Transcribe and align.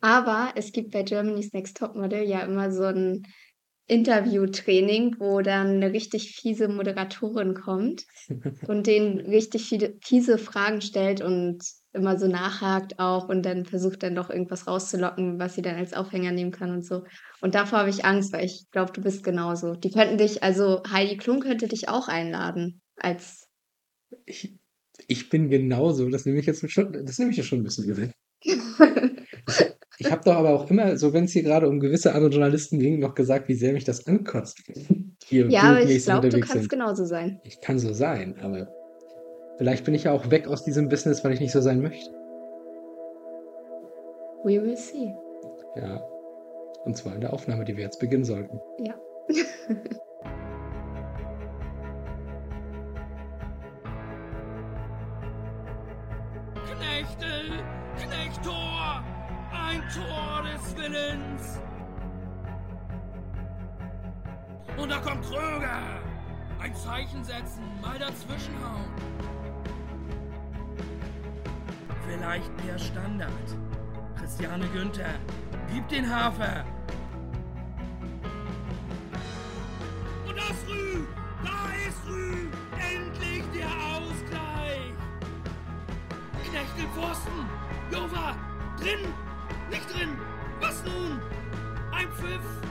Aber 0.00 0.52
es 0.56 0.72
gibt 0.72 0.92
bei 0.92 1.02
Germany's 1.02 1.52
Next 1.52 1.76
Topmodel 1.76 2.22
ja 2.22 2.40
immer 2.40 2.70
so 2.72 2.84
ein 2.84 3.26
Interviewtraining, 3.90 5.16
wo 5.18 5.40
dann 5.40 5.66
eine 5.76 5.92
richtig 5.92 6.36
fiese 6.36 6.68
Moderatorin 6.68 7.54
kommt 7.54 8.04
und 8.68 8.86
denen 8.86 9.18
richtig 9.18 9.68
viele 9.68 9.96
fiese 10.00 10.38
Fragen 10.38 10.80
stellt 10.80 11.20
und 11.20 11.64
immer 11.92 12.16
so 12.16 12.28
nachhakt 12.28 13.00
auch 13.00 13.28
und 13.28 13.42
dann 13.42 13.66
versucht 13.66 14.04
dann 14.04 14.14
doch 14.14 14.30
irgendwas 14.30 14.68
rauszulocken, 14.68 15.40
was 15.40 15.56
sie 15.56 15.62
dann 15.62 15.74
als 15.74 15.92
Aufhänger 15.92 16.30
nehmen 16.30 16.52
kann 16.52 16.70
und 16.70 16.86
so. 16.86 17.02
Und 17.40 17.56
davor 17.56 17.80
habe 17.80 17.90
ich 17.90 18.04
Angst, 18.04 18.32
weil 18.32 18.44
ich 18.44 18.70
glaube, 18.70 18.92
du 18.92 19.00
bist 19.00 19.24
genauso. 19.24 19.74
Die 19.74 19.90
könnten 19.90 20.18
dich, 20.18 20.44
also 20.44 20.82
Heidi 20.88 21.16
Klum 21.16 21.40
könnte 21.40 21.66
dich 21.66 21.88
auch 21.88 22.06
einladen 22.06 22.80
als 22.94 23.48
Ich, 24.24 24.56
ich 25.08 25.30
bin 25.30 25.50
genauso. 25.50 26.08
Das 26.10 26.26
nehme 26.26 26.38
ich 26.38 26.46
jetzt 26.46 26.70
schon, 26.70 26.92
das 26.92 27.18
nehme 27.18 27.32
ich 27.32 27.36
ja 27.36 27.42
schon 27.42 27.58
ein 27.58 27.64
bisschen 27.64 27.84
übel. 27.86 28.12
Habe 30.20 30.30
doch 30.30 30.36
aber 30.36 30.50
auch 30.50 30.70
immer, 30.70 30.98
so 30.98 31.14
wenn 31.14 31.24
es 31.24 31.32
hier 31.32 31.42
gerade 31.42 31.66
um 31.66 31.80
gewisse 31.80 32.14
andere 32.14 32.30
Journalisten 32.30 32.78
ging, 32.78 32.98
noch 32.98 33.14
gesagt, 33.14 33.48
wie 33.48 33.54
sehr 33.54 33.72
mich 33.72 33.84
das 33.84 34.06
ankotzt. 34.06 34.60
Hier 35.24 35.48
Ja, 35.48 35.62
aber 35.62 35.82
ich 35.82 36.04
glaube, 36.04 36.28
du 36.28 36.40
kannst 36.40 36.52
sind. 36.52 36.68
genauso 36.68 37.06
sein. 37.06 37.40
Ich 37.44 37.60
kann 37.62 37.78
so 37.78 37.94
sein, 37.94 38.34
aber 38.42 38.68
vielleicht 39.56 39.84
bin 39.86 39.94
ich 39.94 40.04
ja 40.04 40.12
auch 40.12 40.30
weg 40.30 40.46
aus 40.46 40.62
diesem 40.62 40.88
Business, 40.88 41.24
weil 41.24 41.32
ich 41.32 41.40
nicht 41.40 41.52
so 41.52 41.62
sein 41.62 41.80
möchte. 41.80 42.10
We 44.44 44.62
will 44.62 44.76
see. 44.76 45.14
Ja. 45.76 46.02
Und 46.84 46.96
zwar 46.96 47.14
in 47.14 47.22
der 47.22 47.32
Aufnahme, 47.32 47.64
die 47.64 47.76
wir 47.76 47.84
jetzt 47.84 47.98
beginnen 47.98 48.24
sollten. 48.24 48.60
Ja. 48.78 48.94
da 65.00 65.10
kommt 65.10 65.24
Kröger. 65.26 65.78
Ein 66.60 66.74
Zeichen 66.74 67.24
setzen, 67.24 67.62
mal 67.80 67.98
dazwischenhauen. 67.98 68.84
Vielleicht 72.06 72.50
der 72.66 72.78
Standard. 72.78 73.30
Christiane 74.18 74.66
Günther, 74.68 75.14
gib 75.72 75.88
den 75.88 76.08
Hafer. 76.08 76.64
Und 80.26 80.36
das 80.36 80.68
Rü, 80.68 81.04
da 81.42 81.88
ist 81.88 82.06
Rü, 82.06 82.48
endlich 82.78 83.44
der 83.54 83.68
Ausgleich. 83.68 84.92
Knecht 86.50 86.78
den 86.78 86.88
Pfosten! 86.90 87.46
Jova! 87.90 88.36
Drin! 88.78 89.12
Nicht 89.70 89.94
drin! 89.94 90.10
Was 90.60 90.84
nun? 90.84 91.20
Ein 91.92 92.08
Pfiff! 92.12 92.69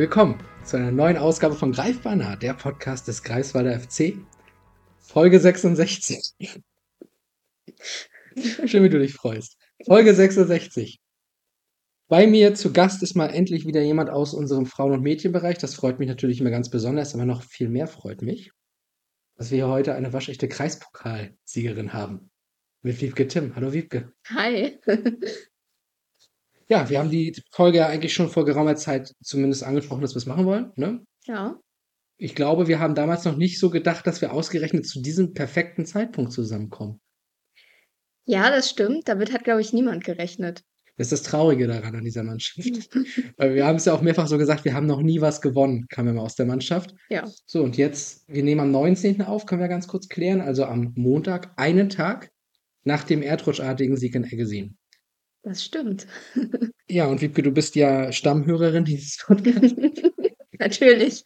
Willkommen 0.00 0.42
zu 0.64 0.78
einer 0.78 0.92
neuen 0.92 1.18
Ausgabe 1.18 1.54
von 1.54 1.72
Greifbar 1.72 2.16
nah, 2.16 2.34
der 2.34 2.54
Podcast 2.54 3.06
des 3.06 3.22
Greifswalder 3.22 3.78
FC. 3.78 4.14
Folge 4.96 5.38
66. 5.38 6.32
Schön, 8.64 8.82
wie 8.82 8.88
du 8.88 8.98
dich 8.98 9.12
freust. 9.12 9.58
Folge 9.84 10.14
66. 10.14 11.00
Bei 12.08 12.26
mir 12.26 12.54
zu 12.54 12.72
Gast 12.72 13.02
ist 13.02 13.14
mal 13.14 13.26
endlich 13.26 13.66
wieder 13.66 13.82
jemand 13.82 14.08
aus 14.08 14.32
unserem 14.32 14.64
Frauen- 14.64 14.92
und 14.92 15.02
Mädchenbereich. 15.02 15.58
Das 15.58 15.74
freut 15.74 15.98
mich 15.98 16.08
natürlich 16.08 16.40
immer 16.40 16.48
ganz 16.48 16.70
besonders, 16.70 17.12
aber 17.12 17.26
noch 17.26 17.42
viel 17.42 17.68
mehr 17.68 17.86
freut 17.86 18.22
mich, 18.22 18.52
dass 19.36 19.50
wir 19.50 19.56
hier 19.56 19.68
heute 19.68 19.94
eine 19.94 20.14
waschechte 20.14 20.48
Kreispokalsiegerin 20.48 21.92
haben. 21.92 22.30
Mit 22.80 23.02
Wiebke 23.02 23.28
Tim. 23.28 23.54
Hallo 23.54 23.74
Wiebke. 23.74 24.14
Hi. 24.28 24.80
Ja, 26.70 26.88
wir 26.88 27.00
haben 27.00 27.10
die 27.10 27.34
Folge 27.50 27.78
ja 27.78 27.88
eigentlich 27.88 28.14
schon 28.14 28.30
vor 28.30 28.44
geraumer 28.44 28.76
Zeit 28.76 29.12
zumindest 29.22 29.64
angesprochen, 29.64 30.02
dass 30.02 30.14
wir 30.14 30.18
es 30.18 30.26
machen 30.26 30.46
wollen. 30.46 30.72
Ne? 30.76 31.04
ja. 31.24 31.58
Ich 32.22 32.34
glaube, 32.34 32.68
wir 32.68 32.78
haben 32.78 32.94
damals 32.94 33.24
noch 33.24 33.36
nicht 33.36 33.58
so 33.58 33.70
gedacht, 33.70 34.06
dass 34.06 34.20
wir 34.20 34.34
ausgerechnet 34.34 34.86
zu 34.86 35.00
diesem 35.00 35.32
perfekten 35.32 35.86
Zeitpunkt 35.86 36.32
zusammenkommen. 36.32 37.00
Ja, 38.26 38.50
das 38.50 38.68
stimmt. 38.68 39.08
Damit 39.08 39.32
hat, 39.32 39.44
glaube 39.44 39.62
ich, 39.62 39.72
niemand 39.72 40.04
gerechnet. 40.04 40.62
Das 40.98 41.06
ist 41.06 41.12
das 41.12 41.22
Traurige 41.22 41.66
daran 41.66 41.96
an 41.96 42.04
dieser 42.04 42.22
Mannschaft. 42.22 42.90
Weil 43.38 43.54
wir 43.54 43.66
haben 43.66 43.76
es 43.76 43.86
ja 43.86 43.94
auch 43.94 44.02
mehrfach 44.02 44.26
so 44.26 44.36
gesagt, 44.36 44.66
wir 44.66 44.74
haben 44.74 44.86
noch 44.86 45.00
nie 45.00 45.22
was 45.22 45.40
gewonnen, 45.40 45.86
kam 45.88 46.06
ja 46.06 46.12
mal 46.12 46.20
aus 46.20 46.34
der 46.34 46.44
Mannschaft. 46.44 46.94
Ja. 47.08 47.26
So, 47.46 47.62
und 47.62 47.78
jetzt, 47.78 48.28
wir 48.28 48.42
nehmen 48.42 48.60
am 48.60 48.70
19. 48.70 49.22
auf, 49.22 49.46
können 49.46 49.62
wir 49.62 49.68
ganz 49.68 49.88
kurz 49.88 50.08
klären, 50.08 50.42
also 50.42 50.66
am 50.66 50.92
Montag, 50.96 51.54
einen 51.56 51.88
Tag 51.88 52.30
nach 52.84 53.02
dem 53.02 53.22
erdrutschartigen 53.22 53.96
Sieg 53.96 54.14
in 54.14 54.24
Eggesin. 54.24 54.76
Das 55.42 55.64
stimmt. 55.64 56.06
Ja, 56.92 57.06
und 57.06 57.20
Wiebke, 57.20 57.40
du 57.44 57.52
bist 57.52 57.76
ja 57.76 58.10
Stammhörerin 58.10 58.84
dieses 58.84 59.18
Podcasts. 59.24 59.76
Natürlich. 60.58 61.22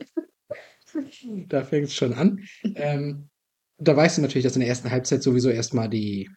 Da 1.48 1.64
fängt 1.64 1.86
es 1.86 1.94
schon 1.94 2.12
an. 2.12 2.38
Ähm, 2.74 3.30
da 3.78 3.96
weißt 3.96 4.18
du 4.18 4.22
natürlich, 4.22 4.44
dass 4.44 4.56
in 4.56 4.60
der 4.60 4.68
ersten 4.68 4.90
Halbzeit 4.90 5.22
sowieso 5.22 5.48
erstmal 5.48 5.88
die 5.88 6.28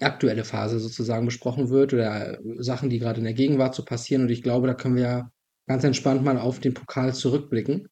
aktuelle 0.00 0.44
Phase 0.44 0.80
sozusagen 0.80 1.26
besprochen 1.26 1.68
wird 1.68 1.92
oder 1.92 2.38
Sachen, 2.56 2.88
die 2.88 2.98
gerade 2.98 3.18
in 3.18 3.24
der 3.24 3.34
Gegenwart 3.34 3.74
so 3.74 3.84
passieren. 3.84 4.22
Und 4.22 4.30
ich 4.30 4.42
glaube, 4.42 4.66
da 4.66 4.72
können 4.72 4.96
wir 4.96 5.02
ja 5.02 5.30
ganz 5.66 5.84
entspannt 5.84 6.24
mal 6.24 6.38
auf 6.38 6.58
den 6.58 6.72
Pokal 6.72 7.14
zurückblicken. 7.14 7.86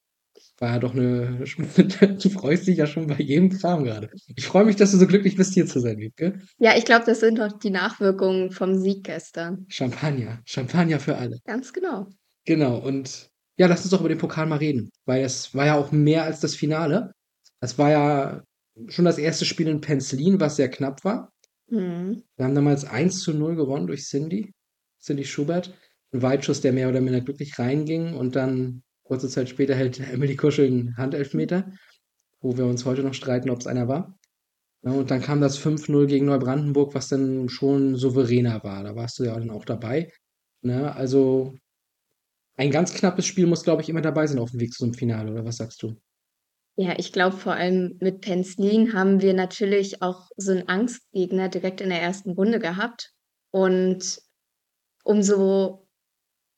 War 0.58 0.72
ja 0.72 0.78
doch 0.78 0.94
eine. 0.94 1.44
Du 2.22 2.30
freust 2.30 2.66
dich 2.66 2.78
ja 2.78 2.86
schon 2.86 3.06
bei 3.06 3.18
jedem 3.18 3.50
Kram 3.50 3.84
gerade. 3.84 4.10
Ich 4.34 4.46
freue 4.46 4.64
mich, 4.64 4.76
dass 4.76 4.92
du 4.92 4.96
so 4.96 5.06
glücklich 5.06 5.36
bist, 5.36 5.54
hier 5.54 5.66
zu 5.66 5.80
sein, 5.80 5.98
Wiebke. 5.98 6.40
Ja, 6.58 6.76
ich 6.76 6.84
glaube, 6.84 7.04
das 7.04 7.20
sind 7.20 7.38
doch 7.38 7.58
die 7.58 7.70
Nachwirkungen 7.70 8.50
vom 8.50 8.74
Sieg 8.74 9.04
gestern. 9.04 9.66
Champagner. 9.68 10.40
Champagner 10.46 10.98
für 10.98 11.16
alle. 11.16 11.38
Ganz 11.44 11.72
genau. 11.72 12.08
Genau. 12.46 12.78
Und 12.78 13.30
ja, 13.58 13.66
lass 13.66 13.82
uns 13.82 13.90
doch 13.90 14.00
über 14.00 14.08
den 14.08 14.18
Pokal 14.18 14.46
mal 14.46 14.58
reden. 14.58 14.90
Weil 15.04 15.24
es 15.24 15.54
war 15.54 15.66
ja 15.66 15.74
auch 15.76 15.92
mehr 15.92 16.24
als 16.24 16.40
das 16.40 16.54
Finale. 16.54 17.12
Es 17.60 17.76
war 17.78 17.90
ja 17.90 18.42
schon 18.88 19.04
das 19.04 19.18
erste 19.18 19.44
Spiel 19.44 19.68
in 19.68 19.80
Penzlin, 19.80 20.40
was 20.40 20.56
sehr 20.56 20.70
knapp 20.70 21.04
war. 21.04 21.32
Mhm. 21.68 22.22
Wir 22.36 22.44
haben 22.44 22.54
damals 22.54 22.84
1 22.84 23.20
zu 23.20 23.34
0 23.34 23.56
gewonnen 23.56 23.86
durch 23.86 24.04
Cindy, 24.04 24.52
Cindy 25.02 25.24
Schubert. 25.24 25.74
Ein 26.12 26.22
Weitschuss, 26.22 26.60
der 26.60 26.72
mehr 26.72 26.88
oder 26.88 27.00
minder 27.00 27.20
glücklich 27.20 27.58
reinging 27.58 28.14
und 28.14 28.36
dann 28.36 28.82
kurze 29.06 29.28
Zeit 29.28 29.48
später 29.48 29.74
hält 29.74 30.00
Emily 30.00 30.36
Kuschel 30.36 30.66
einen 30.66 30.96
Handelfmeter, 30.96 31.72
wo 32.40 32.56
wir 32.56 32.66
uns 32.66 32.84
heute 32.84 33.02
noch 33.02 33.14
streiten, 33.14 33.50
ob 33.50 33.60
es 33.60 33.66
einer 33.66 33.88
war. 33.88 34.18
Ja, 34.82 34.92
und 34.92 35.10
dann 35.10 35.22
kam 35.22 35.40
das 35.40 35.58
5-0 35.58 36.06
gegen 36.06 36.26
Neubrandenburg, 36.26 36.94
was 36.94 37.08
dann 37.08 37.48
schon 37.48 37.96
souveräner 37.96 38.62
war. 38.62 38.84
Da 38.84 38.94
warst 38.94 39.18
du 39.18 39.24
ja 39.24 39.38
dann 39.38 39.50
auch 39.50 39.64
dabei. 39.64 40.12
Ne? 40.62 40.94
Also 40.94 41.54
ein 42.56 42.70
ganz 42.70 42.94
knappes 42.94 43.26
Spiel 43.26 43.46
muss, 43.46 43.64
glaube 43.64 43.82
ich, 43.82 43.88
immer 43.88 44.00
dabei 44.00 44.26
sein 44.26 44.38
auf 44.38 44.50
dem 44.50 44.60
Weg 44.60 44.72
zum 44.72 44.94
Finale, 44.94 45.32
oder 45.32 45.44
was 45.44 45.56
sagst 45.56 45.82
du? 45.82 45.96
Ja, 46.76 46.98
ich 46.98 47.12
glaube, 47.12 47.36
vor 47.36 47.54
allem 47.54 47.96
mit 48.00 48.20
Penzlin 48.20 48.92
haben 48.92 49.22
wir 49.22 49.32
natürlich 49.32 50.02
auch 50.02 50.28
so 50.36 50.52
einen 50.52 50.68
Angstgegner 50.68 51.48
direkt 51.48 51.80
in 51.80 51.88
der 51.88 52.02
ersten 52.02 52.32
Runde 52.32 52.58
gehabt. 52.58 53.12
Und 53.50 54.20
umso 55.02 55.85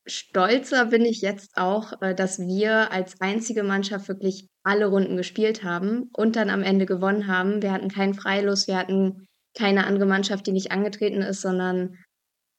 stolzer 0.08 0.86
bin 0.86 1.04
ich 1.04 1.20
jetzt 1.20 1.56
auch, 1.56 2.00
äh, 2.02 2.14
dass 2.14 2.38
wir 2.38 2.91
als 2.91 3.20
einzige 3.20 3.62
Mannschaft 3.62 4.08
wirklich 4.08 4.48
alle 4.62 4.86
Runden 4.86 5.16
gespielt 5.16 5.62
haben 5.62 6.10
und 6.12 6.36
dann 6.36 6.50
am 6.50 6.62
Ende 6.62 6.86
gewonnen 6.86 7.26
haben. 7.26 7.62
Wir 7.62 7.72
hatten 7.72 7.88
keinen 7.88 8.14
Freilos, 8.14 8.66
wir 8.66 8.76
hatten 8.76 9.26
keine 9.56 9.86
andere 9.86 10.06
Mannschaft, 10.06 10.46
die 10.46 10.52
nicht 10.52 10.72
angetreten 10.72 11.22
ist, 11.22 11.41
sondern 11.41 11.96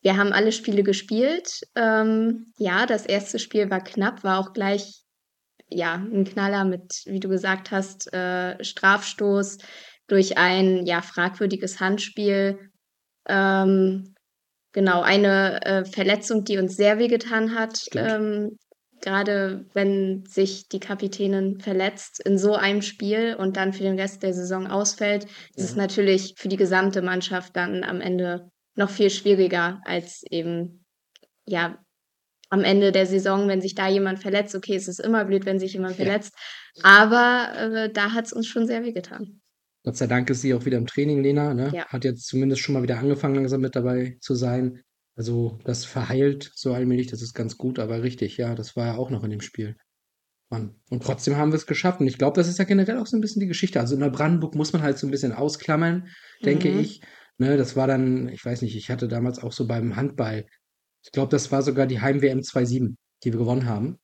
wir 0.01 0.17
haben 0.17 0.31
alle 0.31 0.51
Spiele 0.51 0.83
gespielt. 0.83 1.61
Ähm, 1.75 2.53
ja, 2.57 2.85
das 2.85 3.05
erste 3.05 3.39
Spiel 3.39 3.69
war 3.69 3.83
knapp, 3.83 4.23
war 4.23 4.39
auch 4.39 4.53
gleich 4.53 5.03
ja, 5.69 5.95
ein 5.95 6.25
Knaller 6.25 6.65
mit, 6.65 7.03
wie 7.05 7.19
du 7.19 7.29
gesagt 7.29 7.71
hast, 7.71 8.11
äh, 8.13 8.63
Strafstoß 8.63 9.59
durch 10.07 10.37
ein 10.37 10.85
ja 10.85 11.01
fragwürdiges 11.01 11.79
Handspiel. 11.79 12.71
Ähm, 13.27 14.15
genau, 14.71 15.01
eine 15.01 15.61
äh, 15.65 15.85
Verletzung, 15.85 16.43
die 16.43 16.57
uns 16.57 16.75
sehr 16.75 16.99
wehgetan 16.99 17.55
hat. 17.55 17.79
Ähm, 17.95 18.57
Gerade 19.01 19.65
wenn 19.73 20.25
sich 20.25 20.67
die 20.67 20.81
Kapitänin 20.81 21.61
verletzt 21.61 22.19
in 22.25 22.37
so 22.37 22.55
einem 22.55 22.81
Spiel 22.81 23.33
und 23.39 23.55
dann 23.55 23.71
für 23.71 23.83
den 23.83 23.97
Rest 23.97 24.23
der 24.23 24.33
Saison 24.33 24.67
ausfällt, 24.67 25.23
ist 25.55 25.63
es 25.63 25.75
Ja. 25.75 25.77
natürlich 25.83 26.33
für 26.37 26.49
die 26.49 26.57
gesamte 26.57 27.01
Mannschaft 27.01 27.55
dann 27.55 27.85
am 27.85 28.01
Ende 28.01 28.49
noch 28.75 28.89
viel 28.89 29.09
schwieriger 29.09 29.79
als 29.85 30.23
eben, 30.29 30.83
ja, 31.45 31.77
am 32.49 32.63
Ende 32.65 32.91
der 32.91 33.05
Saison, 33.05 33.47
wenn 33.47 33.61
sich 33.61 33.73
da 33.73 33.87
jemand 33.87 34.19
verletzt. 34.19 34.53
Okay, 34.55 34.75
es 34.75 34.89
ist 34.89 34.99
immer 34.99 35.23
blöd, 35.23 35.45
wenn 35.45 35.59
sich 35.59 35.71
jemand 35.73 35.97
Ja. 35.97 36.03
verletzt, 36.03 36.33
aber 36.83 37.53
äh, 37.55 37.89
da 37.93 38.11
hat 38.11 38.25
es 38.25 38.33
uns 38.33 38.47
schon 38.47 38.67
sehr 38.67 38.83
wehgetan. 38.83 39.39
Gott 39.83 39.97
sei 39.97 40.07
Dank 40.07 40.29
ist 40.29 40.41
sie 40.41 40.53
auch 40.53 40.65
wieder 40.65 40.77
im 40.77 40.87
Training, 40.87 41.23
Lena. 41.23 41.53
Ne? 41.53 41.71
Ja. 41.73 41.85
Hat 41.87 42.03
jetzt 42.03 42.27
zumindest 42.27 42.61
schon 42.61 42.73
mal 42.73 42.83
wieder 42.83 42.99
angefangen, 42.99 43.35
langsam 43.35 43.61
mit 43.61 43.75
dabei 43.75 44.17
zu 44.21 44.35
sein. 44.35 44.81
Also 45.15 45.59
das 45.63 45.85
verheilt 45.85 46.51
so 46.55 46.73
allmählich, 46.73 47.07
das 47.07 47.21
ist 47.21 47.33
ganz 47.33 47.57
gut, 47.57 47.79
aber 47.79 48.03
richtig, 48.03 48.37
ja, 48.37 48.55
das 48.55 48.75
war 48.75 48.87
ja 48.87 48.95
auch 48.97 49.09
noch 49.09 49.23
in 49.23 49.31
dem 49.31 49.41
Spiel. 49.41 49.75
Mann. 50.49 50.75
Und 50.89 51.03
trotzdem 51.03 51.37
haben 51.37 51.51
wir 51.51 51.57
es 51.57 51.67
geschafft. 51.67 51.99
Und 52.01 52.07
ich 52.07 52.17
glaube, 52.17 52.35
das 52.35 52.47
ist 52.47 52.57
ja 52.57 52.65
generell 52.65 52.97
auch 52.97 53.05
so 53.05 53.15
ein 53.15 53.21
bisschen 53.21 53.39
die 53.39 53.47
Geschichte. 53.47 53.79
Also 53.79 53.93
in 53.93 53.99
Neubrandenburg 54.01 54.55
muss 54.55 54.73
man 54.73 54.81
halt 54.81 54.97
so 54.97 55.05
ein 55.07 55.11
bisschen 55.11 55.31
ausklammern, 55.31 56.07
denke 56.43 56.71
Mhm. 56.71 56.79
ich. 56.79 57.01
Ne, 57.37 57.55
das 57.55 57.75
war 57.75 57.87
dann, 57.87 58.27
ich 58.29 58.43
weiß 58.43 58.63
nicht, 58.63 58.75
ich 58.75 58.89
hatte 58.89 59.07
damals 59.07 59.39
auch 59.39 59.53
so 59.53 59.65
beim 59.67 59.95
Handball, 59.95 60.45
ich 61.05 61.11
glaube, 61.11 61.29
das 61.29 61.51
war 61.51 61.61
sogar 61.61 61.85
die 61.87 62.01
Heim-WM 62.01 62.41
2-7, 62.41 62.97
die 63.23 63.31
wir 63.31 63.39
gewonnen 63.39 63.65
haben. 63.65 63.99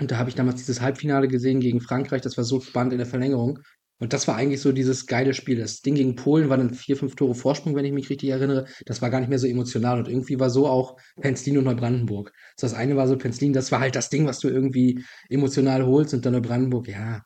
Und 0.00 0.10
da 0.10 0.16
habe 0.18 0.28
ich 0.28 0.34
damals 0.34 0.56
dieses 0.56 0.80
Halbfinale 0.80 1.28
gesehen 1.28 1.60
gegen 1.60 1.80
Frankreich. 1.80 2.22
Das 2.22 2.36
war 2.36 2.44
so 2.44 2.60
spannend 2.60 2.92
in 2.92 2.98
der 2.98 3.06
Verlängerung. 3.06 3.60
Und 3.98 4.12
das 4.12 4.28
war 4.28 4.36
eigentlich 4.36 4.60
so 4.60 4.72
dieses 4.72 5.06
geile 5.06 5.32
Spiel. 5.32 5.58
Das 5.58 5.80
Ding 5.80 5.94
gegen 5.94 6.16
Polen 6.16 6.50
war 6.50 6.58
dann 6.58 6.74
vier, 6.74 6.96
fünf 6.96 7.16
Tore 7.16 7.34
Vorsprung, 7.34 7.74
wenn 7.74 7.84
ich 7.84 7.92
mich 7.92 8.10
richtig 8.10 8.28
erinnere. 8.28 8.66
Das 8.84 9.00
war 9.00 9.08
gar 9.08 9.20
nicht 9.20 9.30
mehr 9.30 9.38
so 9.38 9.46
emotional. 9.46 9.98
Und 9.98 10.08
irgendwie 10.08 10.38
war 10.38 10.50
so 10.50 10.66
auch 10.66 10.96
Penzlin 11.20 11.56
und 11.58 11.64
Neubrandenburg. 11.64 12.32
So, 12.56 12.66
das 12.66 12.74
eine 12.74 12.96
war 12.96 13.08
so 13.08 13.16
Penzlin, 13.16 13.54
das 13.54 13.72
war 13.72 13.80
halt 13.80 13.96
das 13.96 14.10
Ding, 14.10 14.26
was 14.26 14.38
du 14.40 14.48
irgendwie 14.48 15.02
emotional 15.30 15.86
holst. 15.86 16.12
Und 16.12 16.26
dann 16.26 16.34
Neubrandenburg, 16.34 16.88
ja, 16.88 17.22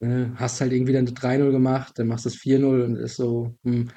ne, 0.00 0.32
hast 0.36 0.60
halt 0.60 0.72
irgendwie 0.72 0.92
dann 0.92 1.06
3-0 1.06 1.50
gemacht, 1.52 1.98
dann 1.98 2.08
machst 2.08 2.24
du 2.24 2.30
es 2.30 2.36
4-0 2.36 2.84
und 2.84 2.96
ist 2.96 3.16
so, 3.16 3.54
hm, 3.64 3.90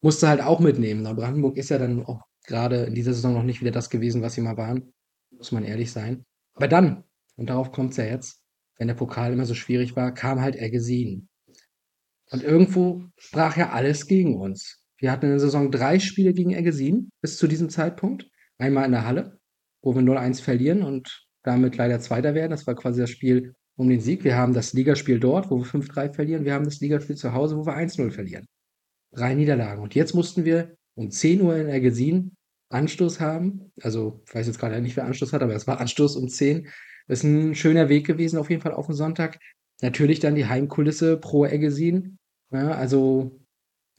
musst 0.00 0.22
du 0.22 0.28
halt 0.28 0.40
auch 0.40 0.60
mitnehmen. 0.60 1.02
Neubrandenburg 1.02 1.56
ist 1.58 1.70
ja 1.70 1.78
dann 1.78 2.04
auch 2.06 2.22
gerade 2.46 2.84
in 2.84 2.94
dieser 2.94 3.12
Saison 3.12 3.34
noch 3.34 3.42
nicht 3.42 3.60
wieder 3.60 3.70
das 3.70 3.90
gewesen, 3.90 4.22
was 4.22 4.34
sie 4.34 4.40
mal 4.40 4.56
waren. 4.56 4.92
Muss 5.30 5.52
man 5.52 5.64
ehrlich 5.64 5.92
sein. 5.92 6.24
Aber 6.54 6.68
dann, 6.68 7.04
und 7.36 7.50
darauf 7.50 7.72
kommt 7.72 7.92
es 7.92 7.98
ja 7.98 8.04
jetzt, 8.04 8.42
wenn 8.78 8.88
der 8.88 8.94
Pokal 8.94 9.32
immer 9.32 9.46
so 9.46 9.54
schwierig 9.54 9.94
war, 9.94 10.12
kam 10.12 10.40
halt 10.40 10.56
Ergesin. 10.56 11.28
Und 12.32 12.42
irgendwo 12.42 13.04
sprach 13.16 13.56
ja 13.56 13.70
alles 13.70 14.06
gegen 14.06 14.36
uns. 14.36 14.82
Wir 14.98 15.10
hatten 15.10 15.26
in 15.26 15.32
der 15.32 15.40
Saison 15.40 15.70
drei 15.70 15.98
Spiele 15.98 16.32
gegen 16.32 16.50
Ergesin 16.50 17.10
bis 17.20 17.36
zu 17.38 17.46
diesem 17.46 17.70
Zeitpunkt. 17.70 18.28
Einmal 18.58 18.84
in 18.84 18.92
der 18.92 19.06
Halle, 19.06 19.38
wo 19.82 19.94
wir 19.94 20.02
0-1 20.02 20.42
verlieren 20.42 20.82
und 20.82 21.26
damit 21.42 21.76
leider 21.76 22.00
Zweiter 22.00 22.34
werden. 22.34 22.50
Das 22.50 22.66
war 22.66 22.74
quasi 22.74 23.00
das 23.00 23.10
Spiel 23.10 23.54
um 23.76 23.88
den 23.88 24.00
Sieg. 24.00 24.24
Wir 24.24 24.36
haben 24.36 24.52
das 24.52 24.74
Ligaspiel 24.74 25.18
dort, 25.18 25.50
wo 25.50 25.58
wir 25.58 25.64
5-3 25.64 26.12
verlieren. 26.12 26.44
Wir 26.44 26.52
haben 26.52 26.66
das 26.66 26.80
Ligaspiel 26.80 27.16
zu 27.16 27.32
Hause, 27.32 27.56
wo 27.56 27.64
wir 27.66 27.76
1-0 27.76 28.10
verlieren. 28.10 28.46
Drei 29.12 29.34
Niederlagen. 29.34 29.82
Und 29.82 29.94
jetzt 29.94 30.14
mussten 30.14 30.44
wir 30.44 30.76
um 30.94 31.10
10 31.10 31.40
Uhr 31.40 31.56
in 31.56 31.68
Ergesin 31.68 32.36
Anstoß 32.68 33.20
haben. 33.20 33.72
Also, 33.82 34.22
ich 34.28 34.34
weiß 34.34 34.46
jetzt 34.46 34.60
gerade 34.60 34.80
nicht, 34.80 34.96
wer 34.96 35.04
Anstoß 35.04 35.32
hat, 35.32 35.42
aber 35.42 35.54
es 35.54 35.66
war 35.66 35.80
Anstoß 35.80 36.16
um 36.16 36.28
10. 36.28 36.68
Das 37.08 37.20
ist 37.20 37.24
ein 37.24 37.54
schöner 37.54 37.88
Weg 37.88 38.06
gewesen, 38.06 38.38
auf 38.38 38.50
jeden 38.50 38.62
Fall 38.62 38.74
auf 38.74 38.86
den 38.86 38.94
Sonntag. 38.94 39.38
Natürlich 39.82 40.20
dann 40.20 40.34
die 40.34 40.46
Heimkulisse 40.46 41.16
pro 41.16 41.46
Eggesin. 41.46 42.18
Ja, 42.52 42.72
also, 42.72 43.40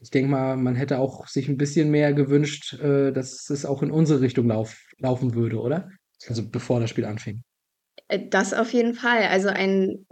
ich 0.00 0.10
denke 0.10 0.30
mal, 0.30 0.56
man 0.56 0.74
hätte 0.74 0.98
auch 0.98 1.26
sich 1.28 1.48
ein 1.48 1.56
bisschen 1.56 1.90
mehr 1.90 2.12
gewünscht, 2.12 2.74
äh, 2.74 3.12
dass 3.12 3.48
es 3.50 3.64
auch 3.64 3.82
in 3.82 3.90
unsere 3.90 4.20
Richtung 4.20 4.48
lauf, 4.48 4.76
laufen 4.98 5.34
würde, 5.34 5.60
oder? 5.60 5.90
Also, 6.28 6.48
bevor 6.48 6.80
das 6.80 6.90
Spiel 6.90 7.04
anfing. 7.04 7.42
Äh, 8.08 8.28
das 8.28 8.54
auf 8.54 8.72
jeden 8.72 8.94
Fall. 8.94 9.24
Also 9.24 9.48
ein 9.48 10.06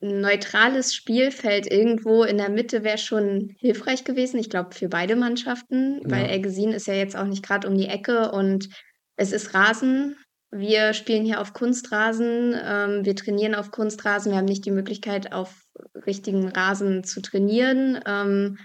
neutrales 0.00 0.94
Spielfeld 0.94 1.70
irgendwo 1.70 2.24
in 2.24 2.38
der 2.38 2.50
Mitte 2.50 2.82
wäre 2.82 2.98
schon 2.98 3.54
hilfreich 3.58 4.04
gewesen. 4.04 4.38
Ich 4.40 4.50
glaube, 4.50 4.74
für 4.74 4.88
beide 4.88 5.14
Mannschaften, 5.16 6.00
weil 6.04 6.26
Ja. 6.26 6.32
Eggesin 6.32 6.72
ist 6.72 6.86
ja 6.88 6.94
jetzt 6.94 7.16
auch 7.16 7.26
nicht 7.26 7.44
gerade 7.44 7.68
um 7.68 7.76
die 7.76 7.86
Ecke 7.86 8.32
und 8.32 8.68
es 9.16 9.32
ist 9.32 9.54
Rasen. 9.54 10.16
Wir 10.50 10.92
spielen 10.92 11.24
hier 11.24 11.40
auf 11.40 11.52
Kunstrasen, 11.52 12.54
ähm, 12.62 13.04
wir 13.04 13.14
trainieren 13.14 13.54
auf 13.54 13.70
Kunstrasen. 13.70 14.32
Wir 14.32 14.38
haben 14.38 14.44
nicht 14.46 14.64
die 14.66 14.70
Möglichkeit, 14.72 15.32
auf 15.32 15.61
richtigen 16.06 16.48
Rasen 16.48 17.04
zu 17.04 17.20
trainieren. 17.20 18.00
Ähm, 18.06 18.58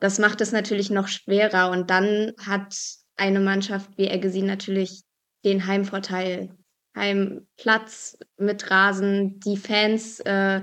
das 0.00 0.18
macht 0.18 0.40
es 0.40 0.52
natürlich 0.52 0.90
noch 0.90 1.08
schwerer. 1.08 1.70
Und 1.70 1.90
dann 1.90 2.32
hat 2.44 2.74
eine 3.16 3.40
Mannschaft 3.40 3.90
wie 3.96 4.08
Eggesin 4.08 4.46
natürlich 4.46 5.02
den 5.44 5.66
Heimvorteil. 5.66 6.50
Heimplatz 6.96 8.18
mit 8.36 8.70
Rasen, 8.70 9.40
die 9.40 9.56
Fans, 9.56 10.20
äh, 10.20 10.62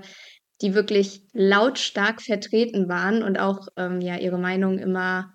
die 0.61 0.73
wirklich 0.73 1.23
lautstark 1.33 2.21
vertreten 2.21 2.89
waren 2.89 3.23
und 3.23 3.39
auch 3.39 3.67
ähm, 3.77 4.01
ja 4.01 4.17
ihre 4.17 4.37
Meinung 4.37 4.77
immer 4.77 5.33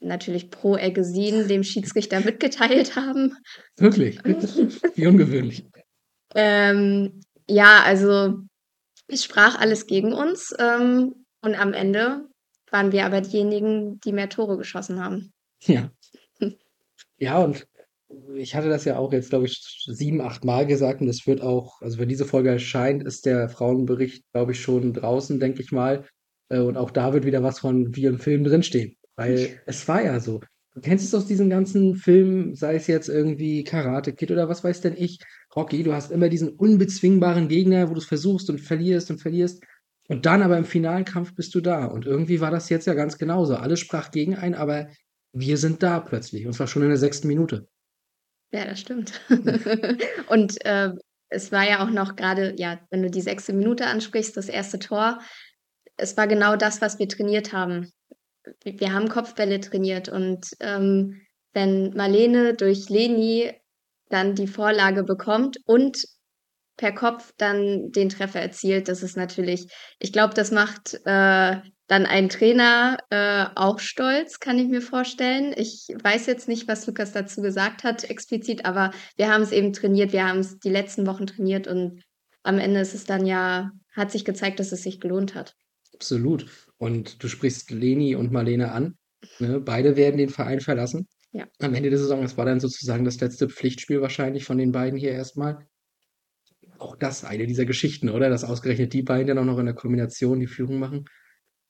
natürlich 0.00 0.50
pro 0.50 0.76
Eggesin 0.76 1.48
dem 1.48 1.62
Schiedsrichter 1.62 2.20
mitgeteilt 2.24 2.96
haben. 2.96 3.36
Wirklich. 3.76 4.18
Wie 4.24 5.06
ungewöhnlich. 5.06 5.64
Ähm, 6.34 7.20
ja, 7.46 7.82
also 7.84 8.40
es 9.08 9.24
sprach 9.24 9.58
alles 9.58 9.86
gegen 9.86 10.12
uns 10.12 10.54
ähm, 10.58 11.26
und 11.40 11.54
am 11.54 11.72
Ende 11.72 12.28
waren 12.70 12.92
wir 12.92 13.04
aber 13.04 13.20
diejenigen, 13.20 14.00
die 14.00 14.12
mehr 14.12 14.28
Tore 14.28 14.56
geschossen 14.56 15.02
haben. 15.02 15.32
Ja. 15.62 15.90
Ja, 17.18 17.38
und 17.38 17.66
ich 18.34 18.54
hatte 18.54 18.68
das 18.68 18.84
ja 18.84 18.98
auch 18.98 19.12
jetzt, 19.12 19.30
glaube 19.30 19.46
ich, 19.46 19.60
sieben, 19.86 20.20
acht 20.20 20.44
Mal 20.44 20.66
gesagt 20.66 21.00
und 21.00 21.06
das 21.06 21.26
wird 21.26 21.40
auch, 21.40 21.80
also 21.80 21.98
wenn 21.98 22.08
diese 22.08 22.24
Folge 22.24 22.50
erscheint, 22.50 23.04
ist 23.04 23.26
der 23.26 23.48
Frauenbericht, 23.48 24.24
glaube 24.32 24.52
ich, 24.52 24.60
schon 24.60 24.92
draußen, 24.92 25.38
denke 25.40 25.62
ich 25.62 25.72
mal. 25.72 26.04
Äh, 26.48 26.58
Und 26.58 26.76
auch 26.76 26.90
da 26.90 27.12
wird 27.12 27.24
wieder 27.24 27.42
was 27.42 27.60
von 27.60 27.94
wie 27.94 28.04
im 28.06 28.18
Film 28.18 28.44
drinstehen. 28.44 28.96
Weil 29.16 29.60
es 29.66 29.86
war 29.88 30.02
ja 30.04 30.20
so. 30.20 30.40
Du 30.74 30.80
kennst 30.80 31.04
es 31.04 31.14
aus 31.14 31.26
diesen 31.26 31.50
ganzen 31.50 31.96
Filmen, 31.96 32.54
sei 32.54 32.76
es 32.76 32.86
jetzt 32.86 33.08
irgendwie 33.08 33.62
Karate 33.62 34.12
Kid 34.14 34.30
oder 34.30 34.48
was 34.48 34.64
weiß 34.64 34.80
denn 34.80 34.96
ich, 34.96 35.18
Rocky, 35.54 35.82
du 35.82 35.92
hast 35.92 36.10
immer 36.10 36.28
diesen 36.28 36.50
unbezwingbaren 36.50 37.48
Gegner, 37.48 37.88
wo 37.90 37.94
du 37.94 38.00
es 38.00 38.06
versuchst 38.06 38.48
und 38.48 38.60
verlierst 38.60 39.10
und 39.10 39.18
verlierst. 39.18 39.62
Und 40.08 40.26
dann 40.26 40.42
aber 40.42 40.58
im 40.58 40.64
finalen 40.64 41.04
Kampf 41.04 41.34
bist 41.34 41.54
du 41.54 41.60
da. 41.60 41.84
Und 41.86 42.06
irgendwie 42.06 42.40
war 42.40 42.50
das 42.50 42.68
jetzt 42.68 42.86
ja 42.86 42.94
ganz 42.94 43.18
genauso. 43.18 43.56
Alles 43.56 43.80
sprach 43.80 44.10
gegen 44.10 44.34
einen, 44.34 44.54
aber 44.54 44.88
wir 45.32 45.56
sind 45.56 45.82
da 45.82 46.00
plötzlich. 46.00 46.46
Und 46.46 46.52
zwar 46.54 46.66
schon 46.66 46.82
in 46.82 46.88
der 46.88 46.98
sechsten 46.98 47.28
Minute. 47.28 47.68
Ja, 48.52 48.64
das 48.64 48.80
stimmt. 48.80 49.20
und 50.28 50.64
äh, 50.64 50.92
es 51.28 51.52
war 51.52 51.68
ja 51.68 51.84
auch 51.84 51.90
noch 51.90 52.16
gerade, 52.16 52.54
ja, 52.58 52.80
wenn 52.90 53.02
du 53.02 53.10
die 53.10 53.22
sechste 53.22 53.52
Minute 53.52 53.86
ansprichst, 53.86 54.36
das 54.36 54.48
erste 54.48 54.78
Tor, 54.78 55.20
es 55.96 56.16
war 56.16 56.26
genau 56.26 56.56
das, 56.56 56.80
was 56.80 56.98
wir 56.98 57.08
trainiert 57.08 57.52
haben. 57.52 57.90
Wir 58.64 58.92
haben 58.92 59.08
Kopfbälle 59.08 59.60
trainiert 59.60 60.08
und 60.08 60.48
ähm, 60.60 61.22
wenn 61.54 61.94
Marlene 61.94 62.54
durch 62.54 62.88
Leni 62.88 63.52
dann 64.12 64.34
die 64.34 64.46
Vorlage 64.46 65.04
bekommt 65.04 65.58
und 65.64 66.04
per 66.76 66.92
Kopf 66.92 67.32
dann 67.36 67.90
den 67.92 68.08
Treffer 68.08 68.40
erzielt, 68.40 68.88
das 68.88 69.02
ist 69.02 69.16
natürlich, 69.16 69.66
ich 69.98 70.12
glaube, 70.12 70.34
das 70.34 70.50
macht 70.50 70.94
äh, 71.04 71.56
dann 71.86 72.06
ein 72.06 72.28
Trainer 72.28 72.96
äh, 73.10 73.44
auch 73.54 73.78
stolz, 73.78 74.40
kann 74.40 74.58
ich 74.58 74.68
mir 74.68 74.80
vorstellen. 74.80 75.54
Ich 75.56 75.88
weiß 76.02 76.26
jetzt 76.26 76.48
nicht, 76.48 76.66
was 76.68 76.86
Lukas 76.86 77.12
dazu 77.12 77.42
gesagt 77.42 77.84
hat 77.84 78.04
explizit, 78.04 78.64
aber 78.64 78.92
wir 79.16 79.30
haben 79.30 79.42
es 79.42 79.52
eben 79.52 79.72
trainiert, 79.72 80.12
wir 80.12 80.26
haben 80.26 80.38
es 80.38 80.58
die 80.58 80.70
letzten 80.70 81.06
Wochen 81.06 81.26
trainiert 81.26 81.66
und 81.66 82.02
am 82.42 82.58
Ende 82.58 82.80
ist 82.80 82.94
es 82.94 83.04
dann 83.04 83.26
ja, 83.26 83.70
hat 83.94 84.10
sich 84.10 84.24
gezeigt, 84.24 84.58
dass 84.58 84.72
es 84.72 84.82
sich 84.82 85.00
gelohnt 85.00 85.34
hat. 85.34 85.54
Absolut. 85.94 86.46
Und 86.78 87.22
du 87.22 87.28
sprichst 87.28 87.70
Leni 87.70 88.16
und 88.16 88.32
Marlene 88.32 88.72
an. 88.72 88.96
Ne? 89.38 89.60
Beide 89.60 89.96
werden 89.96 90.16
den 90.16 90.30
Verein 90.30 90.60
verlassen. 90.60 91.06
Ja. 91.32 91.46
Am 91.60 91.74
Ende 91.74 91.90
der 91.90 91.98
Saison, 91.98 92.22
das 92.22 92.36
war 92.36 92.44
dann 92.44 92.60
sozusagen 92.60 93.04
das 93.04 93.20
letzte 93.20 93.48
Pflichtspiel 93.48 94.00
wahrscheinlich 94.00 94.44
von 94.44 94.58
den 94.58 94.72
beiden 94.72 94.98
hier 94.98 95.12
erstmal. 95.12 95.66
Auch 96.78 96.96
das 96.96 97.24
eine 97.24 97.46
dieser 97.46 97.64
Geschichten, 97.64 98.10
oder? 98.10 98.28
Dass 98.28 98.44
ausgerechnet 98.44 98.92
die 98.92 99.02
beiden 99.02 99.28
dann 99.28 99.38
auch 99.38 99.44
noch 99.44 99.58
in 99.58 99.66
der 99.66 99.74
Kombination 99.74 100.40
die 100.40 100.46
Führung 100.46 100.78
machen. 100.78 101.06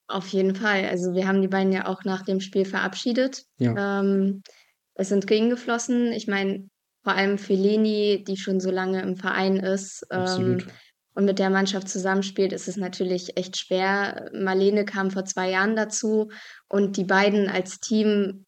Auf 0.08 0.28
jeden 0.28 0.54
Fall. 0.54 0.86
Also 0.86 1.14
wir 1.14 1.26
haben 1.26 1.40
die 1.40 1.48
beiden 1.48 1.72
ja 1.72 1.86
auch 1.86 2.04
nach 2.04 2.22
dem 2.22 2.40
Spiel 2.40 2.64
verabschiedet. 2.64 3.44
Ja. 3.58 4.00
Ähm, 4.00 4.42
es 4.94 5.08
sind 5.08 5.26
Tränen 5.26 5.50
geflossen. 5.50 6.12
Ich 6.12 6.26
meine, 6.26 6.68
vor 7.02 7.14
allem 7.14 7.38
für 7.38 7.54
Leni, 7.54 8.24
die 8.26 8.36
schon 8.36 8.60
so 8.60 8.70
lange 8.70 9.02
im 9.02 9.16
Verein 9.16 9.56
ist 9.56 10.06
ähm, 10.10 10.58
und 11.14 11.24
mit 11.24 11.38
der 11.38 11.50
Mannschaft 11.50 11.88
zusammenspielt, 11.88 12.52
ist 12.52 12.68
es 12.68 12.76
natürlich 12.76 13.36
echt 13.36 13.58
schwer. 13.58 14.30
Marlene 14.34 14.84
kam 14.84 15.10
vor 15.10 15.24
zwei 15.24 15.50
Jahren 15.50 15.76
dazu 15.76 16.30
und 16.68 16.96
die 16.96 17.04
beiden 17.04 17.48
als 17.48 17.80
Team, 17.80 18.44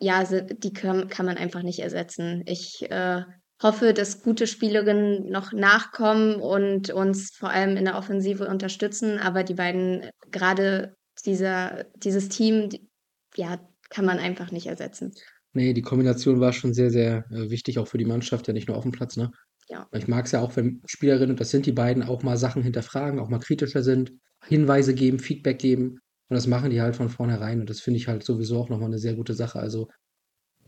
ja, 0.00 0.24
die 0.24 0.72
kann, 0.72 1.08
kann 1.08 1.26
man 1.26 1.36
einfach 1.36 1.62
nicht 1.62 1.80
ersetzen. 1.80 2.42
Ich 2.46 2.90
äh, 2.90 3.22
hoffe, 3.62 3.92
dass 3.92 4.22
gute 4.22 4.46
Spielerinnen 4.46 5.30
noch 5.30 5.52
nachkommen 5.52 6.36
und 6.36 6.90
uns 6.90 7.30
vor 7.36 7.50
allem 7.50 7.76
in 7.76 7.84
der 7.84 7.96
Offensive 7.96 8.48
unterstützen, 8.48 9.18
aber 9.18 9.44
die 9.44 9.54
beiden, 9.54 10.10
gerade 10.30 10.94
dieser, 11.26 11.84
dieses 11.96 12.30
Team, 12.30 12.70
die, 12.70 12.88
ja, 13.36 13.60
kann 13.90 14.04
man 14.04 14.18
einfach 14.18 14.50
nicht 14.50 14.66
ersetzen. 14.66 15.12
Nee, 15.52 15.74
die 15.74 15.82
Kombination 15.82 16.40
war 16.40 16.52
schon 16.52 16.72
sehr, 16.72 16.90
sehr 16.90 17.24
äh, 17.30 17.50
wichtig, 17.50 17.78
auch 17.78 17.88
für 17.88 17.98
die 17.98 18.04
Mannschaft, 18.04 18.46
ja 18.46 18.54
nicht 18.54 18.68
nur 18.68 18.76
auf 18.76 18.84
dem 18.84 18.92
Platz, 18.92 19.16
ne? 19.16 19.30
Ja. 19.68 19.86
Ich 19.92 20.08
mag 20.08 20.26
es 20.26 20.32
ja 20.32 20.40
auch, 20.40 20.56
wenn 20.56 20.80
Spielerinnen, 20.86 21.30
und 21.30 21.40
das 21.40 21.50
sind 21.50 21.66
die 21.66 21.72
beiden, 21.72 22.02
auch 22.02 22.22
mal 22.22 22.36
Sachen 22.36 22.62
hinterfragen, 22.62 23.20
auch 23.20 23.28
mal 23.28 23.38
kritischer 23.38 23.82
sind, 23.82 24.12
Hinweise 24.46 24.94
geben, 24.94 25.18
Feedback 25.18 25.58
geben. 25.58 26.00
Und 26.30 26.36
das 26.36 26.46
machen 26.46 26.70
die 26.70 26.80
halt 26.80 26.94
von 26.94 27.08
vornherein. 27.08 27.60
Und 27.60 27.68
das 27.68 27.80
finde 27.80 27.98
ich 27.98 28.06
halt 28.06 28.22
sowieso 28.22 28.58
auch 28.60 28.68
nochmal 28.68 28.88
eine 28.88 28.98
sehr 28.98 29.14
gute 29.14 29.34
Sache. 29.34 29.58
Also, 29.58 29.88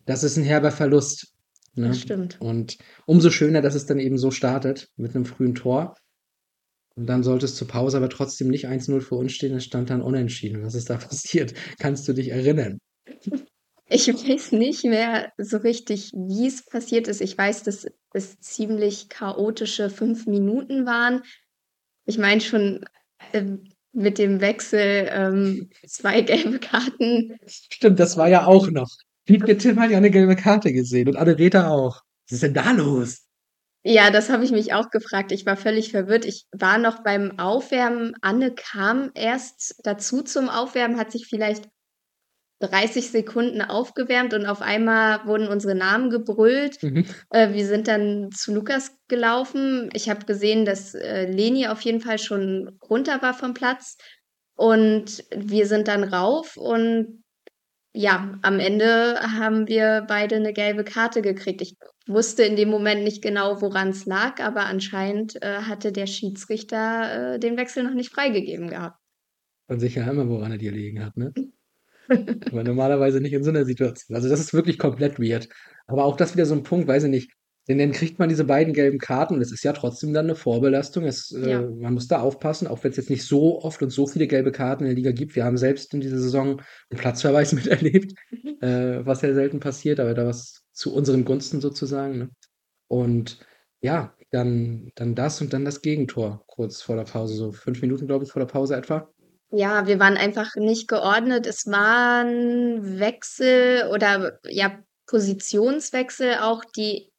das 0.04 0.24
ist 0.24 0.36
ein 0.36 0.42
herber 0.42 0.72
Verlust. 0.72 1.34
Ne? 1.74 1.88
Das 1.88 2.00
stimmt. 2.00 2.40
Und 2.40 2.78
umso 3.06 3.30
schöner, 3.30 3.62
dass 3.62 3.76
es 3.76 3.86
dann 3.86 4.00
eben 4.00 4.18
so 4.18 4.32
startet 4.32 4.88
mit 4.96 5.14
einem 5.14 5.24
frühen 5.24 5.54
Tor. 5.54 5.94
Und 6.96 7.06
dann 7.06 7.22
sollte 7.22 7.46
es 7.46 7.54
zur 7.54 7.68
Pause 7.68 7.96
aber 7.96 8.10
trotzdem 8.10 8.48
nicht 8.48 8.68
1-0 8.68 9.00
für 9.00 9.14
uns 9.14 9.32
stehen, 9.32 9.54
es 9.54 9.64
stand 9.64 9.88
dann 9.88 10.02
unentschieden. 10.02 10.62
Was 10.64 10.74
ist 10.74 10.90
da 10.90 10.96
passiert? 10.98 11.54
Kannst 11.78 12.08
du 12.08 12.12
dich 12.12 12.28
erinnern? 12.28 12.78
Ich 13.86 14.08
weiß 14.08 14.52
nicht 14.52 14.84
mehr 14.84 15.32
so 15.38 15.58
richtig, 15.58 16.10
wie 16.12 16.48
es 16.48 16.66
passiert 16.66 17.06
ist. 17.06 17.20
Ich 17.20 17.38
weiß, 17.38 17.62
dass 17.62 17.86
es 18.12 18.40
ziemlich 18.40 19.08
chaotische 19.08 19.90
fünf 19.90 20.26
Minuten 20.26 20.86
waren. 20.86 21.22
Ich 22.04 22.18
meine 22.18 22.40
schon 22.40 22.84
ähm, 23.32 23.71
mit 23.92 24.18
dem 24.18 24.40
Wechsel 24.40 25.08
ähm, 25.10 25.70
zwei 25.86 26.20
gelbe 26.22 26.58
Karten. 26.58 27.36
Stimmt, 27.46 28.00
das 28.00 28.16
war 28.16 28.28
ja 28.28 28.46
auch 28.46 28.70
noch. 28.70 28.90
Wiebke 29.26 29.56
Tim 29.56 29.78
hat 29.80 29.90
ja 29.90 29.98
eine 29.98 30.10
gelbe 30.10 30.36
Karte 30.36 30.72
gesehen 30.72 31.08
und 31.08 31.16
Anne-Reta 31.16 31.68
auch. 31.68 32.02
Was 32.28 32.34
ist 32.36 32.42
denn 32.42 32.54
da 32.54 32.72
los? 32.72 33.26
Ja, 33.84 34.10
das 34.10 34.30
habe 34.30 34.44
ich 34.44 34.52
mich 34.52 34.72
auch 34.72 34.90
gefragt. 34.90 35.32
Ich 35.32 35.44
war 35.44 35.56
völlig 35.56 35.90
verwirrt. 35.90 36.24
Ich 36.24 36.46
war 36.52 36.78
noch 36.78 37.02
beim 37.02 37.38
Aufwärmen. 37.38 38.14
Anne 38.20 38.54
kam 38.54 39.10
erst 39.14 39.80
dazu 39.82 40.22
zum 40.22 40.48
Aufwärmen, 40.48 40.98
hat 40.98 41.10
sich 41.10 41.26
vielleicht 41.26 41.68
30 42.62 43.10
Sekunden 43.10 43.60
aufgewärmt 43.62 44.34
und 44.34 44.46
auf 44.46 44.62
einmal 44.62 45.26
wurden 45.26 45.48
unsere 45.48 45.74
Namen 45.74 46.10
gebrüllt. 46.10 46.82
Mhm. 46.82 47.04
Äh, 47.30 47.52
wir 47.52 47.66
sind 47.66 47.88
dann 47.88 48.30
zu 48.30 48.54
Lukas 48.54 48.96
gelaufen. 49.08 49.90
Ich 49.92 50.08
habe 50.08 50.26
gesehen, 50.26 50.64
dass 50.64 50.94
äh, 50.94 51.30
Leni 51.30 51.66
auf 51.66 51.80
jeden 51.82 52.00
Fall 52.00 52.18
schon 52.18 52.78
runter 52.88 53.20
war 53.22 53.34
vom 53.34 53.54
Platz. 53.54 53.96
Und 54.54 55.24
wir 55.34 55.66
sind 55.66 55.88
dann 55.88 56.04
rauf 56.04 56.56
und 56.56 57.22
ja, 57.94 58.38
am 58.42 58.58
Ende 58.58 59.20
haben 59.20 59.68
wir 59.68 60.04
beide 60.08 60.36
eine 60.36 60.52
gelbe 60.52 60.84
Karte 60.84 61.20
gekriegt. 61.20 61.60
Ich 61.60 61.76
wusste 62.06 62.42
in 62.42 62.56
dem 62.56 62.70
Moment 62.70 63.04
nicht 63.04 63.22
genau, 63.22 63.60
woran 63.60 63.90
es 63.90 64.06
lag, 64.06 64.40
aber 64.40 64.64
anscheinend 64.64 65.42
äh, 65.42 65.62
hatte 65.62 65.92
der 65.92 66.06
Schiedsrichter 66.06 67.34
äh, 67.34 67.38
den 67.38 67.56
Wechsel 67.56 67.82
noch 67.84 67.94
nicht 67.94 68.12
freigegeben 68.12 68.68
gehabt. 68.68 68.98
Man 69.68 69.78
sich 69.78 69.94
ja 69.94 70.10
immer, 70.10 70.28
woran 70.28 70.52
er 70.52 70.58
dir 70.58 70.72
liegen 70.72 71.04
hat, 71.04 71.16
ne? 71.16 71.32
Aber 72.50 72.64
normalerweise 72.64 73.20
nicht 73.20 73.32
in 73.32 73.44
so 73.44 73.50
einer 73.50 73.64
Situation. 73.64 74.14
Also 74.16 74.28
das 74.28 74.40
ist 74.40 74.54
wirklich 74.54 74.78
komplett 74.78 75.18
weird. 75.18 75.48
Aber 75.86 76.04
auch 76.04 76.16
das 76.16 76.34
wieder 76.34 76.46
so 76.46 76.54
ein 76.54 76.62
Punkt, 76.62 76.88
weiß 76.88 77.04
ich 77.04 77.10
nicht. 77.10 77.30
Denn 77.68 77.78
dann 77.78 77.92
kriegt 77.92 78.18
man 78.18 78.28
diese 78.28 78.44
beiden 78.44 78.74
gelben 78.74 78.98
Karten 78.98 79.34
und 79.34 79.40
es 79.40 79.52
ist 79.52 79.62
ja 79.62 79.72
trotzdem 79.72 80.12
dann 80.12 80.26
eine 80.26 80.34
Vorbelastung. 80.34 81.04
Es, 81.04 81.30
äh, 81.30 81.50
Ja. 81.50 81.60
man 81.62 81.94
muss 81.94 82.08
da 82.08 82.20
aufpassen, 82.20 82.66
auch 82.66 82.82
wenn 82.82 82.90
es 82.90 82.96
jetzt 82.96 83.10
nicht 83.10 83.24
so 83.24 83.62
oft 83.62 83.82
und 83.82 83.90
so 83.90 84.06
viele 84.08 84.26
gelbe 84.26 84.50
Karten 84.50 84.82
in 84.82 84.88
der 84.88 84.96
Liga 84.96 85.12
gibt. 85.12 85.36
Wir 85.36 85.44
haben 85.44 85.56
selbst 85.56 85.94
in 85.94 86.00
dieser 86.00 86.18
Saison 86.18 86.60
einen 86.90 86.98
Platzverweis 87.00 87.52
miterlebt, 87.52 88.14
äh, 88.60 89.06
was 89.06 89.22
ja 89.22 89.32
selten 89.32 89.60
passiert, 89.60 90.00
aber 90.00 90.14
da 90.14 90.26
was 90.26 90.64
zu 90.72 90.92
unseren 90.92 91.24
Gunsten 91.24 91.60
sozusagen. 91.60 92.18
Ne? 92.18 92.30
Und 92.88 93.38
ja, 93.80 94.14
dann, 94.32 94.90
dann 94.96 95.14
das 95.14 95.40
und 95.40 95.52
dann 95.52 95.64
das 95.64 95.82
Gegentor 95.82 96.42
kurz 96.48 96.82
vor 96.82 96.96
der 96.96 97.04
Pause, 97.04 97.34
so 97.34 97.52
fünf 97.52 97.80
Minuten, 97.80 98.06
glaube 98.08 98.24
ich, 98.24 98.32
vor 98.32 98.40
der 98.40 98.46
Pause 98.46 98.74
etwa. 98.74 99.08
Ja, 99.54 99.86
wir 99.86 100.00
waren 100.00 100.16
einfach 100.16 100.56
nicht 100.56 100.88
geordnet. 100.88 101.46
Es 101.46 101.66
waren 101.66 102.98
Wechsel 102.98 103.86
oder 103.92 104.38
ja, 104.44 104.78
Positionswechsel 105.06 106.36
auch, 106.40 106.64
die 106.64 107.12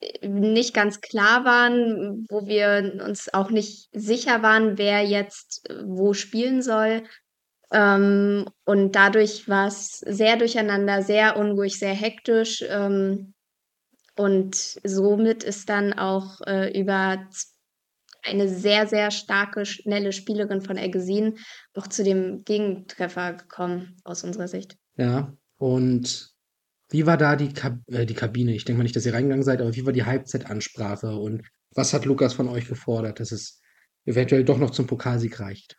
äh, 0.00 0.28
nicht 0.28 0.74
ganz 0.74 1.00
klar 1.00 1.44
waren, 1.44 2.24
wo 2.30 2.46
wir 2.46 3.02
uns 3.04 3.34
auch 3.34 3.50
nicht 3.50 3.88
sicher 3.92 4.42
waren, 4.44 4.78
wer 4.78 5.02
jetzt 5.04 5.68
äh, 5.68 5.82
wo 5.84 6.12
spielen 6.14 6.62
soll. 6.62 7.02
Ähm, 7.72 8.46
und 8.64 8.92
dadurch 8.94 9.48
war 9.48 9.66
es 9.66 9.98
sehr 9.98 10.36
durcheinander, 10.36 11.02
sehr 11.02 11.36
unruhig, 11.36 11.80
sehr 11.80 11.94
hektisch. 11.94 12.64
Ähm, 12.68 13.34
und 14.16 14.54
somit 14.84 15.42
ist 15.42 15.68
dann 15.68 15.94
auch 15.94 16.40
äh, 16.46 16.78
über 16.78 17.26
eine 18.26 18.48
sehr, 18.48 18.86
sehr 18.86 19.10
starke, 19.10 19.64
schnelle 19.66 20.12
Spielerin 20.12 20.60
von 20.60 20.76
Ergesin 20.76 21.38
auch 21.74 21.86
zu 21.86 22.04
dem 22.04 22.44
Gegentreffer 22.44 23.34
gekommen, 23.34 23.96
aus 24.04 24.24
unserer 24.24 24.48
Sicht. 24.48 24.76
Ja, 24.96 25.32
und 25.58 26.30
wie 26.90 27.06
war 27.06 27.16
da 27.16 27.36
die, 27.36 27.52
Kab 27.52 27.78
äh, 27.88 28.06
die 28.06 28.14
Kabine? 28.14 28.54
Ich 28.54 28.64
denke 28.64 28.78
mal 28.78 28.84
nicht, 28.84 28.96
dass 28.96 29.06
ihr 29.06 29.14
reingegangen 29.14 29.44
seid, 29.44 29.60
aber 29.60 29.74
wie 29.74 29.84
war 29.86 29.92
die 29.92 30.04
Halbzeitansprache 30.04 31.16
und 31.16 31.42
was 31.74 31.92
hat 31.92 32.04
Lukas 32.04 32.34
von 32.34 32.48
euch 32.48 32.68
gefordert, 32.68 33.20
dass 33.20 33.32
es 33.32 33.60
eventuell 34.04 34.44
doch 34.44 34.58
noch 34.58 34.70
zum 34.70 34.86
Pokalsieg 34.86 35.40
reicht? 35.40 35.76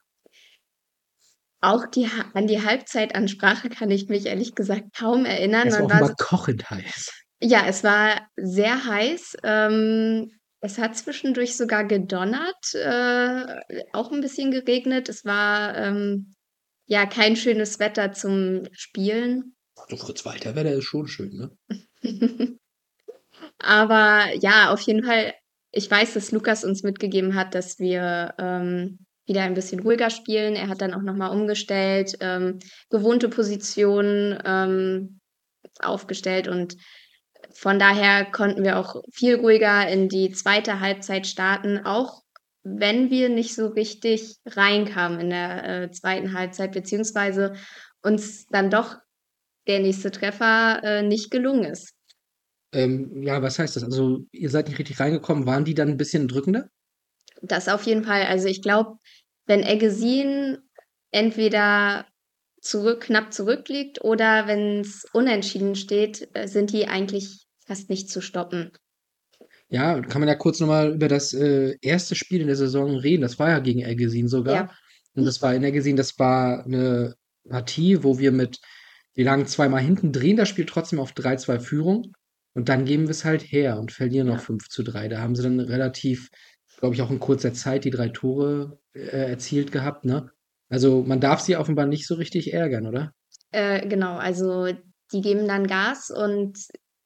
Auch 1.60 1.88
die, 1.88 2.08
an 2.34 2.46
die 2.46 2.64
Halbzeitansprache 2.64 3.70
kann 3.70 3.90
ich 3.90 4.10
mich 4.10 4.28
ehrlich 4.28 4.54
gesagt 4.54 4.96
kaum 4.96 5.26
erinnern. 5.26 5.68
Es 5.68 5.80
war 5.80 5.90
war 5.90 6.16
kochend 6.16 6.70
heiß. 6.70 7.12
Ja, 7.42 7.66
es 7.68 7.84
war 7.84 8.28
sehr 8.36 8.86
heiß. 8.86 9.38
Ähm, 9.44 10.32
es 10.60 10.78
hat 10.78 10.98
zwischendurch 10.98 11.56
sogar 11.56 11.86
gedonnert, 11.86 12.74
äh, 12.74 13.84
auch 13.94 14.12
ein 14.12 14.22
bisschen 14.22 14.52
geregnet. 14.52 15.10
Es 15.10 15.24
war 15.24 15.76
ähm, 15.78 16.34
ja 16.86 17.06
kein 17.06 17.36
schönes 17.36 17.80
Wetter 17.80 18.12
zum 18.12 18.64
Spielen. 18.72 19.56
So 19.90 19.98
Fritz 19.98 20.26
Walter 20.26 20.56
Wetter 20.56 20.74
ist 20.74 20.86
schon 20.86 21.08
schön, 21.08 21.38
ne? 21.38 21.58
Aber 23.60 24.34
ja, 24.40 24.72
auf 24.72 24.82
jeden 24.82 25.04
Fall, 25.04 25.34
ich 25.72 25.90
weiß, 25.90 26.14
dass 26.14 26.32
Lukas 26.32 26.64
uns 26.64 26.84
mitgegeben 26.84 27.36
hat, 27.36 27.54
dass 27.54 27.80
wir 27.80 28.34
ähm, 28.40 29.00
wieder 29.26 29.44
ein 29.44 29.54
bisschen 29.54 29.82
ruhiger 29.82 30.10
spielen. 30.10 30.56
Er 30.56 30.70
hat 30.70 30.82
dann 30.82 30.94
auch 30.94 31.02
nochmal 31.02 31.32
umgestellt, 31.32 32.18
ähm, 32.20 32.60
gewohnte 32.90 33.30
Positionen 33.30 34.40
ähm, 34.46 35.20
aufgestellt 35.80 36.48
und 36.48 36.78
von 37.58 37.80
daher 37.80 38.26
konnten 38.26 38.64
wir 38.64 38.78
auch 38.78 39.02
viel 39.12 39.36
ruhiger 39.36 39.90
in 39.90 40.10
die 40.10 40.30
zweite 40.32 40.80
Halbzeit 40.80 41.26
starten, 41.26 41.80
auch 41.80 42.22
wenn 42.62 43.10
wir 43.10 43.30
nicht 43.30 43.56
so 43.56 43.66
richtig 43.66 44.38
reinkamen 44.46 45.20
in 45.20 45.30
der 45.32 45.64
äh, 45.66 45.92
zweiten 45.92 46.34
Halbzeit, 46.34 46.74
beziehungsweise 46.74 47.54
uns 48.04 48.46
dann 48.48 48.70
doch 48.70 48.98
der 49.66 49.80
nächste 49.80 50.12
Treffer 50.12 50.82
äh, 50.84 51.02
nicht 51.02 51.32
gelungen 51.32 51.64
ist. 51.64 51.96
Ähm, 52.74 53.24
ja, 53.24 53.42
was 53.42 53.58
heißt 53.58 53.76
das? 53.76 53.84
Also, 53.84 54.20
ihr 54.32 54.52
seid 54.52 54.68
nicht 54.68 54.78
richtig 54.78 55.00
reingekommen. 55.00 55.48
Waren 55.48 55.66
die 55.66 55.74
dann 55.74 55.88
ein 55.90 55.98
bisschen 55.98 56.28
drückender? 56.28 56.70
Das 57.42 57.70
auf 57.70 57.84
jeden 57.84 58.04
Fall. 58.04 58.24
Also 58.28 58.48
ich 58.48 58.62
glaube, 58.62 59.00
wenn 59.48 59.64
Eggesin 59.64 60.60
entweder 61.10 62.06
zurück, 62.62 63.02
knapp 63.02 63.34
zurückliegt 63.34 64.04
oder 64.04 64.46
wenn 64.46 64.82
es 64.82 65.06
unentschieden 65.12 65.76
steht, 65.76 66.30
äh, 66.34 66.48
sind 66.48 66.72
die 66.72 66.88
eigentlich 66.88 67.47
fast 67.68 67.90
nicht 67.90 68.10
zu 68.10 68.22
stoppen. 68.22 68.72
Ja, 69.70 70.00
kann 70.02 70.22
man 70.22 70.30
ja 70.30 70.36
kurz 70.36 70.60
noch 70.60 70.68
mal 70.68 70.94
über 70.94 71.08
das 71.08 71.34
äh, 71.34 71.76
erste 71.82 72.16
Spiel 72.16 72.42
in 72.42 72.48
der 72.48 72.56
Saison 72.56 72.96
reden. 72.96 73.22
Das 73.22 73.38
war 73.38 73.50
ja 73.50 73.60
gegen 73.60 73.82
Ergesin 73.82 74.28
sogar. 74.28 74.56
Ja. 74.56 74.70
Und 75.14 75.26
das 75.26 75.42
war 75.42 75.54
in 75.54 75.64
Ergesin, 75.64 75.98
das 75.98 76.18
war 76.18 76.64
eine 76.64 77.16
Partie, 77.50 78.04
wo 78.04 78.20
wir 78.20 78.32
mit, 78.32 78.60
wir 79.14 79.26
lagen 79.26 79.46
zweimal 79.48 79.82
hinten, 79.82 80.12
drehen 80.12 80.38
das 80.38 80.48
Spiel 80.50 80.66
trotzdem 80.66 81.00
auf 81.00 81.12
3-2 81.14 81.60
Führung 81.60 82.14
und 82.54 82.70
dann 82.70 82.86
geben 82.86 83.04
wir 83.04 83.12
es 83.12 83.26
halt 83.26 83.42
her 83.42 83.80
und 83.80 83.92
verlieren 83.92 84.28
noch 84.28 84.36
Ja. 84.36 84.42
5 84.42 84.70
zu 84.70 84.84
3. 84.84 85.10
Da 85.10 85.20
haben 85.20 85.36
sie 85.36 85.44
dann 85.44 85.60
relativ, 85.60 86.30
glaube 86.80 86.96
ich, 86.96 87.02
auch 87.02 87.12
in 87.12 87.20
kurzer 87.20 87.54
Zeit 87.54 87.84
die 87.84 87.90
drei 87.90 88.10
Tore 88.10 88.80
äh, 88.94 89.30
erzielt 89.30 89.72
gehabt, 89.72 90.06
ne? 90.06 90.32
Also 90.70 91.04
man 91.04 91.20
darf 91.22 91.40
sie 91.40 91.56
offenbar 91.56 91.86
nicht 91.86 92.08
so 92.08 92.16
richtig 92.16 92.54
ärgern, 92.54 92.88
oder? 92.88 93.14
Äh, 93.52 93.88
genau, 93.88 94.18
also 94.18 94.68
die 95.14 95.22
geben 95.22 95.48
dann 95.48 95.68
Gas 95.68 96.12
und 96.12 96.60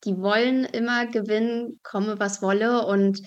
die 0.04 0.18
wollen 0.18 0.66
immer 0.66 1.08
gewinnen, 1.08 1.80
komme 1.84 2.20
was 2.20 2.42
wolle. 2.42 2.86
Und 2.86 3.22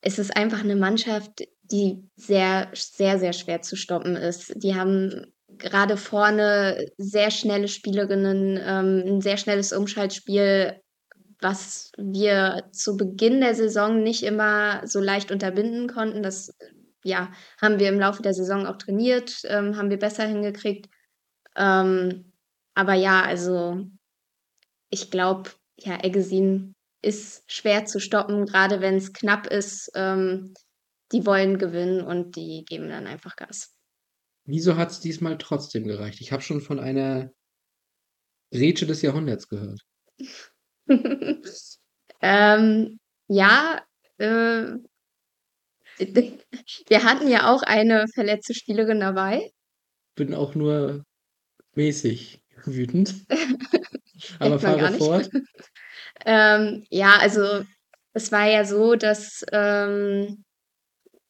es 0.00 0.18
ist 0.18 0.36
einfach 0.36 0.60
eine 0.60 0.76
Mannschaft, 0.76 1.42
die 1.62 2.08
sehr, 2.16 2.70
sehr, 2.74 3.18
sehr 3.18 3.32
schwer 3.32 3.62
zu 3.62 3.76
stoppen 3.76 4.16
ist. 4.16 4.52
Die 4.56 4.74
haben 4.74 5.26
gerade 5.58 5.96
vorne 5.96 6.86
sehr 6.98 7.30
schnelle 7.30 7.68
Spielerinnen, 7.68 8.60
ähm, 8.62 9.04
ein 9.06 9.20
sehr 9.20 9.36
schnelles 9.36 9.72
Umschaltspiel, 9.72 10.80
was 11.40 11.92
wir 11.96 12.68
zu 12.72 12.96
Beginn 12.96 13.40
der 13.40 13.54
Saison 13.54 14.02
nicht 14.02 14.22
immer 14.22 14.86
so 14.86 15.00
leicht 15.00 15.30
unterbinden 15.30 15.88
konnten. 15.88 16.22
Das 16.22 16.54
ja, 17.04 17.30
haben 17.60 17.78
wir 17.78 17.88
im 17.88 18.00
Laufe 18.00 18.22
der 18.22 18.34
Saison 18.34 18.66
auch 18.66 18.76
trainiert, 18.76 19.40
ähm, 19.44 19.76
haben 19.76 19.90
wir 19.90 19.98
besser 19.98 20.26
hingekriegt. 20.26 20.88
Ähm, 21.56 22.32
aber 22.74 22.94
ja, 22.94 23.22
also 23.22 23.86
ich 24.90 25.10
glaube, 25.10 25.50
ja, 25.78 26.02
Eggesin 26.02 26.74
ist 27.02 27.44
schwer 27.50 27.84
zu 27.84 28.00
stoppen, 28.00 28.46
gerade 28.46 28.80
wenn 28.80 28.96
es 28.96 29.12
knapp 29.12 29.46
ist. 29.46 29.90
Ähm, 29.94 30.54
die 31.12 31.24
wollen 31.24 31.58
gewinnen 31.58 32.00
und 32.00 32.34
die 32.36 32.64
geben 32.66 32.88
dann 32.88 33.06
einfach 33.06 33.36
Gas. 33.36 33.72
Wieso 34.44 34.76
hat 34.76 34.90
es 34.90 35.00
diesmal 35.00 35.38
trotzdem 35.38 35.84
gereicht? 35.84 36.20
Ich 36.20 36.32
habe 36.32 36.42
schon 36.42 36.60
von 36.60 36.80
einer 36.80 37.30
Grätsche 38.52 38.86
des 38.86 39.02
Jahrhunderts 39.02 39.48
gehört. 39.48 39.80
ähm, 42.22 42.98
ja, 43.28 43.84
äh, 44.18 44.76
wir 45.98 47.04
hatten 47.04 47.28
ja 47.28 47.52
auch 47.52 47.62
eine 47.62 48.06
verletzte 48.14 48.54
Spielerin 48.54 49.00
dabei. 49.00 49.50
Bin 50.14 50.34
auch 50.34 50.54
nur 50.54 51.04
mäßig 51.74 52.42
wütend. 52.64 53.26
Aber 54.40 54.58
fahre 54.58 54.90
nicht. 54.90 54.98
fort. 54.98 55.30
Ähm, 56.24 56.84
ja, 56.90 57.18
also 57.20 57.62
es 58.12 58.32
war 58.32 58.48
ja 58.48 58.64
so, 58.64 58.96
dass 58.96 59.44
ähm, 59.52 60.44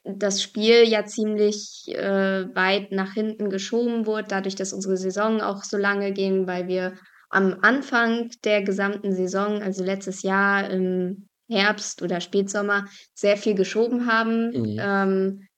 das 0.04 0.42
Spiel 0.42 0.84
ja 0.84 1.04
ziemlich 1.04 1.84
äh, 1.88 2.54
weit 2.54 2.92
nach 2.92 3.12
hinten 3.12 3.50
geschoben 3.50 4.06
wurde, 4.06 4.28
dadurch, 4.28 4.54
dass 4.54 4.72
unsere 4.72 4.96
Saison 4.96 5.40
auch 5.40 5.64
so 5.64 5.76
lange 5.76 6.12
ging, 6.12 6.46
weil 6.46 6.68
wir 6.68 6.94
am 7.28 7.58
Anfang 7.62 8.30
der 8.44 8.62
gesamten 8.62 9.12
Saison, 9.12 9.62
also 9.62 9.82
letztes 9.82 10.22
Jahr 10.22 10.70
im 10.70 11.26
Herbst 11.48 12.02
oder 12.02 12.20
Spätsommer, 12.20 12.86
sehr 13.14 13.36
viel 13.36 13.54
geschoben 13.54 14.06
haben. 14.06 14.50
Mhm. 14.50 14.76
Ähm, 14.80 15.48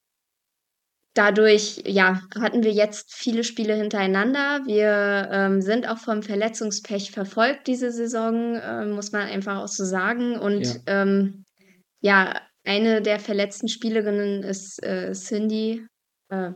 dadurch, 1.18 1.82
ja, 1.84 2.22
hatten 2.38 2.62
wir 2.62 2.72
jetzt 2.72 3.12
viele 3.14 3.42
Spiele 3.42 3.74
hintereinander. 3.74 4.60
Wir 4.66 5.28
ähm, 5.32 5.60
sind 5.60 5.88
auch 5.88 5.98
vom 5.98 6.22
Verletzungspech 6.22 7.10
verfolgt 7.10 7.66
diese 7.66 7.90
Saison, 7.90 8.54
äh, 8.54 8.86
muss 8.86 9.10
man 9.10 9.22
einfach 9.22 9.58
auch 9.58 9.68
so 9.68 9.84
sagen. 9.84 10.38
Und 10.38 10.64
Ja. 10.64 11.02
ähm, 11.02 11.44
ja, 12.00 12.40
eine 12.64 13.02
der 13.02 13.18
verletzten 13.18 13.68
Spielerinnen 13.68 14.44
ist 14.44 14.82
äh, 14.84 15.12
Cindy. 15.12 15.84
Äh, 16.28 16.52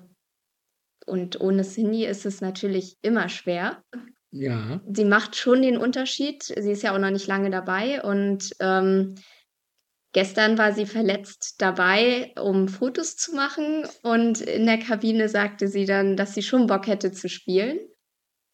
und 1.07 1.41
ohne 1.41 1.63
Cindy 1.63 2.07
ist 2.07 2.25
es 2.25 2.41
natürlich 2.41 2.97
immer 3.03 3.29
schwer. 3.29 3.83
Ja. 4.31 4.81
Sie 4.89 5.05
macht 5.05 5.35
schon 5.35 5.63
den 5.63 5.77
Unterschied. 5.77 6.43
Sie 6.45 6.71
ist 6.71 6.83
ja 6.83 6.95
auch 6.95 6.99
noch 7.01 7.11
nicht 7.11 7.27
lange 7.27 7.51
dabei 7.51 8.03
und 8.03 8.51
ähm, 8.61 9.17
gestern 10.13 10.59
war 10.59 10.73
sie 10.73 10.87
verletzt 10.87 11.57
dabei, 11.59 12.33
um 12.41 12.69
Fotos 12.69 13.17
zu 13.17 13.35
machen 13.35 13.87
und 14.03 14.41
in 14.41 14.67
der 14.67 14.79
Kabine 14.79 15.29
sagte 15.29 15.69
sie 15.69 15.85
dann, 15.85 16.17
dass 16.17 16.35
sie 16.35 16.43
schon 16.43 16.67
Bock 16.67 16.87
hätte 16.87 17.13
zu 17.13 17.29
spielen. 17.29 17.79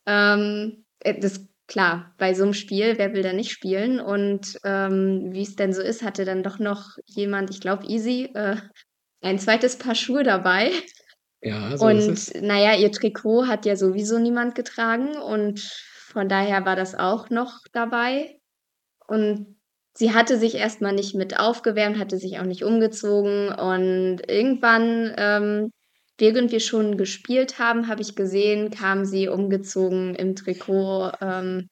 Ähm, 0.07 0.85
äh, 1.01 1.19
das 1.19 1.49
klar, 1.69 2.15
bei 2.19 2.35
so 2.35 2.43
einem 2.43 2.55
Spiel, 2.55 2.97
wer 2.97 3.13
will 3.13 3.23
da 3.23 3.33
nicht 3.33 3.53
spielen? 3.53 4.01
Und 4.01 4.59
ähm, 4.65 5.29
wie 5.33 5.43
es 5.43 5.55
denn 5.55 5.73
so 5.73 5.83
ist, 5.83 6.03
hatte 6.03 6.25
dann 6.25 6.43
doch 6.43 6.59
noch 6.59 6.97
jemand, 7.05 7.51
ich 7.51 7.61
glaube 7.61 7.87
Easy, 7.87 8.31
äh, 8.35 8.57
ein 9.21 9.39
zweites 9.39 9.77
Paar 9.77 9.95
Schuhe 9.95 10.25
dabei. 10.25 10.73
Ja, 11.43 11.77
so 11.77 11.89
ist 11.89 12.09
es. 12.09 12.29
Und 12.33 12.43
naja, 12.43 12.75
ihr 12.75 12.91
Trikot 12.91 13.47
hat 13.47 13.67
ja 13.67 13.77
sowieso 13.77 14.19
niemand 14.19 14.55
getragen 14.55 15.17
und 15.17 15.61
von 15.61 16.29
daher 16.29 16.65
war 16.65 16.75
das 16.75 16.95
auch 16.95 17.31
noch 17.31 17.61
dabei. 17.73 18.41
Und 19.07 19.58
sie 19.99 20.15
hatte 20.15 20.39
sich 20.39 20.55
erstmal 20.55 20.93
nicht 20.93 21.17
mit 21.17 21.41
aufgewärmt, 21.41 21.99
hatte 21.99 22.19
sich 22.19 22.39
auch 22.39 22.45
nicht 22.45 22.63
umgezogen. 22.63 23.49
Und 23.49 24.21
irgendwann, 24.29 25.13
ähm, 25.17 25.73
während 26.19 26.53
wir 26.53 26.61
schon 26.61 26.97
gespielt 26.97 27.59
haben, 27.59 27.89
habe 27.89 28.03
ich 28.03 28.15
gesehen, 28.15 28.71
kam 28.71 29.05
sie 29.05 29.29
umgezogen 29.29 30.15
im 30.15 30.37
Trikot 30.37 31.11
ähm, 31.21 31.69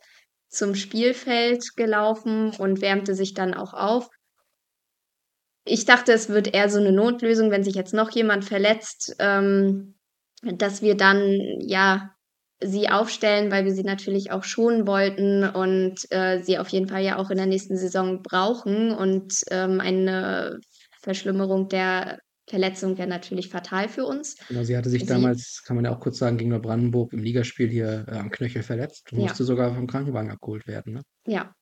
zum 0.48 0.74
Spielfeld 0.74 1.76
gelaufen 1.76 2.50
und 2.58 2.80
wärmte 2.80 3.14
sich 3.14 3.32
dann 3.32 3.54
auch 3.54 3.74
auf. 3.74 4.08
Ich 5.64 5.84
dachte, 5.84 6.12
es 6.12 6.28
wird 6.28 6.52
eher 6.52 6.68
so 6.68 6.80
eine 6.80 6.92
Notlösung, 6.92 7.52
wenn 7.52 7.62
sich 7.62 7.76
jetzt 7.76 7.94
noch 7.94 8.10
jemand 8.10 8.44
verletzt, 8.44 9.14
ähm, 9.20 9.94
dass 10.42 10.82
wir 10.82 10.96
dann 10.96 11.38
ja 11.60 12.15
sie 12.62 12.88
aufstellen, 12.88 13.50
weil 13.50 13.64
wir 13.64 13.74
sie 13.74 13.82
natürlich 13.82 14.30
auch 14.30 14.44
schonen 14.44 14.86
wollten 14.86 15.44
und 15.44 15.94
äh, 16.10 16.42
sie 16.42 16.58
auf 16.58 16.68
jeden 16.68 16.88
Fall 16.88 17.02
ja 17.02 17.18
auch 17.18 17.30
in 17.30 17.36
der 17.36 17.46
nächsten 17.46 17.76
Saison 17.76 18.22
brauchen. 18.22 18.92
Und 18.92 19.34
ähm, 19.50 19.80
eine 19.80 20.58
Verschlimmerung 21.02 21.68
der 21.68 22.18
Verletzung 22.48 22.96
wäre 22.96 23.08
natürlich 23.08 23.48
fatal 23.48 23.88
für 23.88 24.04
uns. 24.04 24.36
Genau, 24.48 24.62
sie 24.62 24.76
hatte 24.76 24.88
sich 24.88 25.02
Sie- 25.02 25.08
damals, 25.08 25.62
kann 25.66 25.76
man 25.76 25.84
ja 25.84 25.94
auch 25.94 26.00
kurz 26.00 26.18
sagen, 26.18 26.38
gegen 26.38 26.50
Neubrandenburg 26.50 27.12
im 27.12 27.22
Ligaspiel 27.22 27.68
hier 27.68 28.06
äh, 28.08 28.16
am 28.16 28.30
Knöchel 28.30 28.62
verletzt 28.62 29.12
und 29.12 29.18
Ja. 29.18 29.28
musste 29.28 29.44
sogar 29.44 29.74
vom 29.74 29.86
Krankenwagen 29.86 30.30
abgeholt 30.30 30.66
werden. 30.66 30.94
Ne? 30.94 31.02
Ja. 31.26 31.54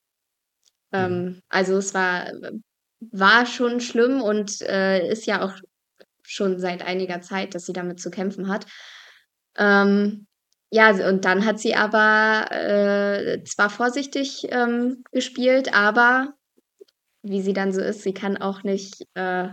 Ja. 0.92 1.06
Ähm, 1.06 1.40
also 1.48 1.76
es 1.76 1.92
war, 1.94 2.30
war 3.00 3.46
schon 3.46 3.80
schlimm 3.80 4.20
und 4.22 4.60
äh, 4.62 5.10
ist 5.10 5.26
ja 5.26 5.42
auch 5.44 5.54
schon 6.22 6.58
seit 6.60 6.82
einiger 6.82 7.20
Zeit, 7.20 7.54
dass 7.54 7.66
sie 7.66 7.72
damit 7.72 7.98
zu 8.00 8.10
kämpfen 8.10 8.48
hat. 8.48 8.66
Ähm, 9.56 10.26
ja, 10.75 10.90
und 11.09 11.25
dann 11.25 11.47
hat 11.47 11.61
sie 11.61 11.76
aber 11.76 12.50
äh, 12.50 13.45
zwar 13.45 13.71
vorsichtig 13.71 14.49
ähm, 14.50 15.04
gespielt, 15.12 15.73
aber 15.73 16.35
wie 17.23 17.43
sie 17.43 17.52
dann 17.52 17.73
so 17.73 17.81
ist, 17.81 18.02
sie 18.02 18.12
kann 18.12 18.37
auch 18.37 18.64
nicht 18.64 19.07
äh, 19.14 19.50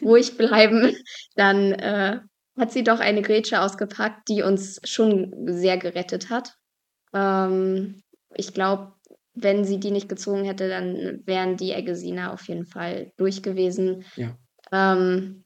ruhig 0.00 0.36
bleiben. 0.38 0.96
Dann 1.36 1.72
äh, 1.72 2.20
hat 2.58 2.72
sie 2.72 2.82
doch 2.82 3.00
eine 3.00 3.20
Grätsche 3.20 3.60
ausgepackt, 3.60 4.26
die 4.30 4.40
uns 4.40 4.80
schon 4.84 5.34
sehr 5.48 5.76
gerettet 5.76 6.30
hat. 6.30 6.54
Ähm, 7.12 8.00
ich 8.34 8.54
glaube, 8.54 8.94
wenn 9.34 9.66
sie 9.66 9.78
die 9.78 9.90
nicht 9.90 10.08
gezogen 10.08 10.44
hätte, 10.44 10.70
dann 10.70 11.20
wären 11.26 11.58
die 11.58 11.72
Eggesiner 11.72 12.32
auf 12.32 12.48
jeden 12.48 12.64
Fall 12.64 13.12
durch 13.18 13.42
gewesen. 13.42 14.06
Ja. 14.16 14.34
Ähm, 14.72 15.43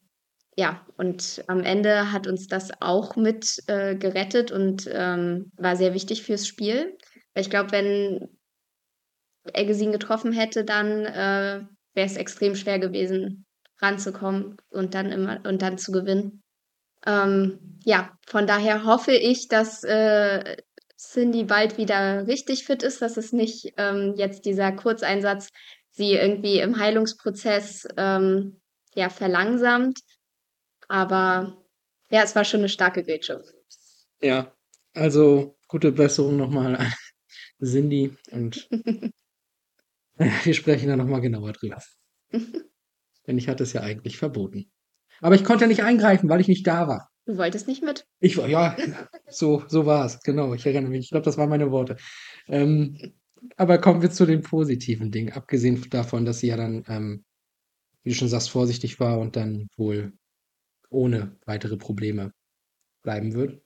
ja, 0.59 0.85
und 0.97 1.45
am 1.47 1.63
Ende 1.63 2.11
hat 2.11 2.27
uns 2.27 2.49
das 2.49 2.71
auch 2.81 3.15
mit 3.15 3.63
äh, 3.69 3.95
gerettet 3.95 4.51
und 4.51 4.91
ähm, 4.93 5.53
war 5.57 5.77
sehr 5.77 5.95
wichtig 5.95 6.25
fürs 6.25 6.49
Spiel. 6.49 6.99
Weil 7.33 7.43
ich 7.43 7.49
glaube, 7.51 7.71
wenn 7.71 8.29
Eggesin 9.53 9.93
getroffen 9.93 10.33
hätte, 10.33 10.65
dann 10.65 11.05
äh, 11.05 11.61
wäre 11.95 12.07
es 12.07 12.17
extrem 12.17 12.57
schwer 12.57 12.81
gewesen, 12.81 13.47
ranzukommen 13.81 14.57
und 14.71 14.95
dann 14.95 15.13
immer 15.13 15.39
und 15.47 15.63
dann 15.63 15.79
zu 15.79 15.93
gewinnen. 15.93 16.43
Ähm, 17.07 17.79
ja, 17.85 18.19
von 18.27 18.49
daher 18.49 18.85
hoffe 18.85 19.13
ich, 19.13 19.47
dass 19.47 19.85
äh, 19.85 20.57
Cindy 20.99 21.45
bald 21.45 21.79
wieder 21.79 22.27
richtig 22.27 22.65
fit 22.65 22.83
ist, 22.83 23.01
dass 23.01 23.17
es 23.17 23.33
nicht 23.33 23.75
ähm, 23.77 24.15
jetzt 24.17 24.45
dieser 24.45 24.73
Kurzeinsatz 24.73 25.51
sie 25.93 26.15
irgendwie 26.15 26.59
im 26.59 26.81
Heilungsprozess 26.81 27.87
ähm, 27.97 28.61
ja, 28.97 29.09
verlangsamt. 29.09 30.01
Aber 30.89 31.57
ja, 32.11 32.23
es 32.23 32.35
war 32.35 32.45
schon 32.45 32.61
eine 32.61 32.69
starke 32.69 33.03
Grätsche. 33.03 33.43
Ja, 34.21 34.53
also 34.95 35.57
gute 35.69 35.93
Besserung 35.93 36.37
nochmal 36.37 36.77
an 36.77 36.93
Cindy 37.63 38.17
und 38.33 38.69
wir 40.17 40.55
sprechen 40.55 40.89
da 40.89 40.97
nochmal 40.97 41.21
genauer 41.21 41.53
drüber. 41.53 41.79
Denn 42.33 43.39
ich 43.39 43.49
hatte 43.49 43.63
es 43.63 43.75
ja 43.75 43.83
eigentlich 43.83 44.17
verboten. 44.17 44.71
Aber 45.21 45.35
ich 45.35 45.45
konnte 45.45 45.65
ja 45.65 45.69
nicht 45.69 45.83
eingreifen, 45.83 46.29
weil 46.29 46.41
ich 46.41 46.49
nicht 46.49 46.67
da 46.67 46.89
war. 46.89 47.11
Du 47.27 47.37
wolltest 47.37 47.69
nicht 47.69 47.83
mit? 47.83 48.07
Ich 48.21 48.39
war, 48.39 48.49
ja, 48.49 48.75
so, 49.29 49.63
so 49.69 49.85
war 49.85 50.07
es, 50.07 50.21
genau. 50.23 50.55
Ich 50.55 50.65
erinnere 50.65 50.91
mich. 50.91 51.05
Ich 51.05 51.11
glaube, 51.11 51.25
das 51.25 51.37
waren 51.37 51.51
meine 51.51 51.71
Worte. 51.71 51.97
Ähm, 52.47 52.97
aber 53.57 53.79
kommen 53.79 54.01
wir 54.01 54.11
zu 54.11 54.25
den 54.25 54.43
positiven 54.43 55.11
Dingen, 55.11 55.33
abgesehen 55.33 55.85
davon, 55.91 56.25
dass 56.25 56.41
sie 56.41 56.49
ja 56.49 56.57
dann, 56.57 56.85
ähm, 56.89 57.25
wie 58.03 58.11
du 58.11 58.17
schon 58.17 58.29
sagst, 58.29 58.51
vorsichtig 58.51 58.99
war 58.99 59.19
und 59.19 59.37
dann 59.37 59.69
wohl 59.77 60.13
ohne 60.91 61.37
weitere 61.47 61.77
Probleme 61.77 62.33
bleiben 63.03 63.35
wird. 63.35 63.63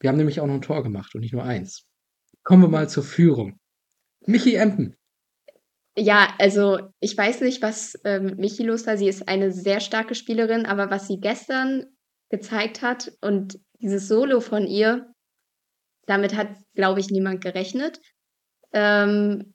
Wir 0.00 0.10
haben 0.10 0.16
nämlich 0.16 0.40
auch 0.40 0.46
noch 0.46 0.54
ein 0.54 0.62
Tor 0.62 0.82
gemacht 0.82 1.14
und 1.14 1.20
nicht 1.20 1.32
nur 1.32 1.44
eins. 1.44 1.86
Kommen 2.42 2.62
wir 2.62 2.68
mal 2.68 2.88
zur 2.88 3.04
Führung. 3.04 3.58
Michi 4.26 4.54
Empen. 4.54 4.96
Ja, 5.96 6.34
also 6.38 6.90
ich 7.00 7.16
weiß 7.16 7.40
nicht, 7.42 7.62
was 7.62 7.98
ähm, 8.04 8.36
Michi 8.36 8.64
los 8.64 8.86
war. 8.86 8.96
Sie 8.96 9.08
ist 9.08 9.28
eine 9.28 9.52
sehr 9.52 9.80
starke 9.80 10.14
Spielerin, 10.14 10.66
aber 10.66 10.90
was 10.90 11.06
sie 11.06 11.20
gestern 11.20 11.86
gezeigt 12.30 12.82
hat 12.82 13.12
und 13.20 13.60
dieses 13.80 14.08
Solo 14.08 14.40
von 14.40 14.66
ihr, 14.66 15.12
damit 16.06 16.34
hat, 16.34 16.48
glaube 16.74 17.00
ich, 17.00 17.10
niemand 17.10 17.42
gerechnet. 17.42 18.00
Ähm, 18.72 19.54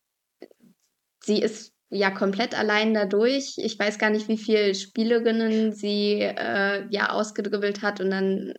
sie 1.21 1.41
ist 1.41 1.73
ja 1.89 2.11
komplett 2.11 2.57
allein 2.57 2.93
dadurch. 2.93 3.55
Ich 3.57 3.77
weiß 3.77 3.97
gar 3.97 4.09
nicht, 4.09 4.27
wie 4.27 4.37
viele 4.37 4.75
Spielerinnen 4.75 5.73
sie 5.73 6.21
äh, 6.21 6.85
ja 6.89 7.11
ausgedribbelt 7.11 7.81
hat 7.81 7.99
und 7.99 8.11
dann 8.11 8.53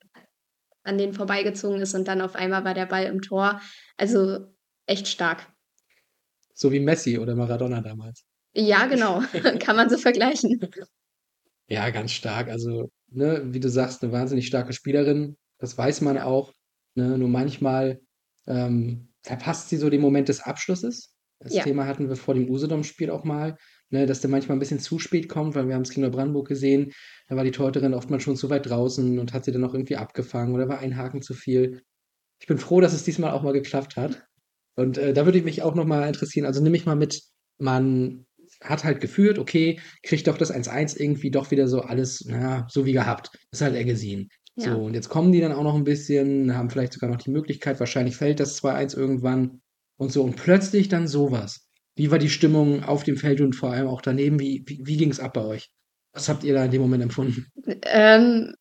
an 0.82 0.98
denen 0.98 1.12
vorbeigezogen 1.12 1.80
ist 1.80 1.94
und 1.94 2.08
dann 2.08 2.20
auf 2.20 2.34
einmal 2.34 2.64
war 2.64 2.74
der 2.74 2.86
Ball 2.86 3.04
im 3.04 3.20
Tor. 3.22 3.60
Also 3.96 4.46
echt 4.86 5.08
stark. 5.08 5.46
So 6.54 6.72
wie 6.72 6.80
Messi 6.80 7.18
oder 7.18 7.34
Maradona 7.34 7.80
damals. 7.80 8.24
Ja, 8.52 8.86
genau. 8.86 9.22
Kann 9.60 9.76
man 9.76 9.88
so 9.90 9.98
vergleichen. 9.98 10.60
Ja, 11.72 11.88
ganz 11.90 12.10
stark. 12.10 12.48
Also, 12.48 12.90
ne, 13.12 13.42
wie 13.54 13.60
du 13.60 13.68
sagst, 13.68 14.02
eine 14.02 14.10
wahnsinnig 14.10 14.48
starke 14.48 14.72
Spielerin. 14.72 15.36
Das 15.58 15.78
weiß 15.78 16.00
man 16.00 16.18
auch. 16.18 16.52
Ne? 16.96 17.16
Nur 17.16 17.28
manchmal 17.28 18.00
ähm, 18.48 19.12
verpasst 19.22 19.68
sie 19.68 19.76
so 19.76 19.88
den 19.88 20.00
Moment 20.00 20.28
des 20.28 20.40
Abschlusses. 20.40 21.14
Das 21.40 21.54
Ja. 21.54 21.64
Thema 21.64 21.86
hatten 21.86 22.08
wir 22.08 22.16
vor 22.16 22.34
dem 22.34 22.48
Usedom-Spiel 22.48 23.10
auch 23.10 23.24
mal, 23.24 23.56
ne, 23.88 24.06
dass 24.06 24.20
der 24.20 24.30
manchmal 24.30 24.56
ein 24.56 24.60
bisschen 24.60 24.78
zu 24.78 24.98
spät 24.98 25.28
kommt, 25.28 25.54
weil 25.54 25.66
wir 25.68 25.74
haben 25.74 25.82
es 25.82 25.90
gegen 25.90 26.08
Brandenburg 26.10 26.48
gesehen. 26.48 26.92
Da 27.28 27.36
war 27.36 27.44
die 27.44 27.50
Torhüterin 27.50 27.94
oftmals 27.94 28.22
schon 28.22 28.36
zu 28.36 28.50
weit 28.50 28.68
draußen 28.68 29.18
und 29.18 29.32
hat 29.32 29.44
sie 29.44 29.52
dann 29.52 29.64
auch 29.64 29.74
irgendwie 29.74 29.96
abgefangen 29.96 30.54
oder 30.54 30.68
war 30.68 30.78
ein 30.78 30.96
Haken 30.96 31.22
zu 31.22 31.34
viel. 31.34 31.82
Ich 32.40 32.46
bin 32.46 32.58
froh, 32.58 32.80
dass 32.80 32.92
es 32.92 33.04
diesmal 33.04 33.32
auch 33.32 33.42
mal 33.42 33.52
geklappt 33.52 33.96
hat. 33.96 34.24
Und 34.76 34.98
äh, 34.98 35.12
da 35.12 35.24
würde 35.24 35.38
ich 35.38 35.44
mich 35.44 35.62
auch 35.62 35.74
nochmal 35.74 36.06
interessieren. 36.08 36.46
Also 36.46 36.62
nimm 36.62 36.72
mich 36.72 36.86
mal 36.86 36.96
mit, 36.96 37.22
man 37.58 38.26
hat 38.62 38.84
halt 38.84 39.00
geführt, 39.00 39.38
okay, 39.38 39.80
kriegt 40.02 40.26
doch 40.26 40.36
das 40.36 40.52
1-1 40.52 40.98
irgendwie 40.98 41.30
doch 41.30 41.50
wieder 41.50 41.66
so 41.68 41.80
alles, 41.80 42.24
naja, 42.26 42.66
so 42.70 42.84
wie 42.84 42.92
gehabt. 42.92 43.30
Das 43.50 43.60
ist 43.60 43.62
halt 43.62 43.86
gesehen. 43.86 44.28
Ja. 44.56 44.74
So, 44.74 44.84
und 44.84 44.94
jetzt 44.94 45.08
kommen 45.08 45.32
die 45.32 45.40
dann 45.40 45.52
auch 45.52 45.62
noch 45.62 45.74
ein 45.74 45.84
bisschen, 45.84 46.54
haben 46.54 46.70
vielleicht 46.70 46.92
sogar 46.92 47.08
noch 47.08 47.20
die 47.20 47.30
Möglichkeit, 47.30 47.80
wahrscheinlich 47.80 48.16
fällt 48.16 48.40
das 48.40 48.62
2-1 48.62 48.96
irgendwann 48.96 49.62
und 50.00 50.10
so. 50.10 50.22
Und 50.22 50.36
plötzlich 50.36 50.88
dann 50.88 51.06
sowas. 51.06 51.68
Wie 51.94 52.10
war 52.10 52.18
die 52.18 52.30
Stimmung 52.30 52.82
auf 52.84 53.04
dem 53.04 53.18
Feld 53.18 53.42
und 53.42 53.54
vor 53.54 53.70
allem 53.70 53.86
auch 53.86 54.00
daneben? 54.00 54.40
Wie, 54.40 54.64
wie, 54.66 54.80
wie 54.84 54.96
ging 54.96 55.10
es 55.10 55.20
ab 55.20 55.34
bei 55.34 55.44
euch? 55.44 55.70
Was 56.12 56.28
habt 56.30 56.42
ihr 56.42 56.54
da 56.54 56.64
in 56.64 56.70
dem 56.70 56.80
Moment 56.80 57.02
empfunden? 57.02 57.46
Ähm, 57.82 58.54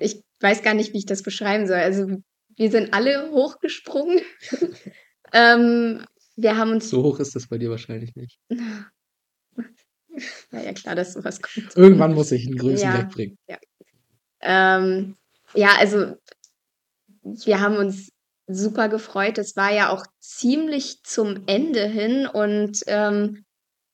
ich 0.00 0.20
weiß 0.40 0.62
gar 0.62 0.74
nicht, 0.74 0.92
wie 0.92 0.98
ich 0.98 1.06
das 1.06 1.22
beschreiben 1.22 1.68
soll. 1.68 1.76
Also 1.76 2.08
wir 2.56 2.70
sind 2.72 2.92
alle 2.92 3.30
hochgesprungen. 3.30 4.20
ähm, 5.32 6.04
wir 6.34 6.56
haben 6.56 6.72
uns. 6.72 6.90
So 6.90 7.04
hoch 7.04 7.20
ist 7.20 7.36
das 7.36 7.46
bei 7.48 7.58
dir 7.58 7.70
wahrscheinlich 7.70 8.16
nicht. 8.16 8.40
War 10.50 10.64
ja 10.64 10.72
klar, 10.72 10.96
dass 10.96 11.12
sowas 11.12 11.40
kommt. 11.40 11.76
Irgendwann 11.76 12.14
muss 12.14 12.32
ich 12.32 12.46
einen 12.46 12.56
Größen 12.56 12.88
Ja, 12.88 12.98
wegbringen. 12.98 13.38
ja. 13.48 13.58
Ähm, 14.40 15.16
ja, 15.54 15.70
also 15.78 16.16
wir 17.22 17.60
haben 17.60 17.76
uns 17.76 18.13
super 18.46 18.88
gefreut. 18.88 19.38
Es 19.38 19.56
war 19.56 19.72
ja 19.72 19.90
auch 19.90 20.04
ziemlich 20.20 21.02
zum 21.02 21.44
Ende 21.46 21.86
hin 21.86 22.26
und 22.26 22.80
ähm, 22.86 23.44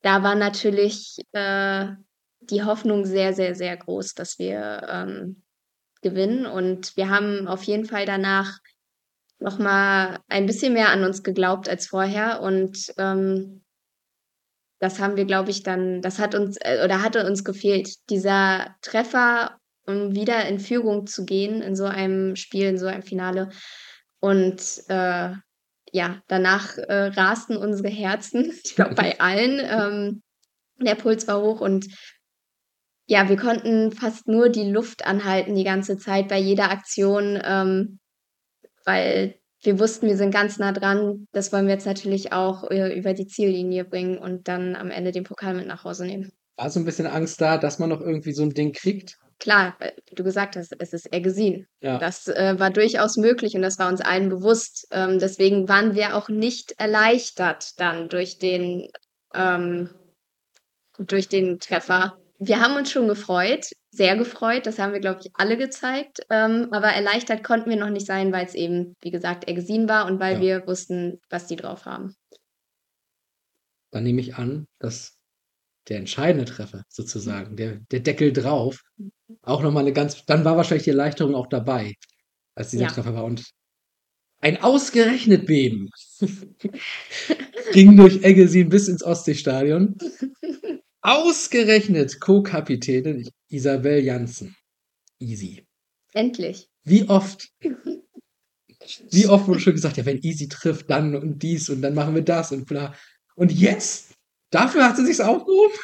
da 0.03 0.23
war 0.23 0.35
natürlich 0.35 1.19
äh, 1.33 1.89
die 2.41 2.65
Hoffnung 2.65 3.05
sehr, 3.05 3.33
sehr, 3.35 3.55
sehr 3.55 3.77
groß, 3.77 4.15
dass 4.15 4.39
wir 4.39 4.87
ähm, 4.89 5.43
gewinnen. 6.03 6.47
Und 6.47 6.97
wir 6.97 7.11
haben 7.11 7.47
auf 7.47 7.63
jeden 7.65 7.85
Fall 7.85 8.07
danach 8.07 8.59
noch 9.39 9.59
mal 9.59 10.19
ein 10.29 10.47
bisschen 10.47 10.73
mehr 10.73 10.91
an 10.91 11.05
uns 11.05 11.23
geglaubt 11.23 11.69
als 11.69 11.87
vorher. 11.87 12.41
Und 12.43 12.93
ähm, 12.99 13.63
das 14.79 14.99
haben 14.99 15.17
wir, 15.17 15.27
glaube 15.27 15.51
ich, 15.51 15.63
dann, 15.63 16.01
das 16.01 16.19
hat 16.19 16.35
uns 16.35 16.57
äh, 16.61 16.83
oder 16.85 17.03
hatte 17.03 17.27
uns 17.27 17.45
gefehlt. 17.45 18.09
Dieser 18.09 18.75
Treffer, 18.81 19.59
um 19.87 20.15
wieder 20.15 20.47
in 20.47 20.61
Führung 20.61 21.07
zu 21.07 21.25
gehen 21.25 21.63
in 21.63 21.77
so 21.77 21.85
einem 21.85 22.37
Spiel, 22.37 22.67
in 22.67 22.79
so 22.79 22.87
einem 22.87 23.03
Finale. 23.03 23.51
Und 24.21 24.61
äh, 24.89 25.33
ja, 25.93 26.23
danach 26.29 26.79
äh, 26.79 27.07
rasten 27.09 27.57
unsere 27.57 27.89
Herzen, 27.89 28.53
ich 28.65 28.75
glaube 28.75 28.95
bei 28.95 29.21
allen. 29.21 29.61
Ähm, 29.61 30.23
der 30.79 30.95
Puls 30.95 31.27
war 31.29 31.43
hoch 31.43 31.61
und 31.61 31.87
ja, 33.07 33.29
wir 33.29 33.37
konnten 33.37 33.91
fast 33.91 34.29
nur 34.29 34.49
die 34.51 34.71
Luft 34.71 35.05
anhalten 35.05 35.57
die 35.57 35.65
ganze 35.65 35.99
Zeit 35.99 36.29
bei 36.29 36.39
jeder 36.39 36.71
Aktion, 36.71 37.41
ähm, 37.43 37.99
weil 38.85 39.35
wir 39.63 39.79
wussten, 39.79 40.07
wir 40.07 40.17
sind 40.17 40.33
ganz 40.33 40.59
nah 40.59 40.73
dran. 40.73 41.27
Das 41.33 41.53
wollen 41.53 41.67
wir 41.67 41.75
jetzt 41.75 41.87
natürlich 41.87 42.33
auch 42.33 42.71
äh, 42.71 42.97
über 42.97 43.13
die 43.13 43.27
Ziellinie 43.27 43.85
bringen 43.85 44.17
und 44.17 44.49
dann 44.49 44.77
am 44.77 44.91
Ende 44.91 45.13
den 45.13 45.25
Pokal 45.25 45.55
mit 45.55 45.67
nach 45.67 45.85
Hause 45.85 46.07
nehmen. 46.07 46.33
War 46.57 46.71
so 46.71 46.79
ein 46.79 46.85
bisschen 46.85 47.07
Angst 47.07 47.41
da, 47.41 47.59
dass 47.59 47.79
man 47.79 47.91
noch 47.91 48.01
irgendwie 48.01 48.33
so 48.33 48.43
ein 48.43 48.55
Ding 48.55 48.73
kriegt? 48.73 49.19
Klar, 49.41 49.75
wie 50.09 50.15
du 50.15 50.23
gesagt 50.23 50.55
hast, 50.57 50.77
es 50.79 50.93
ist 50.93 51.07
Ergesin. 51.13 51.67
Ja. 51.81 51.99
Das 51.99 52.29
äh, 52.29 52.59
war 52.59 52.71
durchaus 52.71 53.17
möglich 53.17 53.55
und 53.55 53.63
das 53.63 53.79
war 53.79 53.89
uns 53.89 54.03
allen 54.03 54.29
bewusst. 54.29 54.87
Ähm, 54.91 55.19
deswegen 55.19 55.67
waren 55.67 55.95
wir 55.95 56.15
auch 56.15 56.29
nicht 56.29 56.73
erleichtert 56.79 57.81
dann 57.81 58.11
durch 58.11 58.39
den, 58.39 58.89
ähm, 59.35 59.89
durch 60.99 61.29
den 61.29 61.59
Treffer. 61.59 62.19
Wir 62.39 62.61
haben 62.61 62.77
uns 62.77 62.91
schon 62.93 63.09
gefreut, 63.09 63.67
sehr 63.91 64.17
gefreut. 64.17 64.67
Das 64.67 64.79
haben 64.79 64.93
wir, 64.93 65.01
glaube 65.01 65.21
ich, 65.25 65.31
alle 65.35 65.57
gezeigt. 65.57 66.21
Ähm, 66.29 66.69
aber 66.71 66.89
erleichtert 66.89 67.43
konnten 67.43 67.71
wir 67.71 67.77
noch 67.77 67.91
nicht 67.91 68.07
sein, 68.07 68.33
weil 68.33 68.45
es 68.45 68.55
eben, 68.55 68.95
wie 69.01 69.11
gesagt, 69.11 69.49
Ergesin 69.49 69.89
war 69.89 70.05
und 70.07 70.21
weil 70.21 70.35
Ja. 70.35 70.41
wir 70.41 70.67
wussten, 70.67 71.19
was 71.31 71.47
die 71.47 71.57
drauf 71.57 71.87
haben. 71.87 72.15
Dann 73.91 74.05
nehme 74.05 74.21
ich 74.21 74.37
an, 74.37 74.67
dass 74.79 75.17
der 75.91 75.99
entscheidende 75.99 76.45
Treffer 76.45 76.85
sozusagen, 76.89 77.57
der, 77.57 77.81
der 77.91 78.01
Deckel 78.01 78.33
drauf, 78.33 78.81
auch 79.43 79.63
nochmal 79.63 79.83
eine 79.83 79.93
ganz, 79.93 80.25
dann 80.25 80.45
war 80.45 80.57
wahrscheinlich 80.57 80.85
die 80.85 80.91
Erleichterung 80.91 81.35
auch 81.35 81.49
dabei, 81.49 81.95
als 82.55 82.71
dieser 82.71 82.85
Ja. 82.85 82.91
Treffer 82.91 83.15
war. 83.15 83.25
Und 83.25 83.45
ein 84.41 84.63
ausgerechnet 84.63 85.47
Beben 85.47 85.91
ging 87.73 87.97
durch 87.97 88.23
Eggesin 88.23 88.69
bis 88.69 88.89
ins 88.89 89.03
Ostseestadion. 89.03 89.99
Ausgerechnet 91.03 92.21
Co-Kapitänin 92.21 93.29
Isabel 93.49 94.03
Janssen. 94.03 94.55
Easy. 95.19 95.67
Endlich. 96.13 96.69
Wie 96.85 97.09
oft, 97.09 97.49
wie 99.11 99.27
oft 99.27 99.49
wurde 99.49 99.61
schon 99.61 99.75
gesagt, 99.75 99.97
ja, 99.97 100.07
wenn 100.07 100.23
Easy 100.23 100.49
trifft, 100.49 100.89
dann 100.89 101.17
und 101.17 101.43
dies 101.43 101.69
und 101.69 101.83
dann 101.83 101.95
machen 101.95 102.15
wir 102.15 102.23
das 102.23 102.53
und 102.53 102.67
bla. 102.67 102.95
Und 103.35 103.53
jetzt? 103.53 104.10
Dafür 104.51 104.85
hat 104.85 104.97
sie 104.97 105.07
sich's 105.07 105.21
aufgehoben? 105.21 105.75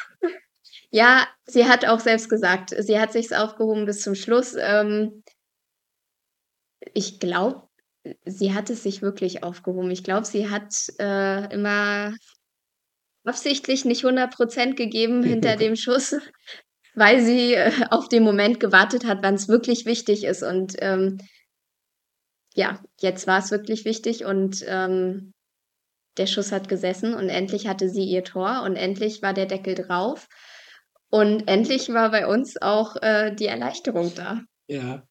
Ja, 0.91 1.27
sie 1.45 1.65
hat 1.65 1.85
auch 1.85 1.99
selbst 1.99 2.29
gesagt, 2.29 2.73
sie 2.77 2.99
hat 2.99 3.11
sich's 3.11 3.33
aufgehoben 3.33 3.85
bis 3.85 4.01
zum 4.01 4.15
Schluss. 4.15 4.55
Ähm, 4.57 5.23
ich 6.93 7.19
glaube, 7.19 7.67
sie 8.25 8.53
hat 8.53 8.69
es 8.69 8.83
sich 8.83 9.01
wirklich 9.01 9.43
aufgehoben. 9.43 9.91
Ich 9.91 10.03
glaube, 10.03 10.25
sie 10.25 10.49
hat 10.49 10.73
äh, 10.99 11.53
immer 11.53 12.13
absichtlich 13.25 13.85
nicht 13.85 14.05
100% 14.05 14.75
gegeben 14.75 15.23
hinter 15.23 15.55
dem 15.57 15.75
Schuss, 15.75 16.15
weil 16.95 17.21
sie 17.21 17.53
äh, 17.53 17.71
auf 17.89 18.07
den 18.07 18.23
Moment 18.23 18.59
gewartet 18.59 19.05
hat, 19.05 19.19
wann 19.21 19.35
es 19.35 19.49
wirklich 19.49 19.85
wichtig 19.85 20.23
ist. 20.23 20.43
Und 20.43 20.75
ähm, 20.79 21.17
ja, 22.55 22.81
jetzt 22.99 23.27
war 23.27 23.39
es 23.39 23.51
wirklich 23.51 23.85
wichtig 23.85 24.25
und 24.25 24.63
ähm, 24.67 25.33
der 26.17 26.27
Schuss 26.27 26.51
hat 26.51 26.69
gesessen 26.69 27.13
und 27.13 27.29
endlich 27.29 27.67
hatte 27.67 27.89
sie 27.89 28.03
ihr 28.03 28.23
Tor 28.23 28.63
und 28.65 28.75
endlich 28.75 29.21
war 29.21 29.33
der 29.33 29.45
Deckel 29.45 29.75
drauf. 29.75 30.27
Und 31.09 31.47
endlich 31.47 31.89
war 31.89 32.11
bei 32.11 32.27
uns 32.27 32.61
auch 32.61 32.95
äh, 33.01 33.33
die 33.33 33.45
Erleichterung 33.45 34.11
da. 34.15 34.41
Ja. 34.67 35.03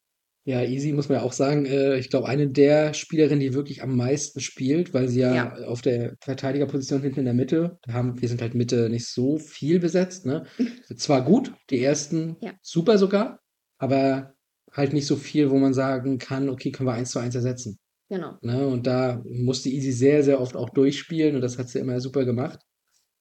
Ja, 0.48 0.62
Easy 0.62 0.92
muss 0.92 1.08
man 1.08 1.18
ja 1.18 1.24
auch 1.24 1.32
sagen, 1.32 1.66
äh, 1.66 1.96
ich 1.98 2.08
glaube, 2.08 2.28
eine 2.28 2.48
der 2.48 2.94
Spielerinnen, 2.94 3.40
die 3.40 3.52
wirklich 3.54 3.82
am 3.82 3.96
meisten 3.96 4.38
spielt, 4.40 4.94
weil 4.94 5.08
sie 5.08 5.20
ja, 5.20 5.34
Ja. 5.34 5.54
auf 5.66 5.82
der 5.82 6.14
Verteidigerposition 6.20 7.02
hinten 7.02 7.20
in 7.20 7.24
der 7.24 7.34
Mitte, 7.34 7.78
da 7.82 7.94
haben, 7.94 8.20
wir 8.20 8.28
sind 8.28 8.40
halt 8.40 8.54
Mitte 8.54 8.88
nicht 8.88 9.08
so 9.08 9.38
viel 9.38 9.80
besetzt, 9.80 10.24
ne? 10.24 10.44
Zwar 10.96 11.24
gut, 11.24 11.52
die 11.70 11.82
ersten 11.82 12.36
Ja. 12.40 12.52
super 12.62 12.96
sogar, 12.96 13.40
aber 13.78 14.34
halt 14.72 14.92
nicht 14.92 15.06
so 15.06 15.16
viel, 15.16 15.50
wo 15.50 15.56
man 15.56 15.74
sagen 15.74 16.18
kann, 16.18 16.48
okay, 16.48 16.70
können 16.70 16.88
wir 16.88 16.92
eins 16.94 17.10
zu 17.10 17.18
eins 17.18 17.34
ersetzen. 17.34 17.78
Genau. 18.08 18.38
Ne? 18.42 18.66
Und 18.66 18.86
da 18.86 19.22
musste 19.24 19.68
Easy 19.68 19.92
sehr, 19.92 20.22
sehr 20.22 20.40
oft 20.40 20.56
auch 20.56 20.70
durchspielen 20.70 21.34
und 21.34 21.40
das 21.40 21.58
hat 21.58 21.68
sie 21.68 21.78
immer 21.80 22.00
super 22.00 22.24
gemacht. 22.24 22.60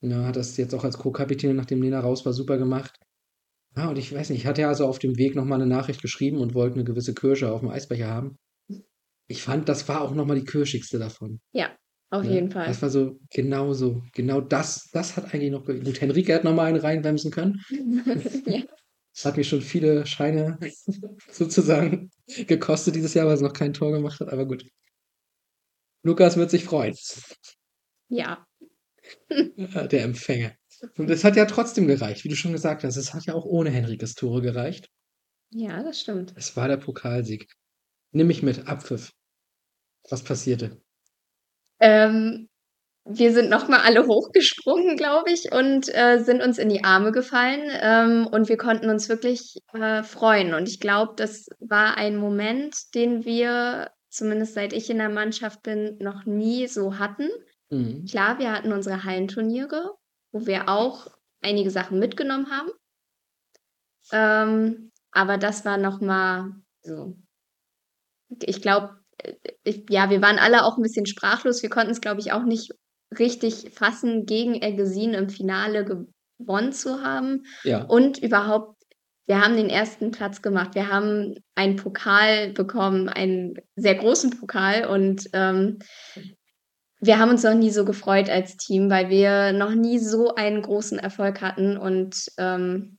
Ne, 0.01 0.25
hat 0.25 0.35
das 0.35 0.55
jetzt 0.57 0.75
auch 0.75 0.83
als 0.83 0.97
Co-Kapitän, 0.97 1.55
nachdem 1.55 1.81
Lena 1.81 1.99
raus 1.99 2.25
war, 2.25 2.33
super 2.33 2.57
gemacht. 2.57 2.95
Ja, 3.75 3.89
und 3.89 3.97
ich 3.97 4.13
weiß 4.13 4.29
nicht, 4.29 4.39
ich 4.41 4.45
hatte 4.45 4.61
ja 4.61 4.67
also 4.67 4.85
auf 4.85 4.99
dem 4.99 5.17
Weg 5.17 5.35
nochmal 5.35 5.61
eine 5.61 5.69
Nachricht 5.69 6.01
geschrieben 6.01 6.37
und 6.37 6.53
wollte 6.53 6.75
eine 6.75 6.83
gewisse 6.83 7.13
Kirsche 7.13 7.51
auf 7.51 7.61
dem 7.61 7.69
Eisbecher 7.69 8.07
haben. 8.07 8.35
Ich 9.27 9.41
fand, 9.41 9.67
das 9.67 9.87
war 9.87 10.01
auch 10.01 10.13
nochmal 10.13 10.37
die 10.39 10.45
kirschigste 10.45 10.99
davon. 10.99 11.39
Ja, 11.53 11.75
auf 12.11 12.23
Ne? 12.23 12.33
jeden 12.33 12.51
Fall. 12.51 12.67
Das 12.67 12.81
war 12.81 12.89
so, 12.89 13.17
genau 13.33 13.73
so, 13.73 14.03
genau 14.13 14.39
das, 14.41 14.89
das 14.93 15.17
hat 15.17 15.33
eigentlich 15.33 15.51
noch, 15.51 15.65
gut, 15.65 15.99
Henrike 15.99 16.35
hat 16.35 16.43
nochmal 16.43 16.67
einen 16.67 16.79
reinbremsen 16.79 17.31
können. 17.31 17.59
ja. 18.45 18.61
Das 19.15 19.23
hat 19.23 19.37
mich 19.37 19.47
schon 19.47 19.61
viele 19.61 20.05
Scheine 20.05 20.59
sozusagen 21.31 22.11
gekostet 22.27 22.95
dieses 22.95 23.13
Jahr, 23.13 23.27
weil 23.27 23.37
sie 23.37 23.45
noch 23.45 23.53
kein 23.53 23.73
Tor 23.73 23.93
gemacht 23.93 24.19
hat, 24.19 24.27
aber 24.27 24.45
gut. 24.45 24.65
Lukas 26.03 26.35
wird 26.35 26.51
sich 26.51 26.65
freuen. 26.65 26.95
ja, 28.09 28.45
Ja, 29.29 29.87
Der 29.87 30.03
Empfänger. 30.03 30.53
Und 30.97 31.09
es 31.09 31.23
hat 31.23 31.37
ja 31.37 31.45
trotzdem 31.45 31.87
gereicht, 31.87 32.25
wie 32.25 32.29
du 32.29 32.35
schon 32.35 32.51
gesagt 32.51 32.83
hast. 32.83 32.97
Es 32.97 33.13
hat 33.13 33.25
ja 33.25 33.33
auch 33.33 33.45
ohne 33.45 33.69
Henrikes 33.69 34.15
Tore 34.15 34.41
gereicht. 34.41 34.89
ja, 35.49 35.81
das 35.81 36.01
stimmt. 36.01 36.33
Es 36.35 36.57
war 36.57 36.67
der 36.67 36.77
Pokalsieg. 36.77 37.47
Nimm 38.11 38.27
mich 38.27 38.43
mit, 38.43 38.67
Abpfiff. 38.67 39.11
Was 40.09 40.23
passierte? 40.23 40.81
Ähm, 41.79 42.49
wir 43.07 43.33
sind 43.33 43.49
nochmal 43.51 43.81
alle 43.81 44.07
hochgesprungen, 44.07 44.97
glaube 44.97 45.31
ich, 45.31 45.51
und 45.51 45.93
äh, 45.93 46.23
sind 46.23 46.41
uns 46.41 46.57
in 46.57 46.69
die 46.69 46.83
Arme 46.83 47.11
gefallen. 47.11 47.69
Ähm, 47.79 48.27
und 48.27 48.49
wir 48.49 48.57
konnten 48.57 48.89
uns 48.89 49.09
wirklich 49.09 49.59
äh, 49.73 50.01
freuen. 50.01 50.55
Und 50.55 50.67
ich 50.67 50.79
glaube, 50.79 51.13
das 51.15 51.47
war 51.59 51.97
ein 51.97 52.17
Moment, 52.17 52.95
den 52.95 53.23
wir, 53.23 53.91
zumindest 54.09 54.55
seit 54.55 54.73
ich 54.73 54.89
in 54.89 54.97
der 54.97 55.09
Mannschaft 55.09 55.61
bin, 55.61 55.97
noch 55.99 56.25
nie 56.25 56.67
so 56.67 56.97
hatten. 56.97 57.29
Mhm. 57.69 58.05
Klar, 58.05 58.39
wir 58.39 58.51
hatten 58.51 58.73
unsere 58.73 59.03
Hallenturniere, 59.03 59.91
wo 60.31 60.47
wir 60.47 60.67
auch 60.67 61.07
einige 61.41 61.69
Sachen 61.69 61.99
mitgenommen 61.99 62.49
haben. 62.49 62.71
Ähm, 64.11 64.91
aber 65.11 65.37
das 65.37 65.63
war 65.63 65.77
nochmal 65.77 66.53
so. 66.81 67.15
Ich 68.41 68.63
glaube, 68.63 68.97
ich, 69.63 69.85
ja, 69.89 70.09
wir 70.09 70.23
waren 70.23 70.39
alle 70.39 70.65
auch 70.65 70.77
ein 70.77 70.81
bisschen 70.81 71.05
sprachlos. 71.05 71.61
Wir 71.61 71.69
konnten 71.69 71.91
es, 71.91 72.01
glaube 72.01 72.19
ich, 72.19 72.31
auch 72.31 72.43
nicht 72.43 72.73
richtig 73.19 73.71
fassen, 73.73 74.25
gegen 74.25 74.55
Ergesin 74.55 75.13
im 75.13 75.29
Finale 75.29 75.85
gewonnen 75.85 76.71
zu 76.73 77.03
haben. 77.03 77.43
Ja, 77.63 77.83
Und 77.83 78.17
überhaupt, 78.19 78.75
wir 79.27 79.41
haben 79.41 79.55
den 79.55 79.69
ersten 79.69 80.11
Platz 80.11 80.41
gemacht. 80.41 80.75
Wir 80.75 80.91
haben 80.91 81.35
einen 81.55 81.75
Pokal 81.77 82.51
bekommen, 82.51 83.09
einen 83.09 83.55
sehr 83.75 83.95
großen 83.95 84.31
Pokal. 84.31 84.85
Und 84.85 85.29
ähm, 85.33 85.79
wir 86.99 87.19
haben 87.19 87.31
uns 87.31 87.43
noch 87.43 87.55
nie 87.55 87.71
so 87.71 87.85
gefreut 87.85 88.29
als 88.29 88.57
Team, 88.57 88.89
weil 88.89 89.09
wir 89.09 89.51
noch 89.51 89.73
nie 89.73 89.99
so 89.99 90.35
einen 90.35 90.61
großen 90.61 90.99
Erfolg 90.99 91.41
hatten. 91.41 91.77
Und 91.77 92.31
ähm, 92.37 92.97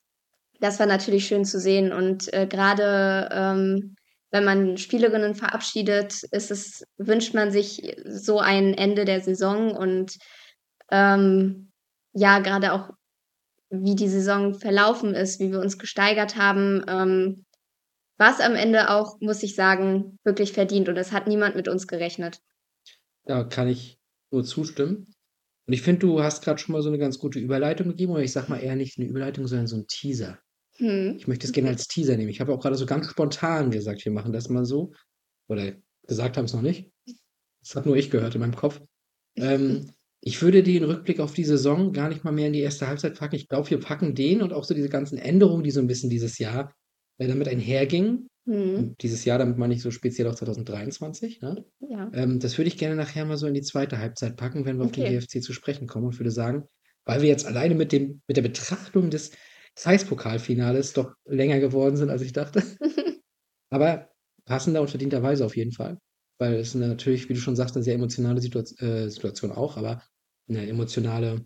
das 0.61 0.81
war 0.81 0.87
natürlich 0.87 1.27
schön 1.27 1.45
zu 1.45 1.61
sehen. 1.61 1.93
Und 1.93 2.33
äh, 2.33 2.47
gerade 2.47 3.29
ähm, 3.33 3.97
wenn 4.37 4.45
man 4.45 4.77
Spielerinnen 4.77 5.35
verabschiedet, 5.35 6.23
ist 6.31 6.51
es, 6.51 6.85
wünscht 6.99 7.33
man 7.33 7.51
sich 7.51 7.97
so 8.05 8.39
ein 8.39 8.75
Ende 8.75 9.07
der 9.07 9.23
Saison. 9.23 9.75
Und 9.75 10.19
ähm, 10.91 11.73
ja, 12.13 12.41
gerade 12.41 12.73
auch 12.73 12.91
wie 13.71 13.95
die 13.95 14.09
Saison 14.09 14.55
verlaufen 14.55 15.15
ist, 15.15 15.41
wie 15.41 15.51
wir 15.51 15.61
uns 15.61 15.79
gesteigert 15.79 16.37
haben, 16.37 16.85
ähm, 16.87 17.47
war 18.19 18.39
am 18.41 18.55
Ende 18.55 18.91
auch, 18.91 19.21
muss 19.21 19.43
ich 19.43 19.55
sagen, 19.55 20.19
wirklich 20.23 20.53
verdient 20.53 20.89
und 20.89 20.97
es 20.97 21.13
hat 21.13 21.27
niemand 21.27 21.57
mit 21.57 21.69
uns 21.69 21.87
gerechnet. 21.87 22.41
Da 23.25 23.45
kann 23.45 23.69
ich 23.69 23.99
nur 24.31 24.45
zustimmen. 24.45 25.13
Und 25.67 25.73
ich 25.73 25.83
finde, 25.83 26.01
du 26.01 26.23
hast 26.23 26.45
gerade 26.45 26.59
schon 26.59 26.75
mal 26.75 26.83
so 26.83 26.89
eine 26.89 26.99
ganz 26.99 27.19
gute 27.19 27.41
Überleitung 27.41 27.89
gegeben, 27.89 28.13
oder 28.13 28.23
ich 28.23 28.33
sag 28.33 28.49
mal 28.49 28.59
eher 28.61 28.77
nicht 28.77 28.99
eine 28.99 29.09
Überleitung, 29.09 29.47
sondern 29.47 29.67
so 29.67 29.77
ein 29.77 29.87
Teaser. 29.89 30.39
Hm. 30.79 31.17
Ich 31.19 31.27
möchte 31.27 31.47
es 31.47 31.53
gerne 31.53 31.71
als 31.71 31.89
Teaser 31.89 32.17
nehmen. 32.17 32.29
Ich 32.29 32.41
habe 32.41 32.53
auch 32.53 32.61
gerade 32.61 32.77
so 32.77 32.87
ganz 32.87 33.07
spontan 33.09 33.71
gesagt, 33.71 34.05
wir 34.05 34.13
machen 34.13 34.33
das 34.33 34.49
mal 34.49 34.65
so. 34.65 34.93
Oder 35.49 35.73
gesagt 36.07 36.37
haben 36.37 36.45
es 36.45 36.55
noch 36.55 36.63
nicht. 36.63 36.91
Das 37.61 37.77
hat 37.77 37.87
nur 37.87 37.97
ich 37.97 38.11
gehört 38.11 38.35
in 38.35 38.41
meinem 38.41 38.57
Kopf. 38.57 38.81
Ähm, 39.37 39.91
ich 40.21 40.41
würde 40.43 40.63
den 40.63 40.85
Rückblick 40.85 41.21
auf 41.21 41.35
die 41.35 41.45
Saison 41.45 41.93
gar 41.93 42.09
nicht 42.09 42.25
mal 42.25 42.33
mehr 42.33 42.49
in 42.49 42.53
die 42.53 42.61
erste 42.61 42.89
Halbzeit 42.89 43.19
packen. 43.19 43.37
Ich 43.37 43.49
glaube, 43.49 43.71
wir 43.71 43.81
packen 43.81 44.15
den 44.15 44.43
und 44.43 44.53
auch 44.53 44.65
so 44.65 44.75
diese 44.75 44.89
ganzen 44.89 45.19
Änderungen, 45.19 45.65
die 45.65 45.71
so 45.71 45.81
ein 45.81 45.87
bisschen 45.87 46.11
dieses 46.11 46.39
Jahr 46.39 46.75
äh, 47.19 47.29
damit 47.29 47.49
einhergingen. 47.49 48.29
Hm. 48.47 48.75
Und 48.77 49.03
dieses 49.03 49.25
Jahr, 49.25 49.39
damit 49.39 49.59
meine 49.59 49.75
ich 49.75 49.83
so 49.83 49.91
speziell 49.91 50.29
auch 50.29 50.35
2023. 50.35 51.41
Ne? 51.41 51.65
Ja. 51.81 52.11
Ähm, 52.13 52.39
das 52.39 52.57
würde 52.59 52.69
ich 52.69 52.79
gerne 52.79 52.95
nachher 52.95 53.25
mal 53.25 53.37
so 53.37 53.47
in 53.47 53.55
die 53.55 53.63
zweite 53.63 53.99
Halbzeit 53.99 54.37
packen, 54.37 54.65
wenn 54.65 54.79
wir 54.79 54.85
auf 54.85 54.93
den 54.93 55.05
Okay. 55.05 55.19
GFC 55.19 55.43
zu 55.43 55.53
sprechen 55.53 55.87
kommen 55.87 56.07
und 56.07 56.19
würde 56.19 56.31
sagen, 56.31 56.65
weil 57.05 57.23
wir 57.23 57.29
jetzt 57.29 57.47
alleine 57.47 57.75
mit 57.75 57.93
dem, 57.93 58.23
mit 58.27 58.37
der 58.37 58.43
Betrachtung 58.43 59.11
des 59.11 59.33
Zeiss-Pokalfinales 59.77 60.93
doch 60.95 61.15
länger 61.25 61.61
geworden 61.61 61.97
sind, 61.97 62.11
als 62.11 62.23
ich 62.23 62.33
dachte. 62.33 62.63
Aber 63.71 64.11
passender 64.45 64.81
und 64.81 64.91
verdienterweise 64.91 65.45
auf 65.45 65.57
jeden 65.57 65.73
Fall. 65.73 65.99
Weil 66.39 66.55
es 66.55 66.75
natürlich, 66.75 67.29
wie 67.29 67.35
du 67.35 67.41
schon 67.41 67.57
sagst, 67.57 67.77
eine 67.77 67.85
sehr 67.85 67.95
emotionale 67.95 68.41
Situa- 68.41 68.79
äh, 68.83 69.09
Situation 69.09 69.53
auch, 69.53 69.77
aber 69.77 70.03
eine 70.49 70.69
emotionale, 70.69 71.45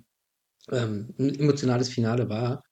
ähm, 0.70 1.14
ein 1.18 1.34
emotionales 1.38 1.88
Finale 1.88 2.28
war, 2.28 2.62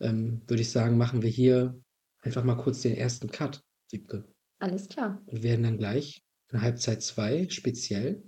ähm, 0.00 0.42
würde 0.46 0.62
ich 0.62 0.70
sagen, 0.70 0.96
machen 0.96 1.22
wir 1.22 1.30
hier 1.30 1.80
einfach 2.22 2.44
mal 2.44 2.56
kurz 2.56 2.82
den 2.82 2.96
ersten 2.96 3.28
Cut, 3.28 3.60
Wiebke. 3.90 4.24
Alles 4.60 4.88
klar. 4.88 5.20
Und 5.26 5.42
werden 5.42 5.64
dann 5.64 5.78
gleich 5.78 6.22
in 6.52 6.62
Halbzeit 6.62 7.02
2 7.02 7.48
speziell 7.50 8.22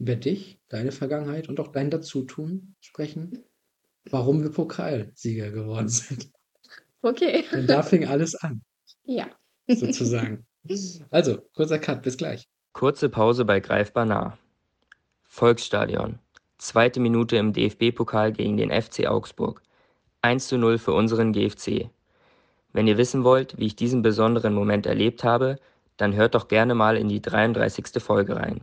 über 0.00 0.16
dich, 0.16 0.60
deine 0.68 0.92
Vergangenheit 0.92 1.48
und 1.48 1.60
auch 1.60 1.68
dein 1.68 1.90
Dazutun 1.90 2.74
sprechen, 2.80 3.44
warum 4.12 4.42
wir 4.42 4.50
Pokalsieger 4.50 5.50
geworden 5.50 5.88
sind. 5.88 6.30
Okay. 7.02 7.44
Denn 7.52 7.66
da 7.66 7.82
fing 7.82 8.06
alles 8.06 8.34
an, 8.34 8.62
Ja. 9.04 9.26
sozusagen. 9.68 10.46
Also, 11.10 11.38
kurzer 11.54 11.78
Cut, 11.78 12.02
bis 12.02 12.16
gleich. 12.16 12.46
Kurze 12.72 13.08
Pause 13.08 13.44
bei 13.44 13.60
Greifbar 13.60 14.04
nah. 14.04 14.38
Volksstadion. 15.22 16.18
Zweite 16.58 17.00
Minute 17.00 17.36
im 17.36 17.52
DFB-Pokal 17.52 18.32
gegen 18.32 18.56
den 18.58 18.70
FC 18.70 19.06
Augsburg. 19.06 19.62
1 20.22 20.48
zu 20.48 20.58
0 20.58 20.76
für 20.78 20.92
unseren 20.92 21.32
GFC. 21.32 21.88
Wenn 22.72 22.86
ihr 22.86 22.98
wissen 22.98 23.24
wollt, 23.24 23.58
wie 23.58 23.66
ich 23.66 23.76
diesen 23.76 24.02
besonderen 24.02 24.52
Moment 24.54 24.86
erlebt 24.86 25.24
habe, 25.24 25.56
dann 25.96 26.14
hört 26.14 26.34
doch 26.34 26.48
gerne 26.48 26.74
mal 26.74 26.96
in 26.96 27.08
die 27.08 27.22
33. 27.22 28.02
Folge 28.02 28.36
rein. 28.36 28.60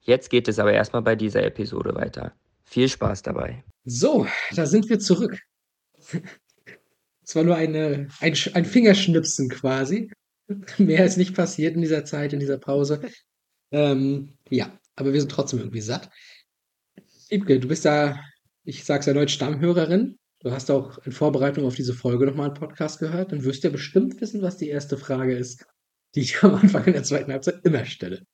Jetzt 0.00 0.28
geht 0.30 0.48
es 0.48 0.58
aber 0.58 0.72
erstmal 0.72 1.02
bei 1.02 1.16
dieser 1.16 1.44
Episode 1.44 1.94
weiter. 1.94 2.32
Viel 2.64 2.88
Spaß 2.88 3.22
dabei. 3.22 3.62
So, 3.84 4.26
da 4.54 4.66
sind 4.66 4.88
wir 4.88 4.98
zurück. 4.98 5.38
Es 7.26 7.34
war 7.34 7.44
nur 7.44 7.56
eine, 7.56 8.08
ein, 8.20 8.36
ein 8.54 8.64
Fingerschnipsen 8.64 9.48
quasi. 9.48 10.10
Mehr 10.78 11.04
ist 11.04 11.16
nicht 11.16 11.34
passiert 11.34 11.74
in 11.74 11.80
dieser 11.80 12.04
Zeit, 12.04 12.32
in 12.32 12.40
dieser 12.40 12.58
Pause. 12.58 13.00
Ähm, 13.70 14.36
ja, 14.50 14.78
aber 14.96 15.12
wir 15.12 15.20
sind 15.20 15.30
trotzdem 15.30 15.58
irgendwie 15.60 15.80
satt. 15.80 16.10
Ibke, 17.30 17.60
du 17.60 17.68
bist 17.68 17.84
da, 17.84 18.20
ich 18.64 18.84
sag's 18.84 19.06
erneut, 19.06 19.30
Stammhörerin. 19.30 20.18
Du 20.40 20.50
hast 20.50 20.70
auch 20.70 20.98
in 20.98 21.12
Vorbereitung 21.12 21.64
auf 21.64 21.74
diese 21.74 21.94
Folge 21.94 22.26
nochmal 22.26 22.46
einen 22.48 22.54
Podcast 22.54 22.98
gehört. 22.98 23.32
Dann 23.32 23.44
wirst 23.44 23.64
du 23.64 23.68
ja 23.68 23.72
bestimmt 23.72 24.20
wissen, 24.20 24.42
was 24.42 24.58
die 24.58 24.68
erste 24.68 24.98
Frage 24.98 25.34
ist, 25.34 25.64
die 26.14 26.20
ich 26.20 26.42
am 26.42 26.54
Anfang 26.54 26.84
in 26.84 26.92
der 26.92 27.02
zweiten 27.02 27.32
Halbzeit 27.32 27.64
immer 27.64 27.86
stelle. 27.86 28.26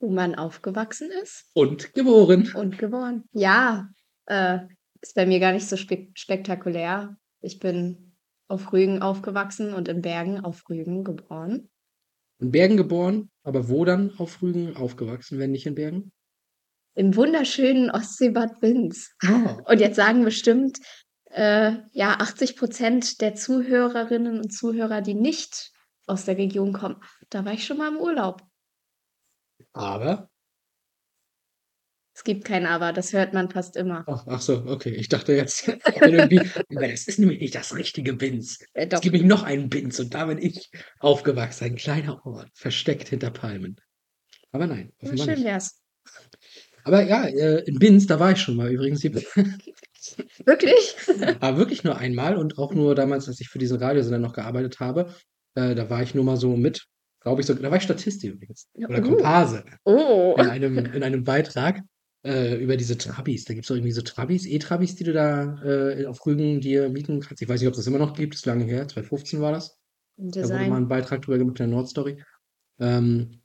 Wo 0.00 0.10
man 0.10 0.34
aufgewachsen 0.34 1.10
ist 1.22 1.44
Und 1.52 1.92
geboren. 1.92 2.50
und 2.54 2.78
geboren. 2.78 3.24
Ja, 3.32 3.88
äh, 4.26 4.60
ist 5.00 5.14
bei 5.14 5.26
mir 5.26 5.40
gar 5.40 5.52
nicht 5.52 5.68
so 5.68 5.76
spe 5.76 6.08
spektakulär. 6.14 7.16
Ich 7.40 7.58
bin 7.58 8.14
auf 8.48 8.72
Rügen 8.72 9.02
aufgewachsen 9.02 9.74
und 9.74 9.88
in 9.88 10.02
Bergen 10.02 10.40
auf 10.40 10.68
Rügen 10.68 11.04
geboren. 11.04 11.70
In 12.38 12.50
Bergen 12.50 12.76
geboren, 12.76 13.30
aber 13.44 13.68
wo 13.68 13.84
dann 13.84 14.12
auf 14.18 14.42
Rügen 14.42 14.76
aufgewachsen, 14.76 15.38
wenn 15.38 15.52
nicht 15.52 15.66
in 15.66 15.74
Bergen? 15.74 16.12
Im 16.94 17.16
wunderschönen 17.16 17.90
Ostseebad 17.90 18.60
Binz. 18.60 19.14
Ah. 19.22 19.58
Und 19.66 19.80
jetzt 19.80 19.96
sagen 19.96 20.24
bestimmt, 20.24 20.78
äh, 21.30 21.76
ja, 21.92 22.16
80 22.18 22.56
Prozent 22.56 23.20
der 23.22 23.34
Zuhörerinnen 23.34 24.38
und 24.38 24.50
Zuhörer, 24.50 25.00
die 25.00 25.14
nicht 25.14 25.72
aus 26.06 26.26
der 26.26 26.36
Region 26.36 26.74
kommen, 26.74 27.02
da 27.30 27.46
war 27.46 27.54
ich 27.54 27.64
schon 27.64 27.78
mal 27.78 27.88
im 27.88 27.96
Urlaub. 27.96 28.42
Aber 29.72 30.28
Es 32.14 32.24
gibt 32.24 32.44
kein 32.44 32.66
Aber, 32.66 32.92
das 32.92 33.12
hört 33.12 33.32
man 33.32 33.50
fast 33.50 33.76
immer. 33.76 34.04
Ach, 34.06 34.24
ach 34.26 34.40
so, 34.40 34.64
okay. 34.66 34.90
Ich 34.90 35.08
dachte 35.08 35.32
jetzt 35.32 35.66
irgendwie, 36.00 36.40
aber 36.70 36.88
das 36.88 37.06
ist 37.08 37.18
nämlich 37.18 37.40
nicht 37.40 37.54
das 37.54 37.74
richtige 37.74 38.12
Binz. 38.12 38.58
Äh, 38.74 38.86
Es 38.90 39.00
gibt 39.00 39.14
nämlich 39.14 39.28
noch 39.28 39.42
einen 39.44 39.70
Binz 39.70 39.98
und 39.98 40.12
da 40.14 40.26
bin 40.26 40.38
ich 40.38 40.70
aufgewachsen. 40.98 41.64
Ein 41.64 41.76
kleiner 41.76 42.24
Ort, 42.26 42.50
versteckt 42.54 43.08
hinter 43.08 43.30
Palmen. 43.30 43.76
Aber 44.50 44.66
nein, 44.66 44.92
ja, 45.00 45.08
offenbar 45.08 45.26
schön 45.34 45.44
wär's. 45.44 45.80
Aber 46.84 47.02
ja, 47.02 47.24
äh, 47.24 47.62
in 47.64 47.78
Binz, 47.78 48.06
da 48.06 48.18
war 48.20 48.32
ich 48.32 48.38
schon 48.38 48.56
mal 48.56 48.70
übrigens. 48.70 49.02
Wirklich? 50.44 50.96
Aber 51.40 51.56
wirklich 51.58 51.84
nur 51.84 51.96
einmal 51.96 52.36
und 52.36 52.58
auch 52.58 52.74
nur 52.74 52.94
damals, 52.94 53.28
als 53.28 53.40
ich 53.40 53.48
für 53.48 53.58
diesen 53.58 53.78
Radiosender 53.78 54.18
noch 54.18 54.32
gearbeitet 54.32 54.80
habe. 54.80 55.14
Äh, 55.54 55.74
da 55.74 55.88
war 55.90 56.02
ich 56.02 56.14
nur 56.14 56.24
mal 56.24 56.36
so 56.36 56.56
mit, 56.56 56.86
glaube 57.20 57.40
ich, 57.40 57.46
so, 57.46 57.54
da 57.54 57.70
war 57.70 57.76
ich 57.76 57.84
Statistin 57.84 58.32
übrigens. 58.32 58.66
Oder 58.74 58.98
Uh. 58.98 59.02
Komparse 59.02 59.64
Oh. 59.84 60.34
in 60.38 60.46
einem, 60.48 60.78
in 60.78 61.02
einem 61.02 61.22
Beitrag 61.24 61.80
äh, 62.24 62.56
über 62.56 62.76
diese 62.76 62.96
Trabis. 62.98 63.44
Da 63.44 63.54
gibt 63.54 63.64
es 63.64 63.68
doch 63.68 63.76
irgendwie 63.76 63.92
so 63.92 64.02
Trabis, 64.02 64.46
E-Trabis, 64.46 64.94
die 64.94 65.04
du 65.04 65.12
da 65.12 65.62
äh, 65.62 66.06
auf 66.06 66.24
Rügen 66.24 66.60
dir 66.60 66.88
mieten 66.88 67.20
kannst. 67.20 67.42
Ich 67.42 67.48
weiß 67.48 67.60
nicht, 67.60 67.68
ob 67.68 67.72
es 67.72 67.78
das 67.78 67.86
immer 67.86 67.98
noch 67.98 68.14
gibt, 68.14 68.34
ist 68.34 68.46
lange 68.46 68.64
her, 68.64 68.88
2015 68.88 69.40
war 69.40 69.52
das. 69.52 69.78
Da 70.16 70.24
wurde 70.24 70.40
mal 70.40 70.42
Design. 70.42 70.72
ein 70.72 70.88
Beitrag 70.88 71.22
drüber 71.22 71.38
gemacht 71.38 71.60
in 71.60 71.68
der 71.68 71.76
Nordstory. 71.76 72.22
Ähm, 72.78 73.42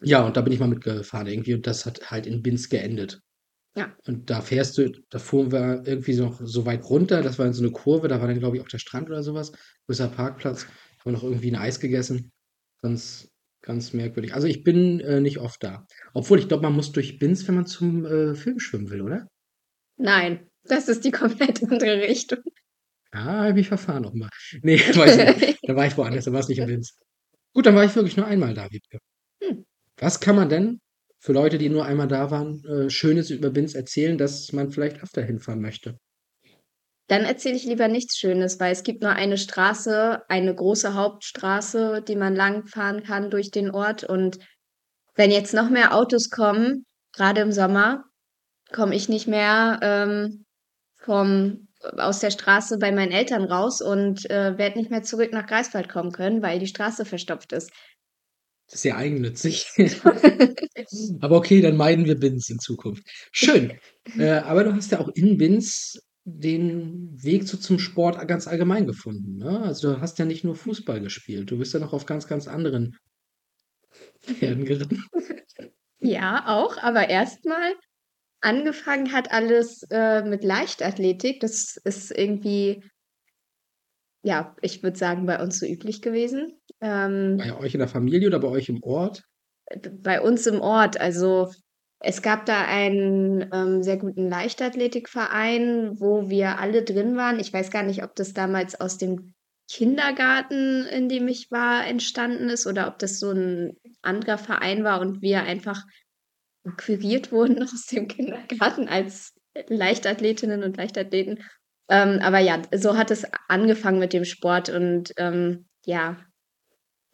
ja, 0.00 0.26
und 0.26 0.36
da 0.36 0.40
bin 0.42 0.52
ich 0.52 0.60
mal 0.60 0.68
mitgefahren 0.68 1.26
irgendwie 1.26 1.54
und 1.54 1.66
das 1.66 1.86
hat 1.86 2.10
halt 2.10 2.26
in 2.26 2.42
Binz 2.42 2.68
geendet. 2.68 3.22
Ja. 3.76 3.94
Und 4.06 4.30
da 4.30 4.40
fährst 4.40 4.78
du, 4.78 4.90
da 5.10 5.18
fuhren 5.18 5.52
wir 5.52 5.82
irgendwie 5.84 6.16
noch 6.16 6.40
so 6.42 6.64
weit 6.64 6.88
runter, 6.88 7.22
das 7.22 7.38
war 7.38 7.46
in 7.46 7.52
so 7.52 7.62
eine 7.62 7.72
Kurve, 7.72 8.08
da 8.08 8.20
war 8.20 8.26
dann, 8.26 8.38
glaube 8.38 8.56
ich, 8.56 8.62
auch 8.62 8.68
der 8.68 8.78
Strand 8.78 9.08
oder 9.08 9.22
sowas, 9.22 9.52
größer 9.86 10.08
Parkplatz, 10.08 10.64
haben 10.64 10.72
wir 11.04 11.12
noch 11.12 11.22
irgendwie 11.22 11.50
ein 11.50 11.56
Eis 11.56 11.78
gegessen. 11.78 12.32
Ganz, 12.80 13.28
ganz 13.66 13.92
merkwürdig. 13.92 14.32
Also 14.32 14.46
ich 14.46 14.64
bin 14.64 15.00
äh, 15.00 15.20
nicht 15.20 15.38
oft 15.38 15.62
da. 15.62 15.86
Obwohl, 16.14 16.38
ich 16.38 16.48
glaube, 16.48 16.62
man 16.62 16.72
muss 16.72 16.92
durch 16.92 17.18
Binz, 17.18 17.46
wenn 17.46 17.56
man 17.56 17.66
zum 17.66 18.06
äh, 18.06 18.34
Film 18.34 18.58
schwimmen 18.58 18.88
will, 18.88 19.02
oder? 19.02 19.26
Nein, 19.98 20.48
das 20.64 20.88
ist 20.88 21.04
die 21.04 21.10
komplett 21.10 21.62
andere 21.62 22.00
Richtung. 22.00 22.38
Ah, 23.10 23.48
habe 23.48 23.60
ich 23.60 23.68
verfahren 23.68 24.02
nochmal. 24.02 24.30
Nee, 24.62 24.78
weiß 24.94 25.16
ich 25.16 25.40
nicht. 25.40 25.58
Da 25.62 25.76
war 25.76 25.86
ich 25.86 25.96
woanders, 25.96 26.24
da 26.24 26.32
war 26.32 26.40
es 26.40 26.48
nicht 26.48 26.58
in 26.58 26.68
Linz. 26.68 26.96
Gut, 27.52 27.66
dann 27.66 27.74
war 27.74 27.84
ich 27.84 27.94
wirklich 27.94 28.16
nur 28.16 28.26
einmal 28.26 28.54
da, 28.54 28.70
Wiebke. 28.70 28.98
Hm. 29.42 29.64
Was 29.96 30.20
kann 30.20 30.36
man 30.36 30.48
denn 30.48 30.80
für 31.18 31.32
Leute, 31.32 31.58
die 31.58 31.68
nur 31.68 31.84
einmal 31.84 32.08
da 32.08 32.30
waren, 32.30 32.62
äh, 32.64 32.88
Schönes 32.88 33.30
über 33.30 33.50
Binz 33.50 33.74
erzählen, 33.74 34.16
dass 34.16 34.52
man 34.52 34.70
vielleicht 34.70 35.02
öfter 35.02 35.22
hinfahren 35.22 35.60
möchte? 35.60 35.98
Dann 37.08 37.24
erzähle 37.24 37.54
ich 37.54 37.64
lieber 37.64 37.86
nichts 37.88 38.18
Schönes, 38.18 38.58
weil 38.58 38.72
es 38.72 38.82
gibt 38.82 39.02
nur 39.02 39.12
eine 39.12 39.38
Straße, 39.38 40.22
eine 40.28 40.54
große 40.54 40.94
Hauptstraße, 40.94 42.02
die 42.06 42.16
man 42.16 42.34
langfahren 42.34 43.04
kann 43.04 43.30
durch 43.30 43.50
den 43.52 43.70
Ort. 43.70 44.02
Und 44.02 44.38
wenn 45.14 45.30
jetzt 45.30 45.54
noch 45.54 45.70
mehr 45.70 45.94
Autos 45.94 46.30
kommen, 46.30 46.84
gerade 47.12 47.42
im 47.42 47.52
Sommer, 47.52 48.04
komme 48.72 48.96
ich 48.96 49.08
nicht 49.08 49.28
mehr 49.28 49.78
ähm, 49.82 50.44
vom, 50.96 51.68
aus 51.96 52.18
der 52.18 52.32
Straße 52.32 52.78
bei 52.78 52.90
meinen 52.90 53.12
Eltern 53.12 53.44
raus 53.44 53.80
und 53.80 54.28
äh, 54.28 54.58
werde 54.58 54.78
nicht 54.78 54.90
mehr 54.90 55.04
zurück 55.04 55.32
nach 55.32 55.46
Greifswald 55.46 55.88
kommen 55.88 56.10
können, 56.10 56.42
weil 56.42 56.58
die 56.58 56.66
Straße 56.66 57.04
verstopft 57.04 57.52
ist. 57.52 57.70
Das 58.66 58.80
ist 58.80 58.84
ja 58.84 58.96
eigennützig. 58.96 59.68
aber 61.20 61.36
okay, 61.36 61.60
dann 61.60 61.76
meiden 61.76 62.04
wir 62.04 62.18
Binz 62.18 62.50
in 62.50 62.58
Zukunft. 62.58 63.04
Schön. 63.30 63.78
äh, 64.18 64.30
aber 64.30 64.64
du 64.64 64.74
hast 64.74 64.90
ja 64.90 64.98
auch 64.98 65.10
in 65.14 65.36
Binz 65.36 66.00
den 66.28 67.22
Weg 67.22 67.46
so 67.46 67.56
zum 67.56 67.78
Sport 67.78 68.26
ganz 68.26 68.48
allgemein 68.48 68.86
gefunden. 68.86 69.36
Ne? 69.36 69.60
Also 69.62 69.94
du 69.94 70.00
hast 70.00 70.18
ja 70.18 70.24
nicht 70.24 70.42
nur 70.42 70.56
Fußball 70.56 71.00
gespielt, 71.00 71.52
du 71.52 71.58
bist 71.58 71.72
ja 71.72 71.78
noch 71.78 71.92
auf 71.92 72.04
ganz, 72.04 72.26
ganz 72.26 72.48
anderen 72.48 72.96
Pferden 74.20 74.64
geritten. 74.64 75.04
Ja, 76.00 76.44
auch, 76.48 76.78
aber 76.78 77.08
erstmal 77.08 77.74
angefangen 78.40 79.12
hat 79.12 79.30
alles 79.30 79.84
äh, 79.90 80.22
mit 80.22 80.42
Leichtathletik. 80.42 81.40
Das 81.40 81.76
ist 81.84 82.10
irgendwie, 82.10 82.82
ja, 84.22 84.56
ich 84.62 84.82
würde 84.82 84.98
sagen, 84.98 85.26
bei 85.26 85.40
uns 85.40 85.60
so 85.60 85.66
üblich 85.66 86.02
gewesen. 86.02 86.58
Ähm, 86.80 87.36
Bei 87.38 87.56
euch 87.56 87.74
in 87.74 87.80
der 87.80 87.88
Familie 87.88 88.28
oder 88.28 88.40
bei 88.40 88.48
euch 88.48 88.68
im 88.68 88.82
Ort? 88.82 89.22
bei 90.02 90.20
uns 90.20 90.46
im 90.46 90.60
Ort. 90.60 91.00
Also 91.00 91.50
es 92.00 92.22
gab 92.22 92.46
da 92.46 92.64
einen 92.66 93.48
ähm, 93.52 93.82
sehr 93.82 93.96
guten 93.96 94.28
Leichtathletikverein, 94.28 95.98
wo 95.98 96.28
wir 96.28 96.58
alle 96.58 96.82
drin 96.82 97.16
waren. 97.16 97.40
Ich 97.40 97.52
weiß 97.52 97.70
gar 97.70 97.82
nicht, 97.82 98.02
ob 98.02 98.14
das 98.14 98.34
damals 98.34 98.78
aus 98.80 98.98
dem 98.98 99.34
Kindergarten, 99.68 100.84
in 100.86 101.08
dem 101.08 101.26
ich 101.26 101.50
war, 101.50 101.86
entstanden 101.86 102.48
ist 102.50 102.66
oder 102.66 102.86
ob 102.88 102.98
das 102.98 103.18
so 103.18 103.30
ein 103.30 103.76
anderer 104.02 104.38
Verein 104.38 104.84
war 104.84 105.00
und 105.00 105.22
wir 105.22 105.42
einfach 105.42 105.84
akquiriert 106.64 107.32
wurden 107.32 107.62
aus 107.62 107.86
dem 107.86 108.08
Kindergarten 108.08 108.88
als 108.88 109.34
Leichtathletinnen 109.68 110.62
und 110.62 110.76
Leichtathleten. 110.76 111.42
Ähm, 111.88 112.18
aber 112.20 112.40
ja, 112.40 112.62
so 112.74 112.96
hat 112.96 113.10
es 113.10 113.26
angefangen 113.48 114.00
mit 114.00 114.12
dem 114.12 114.24
Sport 114.24 114.68
und 114.68 115.12
ähm, 115.16 115.66
ja, 115.84 116.18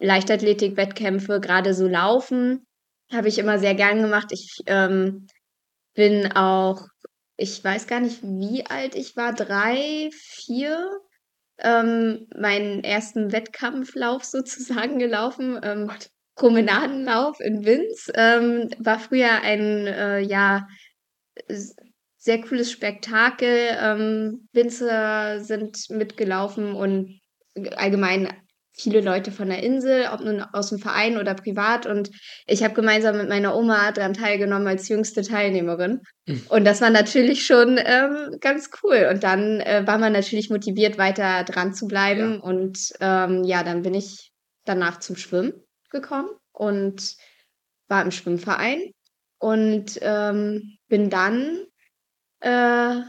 Leichtathletik-Wettkämpfe, 0.00 1.40
gerade 1.40 1.74
so 1.74 1.86
Laufen, 1.86 2.66
habe 3.12 3.28
ich 3.28 3.38
immer 3.38 3.58
sehr 3.58 3.74
gern 3.74 4.02
gemacht. 4.02 4.28
Ich 4.30 4.58
ähm, 4.66 5.26
bin 5.94 6.32
auch, 6.32 6.86
ich 7.36 7.62
weiß 7.62 7.86
gar 7.86 8.00
nicht, 8.00 8.22
wie 8.22 8.66
alt 8.66 8.94
ich 8.94 9.16
war, 9.16 9.34
drei, 9.34 10.10
vier, 10.12 10.90
ähm, 11.58 12.26
meinen 12.36 12.84
ersten 12.84 13.32
Wettkampflauf 13.32 14.24
sozusagen 14.26 14.98
gelaufen. 14.98 15.60
Ähm, 15.62 15.90
Promenadenlauf 16.34 17.40
in 17.40 17.64
Winz. 17.64 18.10
Ähm, 18.14 18.70
war 18.78 18.98
früher 18.98 19.42
ein, 19.42 19.86
äh, 19.86 20.20
ja, 20.20 20.66
sehr 22.16 22.40
cooles 22.40 22.70
Spektakel. 22.70 23.76
Ähm, 23.80 24.48
Winzer 24.52 25.40
sind 25.40 25.90
mitgelaufen 25.90 26.74
und 26.74 27.20
allgemein 27.76 28.28
viele 28.72 29.00
Leute 29.00 29.30
von 29.32 29.48
der 29.48 29.62
Insel, 29.62 30.08
ob 30.12 30.20
nun 30.20 30.40
aus 30.40 30.70
dem 30.70 30.78
Verein 30.78 31.18
oder 31.18 31.34
privat. 31.34 31.86
Und 31.86 32.10
ich 32.46 32.64
habe 32.64 32.74
gemeinsam 32.74 33.16
mit 33.18 33.28
meiner 33.28 33.54
Oma 33.56 33.92
daran 33.92 34.14
teilgenommen 34.14 34.66
als 34.66 34.88
jüngste 34.88 35.22
Teilnehmerin. 35.22 36.00
Mhm. 36.26 36.42
Und 36.48 36.64
das 36.64 36.80
war 36.80 36.90
natürlich 36.90 37.44
schon 37.44 37.78
ähm, 37.78 38.36
ganz 38.40 38.70
cool. 38.82 39.08
Und 39.10 39.22
dann 39.22 39.60
äh, 39.60 39.82
war 39.86 39.98
man 39.98 40.12
natürlich 40.12 40.50
motiviert, 40.50 40.98
weiter 40.98 41.44
dran 41.44 41.74
zu 41.74 41.86
bleiben. 41.86 42.34
Ja. 42.34 42.40
Und 42.40 42.92
ähm, 43.00 43.44
ja, 43.44 43.62
dann 43.62 43.82
bin 43.82 43.94
ich 43.94 44.32
danach 44.64 45.00
zum 45.00 45.16
Schwimmen 45.16 45.52
gekommen 45.90 46.30
und 46.52 47.16
war 47.88 48.02
im 48.02 48.10
Schwimmverein 48.10 48.92
und 49.38 49.98
ähm, 50.00 50.78
bin 50.88 51.10
dann 51.10 51.66
äh, 52.40 53.02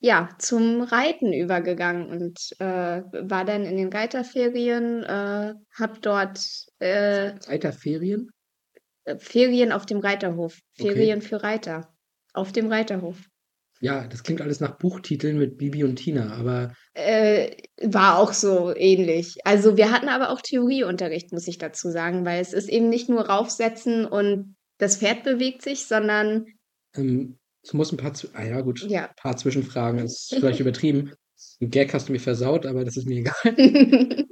ja, 0.00 0.30
zum 0.38 0.80
Reiten 0.80 1.32
übergegangen 1.32 2.10
und 2.10 2.38
äh, 2.58 2.64
war 3.02 3.44
dann 3.44 3.64
in 3.64 3.76
den 3.76 3.92
Reiterferien, 3.92 5.02
äh, 5.02 5.54
hab 5.78 6.02
dort 6.02 6.40
äh, 6.78 7.34
Reiterferien? 7.46 8.30
Äh, 9.04 9.18
Ferien 9.18 9.72
auf 9.72 9.84
dem 9.84 9.98
Reiterhof. 9.98 10.58
Ferien 10.74 11.18
okay. 11.18 11.28
für 11.28 11.42
Reiter. 11.42 11.94
Auf 12.32 12.52
dem 12.52 12.68
Reiterhof. 12.68 13.18
Ja, 13.82 14.06
das 14.06 14.22
klingt 14.22 14.42
alles 14.42 14.60
nach 14.60 14.78
Buchtiteln 14.78 15.38
mit 15.38 15.56
Bibi 15.56 15.84
und 15.84 15.96
Tina, 15.96 16.34
aber. 16.34 16.74
Äh, 16.92 17.56
war 17.82 18.18
auch 18.18 18.32
so 18.32 18.74
ähnlich. 18.74 19.38
Also 19.44 19.76
wir 19.76 19.90
hatten 19.90 20.08
aber 20.08 20.30
auch 20.30 20.42
Theorieunterricht, 20.42 21.32
muss 21.32 21.48
ich 21.48 21.58
dazu 21.58 21.90
sagen, 21.90 22.24
weil 22.24 22.40
es 22.40 22.52
ist 22.52 22.68
eben 22.68 22.88
nicht 22.88 23.08
nur 23.08 23.26
raufsetzen 23.28 24.04
und 24.04 24.54
das 24.78 24.98
Pferd 24.98 25.24
bewegt 25.24 25.62
sich, 25.62 25.86
sondern 25.86 26.46
ähm, 26.94 27.39
es 27.62 27.72
muss 27.74 27.92
ein 27.92 27.96
paar, 27.98 28.12
ah 28.34 28.44
ja 28.44 28.60
gut, 28.62 28.86
Ja. 28.88 29.06
ein 29.08 29.14
paar 29.16 29.36
Zwischenfragen, 29.36 30.00
das 30.02 30.12
ist 30.30 30.34
vielleicht 30.38 30.60
übertrieben. 30.60 31.12
Ein 31.60 31.70
Gag 31.70 31.92
hast 31.94 32.08
du 32.08 32.12
mir 32.12 32.20
versaut, 32.20 32.66
aber 32.66 32.84
das 32.84 32.96
ist 32.96 33.06
mir 33.06 33.20
egal. 33.20 33.34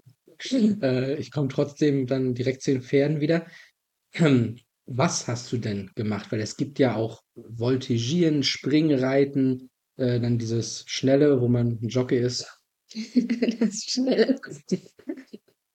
Äh, 0.53 1.17
ich 1.17 1.33
komme 1.33 1.49
trotzdem 1.49 2.07
dann 2.07 2.33
direkt 2.33 2.63
zu 2.63 2.71
den 2.71 2.81
Pferden 2.83 3.21
wieder. 3.21 3.47
Was 4.87 5.27
hast 5.27 5.51
du 5.53 5.59
denn 5.59 5.91
gemacht? 5.97 6.31
Weil 6.31 6.41
es 6.41 6.57
gibt 6.57 6.79
ja 6.79 6.95
auch 6.95 7.23
Voltigieren, 7.35 8.45
Springreiten, 8.45 9.69
äh, 9.97 10.21
dann 10.21 10.39
dieses 10.39 10.85
Schnelle, 10.87 11.41
wo 11.41 11.49
man 11.49 11.81
'n 11.83 11.89
Jockey 11.89 12.19
ist. 12.19 12.47
Das 13.61 13.83
Schnelle. 13.83 14.39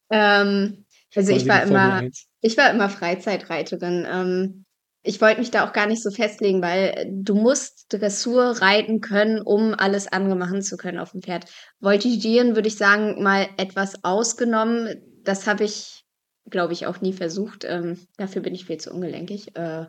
Ähm, 0.10 0.86
also 1.14 1.36
ich 1.36 1.46
war 1.48 1.64
immer 1.64 2.10
ich 2.42 2.58
war 2.58 2.72
immer 2.72 2.90
Freizeitreiterin. 2.90 4.08
Ähm, 4.10 4.63
ich 5.04 5.20
wollte 5.20 5.40
mich 5.40 5.52
da 5.52 5.68
auch 5.68 5.74
gar 5.74 5.86
nicht 5.86 6.02
so 6.02 6.12
festlegen, 6.12 6.62
weil 6.62 6.94
äh, 6.96 7.06
du 7.12 7.36
musst 7.36 7.88
Dressur 7.90 8.62
reiten 8.62 9.02
können, 9.02 9.42
um 9.42 9.74
alles 9.74 10.08
andere 10.08 10.36
machen 10.36 10.62
zu 10.62 10.78
können 10.78 10.98
auf 10.98 11.12
dem 11.12 11.22
Pferd. 11.22 11.46
Voltigieren 11.80 12.56
würde 12.56 12.70
ich 12.70 12.78
sagen, 12.78 13.22
mal 13.22 13.48
etwas 13.58 14.04
ausgenommen. 14.04 15.02
Das 15.24 15.46
habe 15.46 15.66
ich, 15.66 16.06
glaube 16.50 16.74
ich, 16.74 16.88
auch 16.88 17.02
nie 17.02 17.14
versucht. 17.14 17.66
Ähm, 17.66 18.00
dafür 18.18 18.42
bin 18.42 18.56
ich 18.56 18.66
viel 18.66 18.78
zu 18.78 18.92
ungelenkig 18.92 19.56
äh, 19.56 19.86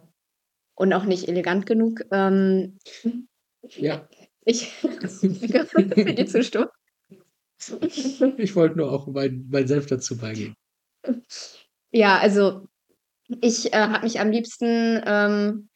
und 0.74 0.92
auch 0.92 1.04
nicht 1.04 1.28
elegant 1.28 1.66
genug. 1.66 2.00
Ähm, 2.10 2.78
ja. 3.70 4.08
Ich 4.44 4.68
für 4.68 4.88
die 5.78 6.26
Zustimmung. 6.26 6.68
Ich 8.36 8.56
wollte 8.56 8.76
nur 8.76 8.92
auch 8.92 9.06
mein, 9.06 9.46
mein 9.48 9.66
Selbst 9.66 9.90
dazu 9.90 10.18
beigeben. 10.18 10.54
Ja, 11.92 12.18
also 12.18 12.66
ich 13.28 13.72
äh, 13.72 13.76
habe 13.76 14.04
mich 14.04 14.20
am 14.20 14.30
liebsten 14.30 15.02
ähm, 15.06 15.68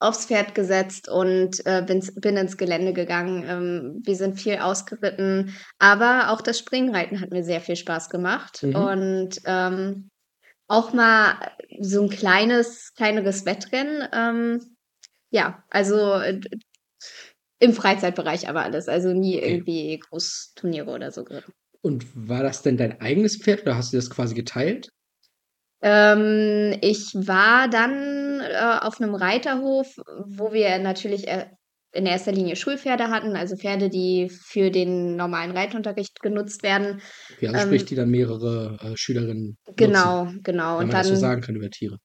aufs 0.00 0.26
Pferd 0.26 0.54
gesetzt 0.54 1.08
und 1.08 1.64
äh, 1.66 1.82
bin, 1.84 2.06
bin 2.16 2.36
ins 2.36 2.56
Gelände 2.56 2.92
gegangen. 2.92 3.44
Ähm, 3.46 4.02
wir 4.04 4.16
sind 4.16 4.40
viel 4.40 4.58
ausgeritten, 4.58 5.54
aber 5.78 6.30
auch 6.30 6.40
das 6.40 6.58
Springreiten 6.58 7.20
hat 7.20 7.30
mir 7.30 7.42
sehr 7.42 7.60
viel 7.60 7.76
Spaß 7.76 8.08
gemacht. 8.10 8.62
Mhm. 8.62 8.74
Und 8.74 9.40
ähm, 9.44 10.10
auch 10.68 10.92
mal 10.92 11.52
so 11.80 12.02
ein 12.02 12.10
kleines, 12.10 12.94
kleineres 12.94 13.44
Wettrennen. 13.46 14.08
Ähm, 14.12 14.76
ja, 15.30 15.64
also 15.70 16.14
äh, 16.14 16.40
im 17.58 17.72
Freizeitbereich 17.72 18.48
aber 18.48 18.62
alles. 18.62 18.88
Also 18.88 19.12
nie 19.12 19.38
okay. 19.38 19.52
irgendwie 19.52 19.98
Großturniere 19.98 20.90
oder 20.90 21.10
so 21.10 21.24
geritten. 21.24 21.52
Und 21.80 22.06
war 22.14 22.42
das 22.42 22.62
denn 22.62 22.76
dein 22.76 23.00
eigenes 23.00 23.36
Pferd 23.36 23.62
oder 23.62 23.76
hast 23.76 23.92
du 23.92 23.96
das 23.96 24.10
quasi 24.10 24.34
geteilt? 24.34 24.90
Ähm, 25.80 26.76
ich 26.82 27.14
war 27.14 27.68
dann 27.68 28.40
äh, 28.40 28.78
auf 28.80 29.00
einem 29.00 29.14
Reiterhof, 29.14 29.94
wo 30.26 30.52
wir 30.52 30.78
natürlich 30.78 31.28
äh, 31.28 31.46
in 31.92 32.06
erster 32.06 32.32
Linie 32.32 32.56
Schulpferde 32.56 33.08
hatten, 33.10 33.36
also 33.36 33.56
Pferde, 33.56 33.88
die 33.88 34.28
für 34.30 34.70
den 34.70 35.16
normalen 35.16 35.52
Reitunterricht 35.56 36.20
genutzt 36.20 36.62
werden. 36.62 37.00
Okay, 37.30 37.48
also 37.48 37.60
ähm, 37.60 37.66
sprich, 37.66 37.84
die 37.86 37.94
dann 37.94 38.10
mehrere 38.10 38.76
äh, 38.82 38.96
Schülerinnen 38.96 39.56
Genau, 39.76 40.24
nutzen, 40.24 40.42
genau. 40.42 40.78
wenn 40.78 40.84
Und 40.84 40.88
man 40.88 40.96
das 40.96 41.08
so 41.08 41.14
sagen 41.14 41.40
kann 41.42 41.56
über 41.56 41.70
Tiere. 41.70 41.98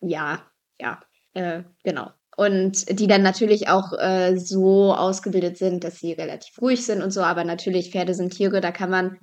ja, 0.00 0.46
ja, 0.78 1.00
äh, 1.34 1.62
genau. 1.84 2.10
Und 2.36 2.98
die 2.98 3.06
dann 3.06 3.22
natürlich 3.22 3.68
auch 3.68 3.92
äh, 3.98 4.36
so 4.38 4.94
ausgebildet 4.94 5.58
sind, 5.58 5.84
dass 5.84 5.98
sie 5.98 6.12
relativ 6.12 6.60
ruhig 6.60 6.84
sind 6.86 7.02
und 7.02 7.10
so, 7.10 7.22
aber 7.22 7.44
natürlich, 7.44 7.90
Pferde 7.90 8.14
sind 8.14 8.32
Tiere, 8.32 8.60
da 8.60 8.70
kann 8.72 8.90
man 8.90 9.18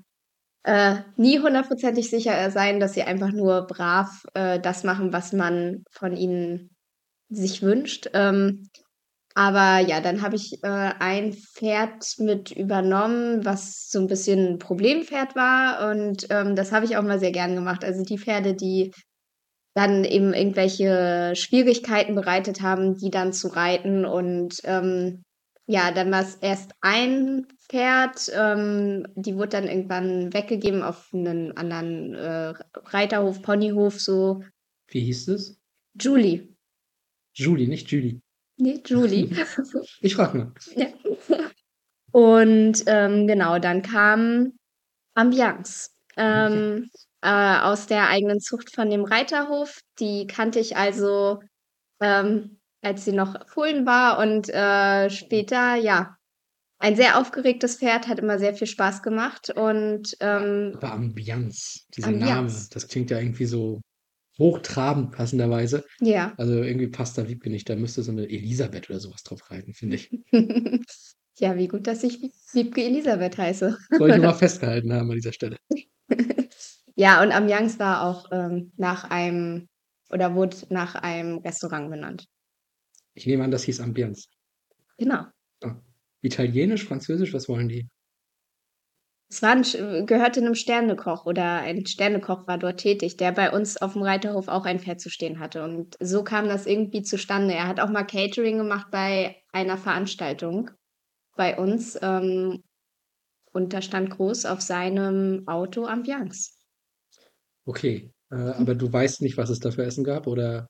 äh, 0.67 0.97
nie 1.15 1.39
hundertprozentig 1.39 2.09
sicher 2.09 2.51
sein, 2.51 2.81
dass 2.81 2.93
sie 2.93 3.03
einfach 3.03 3.31
nur 3.31 3.65
brav 3.67 4.25
äh, 4.33 4.59
das 4.59 4.83
machen, 4.83 5.13
was 5.13 5.31
man 5.31 5.85
von 5.91 6.15
ihnen 6.15 6.75
sich 7.29 7.61
wünscht. 7.61 8.09
Ähm, 8.13 8.67
aber 9.33 9.79
ja, 9.79 10.01
dann 10.01 10.21
habe 10.21 10.35
ich 10.35 10.61
äh, 10.63 10.67
ein 10.99 11.31
Pferd 11.31 12.15
mit 12.17 12.51
übernommen, 12.51 13.45
was 13.45 13.87
so 13.89 13.99
ein 13.99 14.07
bisschen 14.07 14.55
ein 14.55 14.59
Problempferd 14.59 15.35
war. 15.35 15.89
Und 15.89 16.27
ähm, 16.31 16.55
das 16.55 16.73
habe 16.73 16.85
ich 16.85 16.97
auch 16.97 17.03
mal 17.03 17.19
sehr 17.19 17.31
gern 17.31 17.55
gemacht. 17.55 17.85
Also 17.85 18.03
die 18.03 18.17
Pferde, 18.17 18.53
die 18.53 18.91
dann 19.73 20.03
eben 20.03 20.33
irgendwelche 20.33 21.33
Schwierigkeiten 21.35 22.15
bereitet 22.15 22.61
haben, 22.61 22.95
die 22.97 23.09
dann 23.09 23.31
zu 23.31 23.47
reiten. 23.47 24.05
Und 24.05 24.55
ähm, 24.65 25.23
ja, 25.67 25.91
dann 25.91 26.11
war 26.11 26.21
es 26.23 26.35
erst 26.35 26.71
ein 26.81 27.45
Pferd, 27.69 28.31
ähm, 28.33 29.05
die 29.15 29.35
wurde 29.35 29.49
dann 29.49 29.67
irgendwann 29.67 30.33
weggegeben 30.33 30.81
auf 30.81 31.09
einen 31.13 31.55
anderen 31.57 32.13
äh, 32.13 32.53
Reiterhof, 32.85 33.41
Ponyhof, 33.41 33.99
so. 33.99 34.43
Wie 34.87 35.01
hieß 35.01 35.27
es? 35.27 35.59
Julie. 35.99 36.55
Julie, 37.33 37.67
nicht 37.67 37.91
Julie. 37.91 38.21
Nee, 38.57 38.81
Julie. 38.85 39.29
ich 40.01 40.15
frage 40.15 40.37
mal. 40.37 40.53
Ja. 40.75 40.87
Und 42.11 42.83
ähm, 42.87 43.27
genau, 43.27 43.59
dann 43.59 43.81
kam 43.81 44.53
Ambiance. 45.13 45.91
Ähm, 46.15 46.89
äh, 47.21 47.59
aus 47.59 47.87
der 47.87 48.09
eigenen 48.09 48.39
Zucht 48.39 48.73
von 48.73 48.89
dem 48.89 49.03
Reiterhof. 49.03 49.81
Die 49.99 50.27
kannte 50.27 50.59
ich 50.59 50.77
also 50.77 51.41
ähm, 51.99 52.56
als 52.87 53.03
sie 53.05 53.11
noch 53.11 53.47
Fohlen 53.47 53.85
war 53.85 54.17
und 54.19 54.49
äh, 54.49 55.09
später, 55.09 55.75
ja, 55.75 56.15
ein 56.79 56.95
sehr 56.95 57.19
aufgeregtes 57.19 57.77
Pferd, 57.77 58.07
hat 58.07 58.19
immer 58.19 58.39
sehr 58.39 58.53
viel 58.53 58.67
Spaß 58.67 59.03
gemacht 59.03 59.49
und 59.49 60.15
ähm, 60.19 60.73
Aber 60.75 60.93
Ambiance, 60.93 61.81
dieser 61.95 62.09
Ambiance. 62.09 62.55
Name, 62.55 62.67
das 62.71 62.87
klingt 62.87 63.09
ja 63.09 63.19
irgendwie 63.19 63.45
so 63.45 63.81
hochtrabend 64.37 65.11
passenderweise. 65.11 65.83
Ja. 65.99 66.33
Also 66.37 66.61
irgendwie 66.61 66.87
passt 66.87 67.17
da 67.17 67.27
Wiebke 67.27 67.49
nicht, 67.49 67.67
da 67.69 67.75
müsste 67.75 68.03
so 68.03 68.11
eine 68.11 68.23
Elisabeth 68.23 68.89
oder 68.89 68.99
sowas 68.99 69.23
drauf 69.23 69.49
reiten, 69.49 69.73
finde 69.73 69.97
ich. 69.97 70.11
ja, 71.39 71.57
wie 71.57 71.67
gut, 71.67 71.87
dass 71.87 72.03
ich 72.03 72.31
Wiebke 72.53 72.83
Elisabeth 72.83 73.37
heiße. 73.37 73.77
Soll 73.97 74.09
ich 74.09 74.17
nur 74.17 74.25
mal 74.27 74.33
festgehalten 74.33 74.93
haben 74.93 75.09
an 75.09 75.15
dieser 75.15 75.33
Stelle. 75.33 75.57
ja, 76.95 77.21
und 77.21 77.31
Ambiance 77.31 77.79
war 77.79 78.03
auch 78.03 78.27
ähm, 78.31 78.71
nach 78.77 79.03
einem 79.09 79.67
oder 80.09 80.35
wurde 80.35 80.57
nach 80.69 80.95
einem 80.95 81.39
Restaurant 81.39 81.89
benannt. 81.89 82.27
Ich 83.17 83.25
nehme 83.25 83.43
an, 83.43 83.49
das 83.51 83.63
hieß 83.63 83.79
Ambiance. 83.81 84.27
Genau. 84.99 85.27
Ah. 85.63 85.75
Italienisch, 86.21 86.85
Französisch, 86.85 87.33
was 87.33 87.47
wollen 87.49 87.67
die? 87.69 87.87
Es 89.31 89.41
war 89.41 89.51
'n 89.51 89.63
Sch 89.65 89.75
gehörte 90.05 90.41
'nem 90.41 90.55
Sternekoch 90.55 91.25
oder 91.25 91.43
ein 91.61 91.85
Sternekoch 91.85 92.47
war 92.47 92.57
dort 92.57 92.79
tätig, 92.79 93.17
der 93.17 93.33
bei 93.33 93.51
uns 93.51 93.75
auf'm 93.81 94.01
Reiterhof 94.01 94.47
auch 94.47 94.63
ein 94.65 94.79
Pferd 94.79 95.01
zu 95.01 95.09
stehen 95.09 95.39
hatte. 95.39 95.63
Und 95.65 95.95
so 95.99 96.23
kam 96.23 96.47
das 96.47 96.65
irgendwie 96.65 97.01
zustande. 97.01 97.53
Er 97.53 97.67
hat 97.67 97.81
auch 97.81 97.89
mal 97.89 98.05
Catering 98.05 98.57
gemacht 98.57 98.87
bei 98.89 99.35
einer 99.51 99.77
Veranstaltung 99.77 100.71
bei 101.37 101.57
uns, 101.57 101.97
ähm, 102.01 102.63
und 103.53 103.73
da 103.73 103.81
stand 103.81 104.11
groß 104.11 104.45
auf 104.47 104.61
seinem 104.61 105.43
Auto 105.47 105.85
Ambiance. 105.87 106.51
Okay, 107.67 108.09
äh, 108.31 108.35
aber 108.35 108.75
du 108.75 108.91
weißt 108.91 109.21
nicht, 109.21 109.35
was 109.35 109.49
es 109.49 109.59
da 109.59 109.71
für 109.71 109.83
Essen 109.83 110.05
gab, 110.05 110.25
oder? 110.25 110.67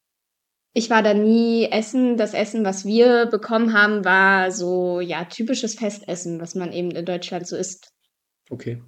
Ich 0.73 0.89
war 0.89 1.01
da 1.01 1.13
nie 1.13 1.65
essen. 1.71 2.17
Das 2.17 2.33
Essen, 2.33 2.63
was 2.63 2.85
wir 2.85 3.25
bekommen 3.27 3.73
haben, 3.73 4.05
war 4.05 4.51
so, 4.51 4.99
ja, 5.01 5.25
typisches 5.25 5.75
Festessen, 5.75 6.39
was 6.39 6.55
man 6.55 6.71
eben 6.71 6.91
in 6.91 7.05
Deutschland 7.05 7.47
so 7.47 7.55
isst. 7.55 7.89
Okay. 8.49 8.81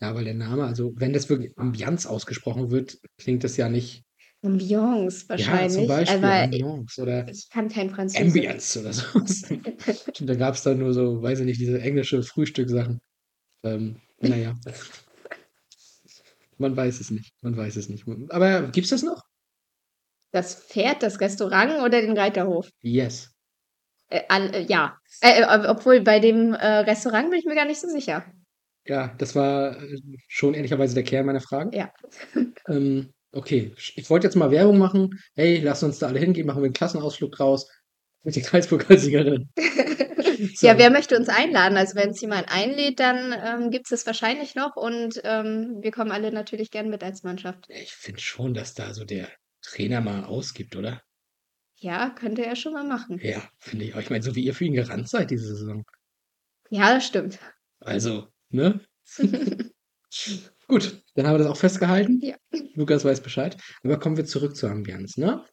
Ja, 0.00 0.14
weil 0.14 0.24
der 0.24 0.34
Name 0.34 0.64
also, 0.64 0.92
wenn 0.96 1.12
das 1.12 1.28
wirklich 1.28 1.52
Ambiance 1.58 2.08
ausgesprochen 2.08 2.70
wird, 2.70 2.98
klingt 3.18 3.44
das 3.44 3.56
ja 3.58 3.68
nicht 3.68 4.02
Ambiance 4.42 5.26
Ja, 5.28 5.28
zum 5.28 5.28
wahrscheinlich, 5.28 5.88
Beispiel 5.88 6.24
aber 6.24 6.42
Ambiance 6.44 7.02
oder 7.02 7.28
ich 7.28 7.48
kann 7.50 7.68
kein 7.68 7.90
Französisch. 7.90 8.26
Ambience 8.26 8.76
oder 8.78 8.92
so 8.94 9.04
da 10.24 10.34
gab's 10.34 10.62
dann 10.62 10.78
nur 10.78 10.94
so, 10.94 11.20
weiß 11.20 11.40
ich 11.40 11.46
nicht, 11.46 11.60
diese 11.60 11.80
englische 11.80 12.22
Frühstückssachen. 12.22 13.00
Ähm, 13.62 13.96
na 14.20 14.36
ja. 14.36 14.54
Man 16.56 16.76
weiß 16.76 17.00
es 17.00 17.10
nicht, 17.10 17.32
man 17.40 17.56
weiß 17.56 17.76
es 17.76 17.88
nicht. 17.88 18.04
Aber 18.28 18.68
gibt's 18.68 18.90
das 18.90 19.02
noch? 19.02 19.22
Das 20.32 20.54
Pferd, 20.54 21.02
das 21.02 21.20
Restaurant 21.20 21.82
oder 21.82 22.00
den 22.00 22.16
Reiterhof? 22.16 22.68
Yes. 22.82 23.30
Äh, 24.10 24.22
all 24.28 24.54
äh, 24.54 24.62
ja. 24.62 24.96
Äh, 25.22 25.40
äh, 25.42 25.66
obwohl 25.68 26.00
bei 26.00 26.20
dem, 26.20 26.54
äh, 26.54 26.66
Restaurant 26.80 27.30
bin 27.30 27.38
ich 27.38 27.44
mir 27.46 27.54
gar 27.54 27.64
nicht 27.66 27.80
so 27.80 27.88
sicher. 27.88 28.24
Ja, 28.86 29.14
das 29.18 29.34
war, 29.36 29.82
äh, 29.82 29.96
schon 30.28 30.54
ehrlicherweise 30.54 30.94
der 30.94 31.04
Kern 31.04 31.26
meiner 31.26 31.40
Frage. 31.40 31.76
Ja. 31.76 31.92
Ähm, 32.68 33.12
okay, 33.32 33.72
ich 33.76 34.10
wollte 34.10 34.26
jetzt 34.26 34.36
mal 34.36 34.50
Werbung 34.50 34.78
machen. 34.78 35.18
Hey, 35.34 35.60
lass 35.60 35.82
uns 35.82 35.98
da 35.98 36.08
alle 36.08 36.20
hingehen, 36.20 36.46
machen 36.46 36.62
wir 36.62 36.68
'n 36.70 36.72
Klassenausflug 36.74 37.32
draus 37.32 37.68
mit 38.22 38.36
den 38.36 38.42
Kreispokalsiegerin. 38.44 39.48
So. 39.56 39.56
Ja, 40.66 40.78
wer 40.78 40.90
möchte 40.90 41.16
uns 41.16 41.28
einladen? 41.28 41.76
Also, 41.76 41.96
wenn's 41.96 42.20
jemand 42.20 42.50
einlädt, 42.50 43.00
dann, 43.00 43.34
ähm, 43.44 43.70
gibt's 43.70 43.90
das 43.90 44.06
wahrscheinlich 44.06 44.54
noch 44.54 44.76
und, 44.76 45.20
ähm, 45.24 45.78
wir 45.82 45.90
kommen 45.90 46.12
alle 46.12 46.32
natürlich 46.32 46.70
gern 46.70 46.88
mit 46.90 47.02
als 47.04 47.22
Mannschaft. 47.24 47.66
Ich 47.68 47.92
finde 47.92 48.20
schon, 48.20 48.54
dass 48.54 48.74
da 48.74 48.94
so 48.94 49.04
der 49.04 49.28
Trainer 49.70 50.00
mal 50.00 50.24
ausgibt, 50.24 50.74
oder? 50.74 51.02
Ja, 51.76 52.10
könnte 52.10 52.44
er 52.44 52.56
schon 52.56 52.72
mal 52.72 52.84
machen. 52.84 53.20
Ja, 53.22 53.48
finde 53.58 53.84
ich 53.86 53.94
auch. 53.94 54.00
Ich 54.00 54.10
meine, 54.10 54.22
so 54.22 54.34
wie 54.34 54.44
ihr 54.44 54.54
für 54.54 54.64
ihn 54.64 54.74
gerannt 54.74 55.08
seid 55.08 55.30
diese 55.30 55.54
Saison. 55.54 55.84
Ja, 56.70 56.94
das 56.94 57.06
stimmt. 57.06 57.38
Also, 57.80 58.28
ne? 58.50 58.80
Gut, 60.66 61.02
dann 61.14 61.26
haben 61.26 61.34
wir 61.34 61.38
das 61.38 61.46
auch 61.46 61.56
festgehalten. 61.56 62.20
Ja. 62.20 62.36
Lukas 62.74 63.04
weiß 63.04 63.22
Bescheid. 63.22 63.56
Aber 63.82 63.98
kommen 63.98 64.16
wir 64.16 64.26
zurück 64.26 64.56
zur 64.56 64.70
Ambiance, 64.70 65.20
ne? 65.20 65.44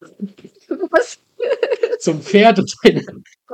Was? 0.00 1.20
Zum 2.00 2.22
Pferd 2.22 2.58
und 2.58 2.74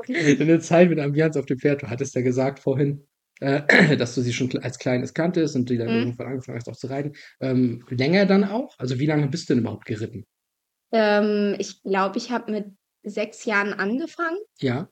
deine 0.06 0.60
Zeit 0.60 0.88
mit 0.88 0.98
Ambiance 0.98 1.38
auf 1.38 1.46
dem 1.46 1.58
Pferd. 1.58 1.82
Du 1.82 1.88
hattest 1.88 2.14
ja 2.14 2.22
gesagt 2.22 2.60
vorhin, 2.60 3.06
äh, 3.40 3.62
dass 3.96 4.14
du 4.14 4.22
sie 4.22 4.32
schon 4.32 4.50
als 4.62 4.78
Kleines 4.78 5.14
kanntest 5.14 5.56
und 5.56 5.68
die 5.70 5.78
dann 5.78 5.88
Mhm. 5.88 5.94
irgendwann 6.00 6.26
angefangen 6.28 6.58
hast, 6.58 6.68
auch 6.68 6.76
zu 6.76 6.88
reiten. 6.88 7.12
Ähm, 7.40 7.84
länger 7.88 8.26
dann 8.26 8.44
auch? 8.44 8.74
Also, 8.78 8.98
wie 8.98 9.06
lange 9.06 9.28
bist 9.28 9.48
du 9.48 9.54
denn 9.54 9.62
überhaupt 9.62 9.86
geritten? 9.86 10.26
Ähm, 10.92 11.54
ich 11.58 11.82
glaube, 11.82 12.18
ich 12.18 12.30
habe 12.30 12.50
mit 12.50 12.66
6 13.02 13.44
Jahren 13.44 13.74
angefangen 13.74 14.38
Ja. 14.60 14.88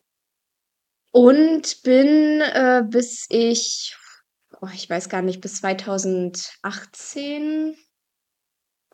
und 1.12 1.82
bin, 1.82 2.40
äh, 2.40 2.82
bis 2.88 3.26
ich 3.30 3.96
oh, 4.60 4.68
ich 4.74 4.88
weiß 4.88 5.08
gar 5.08 5.22
nicht, 5.22 5.40
bis 5.40 5.56
2018 5.56 7.76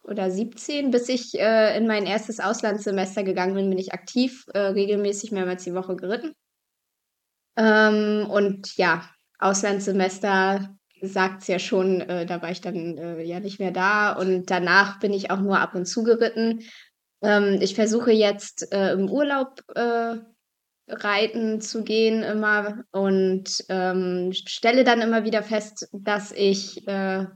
oder 0.02 0.30
17, 0.30 0.90
bis 0.90 1.08
ich, 1.08 1.38
äh, 1.38 1.76
in 1.76 1.86
mein 1.86 2.06
1. 2.06 2.40
Auslandssemester 2.40 3.22
gegangen 3.22 3.54
bin, 3.54 3.70
bin 3.70 3.78
ich 3.78 3.92
aktiv, 3.92 4.44
äh, 4.52 4.58
regelmäßig 4.58 5.30
mehrmals 5.30 5.64
die 5.64 5.74
Woche 5.74 5.94
geritten. 5.96 6.32
Ähm, 7.56 8.26
und 8.30 8.76
ja, 8.76 9.08
Auslandssemester 9.42 10.74
sagt's 11.02 11.48
ja 11.48 11.58
schon, 11.58 12.00
äh, 12.02 12.26
da 12.26 12.42
war 12.42 12.50
ich 12.50 12.60
dann, 12.60 12.96
äh, 12.98 13.22
ja 13.22 13.40
nicht 13.40 13.58
mehr 13.58 13.72
da 13.72 14.12
und 14.12 14.50
danach 14.50 15.00
bin 15.00 15.12
ich 15.12 15.30
auch 15.30 15.40
nur 15.40 15.58
ab 15.58 15.74
und 15.74 15.86
zu 15.86 16.04
geritten. 16.04 16.60
Ähm, 17.22 17.58
ich 17.60 17.74
versuche 17.74 18.12
jetzt, 18.12 18.72
äh, 18.72 18.92
im 18.92 19.10
Urlaub, 19.10 19.60
äh, 19.74 20.16
reiten 20.88 21.60
zu 21.60 21.84
gehen 21.84 22.22
immer 22.22 22.84
und, 22.92 23.64
ähm, 23.68 24.32
stelle 24.32 24.84
dann 24.84 25.00
immer 25.00 25.24
wieder 25.24 25.42
fest, 25.42 25.88
dass 25.92 26.32
ich, 26.32 26.86
äh, 26.88 27.26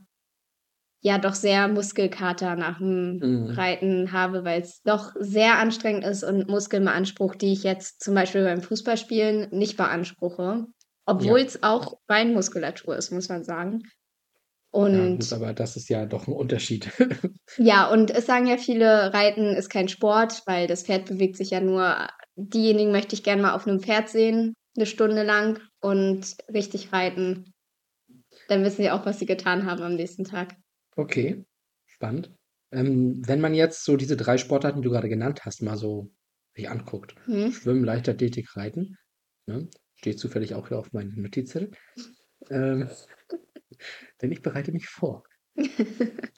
ja 1.03 1.19
doch 1.19 1.35
sehr 1.35 1.69
Muskelkater 1.69 2.55
nach'm 2.57 3.25
Mhm. 3.25 3.51
Reiten 3.51 4.13
habe, 4.13 4.45
weil's 4.45 4.83
doch 4.83 5.13
sehr 5.19 5.59
anstrengend 5.59 6.05
ist 6.05 6.25
und 6.25 6.49
Muskeln 6.49 6.85
beansprucht, 6.85 7.41
die 7.43 7.53
ich 7.53 7.63
jetzt 7.63 8.03
zum 8.03 8.15
Beispiel 8.15 8.43
beim 8.45 8.63
Fußballspielen 8.63 9.49
nicht 9.53 9.77
beanspruche, 9.77 10.67
Ja. 11.19 11.37
obwohl's 11.37 11.63
auch 11.63 11.99
Beinmuskulatur 12.07 12.97
ist, 12.97 13.11
muss 13.13 13.29
man 13.29 13.45
sagen. 13.45 13.83
Ja, 14.91 15.07
Und 15.07 15.09
gut, 15.09 15.33
aber 15.33 15.53
das 15.53 15.77
ist 15.77 15.89
ja 15.89 16.07
doch 16.07 16.27
'n 16.29 16.33
Unterschied. 16.35 16.91
ja, 17.59 17.91
und 17.91 18.11
es 18.11 18.27
sagen 18.27 18.47
ja 18.47 18.59
viele, 18.59 19.13
Reiten 19.15 19.55
ist 19.55 19.71
kein 19.71 19.89
Sport, 19.89 20.43
weil 20.47 20.67
das 20.67 20.83
Pferd 20.85 21.07
bewegt 21.07 21.37
sich 21.37 21.51
ja 21.51 21.61
nur. 21.61 22.09
Diejenigen 22.37 22.93
möchte 22.93 23.15
ich 23.15 23.23
gern 23.23 23.41
mal 23.41 23.55
auf 23.55 23.67
'nem 23.67 23.81
Pferd 23.81 24.09
sehen, 24.11 24.55
'ne 24.77 24.85
Stunde 24.87 25.23
lang 25.23 25.61
und 25.81 26.37
richtig 26.53 26.93
reiten. 26.93 27.53
Dann 28.49 28.65
wissen 28.65 28.83
sie 28.83 28.91
auch, 28.91 29.07
was 29.07 29.19
sie 29.21 29.27
getan 29.27 29.67
haben 29.67 29.83
am 29.83 29.95
nächsten 29.97 30.25
Tag. 30.25 30.57
Okay, 30.99 31.45
spannend. 31.87 32.35
Ähm, 32.73 33.23
wenn 33.27 33.41
man 33.41 33.55
jetzt 33.55 33.85
so 33.85 33.97
diese 33.97 34.17
3 34.17 34.39
Sportarten, 34.39 34.81
die 34.81 34.87
du 34.89 34.93
grade 34.93 35.09
genannt 35.11 35.45
hast, 35.45 35.63
mal 35.63 35.77
so 35.77 36.11
sich 36.55 36.69
anguckt. 36.71 37.15
Mhm. 37.27 37.61
Schwimmen, 37.61 37.85
Leichtathletik, 37.85 38.57
Reiten, 38.57 38.97
ne? 39.47 39.69
Steht 40.07 40.21
zufällig 40.21 40.55
auch 40.55 40.69
hier 40.69 40.79
auf 40.79 40.93
meinem 40.93 41.21
Notizzettel. 41.21 41.73
Ähm, 42.49 42.89
denn 44.23 44.31
ich 44.31 44.41
bereite 44.41 44.71
mich 44.71 44.87
vor. 44.87 45.25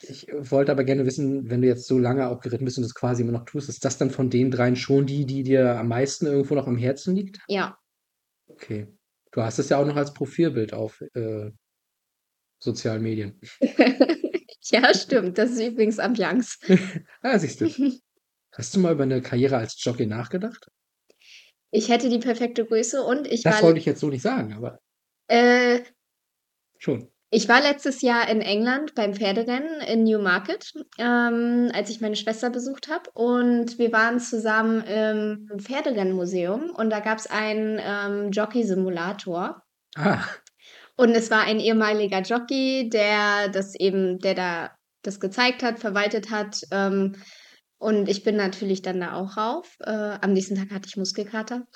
Ich 0.01 0.29
wollte 0.33 0.73
aber 0.73 0.85
gerne 0.85 1.05
wissen, 1.05 1.51
wenn 1.51 1.61
du 1.61 1.67
jetzt 1.67 1.87
so 1.87 1.99
lange 1.99 2.29
auch 2.29 2.41
geritten 2.41 2.65
bist 2.65 2.79
und 2.79 2.85
das 2.85 2.95
quasi 2.95 3.23
immer 3.23 3.33
noch 3.33 3.45
tust, 3.45 3.69
ist 3.69 3.85
das 3.85 3.99
dann 3.99 4.11
von 4.11 4.31
den 4.31 4.51
3 4.51 4.75
schon 4.77 5.07
die, 5.07 5.27
die 5.27 5.43
dir 5.43 5.77
am 5.79 5.89
meisten 5.89 6.27
irgendwo 6.27 6.55
noch 6.55 6.67
am 6.69 6.79
Herzen 6.79 7.15
liegt? 7.17 7.41
Ja. 7.49 7.77
Okay. 8.47 8.87
Du 9.33 9.43
hast 9.43 9.59
es 9.59 9.69
ja 9.69 9.77
auch 9.77 9.85
noch 9.85 9.97
als 9.97 10.15
Profilbild 10.15 10.73
auf, 10.73 11.03
äh, 11.15 11.51
sozialen 12.61 13.03
Medien. 13.03 13.39
Ja, 14.71 14.93
stimmt. 14.93 15.39
Das 15.39 15.51
ist 15.51 15.61
übrigens 15.63 15.99
Ambiance. 15.99 16.59
Ah, 17.23 17.39
siehst 17.39 17.61
du. 17.61 17.69
Hast 18.53 18.75
du 18.77 18.81
mal 18.81 18.93
über 18.93 19.07
'ne 19.07 19.23
Karriere 19.23 19.57
als 19.57 19.83
Jockey 19.83 20.07
nachgedacht? 20.07 20.69
Ich 21.71 21.89
hätte 21.89 22.09
die 22.09 22.19
perfekte 22.19 22.65
Größe 22.65 23.03
und 23.03 23.27
ich 23.27 23.43
Das 23.43 23.57
war 23.57 23.63
wollte 23.65 23.79
ich 23.79 23.85
jetzt 23.85 24.01
so 24.01 24.09
nicht 24.09 24.23
sagen, 24.23 24.55
aber 24.55 24.79
Äh 25.29 25.81
schon. 26.79 27.09
ich 27.31 27.49
war 27.49 27.61
letztes 27.61 28.01
Jahr 28.01 28.29
in 28.29 28.41
England 28.41 28.95
beim 28.95 29.15
Pferderennen 29.15 29.81
in 29.83 30.05
Newmarket, 30.05 30.73
ähm, 30.99 31.71
als 31.75 31.91
ich 31.91 32.01
meine 32.01 32.17
Schwester 32.17 32.49
besucht 32.51 32.89
habe 32.89 33.11
und 33.13 33.79
wir 33.79 33.93
waren 33.93 34.19
zusammen 34.21 34.83
im 34.85 35.59
Pferderennmuseum 35.59 36.71
und 36.71 36.91
da 36.91 37.01
gab's 37.01 37.27
einen, 37.27 37.79
ähm, 37.83 38.31
Jockey-Simulator. 38.31 39.63
Ah. 39.97 40.25
Und 40.97 41.11
es 41.11 41.31
war 41.31 41.43
ein 41.43 41.61
ehemaliger 41.61 42.23
Jockey, 42.23 42.89
der 42.89 43.49
das 43.51 43.75
eben 43.75 44.19
der 44.21 44.35
da 44.35 44.71
das 45.03 45.21
gezeigt 45.21 45.63
hat, 45.63 45.79
verwaltet 45.79 46.31
hat, 46.31 46.61
ähm, 46.73 47.15
und 47.79 48.09
ich 48.09 48.25
bin 48.25 48.37
natürlich 48.37 48.83
dann 48.83 49.01
da 49.01 49.15
auch 49.15 49.37
rauf. 49.37 49.77
Äh, 49.81 49.91
am 49.91 50.33
nächsten 50.33 50.57
Tag 50.57 50.71
hatte 50.71 50.89
ich 50.89 50.97
Muskelkater. 50.97 51.67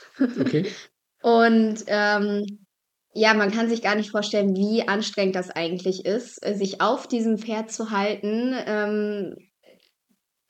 Okay. 0.41 0.67
Und, 1.23 1.85
ähm, 1.87 2.67
ja, 3.15 3.33
man 3.35 3.53
kann 3.53 3.69
sich 3.69 3.81
gar 3.81 3.95
nicht 3.95 4.11
vorstellen, 4.11 4.57
wie 4.57 4.89
anstrengend 4.89 5.37
das 5.37 5.51
eigentlich 5.51 6.05
ist, 6.05 6.45
äh, 6.45 6.55
sich 6.55 6.81
auf 6.81 7.07
diesem 7.07 7.39
Pferd 7.39 7.71
zu 7.71 7.91
halten, 7.93 8.55
ähm, 8.67 9.37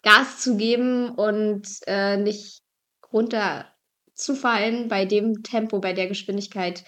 Gas 0.03 0.41
zu 0.41 0.57
geben 0.57 1.11
und, 1.11 1.67
äh, 1.87 2.17
nicht 2.17 2.63
runterzufallen 3.13 4.89
bei 4.89 5.05
dem 5.05 5.43
Tempo, 5.43 5.79
bei 5.81 5.93
der 5.93 6.09
Geschwindigkeit, 6.09 6.85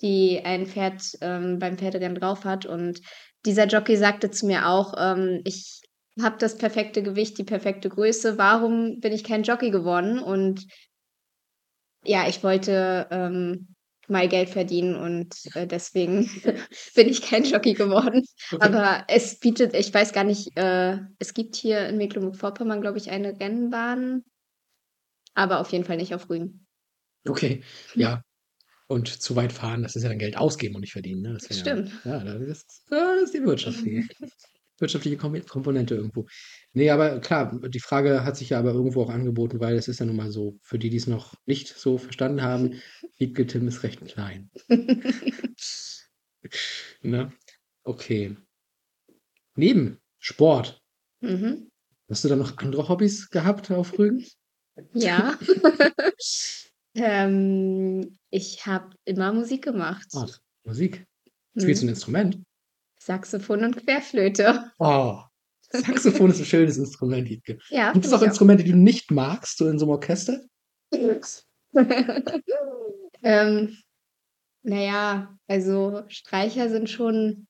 die 0.00 0.40
ein 0.44 0.66
Pferd, 0.66 1.02
ähm, 1.20 1.58
beim 1.58 1.78
Pferderennen 1.78 2.16
drauf 2.16 2.44
hat. 2.44 2.66
Und 2.66 3.00
dieser 3.44 3.66
Jockey 3.66 3.96
sagte 3.96 4.30
zu 4.30 4.46
mir 4.46 4.68
auch, 4.68 4.94
ähm: 4.98 5.40
„Ich 5.44 5.80
habe 6.20 6.36
das 6.38 6.56
perfekte 6.58 7.02
Gewicht, 7.02 7.38
die 7.38 7.44
perfekte 7.44 7.88
Größe. 7.88 8.38
Warum 8.38 9.00
bin 9.00 9.12
ich 9.12 9.24
kein 9.24 9.42
Jockey 9.42 9.70
geworden?“ 9.70 10.18
Und 10.18 10.66
ja, 12.04 12.28
ich 12.28 12.42
wollte, 12.42 13.06
ähm, 13.10 13.76
mal 14.08 14.28
Geld 14.28 14.48
verdienen 14.48 14.94
und, 14.96 15.34
äh, 15.54 15.66
deswegen 15.66 16.30
bin 16.94 17.08
ich 17.08 17.22
kein 17.22 17.44
Jockey 17.44 17.74
geworden. 17.74 18.24
Okay. 18.52 18.64
Aber 18.64 19.04
es 19.08 19.38
bietet 19.38 19.74
ich 19.74 19.92
weiß 19.92 20.12
gar 20.12 20.24
nicht, 20.24 20.56
äh, 20.56 20.98
es 21.18 21.34
gibt 21.34 21.56
hier 21.56 21.88
in 21.88 21.96
Mecklenburg-Vorpommern, 21.96 22.80
glaube 22.80 22.98
ich, 22.98 23.10
eine 23.10 23.38
Rennbahn, 23.38 24.24
aber 25.34 25.60
auf 25.60 25.70
jeden 25.72 25.84
Fall 25.84 25.96
nicht 25.96 26.14
auf 26.14 26.30
Rügen. 26.30 26.66
Okay, 27.28 27.62
ja. 27.94 28.22
Und 28.88 29.08
zu 29.08 29.34
weit 29.34 29.52
fahren, 29.52 29.82
das 29.82 29.96
ist 29.96 30.04
ja 30.04 30.08
dann 30.08 30.18
Geld 30.18 30.36
ausgeben 30.36 30.76
und 30.76 30.82
nicht 30.82 30.92
verdienen. 30.92 31.22
Ne? 31.22 31.32
Das 31.32 31.58
stimmt. 31.58 31.90
Ja, 32.04 32.18
ja, 32.18 32.38
das, 32.38 32.42
ist, 32.42 32.84
das 32.88 33.22
ist 33.24 33.34
die 33.34 33.44
wirtschaftliche, 33.44 34.08
wirtschaftliche 34.78 35.16
Kom- 35.16 35.46
Komponente 35.48 35.94
irgendwo. 35.94 36.26
Nee, 36.72 36.90
aber 36.90 37.20
klar, 37.20 37.58
die 37.68 37.80
Frage 37.80 38.24
hat 38.24 38.36
sich 38.36 38.50
ja 38.50 38.58
aber 38.58 38.72
irgendwo 38.72 39.02
auch 39.02 39.10
angeboten, 39.10 39.60
weil 39.60 39.76
es 39.76 39.88
ist 39.88 40.00
ja 40.00 40.06
nun 40.06 40.16
mal 40.16 40.30
so, 40.30 40.58
für 40.62 40.78
die, 40.78 40.90
die 40.90 40.96
es 40.98 41.06
noch 41.06 41.34
nicht 41.46 41.68
so 41.68 41.98
verstanden 41.98 42.42
haben, 42.42 42.80
Wiebke 43.18 43.46
Tim 43.46 43.66
ist 43.68 43.82
recht 43.82 44.04
klein. 44.06 44.50
Ne? 47.02 47.32
Okay. 47.84 48.36
Neben 49.56 49.98
Sport, 50.18 50.80
Mhm. 51.20 51.68
hast 52.08 52.24
du 52.24 52.28
da 52.28 52.36
noch 52.36 52.56
andere 52.58 52.88
Hobbys 52.88 53.30
gehabt 53.30 53.70
auf 53.70 53.98
Rügen? 53.98 54.24
Ja. 54.92 55.38
ähm, 56.94 58.16
ich 58.30 58.66
habe 58.66 58.94
immer 59.04 59.32
Musik 59.32 59.64
gemacht. 59.64 60.06
Ach, 60.14 60.38
Musik. 60.64 61.04
Spielst 61.58 61.82
du 61.82 61.86
Mhm. 61.86 61.88
ein 61.88 61.94
Instrument? 61.94 62.42
Saxophon 63.06 63.62
und 63.62 63.76
Querflöte. 63.76 64.72
Oh, 64.80 65.20
Saxophon 65.70 66.30
ist 66.30 66.40
ein 66.40 66.44
schönes 66.44 66.76
Instrument, 66.76 67.28
Wiebke. 67.28 67.58
Ja, 67.68 67.92
Gibt 67.92 68.04
es 68.04 68.12
auch 68.12 68.22
Instrumente, 68.22 68.64
die 68.64 68.72
du 68.72 68.76
nicht 68.78 69.12
magst, 69.12 69.58
so 69.58 69.68
in 69.68 69.78
so 69.78 69.84
einem 69.84 69.92
Orchester? 69.92 70.40
ähm, 73.22 73.76
naja, 74.62 75.38
also 75.46 76.02
Streicher 76.08 76.68
sind 76.68 76.90
schon, 76.90 77.46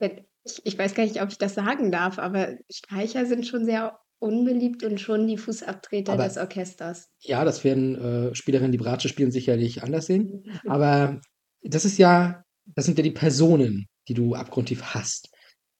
ich, 0.00 0.62
ich 0.64 0.78
weiß 0.78 0.94
gar 0.94 1.04
nicht, 1.04 1.20
ob 1.20 1.28
ich 1.28 1.38
das 1.38 1.54
sagen 1.54 1.92
darf, 1.92 2.18
aber 2.18 2.56
Streicher 2.70 3.26
sind 3.26 3.46
schon 3.46 3.66
sehr 3.66 3.98
unbeliebt 4.20 4.84
und 4.84 5.00
schon 5.00 5.26
die 5.26 5.36
Fußabtreter 5.36 6.14
Aber- 6.14 6.24
des 6.24 6.38
Orchesters. 6.38 7.10
Ja, 7.20 7.44
das 7.44 7.62
werden 7.62 7.94
äh, 8.30 8.34
Spielerinnen, 8.34 8.72
die 8.72 8.78
Bratsche 8.78 9.10
spielen, 9.10 9.32
sicherlich 9.32 9.82
anders 9.82 10.06
sehen. 10.06 10.44
Aber 10.66 11.20
das 11.62 11.84
ist 11.84 11.98
ja, 11.98 12.42
das 12.74 12.86
sind 12.86 12.96
ja 12.96 13.04
die 13.04 13.10
Personen, 13.10 13.86
die 14.08 14.14
du 14.14 14.34
abgrundtief 14.34 14.82
hasst. 14.82 15.30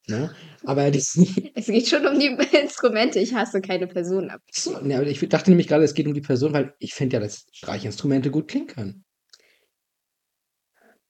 Ne? 0.06 0.34
Aber 0.64 0.90
die, 0.90 0.98
Es 1.54 1.66
geht 1.66 1.88
schon 1.88 2.06
um 2.06 2.18
die 2.18 2.26
Instrumente. 2.62 3.18
Ich 3.20 3.34
hasse 3.34 3.60
keine 3.60 3.86
Person 3.86 4.30
ab. 4.30 4.42
So, 4.52 4.78
ne, 4.80 5.02
ich 5.08 5.26
dachte 5.28 5.50
nämlich 5.50 5.66
gerade, 5.68 5.84
es 5.84 5.94
geht 5.94 6.06
um 6.06 6.14
die 6.14 6.20
Person, 6.20 6.52
weil 6.52 6.74
ich 6.78 6.94
finde 6.94 7.16
ja, 7.16 7.20
dass 7.20 7.46
Streichinstrumente 7.52 8.30
gut 8.30 8.48
klingen 8.48 8.66
können. 8.66 9.04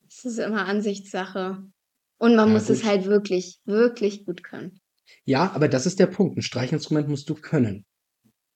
Es 0.08 0.24
ist 0.24 0.38
immer 0.38 0.66
Ansichtssache. 0.66 1.64
Und 2.18 2.36
man 2.36 2.48
Ja, 2.48 2.54
muss 2.54 2.68
es 2.70 2.82
gut. 2.82 2.88
halt 2.88 3.06
wirklich, 3.06 3.58
wirklich 3.64 4.24
gut 4.24 4.44
können. 4.44 4.80
Ja, 5.24 5.50
aber 5.52 5.68
das 5.68 5.86
ist 5.86 5.98
der 5.98 6.06
Punkt. 6.06 6.38
Ein 6.38 6.42
Streichinstrument 6.42 7.08
musst 7.08 7.28
du 7.28 7.34
können. 7.34 7.84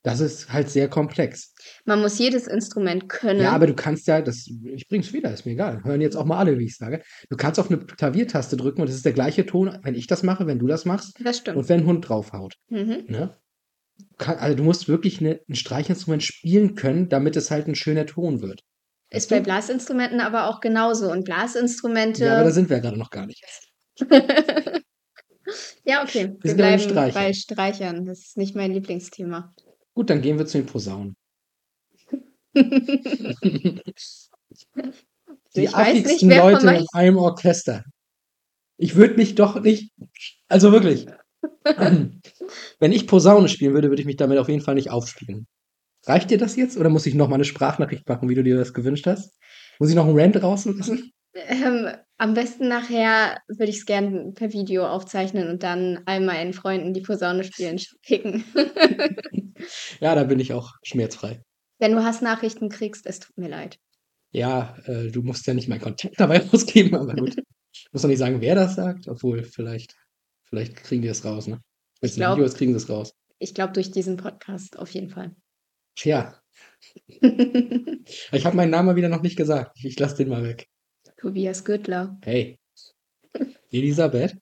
Das 0.09 0.21
ist 0.21 0.51
halt 0.51 0.71
sehr 0.71 0.89
komplex. 0.89 1.53
Man 1.85 2.01
muss 2.01 2.19
jedes 2.19 2.47
Instrument 2.47 3.11
können. 3.11 3.43
Ja, 3.43 3.53
aber 3.53 3.67
du 3.67 3.75
kannst 3.75 4.07
ja, 4.07 4.23
das, 4.23 4.47
ich 4.47 4.89
bring's 4.89 5.13
wieder, 5.13 5.31
ist 5.31 5.45
mir 5.45 5.53
egal. 5.53 5.85
Hören 5.85 6.01
jetzt 6.01 6.17
auch 6.17 6.25
mal 6.25 6.39
alle, 6.39 6.59
wie 6.59 6.65
ich 6.65 6.79
sage. 6.79 7.03
Du 7.29 7.37
kannst 7.37 7.61
auf 7.61 7.71
eine 7.71 7.77
Klaviertaste 7.79 8.57
drücken 8.57 8.81
und 8.81 8.89
es 8.89 8.95
ist 8.95 9.05
der 9.05 9.13
gleiche 9.13 9.45
Ton, 9.45 9.79
wenn 9.83 9.95
ich 9.95 10.07
das 10.07 10.23
mache, 10.23 10.47
wenn 10.47 10.59
du 10.59 10.67
das 10.67 10.87
machst 10.87 11.15
das 11.23 11.37
stimmt. 11.37 11.59
und 11.59 11.69
wenn 11.69 11.81
ein 11.81 11.87
Hund 11.87 12.09
draufhaut. 12.09 12.55
Mhm. 12.71 13.05
Ne? 13.07 13.37
Also 14.17 14.57
du 14.57 14.63
musst 14.63 14.89
wirklich 14.89 15.21
eine, 15.21 15.41
ein 15.47 15.57
Streichinstrument 15.57 16.23
spielen 16.23 16.75
können, 16.75 17.11
damit 17.11 17.37
es 17.37 17.51
halt 17.51 17.69
ein 17.69 17.75
schöner 17.75 18.07
Ton 18.07 18.41
wird. 18.41 18.63
Ist 19.11 19.25
Weißt 19.25 19.29
bei 19.29 19.39
du? 19.41 19.43
Blasinstrumenten 19.43 20.21
aber 20.21 20.49
auch 20.49 20.61
genauso. 20.61 21.13
Und 21.13 21.27
Blasinstrumente. 21.27 22.25
Ja, 22.25 22.37
aber 22.37 22.45
da 22.45 22.51
sind 22.53 22.71
wir 22.71 22.79
ja 22.79 22.83
gerade 22.83 22.99
noch 22.99 23.11
gar 23.11 23.27
nicht. 23.27 23.45
ja, 25.85 26.03
okay. 26.03 26.35
Wir 26.41 26.57
bei 26.57 26.77
den 26.79 26.89
bleiben 26.89 27.13
bei 27.13 27.35
Streichern. 27.35 28.07
Das 28.07 28.21
ist 28.21 28.39
nicht 28.39 28.57
mein 28.57 28.73
Lieblingsthema. 28.73 29.55
Gut, 29.99 30.11
dann 30.11 30.23
gehen 30.23 30.39
wir 30.39 30.47
zu 30.47 30.59
den 30.59 30.67
Posaunen. 30.67 31.17
Die 32.55 32.63
ich 35.57 35.57
nicht, 35.57 35.75
affigsten 35.75 36.31
von 36.31 36.39
Leute 36.39 36.69
in 36.69 36.87
einem 36.93 37.17
Orchester. 37.17 37.83
Ich 38.77 38.95
würde 38.95 39.17
mich 39.17 39.35
doch 39.35 39.61
nicht, 39.61 39.91
also 40.47 40.71
wirklich. 40.71 41.07
Wenn 42.79 42.93
ich 42.93 43.09
Posaune 43.09 43.49
spielen 43.49 43.75
würde, 43.75 43.89
würde 43.89 44.01
ich 44.01 44.07
mich 44.07 44.15
damit 44.15 44.39
auf 44.39 44.49
jeden 44.49 44.61
Fall 44.61 44.77
nicht 44.77 44.93
aufspielen. 44.93 45.49
Reicht 46.07 46.31
dir 46.31 46.39
das 46.39 46.55
jetzt 46.55 46.79
oder 46.79 46.91
muss 46.91 47.07
ich 47.07 47.17
noch 47.17 47.27
mal 47.27 47.35
eine 47.35 47.45
Sprachnachricht 47.45 48.09
machen, 48.09 48.29
wie 48.29 48.37
du 48.37 48.45
dir 48.45 48.57
das 48.57 48.75
gewünscht 48.75 49.09
hast? 49.09 49.37
Muss 49.81 49.91
ich 49.91 49.97
noch 49.97 50.07
einen 50.07 50.17
Rant 50.17 50.41
rauslassen? 50.41 51.11
Ähm, 51.35 51.89
am 52.19 52.35
besten 52.35 52.69
nachher 52.69 53.39
würde 53.49 53.71
ich 53.71 53.79
es 53.79 53.85
gerne 53.85 54.31
per 54.31 54.53
Video 54.53 54.87
aufzeichnen 54.87 55.49
und 55.49 55.65
dann 55.65 56.03
all 56.07 56.21
meinen 56.21 56.53
Freunden, 56.53 56.95
die 56.95 57.01
Posaune 57.01 57.43
spielen, 57.43 57.81
schicken. 57.81 58.45
Ja, 60.01 60.15
da 60.15 60.25
bin 60.25 60.41
ich 60.41 60.53
auch 60.53 60.73
schmerzfrei. 60.83 61.43
Wenn 61.79 61.93
du 61.93 62.03
Hassnachrichten 62.05 62.69
kriegst, 62.69 63.07
es 63.07 63.21
tut 63.21 63.37
mir 63.39 63.49
leid. 63.49 63.79
Ja, 64.31 64.77
äh, 64.87 65.11
du 65.11 65.23
musst 65.23 65.47
ja 65.47 65.55
nicht 65.55 65.69
meinen 65.69 65.81
Kontakt 65.81 66.15
dabei 66.21 66.39
rausgeben, 66.41 66.95
aber 66.97 67.15
gut. 67.15 67.37
Ich 67.73 67.87
muss 67.93 68.03
doch 68.03 68.09
nicht 68.09 68.19
sagen, 68.19 68.41
wer 68.41 68.55
das 68.55 68.75
sagt, 68.75 69.09
obwohl 69.09 69.45
vielleicht, 69.45 69.95
vielleicht 70.45 70.77
kriegen 70.77 71.03
die 71.03 71.09
das 71.09 71.25
raus, 71.25 71.47
ne? 71.47 71.61
Wenn 72.01 72.11
es 72.11 72.17
ein 72.17 72.21
glaub- 72.21 72.37
Video 72.37 72.47
ist, 72.47 72.57
kriegen 72.57 72.73
sie 72.73 72.77
es 72.79 72.89
raus. 72.89 73.13
Ich 73.39 73.55
glaube, 73.55 73.73
durch 73.73 73.91
diesen 73.91 74.17
Podcast 74.17 74.79
auf 74.79 74.91
jeden 74.91 75.11
Fall. 75.11 75.35
Tja, 75.95 76.41
ich 77.21 78.45
habe 78.47 78.57
meinen 78.57 78.71
Namen 78.71 78.87
mal 78.87 78.97
wieder 78.97 79.09
noch 79.09 79.23
nicht 79.23 79.37
gesagt. 79.37 79.77
Ich, 79.79 79.85
ich 79.87 79.99
lasse 79.99 80.17
den 80.17 80.29
mal 80.29 80.43
weg. 80.45 80.67
Tobias 81.21 81.65
Gürtler. 81.65 82.19
Hey, 82.23 82.59
Elisabeth. 83.71 84.37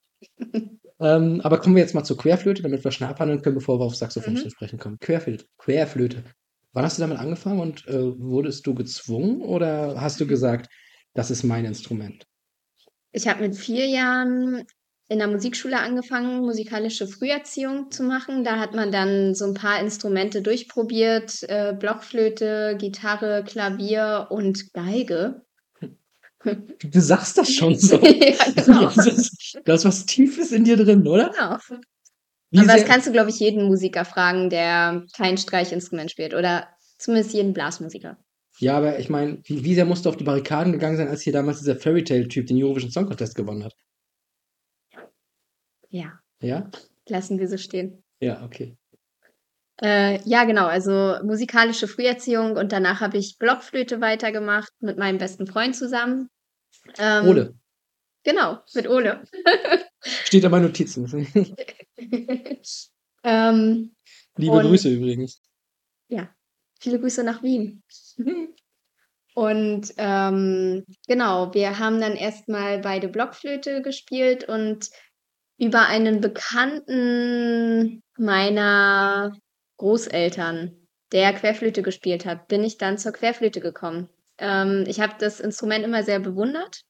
Ähm, 1.00 1.40
aber 1.42 1.58
kommen 1.60 1.76
wir 1.76 1.82
jetzt 1.82 1.94
mal 1.94 2.04
zur 2.04 2.16
Querflöte, 2.18 2.62
damit 2.62 2.84
wir 2.84 2.90
schnell 2.90 3.10
abhandeln 3.10 3.42
können, 3.42 3.56
bevor 3.56 3.78
wir 3.80 3.84
auf 3.84 3.96
Saxophon 3.96 4.34
Mhm. 4.34 4.38
zu 4.38 4.50
sprechen 4.50 4.78
kommen. 4.78 4.98
Querflöte. 4.98 5.46
Querflöte. 5.58 6.24
Wann 6.72 6.84
hast 6.84 6.98
du 6.98 7.02
damit 7.02 7.18
angefangen 7.18 7.60
und 7.60 7.86
äh, 7.88 8.18
wurdest 8.20 8.66
du 8.66 8.74
gezwungen 8.74 9.40
oder 9.42 10.00
hast 10.00 10.20
du 10.20 10.26
gesagt, 10.26 10.68
das 11.14 11.30
ist 11.30 11.42
mein 11.44 11.64
Instrument? 11.64 12.24
Ich 13.12 13.26
habe 13.28 13.42
mit 13.42 13.56
vier 13.56 13.86
Jahren 13.86 14.64
in 15.08 15.18
der 15.18 15.28
Musikschule 15.28 15.78
angefangen, 15.78 16.40
musikalische 16.40 17.06
Früherziehung 17.06 17.90
zu 17.90 18.02
machen. 18.02 18.44
Da 18.44 18.58
hat 18.58 18.74
man 18.74 18.92
dann 18.92 19.34
so 19.34 19.46
ein 19.46 19.54
paar 19.54 19.80
Instrumente 19.80 20.42
durchprobiert: 20.42 21.42
äh, 21.48 21.72
Blockflöte, 21.78 22.76
Gitarre, 22.78 23.44
Klavier 23.46 24.26
und 24.30 24.72
Geige. 24.74 25.45
Du 26.46 27.00
sagst 27.00 27.36
das 27.38 27.52
schon 27.52 27.74
so. 27.78 27.96
ja, 28.02 28.36
genau. 28.54 28.90
Das 28.94 29.06
ist, 29.06 29.58
da 29.64 29.74
ist 29.74 29.84
was 29.84 30.06
Tiefes 30.06 30.52
in 30.52 30.64
dir 30.64 30.76
drin, 30.76 31.06
oder? 31.06 31.30
genau. 31.30 31.58
Wie 32.50 32.60
Aber 32.60 32.68
das 32.68 32.84
kannst 32.84 33.06
du, 33.06 33.12
glaube 33.12 33.30
ich, 33.30 33.40
jeden 33.40 33.66
Musiker 33.66 34.04
fragen, 34.04 34.50
der 34.50 35.04
kein 35.16 35.36
Streichinstrument 35.36 36.10
spielt. 36.10 36.32
Oder 36.32 36.68
zumindest 36.98 37.34
jeden 37.34 37.52
Blasmusiker. 37.52 38.16
ja, 38.58 38.76
aber 38.76 38.98
ich 38.98 39.08
meine, 39.10 39.40
wie, 39.44 39.64
wie 39.64 39.74
sehr 39.74 39.84
musst 39.84 40.04
du 40.04 40.08
auf 40.08 40.16
die 40.16 40.24
Barrikaden 40.24 40.72
gegangen 40.72 40.96
sein, 40.96 41.08
als 41.08 41.22
hier 41.22 41.32
damals 41.32 41.58
dieser 41.58 41.76
Fairy 41.76 42.04
Tale-Typ 42.04 42.46
den 42.46 42.62
Eurovision 42.62 42.90
Song 42.92 43.06
Contest 43.06 43.34
gewonnen 43.34 43.64
hat? 43.64 43.74
Ja, 45.90 46.18
Ja? 46.40 46.70
lassen 47.08 47.38
wir 47.38 47.48
so 47.48 47.56
stehen. 47.58 48.02
Ja, 48.20 48.42
okay. 48.44 48.76
Äh, 49.82 50.20
ja, 50.24 50.44
genau, 50.44 50.66
also 50.66 51.16
musikalische 51.22 51.86
Früherziehung 51.86 52.56
und 52.56 52.72
danach 52.72 53.00
habe 53.00 53.18
ich 53.18 53.36
Blockflöte 53.38 54.00
weitergemacht 54.00 54.70
mit 54.80 54.96
meinem 54.98 55.18
besten 55.18 55.46
Freund 55.46 55.76
zusammen. 55.76 56.28
Ähm, 56.98 57.28
Ole. 57.28 57.54
Genau, 58.24 58.58
mit 58.74 58.88
Ole. 58.88 59.22
Steht 60.02 60.44
da 60.44 60.48
bei 60.48 60.60
Notizen. 60.60 61.06
ähm, 63.24 63.94
Liebe 64.36 64.52
Und- 64.52 64.66
Grüße 64.66 64.88
übrigens. 64.90 65.40
viele 66.80 67.00
Grüße 67.00 67.24
nach 67.24 67.42
Wien. 67.42 67.82
Und 69.34 69.92
ähm, 69.98 70.84
genau, 71.06 71.52
wir 71.52 71.78
haben 71.78 72.00
dann 72.00 72.16
erstmal 72.16 72.78
beide 72.78 73.08
Blockflöte 73.08 73.82
gespielt 73.82 74.48
und 74.48 74.88
über 75.58 75.88
einen 75.88 76.22
Bekannten 76.22 78.02
meiner 78.16 79.36
Großeltern, 79.76 80.74
der 81.12 81.34
Querflöte 81.34 81.82
gespielt 81.82 82.24
hat, 82.24 82.48
bin 82.48 82.64
ich 82.64 82.78
dann 82.78 82.96
zur 82.96 83.12
Querflöte 83.12 83.60
gekommen. 83.60 84.08
Ähm, 84.38 84.84
ich 84.86 85.00
habe 85.00 85.14
das 85.18 85.40
Instrument 85.40 85.84
immer 85.84 86.02
sehr 86.02 86.20
bewundert, 86.20 86.82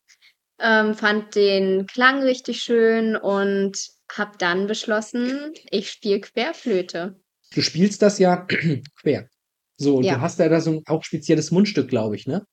ähm, 0.61 0.95
fand 0.95 1.35
den 1.35 1.87
Klang 1.87 2.23
richtig 2.23 2.63
schön 2.63 3.17
und 3.17 3.77
habe 4.13 4.33
dann 4.39 4.67
beschlossen, 4.67 5.53
ich 5.71 5.91
spiele 5.91 6.21
Querflöte. 6.21 7.21
Du 7.55 7.61
spielst 7.63 8.03
das 8.03 8.19
ja 8.19 8.47
quer. 9.01 9.29
So, 9.79 9.97
und 9.97 10.05
Ja. 10.05 10.15
du 10.15 10.21
hast 10.23 10.39
ja 10.39 10.49
da 10.49 10.61
so 10.61 10.71
ein 10.73 10.83
auch 10.87 11.05
spezielles 11.05 11.51
Mundstück, 11.51 11.89
glaube 11.89 12.17
ich, 12.17 12.27
ne? 12.27 12.45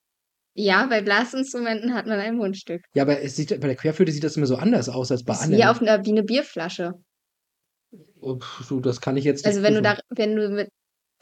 Ja, 0.56 0.86
bei 0.86 1.02
Blasinstrumenten 1.02 1.96
hat 1.96 2.06
man 2.06 2.20
ein 2.20 2.36
Mundstück. 2.36 2.84
Ja, 2.94 3.04
aber 3.04 3.22
es 3.22 3.36
sieht, 3.36 3.50
bei 3.60 3.68
der 3.68 3.76
Querflöte 3.76 4.12
sieht 4.12 4.24
das 4.24 4.38
immer 4.38 4.46
so 4.46 4.56
anders 4.58 4.88
aus 4.90 5.12
als 5.12 5.24
bei 5.24 5.34
Das 5.34 5.42
anderen. 5.44 5.62
wie 5.62 5.66
auf 5.66 5.82
einer, 5.82 6.06
wie 6.06 6.12
eine 6.12 6.24
Bierflasche. 6.24 6.94
Oh, 8.20 8.38
pf, 8.38 8.68
du, 8.68 8.80
das 8.80 9.02
kann 9.02 9.18
ich 9.18 9.24
jetzt 9.26 9.46
Also 9.46 9.60
nicht 9.60 9.68
wenn 9.68 9.76
du 9.76 9.82
da, 9.82 9.98
wenn 10.10 10.36
du 10.36 10.50
mit 10.50 10.70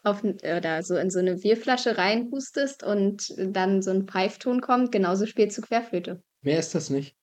auf 0.04 0.24
oder 0.24 0.84
so 0.84 0.96
in 0.96 1.10
so 1.12 1.20
eine 1.20 1.36
Bierflasche 1.38 1.98
reinhustest 1.98 2.84
und 2.84 3.34
dann 3.38 3.82
so 3.82 3.92
ein 3.92 4.08
Pfeifton 4.08 4.62
kommt, 4.62 4.92
genauso 4.92 5.26
spielst 5.26 5.58
du 5.58 5.62
Querflöte. 5.62 6.22
Mehr 6.42 6.60
ist 6.60 6.74
das 6.74 6.90
nicht. 6.90 7.16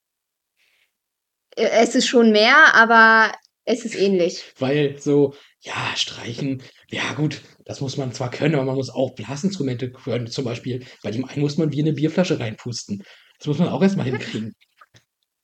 Äh, 1.56 1.68
Es 1.82 1.94
ist 1.94 2.06
schon 2.06 2.30
mehr, 2.32 2.74
aber 2.74 3.32
es 3.64 3.84
ist 3.84 3.94
ähnlich. 3.96 4.44
Weil 4.58 4.98
so, 4.98 5.34
ja, 5.60 5.92
streichen, 5.96 6.62
ja 6.90 7.12
gut, 7.14 7.42
das 7.64 7.80
muss 7.80 7.96
man 7.96 8.12
zwar 8.12 8.30
können, 8.30 8.54
aber 8.54 8.64
man 8.64 8.76
muss 8.76 8.90
auch 8.90 9.14
Blasinstrumente 9.14 9.90
können. 9.90 10.26
Zum 10.28 10.44
Beispiel, 10.44 10.84
bei 11.02 11.10
dem 11.10 11.24
einen 11.24 11.42
muss 11.42 11.58
man 11.58 11.72
wie 11.72 11.82
eine 11.82 11.92
Bierflasche 11.92 12.38
reinpusten. 12.40 13.02
Das 13.38 13.46
muss 13.46 13.58
man 13.58 13.68
auch 13.68 13.82
erstmal 13.82 14.06
hinkriegen. 14.06 14.54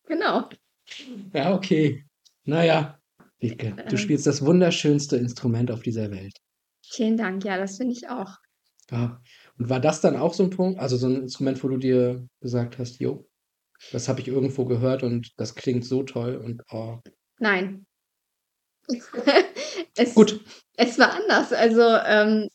Genau. 0.07 0.51
Ja, 1.33 1.55
okay. 1.55 2.05
Naja, 2.45 2.99
Wiebke, 3.39 3.75
du 3.89 3.93
Ähm. 3.93 3.97
spielst 3.97 4.27
das 4.27 4.45
wunderschönste 4.45 5.17
Instrument 5.17 5.71
auf 5.71 5.81
dieser 5.81 6.11
Welt. 6.11 6.35
Vielen 6.95 7.17
Dank. 7.17 7.45
Ja, 7.45 7.57
das 7.57 7.77
finde 7.77 7.93
ich 7.93 8.09
auch. 8.09 8.39
Ja. 8.91 9.21
Und 9.59 9.69
war 9.69 9.81
das 9.81 10.01
dann 10.01 10.17
auch 10.17 10.35
so 10.35 10.45
ein 10.45 10.51
Punkt, 10.51 10.79
also 10.79 10.97
so 10.97 11.07
ein 11.07 11.23
Instrument, 11.23 11.63
wo 11.63 11.69
du 11.69 11.77
dir 11.77 12.27
gesagt 12.41 12.79
hast, 12.79 13.01
jo, 13.01 13.27
das 13.93 14.09
habe 14.09 14.21
ich 14.21 14.29
irgendwo 14.29 14.65
gehört 14.65 15.03
und 15.03 15.33
das 15.39 15.55
klingt 15.55 15.85
so 15.85 16.03
toll 16.03 16.37
und 16.37 16.63
oh, 16.71 16.99
Nein. 17.39 17.87
es, 19.97 20.15
gut. 20.15 20.41
Es 20.77 20.99
war 20.99 21.15
anders. 21.15 21.53
Also 21.53 21.83
ähm, 21.83 22.49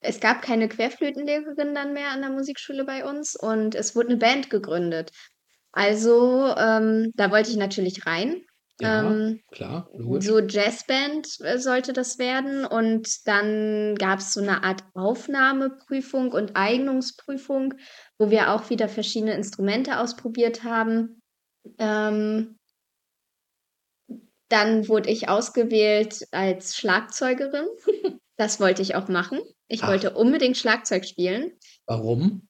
es 0.00 0.20
gab 0.20 0.42
keine 0.42 0.68
Querflötenlehrerin 0.68 1.74
dann 1.74 1.92
mehr 1.92 2.10
an 2.10 2.22
der 2.22 2.30
Musikschule 2.30 2.84
bei 2.84 3.08
uns 3.08 3.36
und 3.36 3.74
es 3.74 3.94
wurde 3.94 4.08
eine 4.08 4.16
Band 4.18 4.50
gegründet. 4.50 5.10
Also 5.72 6.54
ähm, 6.56 7.12
da 7.14 7.30
wollte 7.30 7.50
ich 7.50 7.56
natürlich 7.56 8.06
rein. 8.06 8.42
Ja, 8.78 9.10
Ähm, 9.10 9.40
klar, 9.50 9.88
logisch. 9.96 10.26
so 10.26 10.38
Jazzband 10.38 11.40
äh, 11.40 11.58
sollte 11.58 11.92
das 11.92 12.18
werden 12.18 12.66
und 12.66 13.26
dann 13.26 13.94
gab 13.96 14.18
es 14.18 14.32
so 14.32 14.40
eine 14.40 14.62
Art 14.64 14.84
Aufnahmeprüfung 14.94 16.32
und 16.32 16.56
Eignungsprüfung, 16.56 17.74
wo 18.18 18.30
wir 18.30 18.52
auch 18.52 18.68
wieder 18.68 18.88
verschiedene 18.88 19.34
Instrumente 19.34 19.98
ausprobiert 19.98 20.62
haben. 20.62 21.22
Ähm, 21.78 22.58
dann 24.48 24.88
wurde 24.88 25.10
ich 25.10 25.28
ausgewählt 25.28 26.26
als 26.30 26.76
Schlagzeugerin. 26.76 27.66
Das 28.38 28.60
wollte 28.60 28.82
ich 28.82 28.94
auch 28.94 29.08
machen. 29.08 29.40
Ich 29.66 29.82
Ach. 29.82 29.88
wollte 29.88 30.10
unbedingt 30.14 30.58
Schlagzeug 30.58 31.06
spielen. 31.06 31.52
Warum? 31.86 32.45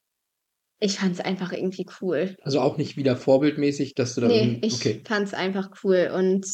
Ich 0.79 0.99
fand 0.99 1.14
es 1.14 1.20
einfach 1.20 1.53
irgendwie 1.53 1.87
cool. 2.01 2.37
Also 2.43 2.61
auch 2.61 2.77
nicht 2.77 2.97
wieder 2.97 3.16
vorbildmäßig, 3.16 3.95
dass 3.95 4.14
du 4.14 4.20
da 4.20 4.29
Nee, 4.29 4.59
ich 4.62 4.74
okay. 4.74 5.03
fand 5.07 5.29
es 5.29 5.35
einfach 5.35 5.70
cool. 5.83 6.11
Und 6.14 6.47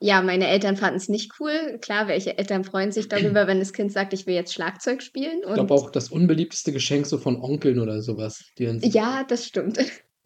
ja, 0.00 0.20
meine 0.20 0.48
Eltern 0.48 0.76
fanden 0.76 0.96
es 0.96 1.08
nicht 1.08 1.32
cool. 1.38 1.78
Klar, 1.80 2.08
welche 2.08 2.36
Eltern 2.36 2.64
freuen 2.64 2.90
sich 2.90 3.08
darüber, 3.08 3.46
wenn 3.46 3.60
das 3.60 3.72
Kind 3.72 3.92
sagt, 3.92 4.12
ich 4.12 4.26
will 4.26 4.34
jetzt 4.34 4.52
Schlagzeug 4.52 5.00
spielen. 5.00 5.42
Ich 5.46 5.54
glaube 5.54 5.72
auch 5.72 5.90
das 5.90 6.08
unbeliebteste 6.08 6.72
Geschenk 6.72 7.06
so 7.06 7.18
von 7.18 7.40
Onkeln 7.40 7.78
oder 7.78 8.02
sowas. 8.02 8.44
Dann, 8.58 8.80
ja, 8.80 9.22
das 9.22 9.46
stimmt. 9.46 9.78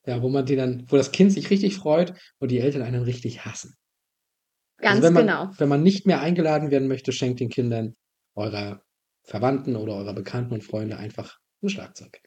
ja, 0.07 0.23
wo 0.23 0.31
man 0.31 0.47
die 0.47 0.57
dann, 0.57 0.87
wo 0.89 0.97
das 0.97 1.13
Kind 1.13 1.31
sich 1.31 1.51
richtig 1.51 1.77
freut 1.77 2.15
und 2.39 2.51
die 2.51 2.59
Eltern 2.59 2.83
einen 2.83 3.03
richtig 3.03 3.45
hassen. 3.45 3.75
Ganz 4.79 4.97
also 4.97 5.09
wenn 5.09 5.13
man, 5.13 5.27
genau. 5.27 5.51
Wenn 5.59 5.69
man 5.69 5.83
nicht 5.83 6.07
mehr 6.07 6.21
eingeladen 6.21 6.71
werden 6.71 6.89
möchte, 6.89 7.13
schenkt 7.13 7.41
den 7.41 7.51
Kindern 7.51 7.97
eurer 8.35 8.83
Verwandten 9.25 9.77
oder 9.77 9.95
eurer 9.95 10.15
Bekannten 10.15 10.55
und 10.55 10.65
Freunde 10.65 10.97
einfach 10.97 11.39
ein 11.63 11.69
Schlagzeug. 11.69 12.21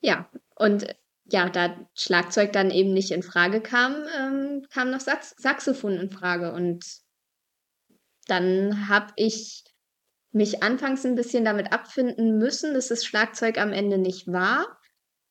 Ja, 0.00 0.28
und 0.56 0.84
äh, 0.84 0.94
ja, 1.30 1.48
da 1.50 1.76
Schlagzeug 1.94 2.52
dann 2.52 2.70
eben 2.70 2.94
nicht 2.94 3.10
in 3.10 3.22
Frage 3.22 3.60
kam, 3.60 3.96
ähm, 4.18 4.66
kam 4.70 4.90
noch 4.90 5.00
Sax 5.00 5.34
Saxophon 5.36 5.98
in 5.98 6.10
Frage. 6.10 6.52
Und 6.52 6.84
dann 8.26 8.88
habe 8.88 9.12
ich 9.16 9.64
mich 10.32 10.62
anfangs 10.62 11.04
ein 11.04 11.14
bisschen 11.14 11.44
damit 11.44 11.72
abfinden 11.72 12.38
müssen, 12.38 12.74
dass 12.74 12.88
das 12.88 13.04
Schlagzeug 13.04 13.58
am 13.58 13.72
Ende 13.72 13.98
nicht 13.98 14.26
war. 14.28 14.78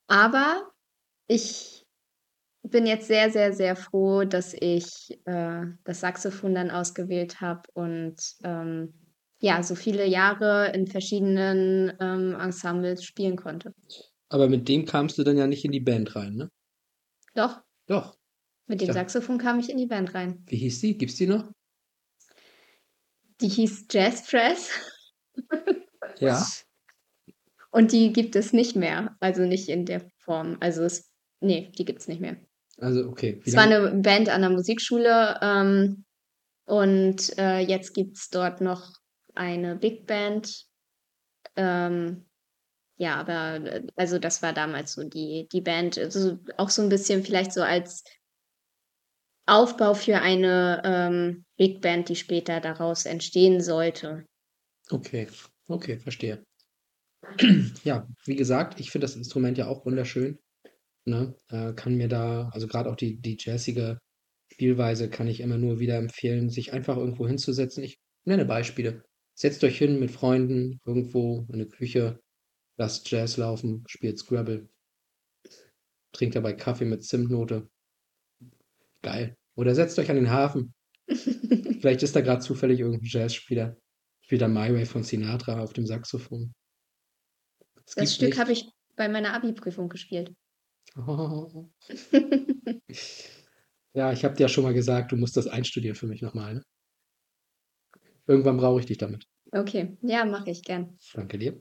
Aber 0.07 0.71
ich 1.27 1.85
bin 2.63 2.85
jetzt 2.85 3.07
sehr, 3.07 3.31
sehr, 3.31 3.53
sehr 3.53 3.75
froh, 3.75 4.23
dass 4.23 4.53
ich 4.53 5.19
äh, 5.25 5.61
das 5.83 6.01
Saxophon 6.01 6.53
dann 6.55 6.71
ausgewählt 6.71 7.41
habe 7.41 7.61
und 7.73 8.15
ähm, 8.43 8.93
ja, 9.39 9.61
so 9.61 9.75
viele 9.75 10.05
Jahre 10.05 10.71
in 10.73 10.87
verschiedenen 10.87 11.93
ähm, 11.99 12.35
Ensembles 12.39 13.03
spielen 13.03 13.35
konnte. 13.35 13.73
Aber 14.29 14.49
mit 14.49 14.67
dem 14.67 14.85
kamst 14.85 15.17
du 15.17 15.23
dann 15.23 15.37
ja 15.37 15.47
nicht 15.47 15.63
in 15.65 15.71
die 15.71 15.79
Band 15.79 16.15
rein, 16.15 16.35
ne? 16.35 16.49
Doch, 17.33 17.61
Doch. 17.87 18.17
mit 18.67 18.81
dem 18.81 18.87
Ja. 18.87 18.93
Saxophon 18.93 19.37
kam 19.37 19.59
ich 19.59 19.69
in 19.69 19.77
die 19.77 19.85
Band 19.85 20.13
rein. 20.13 20.43
Wie 20.47 20.57
hieß 20.57 20.81
die? 20.81 20.97
Gibt's 20.97 21.15
die 21.15 21.27
noch? 21.27 21.49
Die 23.41 23.47
hieß 23.47 23.85
Jazz 23.91 24.25
Press 24.27 24.71
Ja. 26.19 26.45
und 27.71 27.91
die 27.91 28.11
gibt 28.11 28.35
es 28.35 28.51
nicht 28.53 28.75
mehr. 28.75 29.15
Also 29.19 29.43
nicht 29.43 29.69
in 29.69 29.85
der 29.85 30.09
Form. 30.17 30.57
Also 30.59 30.83
es, 30.83 31.11
nee, 31.39 31.71
die 31.77 31.85
gibt 31.85 31.99
es 32.01 32.07
nicht 32.07 32.19
mehr. 32.19 32.37
Also, 32.79 33.07
okay. 33.07 33.39
Wie 33.43 33.49
Es 33.49 33.55
war 33.55 33.63
eine 33.63 33.91
Band 33.91 34.29
an 34.29 34.41
der 34.41 34.49
Musikschule 34.49 35.39
ähm, 35.41 36.05
und 36.65 37.37
äh, 37.37 37.59
jetzt 37.59 37.93
gibt 37.93 38.17
es 38.17 38.29
dort 38.29 38.61
noch 38.61 38.93
eine 39.35 39.75
Big 39.75 40.05
Band. 40.07 40.65
Ähm, 41.55 42.26
ja, 42.97 43.15
aber 43.15 43.81
also 43.95 44.17
das 44.17 44.41
war 44.41 44.53
damals 44.53 44.93
so 44.93 45.03
die, 45.03 45.47
die 45.51 45.61
Band, 45.61 45.97
also 45.97 46.39
auch 46.57 46.69
so 46.69 46.81
ein 46.81 46.89
bisschen 46.89 47.23
vielleicht 47.23 47.53
so 47.53 47.61
als 47.61 48.03
Aufbau 49.45 49.93
für 49.93 50.19
eine 50.19 50.81
ähm, 50.83 51.45
Big 51.57 51.81
Band, 51.81 52.09
die 52.09 52.15
später 52.15 52.59
daraus 52.59 53.05
entstehen 53.05 53.61
sollte. 53.61 54.25
Okay, 54.89 55.27
okay, 55.67 55.99
verstehe. 55.99 56.43
Ja, 57.83 58.07
wie 58.25 58.35
gesagt, 58.35 58.79
ich 58.79 58.91
finde 58.91 59.05
das 59.05 59.15
Instrument 59.15 59.57
ja 59.57 59.67
auch 59.67 59.85
wunderschön. 59.85 60.39
Ne? 61.05 61.35
Äh, 61.49 61.73
kann 61.73 61.95
mir 61.95 62.07
da, 62.07 62.49
also 62.53 62.67
gerade 62.67 62.89
auch 62.89 62.95
die, 62.95 63.19
die 63.19 63.37
jazzige 63.39 63.99
Spielweise 64.51 65.09
kann 65.09 65.27
ich 65.27 65.39
immer 65.39 65.57
nur 65.57 65.79
wieder 65.79 65.97
empfehlen, 65.97 66.49
sich 66.49 66.73
einfach 66.73 66.97
irgendwo 66.97 67.27
hinzusetzen. 67.27 67.83
Ich 67.83 67.97
nenne 68.25 68.45
Beispiele. 68.45 69.03
Setzt 69.33 69.63
euch 69.63 69.77
hin 69.77 69.99
mit 69.99 70.11
Freunden 70.11 70.79
irgendwo 70.85 71.45
in 71.51 71.59
der 71.59 71.67
Küche, 71.67 72.19
lasst 72.77 73.09
Jazz 73.09 73.37
laufen, 73.37 73.83
spielt 73.87 74.17
Scrabble, 74.17 74.69
trinkt 76.13 76.35
dabei 76.35 76.53
Kaffee 76.53 76.85
mit 76.85 77.03
Zimtnote. 77.03 77.69
Geil. 79.01 79.37
Oder 79.55 79.75
setzt 79.75 79.97
euch 79.99 80.09
an 80.09 80.15
den 80.15 80.29
Hafen. 80.29 80.73
Vielleicht 81.07 82.03
ist 82.03 82.15
da 82.15 82.21
gerade 82.21 82.41
zufällig 82.41 82.79
irgendein 82.79 83.05
Jazzspieler. 83.05 83.77
Spielt 84.21 84.41
da 84.41 84.47
My 84.47 84.73
Way 84.73 84.85
von 84.85 85.03
Sinatra 85.03 85.61
auf 85.61 85.73
dem 85.73 85.85
Saxophon. 85.85 86.53
Es 87.85 87.95
Das 87.95 88.15
Stück 88.15 88.37
habe 88.37 88.51
ich 88.51 88.69
bei 88.95 89.07
meiner 89.07 89.33
Abi-Prüfung 89.33 89.89
gespielt. 89.89 90.33
Oh. 90.95 91.69
Ja, 93.97 94.13
ich 94.13 94.23
habe 94.23 94.35
dir 94.35 94.43
ja 94.43 94.47
schon 94.47 94.63
mal 94.63 94.75
gesagt, 94.75 95.11
du 95.11 95.15
musst 95.15 95.37
das 95.37 95.47
einstudieren 95.47 95.95
für 95.95 96.05
mich 96.05 96.21
nochmal. 96.21 96.53
Ne? 96.53 96.63
Irgendwann 98.27 98.57
brauche 98.57 98.79
ich 98.79 98.85
dich 98.85 98.99
damit. 98.99 99.25
Okay, 99.51 99.97
ja, 100.03 100.23
mache 100.23 100.51
ich 100.51 100.61
gern. 100.61 100.99
Danke 101.15 101.39
dir. 101.39 101.59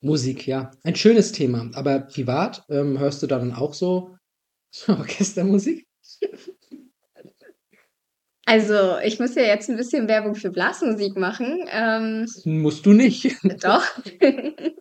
Musik, 0.00 0.46
ja. 0.46 0.70
Ein 0.82 0.96
schönes 0.96 1.32
Thema. 1.32 1.70
Aber 1.74 2.00
privat 2.00 2.64
ähm, 2.70 2.98
hörst 2.98 3.22
du 3.22 3.26
da 3.26 3.38
dann 3.38 3.54
auch 3.54 3.74
so 3.74 4.16
Orchestermusik? 4.88 5.86
Also, 8.46 8.98
ich 9.04 9.20
muss 9.20 9.36
ja 9.36 9.42
jetzt 9.42 9.68
ein 9.70 9.76
bisschen 9.76 10.08
Werbung 10.08 10.34
für 10.34 10.50
Blasmusik 10.50 11.16
machen. 11.16 11.68
Ähm, 11.70 12.26
Musst 12.44 12.84
du 12.84 12.92
nicht. 12.92 13.36
doch. 13.62 13.84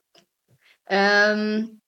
ähm, 0.89 1.79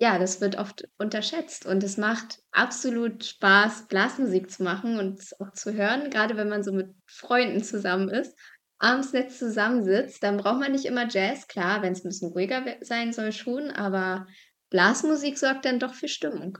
ja, 0.00 0.18
das 0.18 0.40
wird 0.40 0.56
oft 0.56 0.88
unterschätzt 0.98 1.66
und 1.66 1.82
es 1.84 1.96
macht 1.96 2.42
absolut 2.50 3.24
Spaß, 3.24 3.88
Blasmusik 3.88 4.50
zu 4.50 4.62
machen 4.62 4.98
und 4.98 5.20
es 5.20 5.38
auch 5.38 5.52
zu 5.52 5.74
hören, 5.74 6.10
gerade 6.10 6.36
wenn 6.36 6.48
man 6.48 6.62
so 6.62 6.72
mit 6.72 6.88
Freunden 7.06 7.62
zusammen 7.62 8.08
ist, 8.08 8.36
abends 8.78 9.12
nett 9.12 9.32
zusammensitzt, 9.32 10.22
dann 10.22 10.36
braucht 10.36 10.60
man 10.60 10.72
nicht 10.72 10.84
immer 10.84 11.08
Jazz, 11.08 11.46
klar, 11.48 11.82
wenn 11.82 11.92
es 11.92 12.04
ein 12.04 12.08
bisschen 12.08 12.32
ruhiger 12.32 12.64
sein 12.80 13.12
soll 13.12 13.32
schon, 13.32 13.70
aber 13.70 14.26
Blasmusik 14.70 15.38
sorgt 15.38 15.64
dann 15.64 15.78
doch 15.78 15.94
für 15.94 16.08
Stimmung. 16.08 16.58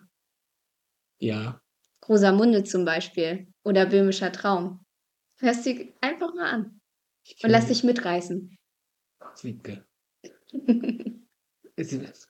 Ja, 1.18 1.60
Rosamunde 2.08 2.64
zum 2.64 2.84
Beispiel 2.84 3.48
oder 3.62 3.86
Böhmischer 3.86 4.30
Traum. 4.30 4.84
Hörst 5.38 5.64
dir 5.66 5.92
einfach 6.00 6.34
mal 6.34 6.50
an 6.50 6.80
und 7.42 7.50
lass 7.50 7.66
dich 7.68 7.82
mitreißen. 7.82 8.56
Wiebke. 9.42 9.84
Ist- 11.76 12.28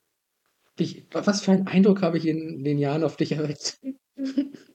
Ich, 0.79 1.07
was 1.13 1.43
für 1.43 1.53
einen 1.53 1.67
Eindruck 1.67 2.03
habe 2.03 2.19
ich 2.19 2.27
in 2.27 2.65
den 2.65 2.79
Jahren 2.79 3.05
auf 3.05 3.17
dich 3.17 3.33
erweckt? 3.33 3.79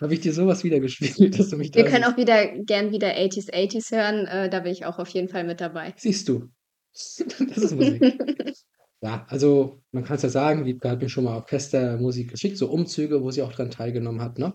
Habe 0.00 0.14
ich 0.14 0.20
dir 0.20 0.32
sowas 0.32 0.64
wieder 0.64 0.80
gespielt, 0.80 1.18
dass 1.38 1.50
du 1.50 1.56
mich 1.56 1.70
da 1.70 1.82
Wir 1.82 1.90
können 1.90 2.04
auch 2.04 2.16
wieder 2.16 2.46
gern 2.64 2.92
wieder 2.92 3.08
80s 3.08 3.52
80s 3.52 3.90
hören, 3.90 4.26
äh, 4.26 4.48
da 4.48 4.60
bin 4.60 4.72
ich 4.72 4.84
auch 4.84 4.98
auf 4.98 5.08
jeden 5.08 5.28
Fall 5.28 5.44
mit 5.44 5.60
dabei. 5.60 5.94
Siehst 5.96 6.28
du. 6.28 6.48
Das 6.94 7.58
ist 7.58 7.74
Musik. 7.74 8.02
Ja, 9.00 9.26
also 9.28 9.80
man 9.92 10.02
kann 10.02 10.16
es 10.16 10.22
ja 10.22 10.28
sagen, 10.28 10.64
Wiebke 10.64 10.90
hat 10.90 11.00
mir 11.00 11.08
schon 11.08 11.22
mal 11.22 11.36
Orchestermusik 11.36 12.32
geschickt, 12.32 12.58
so 12.58 12.68
Umzüge, 12.68 13.22
wo 13.22 13.30
sie 13.30 13.42
auch 13.42 13.52
dran 13.52 13.70
teilgenommen 13.70 14.20
hat, 14.20 14.38
ne? 14.38 14.54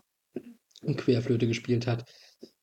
Und 0.81 0.97
Querflöte 0.97 1.47
gespielt 1.47 1.87
hat. 1.87 2.03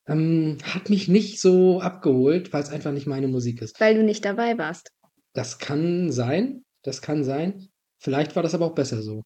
Ähm, 0.07 0.59
hat 0.62 0.91
mich 0.91 1.09
nicht 1.09 1.41
so 1.41 1.81
abgeholt, 1.81 2.53
weil 2.53 2.62
es 2.62 2.68
einfach 2.68 2.93
nicht 2.93 3.07
meine 3.07 3.28
Musik 3.28 3.62
ist. 3.62 3.81
Weil 3.81 3.95
du 3.95 4.03
nicht 4.03 4.26
dabei 4.26 4.59
warst. 4.59 4.91
Das 5.33 5.59
kann 5.59 6.12
sein, 6.12 6.64
das 6.83 7.01
kann 7.01 7.24
sein. 7.24 7.70
Vielleicht 7.99 8.37
war 8.37 8.43
das 8.43 8.55
aber 8.55 8.66
auch 8.66 8.74
besser 8.74 9.01
so. 9.01 9.22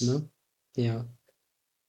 Ne? 0.00 0.28
Ja. 0.76 1.08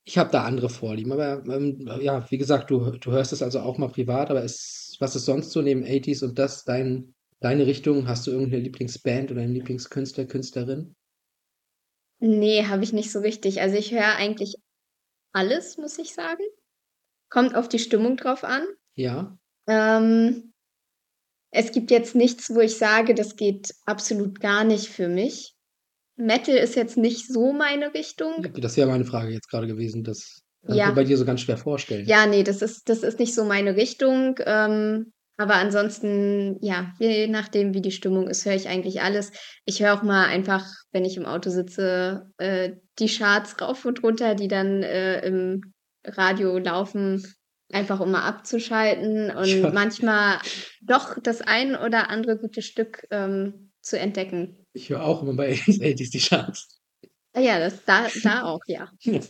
Ich 0.10 0.18
habe 0.18 0.32
da 0.32 0.43
andere 0.43 0.72
Vorlieben, 0.72 1.12
aber 1.12 1.43
ähm, 1.53 1.88
ja, 2.01 2.26
wie 2.32 2.39
gesagt, 2.39 2.72
du, 2.72 2.97
du 2.97 3.12
hörst 3.12 3.32
es 3.32 3.43
also 3.43 3.60
auch 3.60 3.78
mal 3.78 3.89
privat, 3.89 4.32
aber 4.32 4.41
ist, 4.41 4.97
was 4.99 5.16
ist 5.16 5.26
sonst 5.26 5.51
so 5.51 5.62
neben 5.62 5.84
80s 5.84 6.26
und 6.26 6.39
das 6.39 6.66
dein, 6.66 7.14
deine 7.41 7.68
Richtung? 7.68 8.07
Hast 8.07 8.26
du 8.26 8.32
irgendeine 8.32 8.64
Lieblingsband 8.64 9.30
oder 9.30 9.41
einen 9.41 9.53
Lieblingskünstler, 9.53 10.26
Künstlerin? 10.26 10.95
Nee, 12.18 12.66
habe 12.66 12.84
ich 12.84 12.91
nicht 12.91 13.12
so 13.12 13.20
richtig. 13.20 13.62
Also 13.62 13.78
ich 13.78 13.91
höre 13.91 14.16
eigentlich 14.16 14.55
alles, 15.32 15.78
muss 15.78 15.99
ich 15.99 16.16
sagen. 16.16 16.43
Kommt 17.30 17.53
auf 17.53 17.70
die 17.70 17.78
Stimmung 17.78 18.18
drauf 18.18 18.43
an. 18.43 18.66
Ja. 18.95 19.38
Ähm, 19.68 20.53
es 21.51 21.72
gibt 21.72 21.91
jetzt 21.91 22.16
nichts, 22.16 22.49
wo 22.49 22.62
ich 22.62 22.76
sage, 22.80 23.14
das 23.14 23.36
geht 23.36 23.76
absolut 23.86 24.39
gar 24.39 24.64
nicht 24.64 24.88
für 24.88 25.07
mich. 25.07 25.55
Metal 26.20 26.55
ist 26.55 26.76
jetzt 26.76 26.97
nicht 26.97 27.28
so 27.28 27.53
meine 27.53 27.93
Richtung. 27.93 28.45
Das 28.57 28.78
wäre 28.78 28.88
meine 28.89 29.05
Frage 29.05 29.32
jetzt 29.32 29.49
gerade 29.49 29.67
gewesen. 29.67 30.03
Das 30.03 30.41
kann 30.65 30.76
ich 30.76 30.82
Ja. 30.82 30.89
mir 30.89 30.95
bei 30.95 31.03
dir 31.05 31.17
so 31.17 31.26
ganz 31.26 31.41
schwer 31.41 31.57
vorstellen. 31.57 32.05
Ja, 32.05 32.26
nee, 32.26 32.43
das 32.43 32.61
ist, 32.61 32.89
das 32.89 33.03
ist 33.03 33.20
nicht 33.20 33.34
so 33.34 33.45
meine 33.45 33.76
Richtung. 33.76 34.36
Ähm, 34.45 35.13
aber 35.38 35.55
ansonsten, 35.55 36.57
ja, 36.61 36.91
je 36.99 37.28
nachdem, 37.28 37.74
wie 37.74 37.82
die 37.82 37.91
Stimmung 37.91 38.28
ist, 38.28 38.45
höre 38.45 38.55
ich 38.55 38.67
eigentlich 38.67 39.01
alles. 39.01 39.32
Ich 39.63 39.82
höre 39.82 39.93
auch 39.93 40.03
mal 40.03 40.26
einfach, 40.26 40.65
wenn 40.91 41.05
ich 41.05 41.15
im 41.15 41.26
Auto 41.26 41.49
sitze, 41.49 42.30
äh, 42.38 42.74
die 42.99 43.07
Charts 43.07 43.61
rauf 43.61 43.86
und 43.86 44.03
runter, 44.03 44.36
die 44.36 44.49
dann 44.49 44.84
äh, 44.84 45.26
im 45.26 45.74
Radio 46.03 46.57
laufen, 46.57 47.26
einfach 47.72 48.01
um 48.01 48.11
mal 48.11 48.24
abzuschalten 48.28 49.32
und 49.32 49.47
Ja. 49.47 49.72
manchmal 49.72 50.39
doch 50.82 51.17
das 51.24 51.41
ein 51.41 51.76
oder 51.78 52.09
andere 52.09 52.38
gute 52.38 52.61
Stück 52.61 53.07
ähm, 53.09 53.72
zu 53.82 53.97
entdecken. 53.97 54.59
Ich 54.74 54.89
höre 54.89 55.03
auch 55.03 55.22
immer 55.24 55.34
bei 55.34 55.53
80s 55.55 56.11
die 56.11 56.20
Charts. 56.20 56.80
Ah 57.34 57.39
Ja, 57.41 57.59
das 57.59 57.84
da, 57.86 58.07
da 58.24 58.43
auch, 58.45 58.61
ja. 58.67 58.91
Ja, 59.03 59.22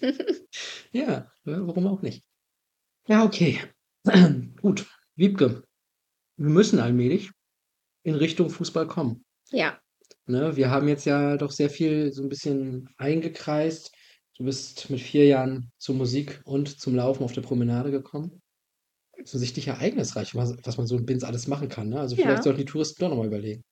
ja, 0.91 1.31
warum 1.43 1.87
auch 1.87 2.01
nicht? 2.01 2.23
Ja, 3.07 3.23
okay. 3.25 3.59
Gut. 4.61 4.85
Wiebke, 5.15 5.63
wir 6.37 6.49
müssen 6.49 6.79
allmählich 6.79 7.29
in 8.03 8.15
Richtung 8.15 8.49
Fußball 8.49 8.87
kommen. 8.87 9.25
Ja, 9.51 9.79
Ne? 10.25 10.55
Wir 10.55 10.69
haben 10.69 10.87
jetzt 10.87 11.05
ja 11.05 11.37
doch 11.37 11.49
sehr 11.49 11.71
viel 11.71 12.13
so 12.13 12.21
ein 12.21 12.29
bisschen 12.29 12.87
eingekreist. 12.97 13.91
Du 14.37 14.43
bist 14.45 14.89
mit 14.91 15.01
vier 15.01 15.25
Jahren 15.25 15.71
zur 15.79 15.95
Musik 15.95 16.39
und 16.45 16.79
zum 16.79 16.95
Laufen 16.95 17.23
auf 17.23 17.33
der 17.33 17.41
Promenade 17.41 17.89
gekommen. 17.89 18.39
Offensichtlich 19.19 19.67
ereignisreich, 19.67 20.35
was, 20.35 20.55
was 20.63 20.77
man 20.77 20.85
so 20.85 20.97
in 20.97 21.05
Binz 21.07 21.23
alles 21.23 21.47
machen 21.47 21.67
kann. 21.67 21.89
Ne? 21.89 21.99
Also 21.99 22.15
Ja. 22.15 22.21
vielleicht 22.23 22.43
sollten 22.43 22.59
die 22.59 22.65
Touristen 22.65 23.01
doch 23.01 23.09
nochmal 23.09 23.25
überlegen. 23.25 23.63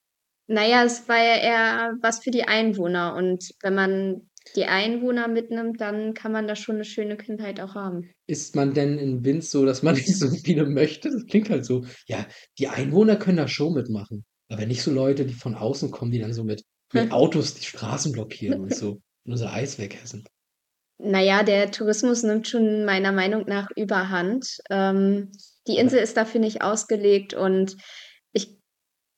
Naja, 0.48 0.84
es 0.84 1.08
war 1.08 1.18
ja 1.18 1.36
eher 1.36 1.94
was 2.02 2.20
für 2.20 2.32
die 2.32 2.44
Einwohner. 2.44 3.16
Und 3.16 3.52
wenn 3.62 3.76
man 3.76 4.30
die 4.56 4.66
Einwohner 4.66 5.28
mitnimmt, 5.28 5.82
dann 5.82 6.14
kann 6.14 6.32
man 6.32 6.48
da 6.48 6.56
schon 6.56 6.76
eine 6.76 6.86
schöne 6.86 7.18
Kindheit 7.18 7.60
auch 7.60 7.76
haben. 7.76 8.10
Ist 8.28 8.56
man 8.56 8.74
denn 8.74 8.98
in 8.98 9.22
Binz 9.22 9.52
so, 9.52 9.66
dass 9.66 9.84
man 9.84 9.96
nicht 9.96 10.18
so 10.18 10.30
viele 10.30 10.66
möchte? 10.66 11.12
Das 11.12 11.26
klingt 11.26 11.50
halt 11.50 11.66
so. 11.66 11.86
Ja, 12.08 12.26
die 12.58 12.70
Einwohner 12.70 13.18
können 13.18 13.38
da 13.38 13.48
schon 13.48 13.74
mitmachen. 13.74 14.26
Aber 14.50 14.66
nicht 14.66 14.82
so 14.82 14.92
Leute, 14.92 15.26
die 15.26 15.34
von 15.34 15.56
außen 15.56 15.92
kommen, 15.92 16.12
die 16.12 16.20
dann 16.20 16.34
so 16.34 16.46
mit, 16.46 16.64
mit 16.94 17.12
Autos 17.12 17.56
die 17.56 17.66
Straßen 17.66 18.14
blockieren 18.14 18.62
und 18.62 18.74
so 18.76 19.02
und 19.26 19.34
unser 19.34 19.52
Eis 19.52 19.78
wegessen. 19.78 20.24
Naja, 21.00 21.44
der 21.44 21.70
Tourismus 21.70 22.24
nimmt 22.24 22.48
schon 22.48 22.86
meiner 22.86 23.12
Meinung 23.12 23.44
nach 23.46 23.70
überhand. 23.76 24.58
Ähm, 24.70 25.32
die 25.68 25.78
Insel 25.78 26.00
ist 26.00 26.18
dafür 26.18 26.40
nicht 26.40 26.62
ausgelegt 26.62 27.34
und 27.34 27.76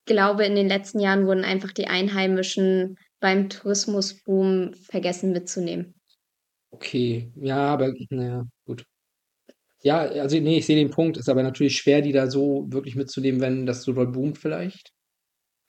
glaube, 0.05 0.45
in 0.45 0.55
den 0.55 0.67
letzten 0.67 0.99
Jahren 0.99 1.25
wurden 1.25 1.43
einfach 1.43 1.71
die 1.71 1.87
Einheimischen 1.87 2.97
beim 3.19 3.49
Tourismusboom 3.49 4.73
vergessen 4.73 5.31
mitzunehmen. 5.31 5.93
Okay, 6.71 7.31
ja, 7.35 7.57
aber 7.57 7.93
naja, 8.09 8.45
gut. 8.65 8.85
Ja, 9.81 9.99
also 9.99 10.37
nee, 10.39 10.57
ich 10.57 10.65
sehe 10.65 10.75
den 10.75 10.91
Punkt. 10.91 11.17
Ist 11.17 11.29
aber 11.29 11.43
natürlich 11.43 11.77
schwer, 11.77 12.01
die 12.01 12.11
da 12.11 12.27
so 12.27 12.65
wirklich 12.69 12.95
mitzunehmen, 12.95 13.41
wenn 13.41 13.65
das 13.65 13.83
so 13.83 13.93
doll 13.93 14.07
boomt 14.07 14.37
vielleicht. 14.37 14.91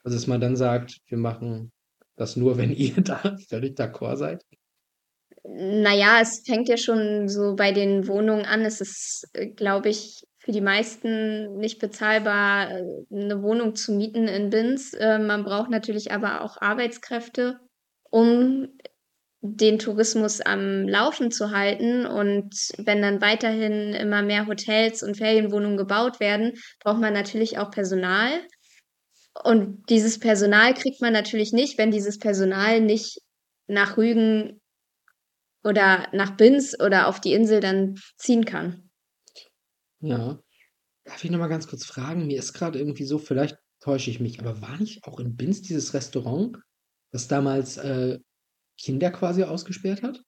Also, 0.03 0.17
dass 0.17 0.27
man 0.27 0.41
dann 0.41 0.57
sagt, 0.57 0.99
wir 1.07 1.19
machen 1.19 1.73
das 2.17 2.37
nur, 2.37 2.59
wenn 2.59 2.73
ihr 2.75 3.01
da 3.03 3.37
völlig 3.49 3.79
d'accord 3.79 4.17
seid. 4.17 4.45
Naja, 5.45 6.21
es 6.21 6.43
fängt 6.45 6.69
ja 6.69 6.77
schon 6.77 7.29
so 7.29 7.55
bei 7.57 7.73
den 7.73 8.07
Wohnungen 8.07 8.45
an. 8.45 8.63
Es 8.63 8.81
ist, 8.81 9.29
äh, 9.33 9.47
glaube 9.49 9.89
ich, 9.89 10.23
für 10.41 10.53
die 10.53 10.63
meisten 10.63 11.59
nicht 11.59 11.79
bezahlbar, 11.79 12.71
äh, 12.71 12.85
eine 13.13 13.43
Wohnung 13.43 13.77
zu 13.77 13.93
mieten 13.93 14.27
in 14.27 14.51
Binz. 14.51 14.95
Äh, 14.95 15.19
man 15.19 15.45
braucht 15.45 15.71
natürlich 15.71 16.13
aber 16.13 16.41
auch 16.41 16.61
Arbeitskräfte, 16.61 17.61
um 18.11 18.69
den 19.43 19.79
Tourismus 19.79 20.41
am 20.41 20.89
Laufen 20.89 21.31
zu 21.31 21.51
halten. 21.51 22.07
Und 22.07 22.55
wenn 22.79 23.03
dann 23.03 23.21
weiterhin 23.21 23.93
immer 23.93 24.23
mehr 24.23 24.47
Hotels 24.47 25.03
und 25.03 25.19
Ferienwohnungen 25.19 25.77
gebaut 25.77 26.21
werden, 26.21 26.55
braucht 26.81 27.01
man 27.01 27.13
natürlich 27.13 27.59
auch 27.59 27.71
Personal. 27.71 28.31
Und 29.45 29.89
dieses 29.91 30.19
Personal 30.19 30.75
kriegt 30.75 31.03
man 31.03 31.13
natürlich 31.13 31.53
nicht, 31.53 31.79
wenn 31.79 31.91
dieses 31.91 32.19
Personal 32.19 32.81
nicht 32.81 33.21
nach 33.67 33.99
Rügen 33.99 34.61
oder 35.65 36.09
nach 36.13 36.37
Binz 36.37 36.75
oder 36.83 37.09
auf 37.09 37.21
die 37.21 37.35
Insel 37.35 37.61
dann 37.61 37.97
ziehen 38.17 38.45
kann. 38.47 38.90
Ja. 40.01 40.41
Darf 41.05 41.25
ich 41.25 41.31
noch 41.31 41.39
mal 41.39 41.49
ganz 41.49 41.67
kurz 41.67 41.85
fragen? 41.85 42.27
Mir 42.27 42.39
ist 42.39 42.53
gerade 42.53 42.79
irgendwie 42.79 43.05
so, 43.05 43.19
vielleicht 43.19 43.59
täusche 43.81 44.11
ich 44.11 44.21
mich, 44.21 44.41
aber 44.41 44.61
war 44.61 44.77
nicht 44.79 45.05
auch 45.05 45.19
in 45.19 45.37
Binz 45.37 45.63
dieses 45.63 45.95
Restaurant, 45.95 46.59
das 47.11 47.29
damals 47.29 47.79
äh, 47.79 48.19
Kinder 48.79 49.11
quasi 49.11 49.43
ausgesperrt 49.43 50.03
hat? 50.03 50.23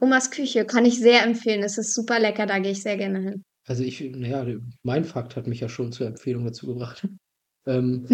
Omas 0.00 0.30
Küche 0.30 0.64
kann 0.64 0.84
ich 0.84 0.98
sehr 0.98 1.24
empfehlen. 1.24 1.62
Es 1.62 1.78
ist 1.78 1.94
super 1.94 2.20
lecker, 2.20 2.46
da 2.46 2.58
gehe 2.58 2.72
ich 2.72 2.82
sehr 2.82 2.96
gerne 2.96 3.20
hin. 3.20 3.44
Also 3.66 3.82
ich, 3.82 4.00
naja, 4.00 4.46
mein 4.82 5.04
Fakt 5.04 5.36
hat 5.36 5.46
mich 5.46 5.60
ja 5.60 5.68
schon 5.68 5.92
zur 5.92 6.06
Empfehlung 6.06 6.44
dazu 6.44 6.66
gebracht. 6.66 7.06
Ähm, 7.66 8.06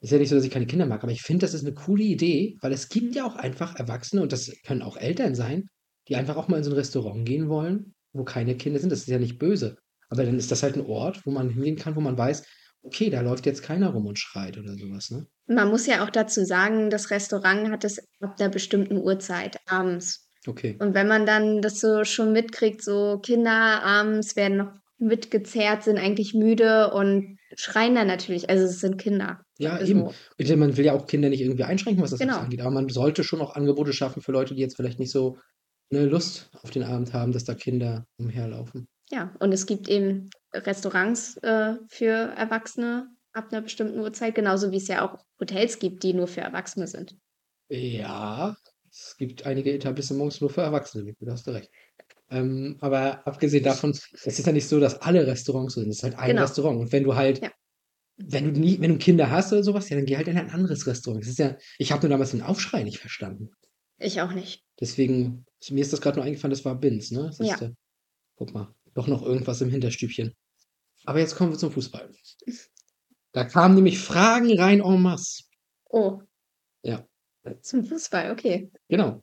ist 0.00 0.10
ja 0.10 0.16
nicht 0.16 0.30
so, 0.30 0.36
dass 0.36 0.44
ich 0.44 0.50
keine 0.50 0.64
Kinder 0.64 0.86
mag, 0.86 1.02
aber 1.02 1.12
ich 1.12 1.20
finde, 1.20 1.44
das 1.44 1.52
ist 1.52 1.66
eine 1.66 1.74
coole 1.74 2.04
Idee, 2.04 2.56
weil 2.62 2.72
es 2.72 2.88
gibt 2.88 3.14
ja 3.14 3.26
auch 3.26 3.36
einfach 3.36 3.76
Erwachsene 3.76 4.22
und 4.22 4.32
das 4.32 4.50
können 4.64 4.80
auch 4.80 4.96
Eltern 4.96 5.34
sein, 5.34 5.68
die 6.08 6.16
einfach 6.16 6.36
auch 6.36 6.48
mal 6.48 6.56
in 6.56 6.64
so 6.64 6.70
ein 6.70 6.76
Restaurant 6.78 7.26
gehen 7.26 7.50
wollen, 7.50 7.94
wo 8.14 8.24
keine 8.24 8.56
Kinder 8.56 8.78
sind. 8.78 8.90
Das 8.90 9.00
ist 9.00 9.08
ja 9.08 9.18
nicht 9.18 9.38
böse. 9.38 9.76
Aber 10.08 10.24
dann 10.24 10.38
ist 10.38 10.50
das 10.50 10.62
halt 10.62 10.76
ein 10.76 10.86
Ort, 10.86 11.24
wo 11.26 11.30
man 11.30 11.50
hingehen 11.50 11.76
kann, 11.76 11.96
wo 11.96 12.00
man 12.00 12.16
weiß, 12.16 12.44
okay, 12.82 13.10
da 13.10 13.20
läuft 13.20 13.46
jetzt 13.46 13.62
keiner 13.62 13.90
rum 13.90 14.06
und 14.06 14.18
schreit 14.18 14.58
oder 14.58 14.76
sowas, 14.76 15.10
ne? 15.10 15.26
Man 15.48 15.68
muss 15.68 15.86
ja 15.86 16.04
auch 16.04 16.10
dazu 16.10 16.44
sagen, 16.44 16.90
das 16.90 17.10
Restaurant 17.10 17.70
hat 17.70 17.84
es 17.84 17.98
ab 18.20 18.34
einer 18.38 18.48
bestimmten 18.48 18.98
Uhrzeit 18.98 19.58
abends. 19.66 20.28
Okay. 20.46 20.76
Und 20.80 20.94
wenn 20.94 21.08
man 21.08 21.26
dann 21.26 21.60
das 21.62 21.80
so 21.80 22.04
schon 22.04 22.32
mitkriegt, 22.32 22.82
so 22.82 23.18
Kinder 23.18 23.82
abends 23.82 24.36
werden 24.36 24.56
noch 24.58 24.72
mitgezerrt, 24.98 25.82
sind 25.84 25.98
eigentlich 25.98 26.34
müde 26.34 26.90
und 26.92 27.38
schreien 27.56 27.94
dann 27.94 28.06
natürlich. 28.06 28.48
Also 28.48 28.64
es 28.64 28.80
sind 28.80 28.98
Kinder. 28.98 29.40
Ja, 29.58 29.76
Ist 29.76 29.88
eben. 29.90 30.08
so. 30.38 30.56
Man 30.56 30.76
will 30.76 30.84
ja 30.84 30.92
auch 30.94 31.06
Kinder 31.06 31.28
nicht 31.28 31.40
irgendwie 31.40 31.64
einschränken, 31.64 32.02
was 32.02 32.10
das 32.10 32.20
Genau. 32.20 32.38
angeht. 32.38 32.60
Aber 32.60 32.70
man 32.70 32.88
sollte 32.88 33.22
schon 33.24 33.40
auch 33.40 33.54
Angebote 33.54 33.92
schaffen 33.92 34.22
für 34.22 34.32
Leute, 34.32 34.54
die 34.54 34.60
jetzt 34.60 34.76
vielleicht 34.76 34.98
nicht 34.98 35.10
so 35.10 35.38
eine 35.90 36.06
Lust 36.06 36.50
auf 36.62 36.70
den 36.70 36.82
Abend 36.82 37.12
haben, 37.12 37.32
dass 37.32 37.44
da 37.44 37.54
Kinder 37.54 38.06
umherlaufen. 38.18 38.88
Ja, 39.10 39.34
und 39.38 39.52
es 39.52 39.66
gibt 39.66 39.88
eben 39.88 40.30
Restaurants 40.52 41.36
äh, 41.38 41.74
für 41.88 42.10
Erwachsene 42.36 43.08
ab 43.32 43.52
einer 43.52 43.62
bestimmten 43.62 44.00
Uhrzeit, 44.00 44.34
genauso 44.34 44.72
wie 44.72 44.76
es 44.78 44.88
ja 44.88 45.06
auch 45.06 45.18
Hotels 45.40 45.78
gibt, 45.78 46.02
die 46.02 46.14
nur 46.14 46.26
für 46.26 46.40
Erwachsene 46.40 46.86
sind. 46.86 47.16
Ja, 47.68 48.56
es 48.90 49.16
gibt 49.18 49.44
einige 49.46 49.72
Etablissements 49.72 50.40
nur 50.40 50.50
für 50.50 50.62
Erwachsene, 50.62 51.14
da 51.20 51.32
hast 51.32 51.46
du 51.46 51.50
recht. 51.50 51.70
Ähm, 52.30 52.76
aber 52.80 53.24
abgesehen 53.26 53.62
davon, 53.62 53.90
es 53.90 54.26
ist 54.26 54.46
ja 54.46 54.52
nicht 54.52 54.66
so, 54.68 54.80
dass 54.80 55.00
alle 55.00 55.26
Restaurants 55.26 55.74
so 55.74 55.80
sind. 55.80 55.90
Es 55.90 55.98
ist 55.98 56.02
halt 56.02 56.18
ein 56.18 56.30
Genau. 56.30 56.42
Restaurant. 56.42 56.80
Und 56.80 56.92
wenn 56.92 57.04
du 57.04 57.14
halt, 57.14 57.40
Ja. 57.42 57.52
wenn 58.16 58.52
du 58.52 58.58
nie, 58.60 58.80
wenn 58.80 58.92
du 58.92 58.98
Kinder 58.98 59.30
hast 59.30 59.52
oder 59.52 59.62
sowas, 59.62 59.88
ja, 59.90 59.96
dann 59.96 60.06
geh 60.06 60.16
halt 60.16 60.26
in 60.26 60.36
ein 60.38 60.50
anderes 60.50 60.86
Restaurant. 60.86 61.22
Das 61.22 61.30
ist 61.30 61.38
ja, 61.38 61.56
ich 61.78 61.92
habe 61.92 62.02
nur 62.02 62.10
damals 62.10 62.32
den 62.32 62.42
Aufschrei 62.42 62.82
nicht 62.82 62.98
verstanden. 62.98 63.50
Ich 63.98 64.20
auch 64.20 64.32
nicht. 64.32 64.64
Deswegen, 64.80 65.44
mir 65.70 65.82
ist 65.82 65.92
das 65.92 66.00
gerade 66.00 66.16
nur 66.16 66.24
eingefallen, 66.24 66.50
das 66.50 66.64
war 66.64 66.74
Binz, 66.74 67.10
ne? 67.12 67.26
Ja. 67.26 67.32
Siehste. 67.32 67.74
Guck 68.36 68.52
mal, 68.52 68.74
doch 68.96 69.06
noch 69.06 69.22
irgendwas 69.22 69.60
im 69.60 69.70
Hinterstübchen. 69.70 70.34
Aber 71.04 71.20
jetzt 71.20 71.36
kommen 71.36 71.52
wir 71.52 71.58
zum 71.58 71.70
Fußball. 71.70 72.10
Da 73.32 73.44
kamen 73.44 73.74
nämlich 73.74 73.98
Fragen 73.98 74.58
rein 74.58 74.80
en 74.80 75.02
masse. 75.02 75.44
Oh. 75.88 76.20
Ja. 76.82 77.06
Zum 77.60 77.84
Fußball, 77.84 78.32
okay. 78.32 78.70
Genau. 78.88 79.22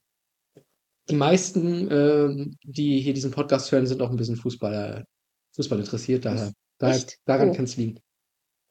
Die 1.10 1.16
meisten, 1.16 1.90
ähm, 1.92 2.58
die 2.64 3.02
hier 3.02 3.14
diesen 3.14 3.32
Podcast 3.32 3.72
hören, 3.72 3.88
sind 3.88 4.02
auch 4.02 4.10
ein 4.10 4.16
bisschen 4.16 4.38
Fußballer, 4.38 5.04
Fußball 5.56 5.80
interessiert. 5.80 6.24
Daher, 6.24 6.54
daher, 6.78 7.04
daran 7.26 7.50
Oh. 7.50 7.54
kann 7.54 7.66
es 7.66 7.76
liegen. 7.76 8.00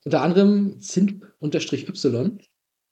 Unter 0.04 0.22
anderem 0.22 0.80
Zint-Y 0.80 2.38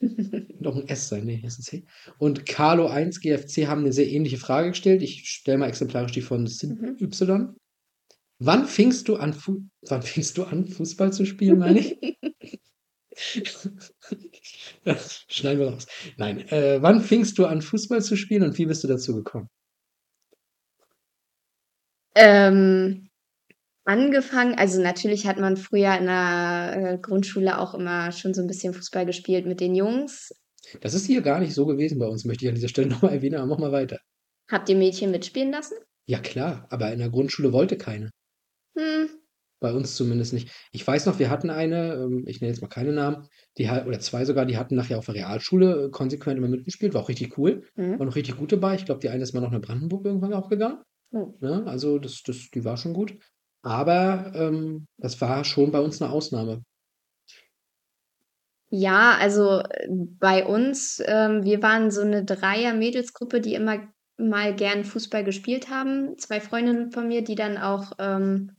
und 0.58 0.66
auch 0.66 0.76
ein 0.76 0.88
S 0.88 1.08
sein, 1.08 1.24
nee, 1.24 1.40
S 1.44 1.56
und 1.58 1.64
C. 1.64 1.84
Und 2.18 2.46
Carlo 2.46 2.88
1 2.88 3.20
GFC 3.20 3.66
haben 3.66 3.82
eine 3.82 3.92
sehr 3.92 4.08
ähnliche 4.08 4.38
Frage 4.38 4.70
gestellt. 4.70 5.02
Ich 5.02 5.28
stelle 5.28 5.58
mal 5.58 5.68
exemplarisch 5.68 6.12
die 6.12 6.22
von 6.22 6.46
Zint 6.46 7.00
Y. 7.00 7.54
Wann 8.42 8.66
fingst 8.66 9.06
du 9.08 9.16
an, 9.16 9.34
Fu 9.34 9.60
wann 9.82 10.00
fingst 10.02 10.38
du 10.38 10.44
an, 10.44 10.66
Fußball 10.66 11.12
zu 11.12 11.26
spielen, 11.26 11.58
meine 11.58 11.80
ich? 11.80 11.98
Schneiden 15.28 15.60
wir 15.60 15.68
raus. 15.68 15.86
Nein. 16.16 16.48
Äh, 16.48 16.80
wann 16.80 17.02
fingst 17.02 17.36
du 17.38 17.44
an, 17.44 17.60
Fußball 17.60 18.00
zu 18.02 18.16
spielen 18.16 18.42
und 18.42 18.56
wie 18.56 18.64
bist 18.64 18.82
du 18.82 18.88
dazu 18.88 19.14
gekommen? 19.14 19.50
Ähm, 22.14 23.10
angefangen 23.84 24.54
also 24.54 24.80
natürlich 24.80 25.26
hat 25.26 25.38
man 25.38 25.58
früher 25.58 25.94
in 25.98 26.06
der, 26.06 26.94
äh, 26.94 26.98
Grundschule 26.98 27.58
auch 27.58 27.74
immer 27.74 28.10
schon 28.10 28.32
so 28.32 28.40
ein 28.40 28.46
bisschen 28.46 28.72
Fußball 28.72 29.04
gespielt 29.04 29.44
mit 29.44 29.60
den 29.60 29.74
Jungs. 29.74 30.34
Das 30.80 30.94
ist 30.94 31.04
hier 31.04 31.20
gar 31.20 31.40
nicht 31.40 31.52
so 31.52 31.66
gewesen 31.66 31.98
bei 31.98 32.06
uns, 32.06 32.24
möchte 32.24 32.46
ich 32.46 32.48
an 32.48 32.54
dieser 32.54 32.68
Stelle 32.68 32.88
noch 32.88 33.02
mal 33.02 33.12
erwähnen, 33.12 33.36
aber 33.36 33.48
mach 33.48 33.58
mal 33.58 33.72
weiter. 33.72 33.98
Habt 34.50 34.70
ihr 34.70 34.76
Mädchen 34.76 35.10
mitspielen 35.10 35.52
lassen? 35.52 35.74
Ja 36.06 36.20
klar, 36.20 36.66
aber 36.70 36.90
in 36.90 37.00
der 37.00 37.10
Grundschule 37.10 37.52
wollte 37.52 37.76
keine. 37.76 38.08
Hm, 38.76 39.08
Bei 39.60 39.72
uns 39.72 39.96
zumindest 39.96 40.32
nicht. 40.32 40.50
Ich 40.72 40.86
weiß 40.86 41.06
noch, 41.06 41.18
wir 41.18 41.30
hatten 41.30 41.50
eine, 41.50 41.94
ähm, 41.94 42.24
ich 42.26 42.40
nenne 42.40 42.52
jetzt 42.52 42.62
mal 42.62 42.68
keine 42.68 42.92
Namen, 42.92 43.28
die 43.58 43.68
oder 43.68 44.00
zwei 44.00 44.24
sogar, 44.24 44.46
die 44.46 44.56
hatten 44.56 44.74
nachher 44.74 44.98
auf 44.98 45.06
der 45.06 45.16
Realschule 45.16 45.86
äh, 45.86 45.90
konsequent 45.90 46.38
immer 46.38 46.48
mitgespielt, 46.48 46.94
war 46.94 47.02
auch 47.02 47.08
richtig 47.08 47.36
cool, 47.38 47.64
mhm. 47.76 47.98
war 47.98 48.06
noch 48.06 48.16
richtig 48.16 48.36
gut 48.36 48.52
dabei. 48.52 48.74
Ich 48.74 48.84
glaube, 48.84 49.00
die 49.00 49.10
eine 49.10 49.22
ist 49.22 49.34
mal 49.34 49.40
noch 49.40 49.50
nach 49.50 49.60
Brandenburg 49.60 50.04
irgendwann 50.04 50.32
auch 50.34 50.48
gegangen. 50.48 50.82
Oh. 51.12 51.34
Ne? 51.40 51.64
Also 51.66 51.98
das, 51.98 52.22
das, 52.22 52.50
die 52.54 52.64
war 52.64 52.76
schon 52.76 52.94
gut. 52.94 53.14
Aber 53.62 54.32
ähm, 54.34 54.86
das 54.96 55.20
war 55.20 55.44
schon 55.44 55.70
bei 55.70 55.80
uns 55.80 56.00
eine 56.00 56.10
Ausnahme. 56.10 56.62
Ja, 58.72 59.16
also, 59.18 59.62
bei 59.88 60.46
uns 60.46 61.02
ähm, 61.04 61.42
wir 61.44 61.60
waren 61.60 61.90
so 61.90 62.02
eine 62.02 62.24
Dreier-Mädelsgruppe, 62.24 63.40
die 63.40 63.54
immer 63.54 63.88
mal 64.16 64.54
gern 64.54 64.84
Fußball 64.84 65.24
gespielt 65.24 65.70
haben. 65.70 66.16
Zwei 66.18 66.40
Freundinnen 66.40 66.92
von 66.92 67.08
mir, 67.08 67.22
die 67.24 67.34
dann 67.34 67.58
auch, 67.58 67.92
ähm, 67.98 68.52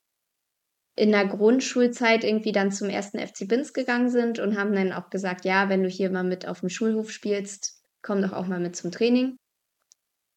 in 1.02 1.12
der 1.12 1.26
Grundschulzeit 1.26 2.24
irgendwie 2.24 2.52
dann 2.52 2.72
zum 2.72 2.88
1. 2.88 3.18
FC 3.18 3.46
Binz 3.48 3.74
gegangen 3.74 4.12
sind 4.12 4.38
und 4.38 4.56
haben 4.56 4.72
dann 4.76 4.94
auch 4.94 5.10
gesagt: 5.10 5.46
„Ja, 5.46 5.68
wenn 5.68 5.82
du 5.82 5.90
hier 5.90 6.12
mal 6.12 6.24
mit 6.24 6.48
auf 6.48 6.60
dem 6.60 6.70
Schulhof 6.70 7.10
spielst, 7.10 7.82
komm 8.04 8.22
doch 8.22 8.34
auch 8.34 8.46
mal 8.46 8.60
mit 8.60 8.76
zum 8.76 8.92
Training.“ 8.92 9.36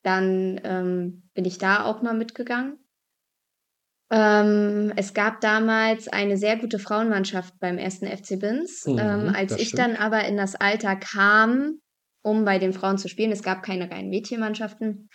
Dann, 0.05 0.59
ähm, 0.65 1.23
bin 1.35 1.45
ich 1.45 1.59
da 1.59 1.85
auch 1.85 2.01
mal 2.01 2.15
mitgegangen. 2.15 2.79
Ähm, 4.11 4.93
es 4.97 5.13
gab 5.13 5.41
damals 5.41 6.09
eine 6.09 6.37
sehr 6.37 6.57
gute 6.57 6.79
Frauenmannschaft 6.79 7.59
beim 7.61 7.79
1. 7.79 8.07
FC 8.07 8.37
Binz. 8.37 8.87
Mhm, 8.87 8.99
Ähm, 8.99 9.33
als 9.35 9.57
ich 9.57 9.69
stimmt. 9.69 9.81
dann 9.81 9.97
aber 9.97 10.25
in 10.25 10.37
das 10.37 10.55
Alter 10.55 10.97
kam, 10.97 11.81
um 12.23 12.45
bei 12.45 12.59
den 12.59 12.73
Frauen 12.73 12.97
zu 12.99 13.09
spielen 13.09 13.33
es 13.33 13.43
gab 13.43 13.63
keine 13.63 13.91
reinen 13.91 14.09
Mädchenmannschaften, 14.11 15.09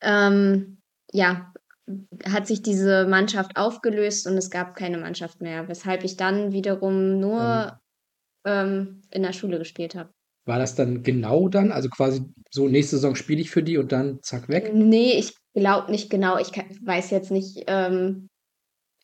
ähm, 0.00 0.78
ja, 1.12 1.51
hat 2.26 2.46
sich 2.46 2.62
diese 2.62 3.06
Mannschaft 3.06 3.56
aufgelöst 3.56 4.26
und 4.26 4.36
es 4.38 4.50
gab 4.50 4.76
keine 4.76 4.98
Mannschaft 4.98 5.40
mehr, 5.40 5.68
weshalb 5.68 6.04
ich 6.04 6.16
dann 6.16 6.52
wiederum 6.52 7.18
Ähm 7.36 7.72
nur, 7.72 7.78
ähm, 8.46 9.02
in 9.12 9.22
der 9.22 9.32
Schule 9.34 9.58
gespielt 9.58 9.94
habe. 9.96 10.10
War 10.46 10.58
das 10.58 10.74
dann 10.74 11.02
genau 11.04 11.48
dann? 11.48 11.70
Also 11.72 11.88
quasi 11.88 12.22
so, 12.50 12.66
nächste 12.68 12.96
Saison 12.96 13.14
spiele 13.14 13.40
ich 13.40 13.50
für 13.50 13.62
die 13.62 13.78
und 13.78 13.92
dann 13.92 14.18
zack 14.22 14.48
weg? 14.48 14.74
Ne, 14.74 15.14
ich 15.18 15.34
glaube 15.54 15.90
nicht 15.90 16.10
genau. 16.10 16.38
Ich 16.38 16.52
ka 16.52 16.62
weiß 16.82 17.10
jetzt 17.10 17.30
nicht, 17.30 17.64
ähm, 17.66 18.28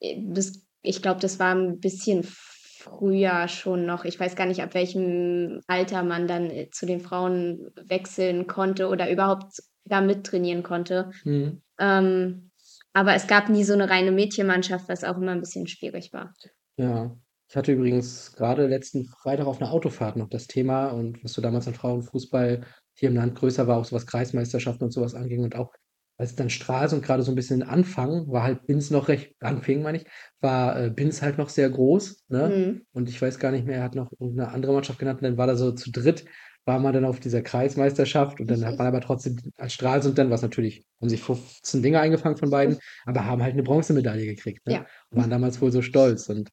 äh, 0.01 0.17
das 0.27 0.67
ich 0.83 1.03
glaube, 1.03 1.21
das 1.21 1.39
war 1.41 1.55
'n 1.55 1.81
bisschen 1.81 2.25
früher 2.25 3.49
schon 3.49 3.87
noch. 3.87 4.05
Ich 4.05 4.21
weiß 4.21 4.37
gar 4.37 4.47
nicht, 4.47 4.63
ab 4.63 4.75
welchem 4.75 5.61
Alter 5.69 6.05
man 6.05 6.29
dann, 6.29 6.51
äh, 6.51 6.71
zu 6.71 6.87
den 6.87 7.01
Frauen 7.01 7.71
wechseln 7.77 8.47
konnte 8.49 8.89
oder 8.89 9.11
überhaupt 9.11 9.61
da 9.87 10.01
mittrainieren 10.03 10.63
konnte. 10.65 11.11
Mhm. 11.25 11.61
Ähm, 11.81 12.48
aber 12.95 13.15
es 13.15 13.27
gab 13.27 13.49
nie 13.51 13.65
so 13.65 13.75
'ne 13.77 13.89
reine 13.91 14.13
Mädchenmannschaft, 14.13 14.89
was 14.89 15.05
auch 15.05 15.17
immer 15.19 15.33
'n 15.33 15.41
bisschen 15.41 15.67
schwierig 15.69 16.13
war. 16.13 16.35
Ja. 16.79 17.17
Ich 17.51 17.57
hatte 17.57 17.73
übrigens 17.73 18.33
gerade 18.37 18.67
letzten 18.69 19.05
Freitag 19.07 19.47
auf 19.47 19.59
'ner 19.61 19.73
Autofahrt 19.73 20.17
noch 20.17 20.29
das 20.29 20.47
Thema 20.47 20.89
und 20.89 21.23
was 21.25 21.33
so 21.33 21.43
damals 21.43 21.67
an 21.67 21.75
Frauenfußball 21.75 22.61
hier 22.95 23.09
im 23.09 23.17
Land 23.17 23.35
größer 23.37 23.67
war, 23.67 23.79
auch 23.79 23.85
so 23.85 23.97
was 23.97 24.07
Kreismeisterschaften 24.07 24.85
und 24.85 24.93
so 24.93 25.01
was 25.01 25.15
anging 25.15 25.43
und 25.43 25.57
auch 25.57 25.73
als 26.19 26.35
dann 26.37 26.51
Stralsund 26.51 27.03
grade 27.05 27.23
so 27.25 27.33
'n 27.33 27.35
bisschen 27.35 27.63
Anfang 27.65 28.29
war 28.31 28.43
halt 28.45 28.67
Binz 28.67 28.91
noch 28.91 29.09
recht 29.09 29.35
anfing, 29.41 29.83
meine 29.83 29.99
ich, 29.99 30.07
war, 30.41 30.81
äh, 30.85 30.91
Binz 30.91 31.21
halt 31.23 31.39
noch 31.39 31.49
sehr 31.49 31.69
groß, 31.71 32.25
ne? 32.29 32.49
Mhm. 32.55 32.83
Und 32.93 33.09
ich 33.09 33.21
weiß 33.21 33.39
gar 33.41 33.51
nicht 33.51 33.67
mehr, 33.67 33.79
er 33.79 33.83
hat 33.85 33.95
noch 33.97 34.13
irgend 34.21 34.37
'ne 34.37 34.49
andere 34.49 34.73
Mannschaft 34.73 34.99
genannt 35.01 35.21
und 35.21 35.25
dann 35.25 35.37
war 35.39 35.47
da 35.49 35.57
so 35.57 35.73
zu 35.73 35.91
dritt 35.91 36.27
war 36.69 36.81
man 36.81 36.95
dann 36.95 37.07
auf 37.07 37.21
dieser 37.21 37.43
Kreismeisterschaft 37.43 38.41
und 38.41 38.49
dann 38.51 38.65
hat 38.67 38.79
man 38.79 38.89
aber 38.89 39.03
trotzdem 39.03 39.39
als 39.59 39.75
Stralsund 39.75 40.19
dann 40.19 40.31
was 40.31 40.43
natürlich 40.43 40.85
haben 41.03 41.11
sich 41.11 41.23
15 41.23 41.83
Dinger 41.83 42.01
eingefangen 42.03 42.39
von 42.39 42.51
beiden, 42.51 42.79
aber 43.07 43.27
haben 43.27 43.43
halt 43.43 43.57
'ne 43.57 43.65
Bronzemedaille 43.65 44.27
gekriegt, 44.27 44.67
ne? 44.69 44.75
Ja. 44.75 44.87
Und 45.11 45.19
waren 45.19 45.31
damals 45.31 45.61
wohl 45.63 45.73
so 45.73 45.83
stolz 45.83 46.29
und 46.31 46.51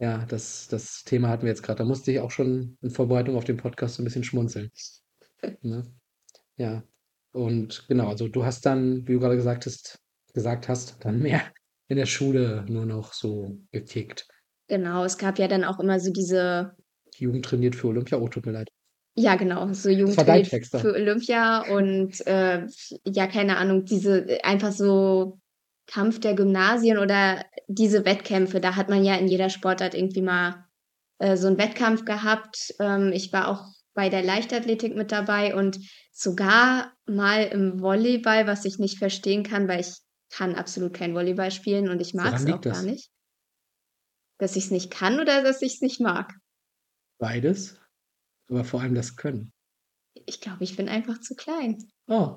ja, 0.00 0.26
das 0.26 0.68
das 0.68 1.04
Thema 1.04 1.28
hatten 1.30 1.44
wir 1.44 1.50
jetzt 1.50 1.62
grad. 1.64 1.80
Da 1.80 1.84
musste 1.86 2.12
ich 2.12 2.20
auch 2.20 2.32
schon 2.32 2.76
in 2.82 2.90
Vorbereitung 2.90 3.36
auf 3.36 3.44
den 3.44 3.58
Podcast 3.58 3.96
so 3.96 4.02
'n 4.02 4.06
bisschen 4.06 4.24
schmunzeln, 4.24 4.70
ne? 5.62 5.84
Ja. 6.58 6.84
Und 7.32 7.86
genau, 7.88 8.08
also 8.08 8.28
du 8.28 8.44
hast 8.46 8.66
dann, 8.66 9.08
wie 9.08 9.14
du 9.14 9.20
grade 9.20 9.36
gesagt 9.36 9.66
hast 9.66 9.98
gesagt 10.34 10.68
hast, 10.68 10.96
dann 11.04 11.20
mehr 11.20 11.42
in 11.88 11.96
der 11.98 12.06
Schule 12.06 12.64
nur 12.68 12.86
noch 12.86 13.12
so 13.14 13.58
gekickt. 13.72 14.28
Genau, 14.70 15.04
es 15.04 15.18
gab 15.18 15.38
ja 15.38 15.46
dann 15.48 15.64
auch 15.64 15.78
immer 15.80 16.00
so 16.00 16.10
diese 16.12 16.74
Jugend 17.18 17.44
trainiert 17.44 17.76
für 17.76 17.88
Olympia. 17.88 18.18
Oh, 18.18 18.28
tut 18.28 18.46
mir 18.46 18.52
leid. 18.52 18.68
Ja, 19.16 19.36
genau, 19.36 19.72
so 19.72 19.88
Das 19.88 19.96
Jugend 19.98 20.16
war 20.16 20.24
dein 20.24 20.42
trainiert 20.42 20.48
Text 20.50 20.74
da. 20.74 20.80
für 20.80 20.92
Olympia 20.92 21.60
und, 21.72 22.26
äh, 22.26 22.66
ja, 23.06 23.26
keine 23.28 23.56
Ahnung, 23.58 23.84
diese 23.84 24.38
einfach 24.42 24.72
so 24.72 25.38
Kampf 25.86 26.18
der 26.18 26.34
Gymnasien 26.34 26.98
oder 26.98 27.44
diese 27.68 28.04
Wettkämpfe, 28.04 28.60
da 28.60 28.74
hat 28.74 28.88
man 28.88 29.04
ja 29.04 29.14
in 29.16 29.28
jeder 29.28 29.50
Sportart 29.50 29.94
irgendwie 29.94 30.22
mal, 30.22 30.64
äh, 31.18 31.36
so 31.36 31.46
'n 31.48 31.58
Wettkampf 31.58 32.04
gehabt. 32.04 32.74
Ähm, 32.80 33.12
ich 33.12 33.32
war 33.32 33.48
auch 33.48 33.62
bei 33.94 34.08
der 34.08 34.22
Leichtathletik 34.24 34.96
mit 34.96 35.12
dabei 35.12 35.54
und 35.54 35.78
sogar 36.12 36.92
mal 37.06 37.44
im 37.44 37.80
Volleyball, 37.80 38.46
was 38.48 38.64
ich 38.64 38.78
nicht 38.78 38.98
verstehen 38.98 39.44
kann, 39.44 39.68
weil 39.68 39.80
ich 39.80 39.92
kann 40.30 40.56
absolut 40.56 40.92
kein 40.94 41.14
Volleyball 41.14 41.52
spielen 41.52 41.88
und 41.88 42.00
ich 42.02 42.14
Woran 42.22 42.32
mag's 42.32 42.46
auch 42.48 42.62
liegt 42.62 42.66
gar 42.66 42.82
das? 42.82 42.82
nicht. 42.82 43.06
Dass 44.40 44.56
ich's 44.56 44.70
nicht 44.72 44.90
kann 44.90 45.20
oder 45.20 45.42
dass 45.42 45.62
ich's 45.62 45.80
nicht 45.80 46.00
mag? 46.00 46.34
Beides, 47.20 47.76
aber 48.50 48.64
vor 48.64 48.80
allem 48.82 48.94
das 48.94 49.16
Können. 49.16 49.52
Ich 50.26 50.40
glaube, 50.40 50.64
ich 50.64 50.76
bin 50.76 50.88
einfach 50.88 51.20
zu 51.20 51.34
klein. 51.34 51.78
Oh. 52.08 52.36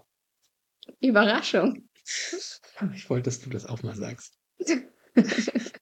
Überraschung. 1.01 1.89
Ich 2.95 3.09
wollte, 3.09 3.25
dass 3.25 3.39
du 3.41 3.49
das 3.49 3.65
auch 3.65 3.83
mal 3.83 3.95
sagst. 3.95 4.33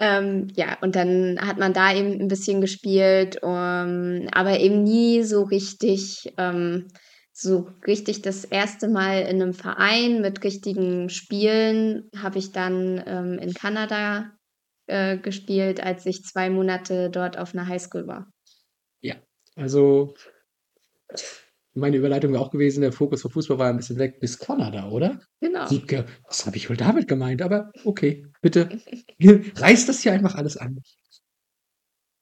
Ähm, 0.00 0.48
ja, 0.56 0.78
und 0.80 0.96
dann 0.96 1.38
hat 1.40 1.58
man 1.58 1.74
da 1.74 1.94
eben 1.94 2.20
'n 2.20 2.28
bisschen 2.28 2.60
gespielt, 2.62 3.38
ähm, 3.42 4.28
aber 4.32 4.58
eben 4.58 4.82
nie 4.82 5.22
so 5.22 5.42
richtig 5.42 6.32
ähm, 6.38 6.88
so 7.32 7.68
richtig 7.86 8.22
das 8.22 8.44
erste 8.44 8.88
Mal 8.88 9.22
in 9.22 9.38
'nem 9.38 9.52
Verein 9.54 10.22
mit 10.22 10.42
richtigen 10.42 11.10
Spielen 11.10 12.08
habe 12.16 12.38
ich 12.38 12.50
dann, 12.52 13.02
ähm, 13.06 13.38
in 13.38 13.52
Kanada, 13.54 14.32
äh, 14.86 15.18
gespielt, 15.18 15.82
als 15.82 16.06
ich 16.06 16.24
2 16.24 16.50
Monate 16.50 17.10
dort 17.10 17.38
auf 17.38 17.54
'ner 17.54 17.66
Highschool 17.68 18.06
war. 18.06 18.30
Also 19.60 20.14
meine 21.74 21.96
Überleitung 21.96 22.32
wäre 22.32 22.42
auch 22.42 22.50
gewesen, 22.50 22.80
der 22.80 22.92
Fokus 22.92 23.22
vom 23.22 23.30
Fußball 23.30 23.58
war 23.58 23.66
ja 23.66 23.72
'n 23.72 23.76
bisschen 23.76 23.98
weg 23.98 24.18
bis 24.20 24.38
Kanada, 24.38 24.88
oder? 24.88 25.20
Genau. 25.40 25.70
Wiebke, 25.70 26.06
was 26.26 26.44
habe 26.46 26.56
ich 26.56 26.68
wohl 26.68 26.76
damit 26.76 27.06
gemeint? 27.08 27.42
Aber 27.42 27.70
okay, 27.84 28.26
bitte 28.42 28.68
reiß 29.56 29.86
das 29.86 30.00
hier 30.02 30.12
einfach 30.12 30.34
alles 30.34 30.56
an. 30.56 30.80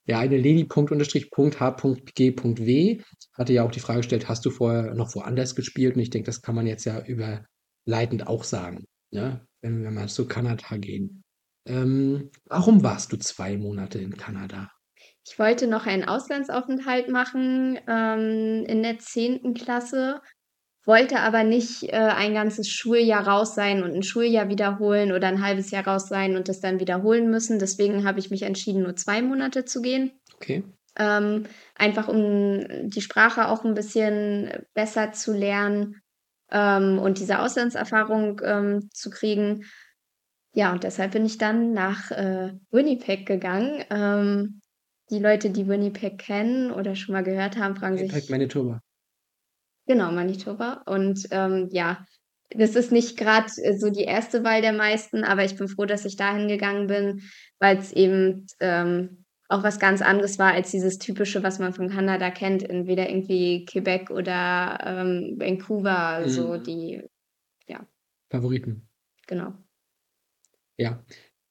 Ja, 0.06 0.20
eine 0.20 0.38
Leni.H.G.W. 0.38 3.02
hatte 3.34 3.52
ja 3.52 3.62
auch 3.64 3.70
die 3.70 3.80
Frage 3.80 3.98
gestellt: 4.00 4.28
„Hast 4.28 4.44
du 4.46 4.50
vorher 4.50 4.94
noch 4.94 5.14
woanders 5.14 5.54
gespielt?“ 5.54 5.96
Und 5.96 6.02
ich 6.02 6.10
denke, 6.10 6.26
das 6.26 6.42
kann 6.42 6.54
man 6.54 6.66
jetzt 6.66 6.84
ja 6.84 7.04
überleitend 7.04 8.26
auch 8.26 8.44
sagen, 8.44 8.84
ne, 9.12 9.46
wenn 9.62 9.82
wir 9.82 9.90
mal 9.90 10.08
zu 10.08 10.26
Kanada 10.26 10.76
gehen. 10.78 11.22
Ähm, 11.66 12.30
warum 12.46 12.82
warst 12.82 13.12
du 13.12 13.18
2 13.18 13.56
Monate 13.58 13.98
in 13.98 14.16
Kanada? 14.16 14.70
Ich 15.30 15.38
wollte 15.38 15.66
noch 15.66 15.86
einen 15.86 16.04
Auslandsaufenthalt 16.08 17.08
machen, 17.10 17.78
ähm, 17.86 18.64
in 18.66 18.82
der 18.82 18.98
10. 18.98 19.52
Klasse, 19.52 20.22
wollte 20.86 21.20
aber 21.20 21.44
nicht, 21.44 21.84
äh, 21.84 21.96
ein 21.96 22.34
ganzes 22.34 22.68
Schuljahr 22.70 23.26
raus 23.28 23.54
sein 23.54 23.82
und 23.84 23.92
'n 23.94 24.02
Schuljahr 24.04 24.48
wiederholen 24.48 25.12
oder 25.12 25.28
'n 25.28 25.42
halbes 25.44 25.70
Jahr 25.70 25.86
raus 25.86 26.08
sein 26.08 26.36
und 26.36 26.48
das 26.48 26.60
dann 26.60 26.80
wiederholen 26.80 27.30
müssen. 27.30 27.58
Deswegen 27.58 28.06
habe 28.06 28.20
ich 28.20 28.30
mich 28.30 28.42
entschieden, 28.42 28.82
nur 28.84 28.96
2 28.96 29.22
Monate 29.22 29.64
zu 29.66 29.82
gehen. 29.82 30.12
Okay. 30.36 30.62
Ähm, 30.98 31.46
einfach 31.76 32.08
um 32.08 32.66
die 32.90 33.02
Sprache 33.02 33.48
auch 33.48 33.64
'n 33.64 33.74
bisschen 33.74 34.50
besser 34.74 35.12
zu 35.12 35.34
lernen, 35.34 36.00
ähm, 36.52 36.98
und 37.00 37.18
diese 37.20 37.40
Auslandserfahrung, 37.40 38.40
ähm, 38.44 38.90
zu 38.94 39.10
kriegen. 39.10 39.64
Ja, 40.54 40.72
und 40.72 40.84
deshalb 40.84 41.12
bin 41.12 41.26
ich 41.26 41.38
dann 41.38 41.72
nach, 41.74 42.10
äh, 42.12 42.54
Winnipeg 42.72 43.26
gegangen. 43.26 43.84
Die 45.10 45.18
Leute, 45.18 45.50
die 45.50 45.66
Winnipeg 45.66 46.18
kennen 46.18 46.70
oder 46.70 46.94
schon 46.94 47.14
mal 47.14 47.22
gehört 47.24 47.56
haben, 47.56 47.76
fragen 47.76 47.96
Winnipeg, 47.96 48.20
sich 48.22 48.30
Manitoba. 48.30 48.80
Genau, 49.86 50.12
Manitoba. 50.12 50.82
Und, 50.86 51.26
ähm, 51.30 51.68
ja, 51.72 52.04
das 52.50 52.76
ist 52.76 52.92
nicht 52.92 53.16
grad, 53.16 53.50
äh, 53.62 53.76
so 53.78 53.90
die 53.90 54.04
erste 54.04 54.44
Wahl 54.44 54.60
der 54.60 54.72
meisten, 54.72 55.24
aber 55.24 55.44
ich 55.44 55.56
bin 55.56 55.68
froh, 55.68 55.86
dass 55.86 56.04
ich 56.04 56.16
dahin 56.16 56.48
gegangen 56.48 56.86
bin, 56.88 57.22
weil's 57.58 57.92
eben, 57.92 58.46
ähm, 58.60 59.24
auch 59.50 59.62
was 59.62 59.78
ganz 59.78 60.02
anderes 60.02 60.38
war 60.38 60.52
als 60.52 60.70
dieses 60.70 60.98
Typische, 60.98 61.42
was 61.42 61.58
man 61.58 61.72
von 61.72 61.88
Kanada 61.88 62.30
kennt, 62.30 62.68
entweder 62.68 63.08
irgendwie 63.08 63.64
Quebec 63.64 64.10
oder, 64.10 64.78
ähm, 64.84 65.36
Vancouver, 65.38 66.28
so 66.28 66.54
Mhm. 66.58 66.62
die 66.64 67.02
ja. 67.66 67.86
Favoriten. 68.30 68.86
Genau. 69.26 69.54
Ja, 70.76 71.02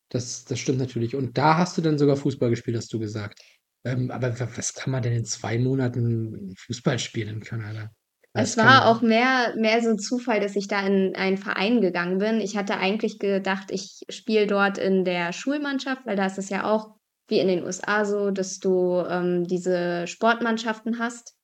das, 0.09 0.45
das 0.45 0.59
stimmt 0.59 0.79
natürlich. 0.79 1.15
Und 1.15 1.37
da 1.37 1.57
hast 1.57 1.77
du 1.77 1.81
dann 1.81 1.97
sogar 1.97 2.15
Fußball 2.15 2.49
gespielt, 2.49 2.77
hast 2.77 2.93
du 2.93 2.99
gesagt. 2.99 3.39
Ähm, 3.83 4.11
aber 4.11 4.39
was 4.39 4.73
kann 4.73 4.91
man 4.91 5.03
denn 5.03 5.13
in 5.13 5.25
zwei 5.25 5.57
Monaten 5.57 6.53
Fußball 6.57 6.99
spielen 6.99 7.29
in 7.29 7.39
Kanada? 7.41 7.89
Es 8.33 8.55
war 8.55 8.87
auch 8.87 9.01
mehr, 9.01 9.55
mehr 9.57 9.81
so 9.81 9.89
ein 9.89 9.97
Zufall, 9.97 10.39
dass 10.39 10.55
ich 10.55 10.67
da 10.67 10.85
in 10.85 11.15
einen 11.15 11.37
Verein 11.37 11.81
gegangen 11.81 12.19
bin. 12.19 12.39
Ich 12.39 12.55
hatte 12.55 12.77
eigentlich 12.77 13.17
gedacht, 13.17 13.71
ich 13.71 14.01
spiele 14.09 14.45
dort 14.45 14.77
in 14.77 15.05
der 15.05 15.33
Schulmannschaft, 15.33 16.05
weil 16.05 16.15
da 16.15 16.27
ist 16.27 16.37
es 16.37 16.49
ja 16.49 16.63
auch 16.65 16.97
wie 17.27 17.39
in 17.39 17.47
den 17.47 17.63
USA 17.63 18.05
so, 18.05 18.29
dass 18.29 18.59
du 18.59 19.03
ähm, 19.09 19.45
diese 19.45 20.05
Sportmannschaften 20.05 20.99
hast 20.99 21.35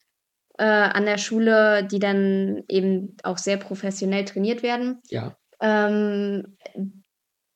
äh, 0.58 0.64
an 0.66 1.06
der 1.06 1.18
Schule, 1.18 1.86
die 1.86 2.00
dann 2.00 2.64
eben 2.70 3.18
auch 3.24 3.38
sehr 3.38 3.58
professionell 3.58 4.26
trainiert 4.26 4.62
werden. 4.64 5.02
Ja. 5.10 5.36
Ähm, 5.62 6.58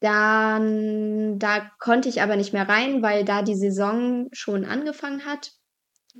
dann, 0.07 1.37
da 1.37 1.69
konnte 1.79 2.07
ich 2.07 2.21
aber 2.21 2.37
nicht 2.37 2.53
mehr 2.53 2.69
rein, 2.69 3.01
weil 3.01 3.25
da 3.25 3.41
die 3.41 3.55
Saison 3.55 4.29
schon 4.31 4.63
angefangen 4.63 5.25
hat. 5.25 5.51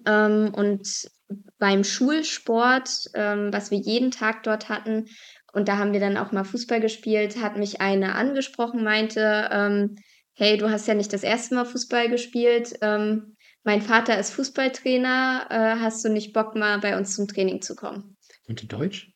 Ähm, 0.05 0.53
und 0.53 1.09
beim 1.57 1.83
Schulsport, 1.83 2.89
ähm, 3.13 3.51
was 3.53 3.71
wir 3.71 3.77
jeden 3.77 4.11
Tag 4.11 4.43
dort 4.43 4.67
hatten, 4.67 5.05
und 5.53 5.69
da 5.69 5.77
haben 5.77 5.93
wir 5.93 6.01
dann 6.01 6.17
auch 6.17 6.33
mal 6.33 6.43
Fußball 6.43 6.81
gespielt, 6.81 7.41
hat 7.41 7.57
mich 7.57 7.79
eine 7.79 8.15
angesprochen, 8.15 8.83
meinte, 8.83 9.49
ähm, 9.51 9.95
hey, 10.33 10.57
du 10.57 10.69
hast 10.69 10.87
ja 10.87 10.93
nicht 10.93 11.13
das 11.13 11.23
erste 11.23 11.55
Mal 11.55 11.65
Fußball 11.65 12.09
gespielt. 12.09 12.73
Ähm, 12.81 13.37
mein 13.63 13.81
Vater 13.81 14.19
ist 14.19 14.33
Fußballtrainer. 14.33 15.47
Äh, 15.49 15.79
hast 15.81 16.03
du 16.03 16.09
nicht 16.09 16.33
Bock, 16.33 16.55
mal 16.55 16.79
bei 16.79 16.97
uns 16.97 17.15
zum 17.15 17.27
Training 17.27 17.61
zu 17.61 17.75
kommen? 17.75 18.17
Und 18.47 18.61
in 18.61 18.67
Deutsch? 18.67 19.11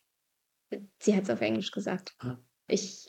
Sie 1.00 1.16
hat 1.16 1.26
es 1.26 1.30
auf 1.30 1.42
Englisch 1.42 1.72
gesagt. 1.72 2.16
Ah. 2.20 2.38
Ich 2.68 3.06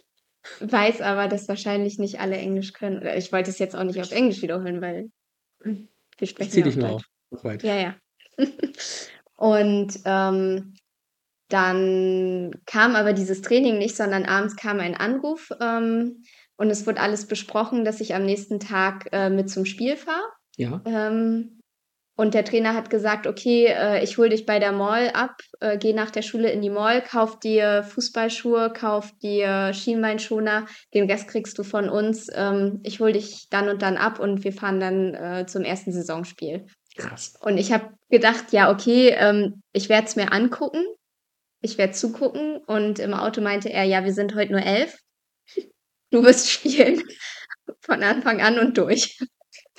weiß 0.60 1.00
aber, 1.00 1.28
dass 1.28 1.48
wahrscheinlich 1.48 1.98
nicht 1.98 2.20
alle 2.20 2.36
Englisch 2.36 2.72
können. 2.72 3.06
Ich 3.16 3.32
wollte 3.32 3.50
es 3.50 3.58
jetzt 3.58 3.76
auch 3.76 3.84
nicht 3.84 4.00
auf 4.00 4.12
Englisch 4.12 4.42
wiederholen, 4.42 4.80
weil 4.80 5.10
wir 5.60 6.26
sprechen 6.26 6.48
ich 6.48 6.50
zieh 6.50 6.60
ja 6.60 6.66
dich 6.66 6.76
mal 6.76 6.90
auf. 6.90 7.04
Ja, 7.62 7.76
ja. 7.76 7.96
Und 9.36 9.98
ähm, 10.04 10.74
dann 11.48 12.52
kam 12.64 12.96
aber 12.96 13.12
dieses 13.12 13.42
Training 13.42 13.78
nicht, 13.78 13.96
sondern 13.96 14.24
abends 14.24 14.56
kam 14.56 14.80
ein 14.80 14.96
Anruf 14.96 15.50
ähm, 15.60 16.24
und 16.56 16.70
es 16.70 16.86
wurde 16.86 17.00
alles 17.00 17.26
besprochen, 17.26 17.84
dass 17.84 18.00
ich 18.00 18.14
am 18.14 18.24
nächsten 18.24 18.60
Tag 18.60 19.08
äh, 19.12 19.28
mit 19.28 19.50
zum 19.50 19.66
Spiel 19.66 19.96
fahre. 19.96 20.22
Ja. 20.56 20.80
Ähm, 20.86 21.60
und 22.14 22.34
der 22.34 22.44
Trainer 22.44 22.74
hat 22.74 22.90
gesagt, 22.90 23.26
okay, 23.26 23.66
äh, 23.66 24.04
ich 24.04 24.18
hole 24.18 24.28
dich 24.28 24.44
bei 24.44 24.58
der 24.58 24.72
Mall 24.72 25.10
ab, 25.10 25.40
äh, 25.60 25.78
geh 25.78 25.92
nach 25.92 26.10
der 26.10 26.22
Schule 26.22 26.50
in 26.50 26.60
die 26.60 26.70
Mall, 26.70 27.02
kauf 27.02 27.38
dir 27.38 27.82
Fußballschuhe, 27.84 28.72
kauf 28.72 29.12
dir 29.22 29.72
Schienbeinschoner, 29.72 30.66
den 30.92 31.10
Rest 31.10 31.28
kriegst 31.28 31.58
du 31.58 31.62
von 31.62 31.88
uns. 31.88 32.28
Ähm, 32.34 32.80
ich 32.82 33.00
hole 33.00 33.14
dich 33.14 33.48
dann 33.48 33.68
und 33.68 33.82
dann 33.82 33.96
ab 33.96 34.20
und 34.20 34.44
wir 34.44 34.52
fahren 34.52 34.78
dann 34.78 35.14
äh, 35.14 35.46
zum 35.46 35.62
ersten 35.62 35.92
Saisonspiel. 35.92 36.66
Krass. 36.96 37.34
Und 37.40 37.56
ich 37.56 37.72
habe 37.72 37.90
gedacht, 38.10 38.52
ja, 38.52 38.70
okay, 38.70 39.14
ähm, 39.16 39.62
ich 39.72 39.88
werde 39.88 40.06
es 40.06 40.16
mir 40.16 40.32
angucken, 40.32 40.84
ich 41.62 41.78
werde 41.78 41.94
zugucken. 41.94 42.58
Und 42.66 42.98
im 42.98 43.14
Auto 43.14 43.40
meinte 43.40 43.72
er, 43.72 43.84
ja, 43.84 44.04
wir 44.04 44.12
sind 44.12 44.34
heute 44.34 44.52
nur 44.52 44.62
elf. 44.62 44.98
Du 46.10 46.22
wirst 46.22 46.50
spielen. 46.50 47.02
Von 47.80 48.02
Anfang 48.02 48.42
an 48.42 48.58
und 48.58 48.76
durch. 48.76 49.18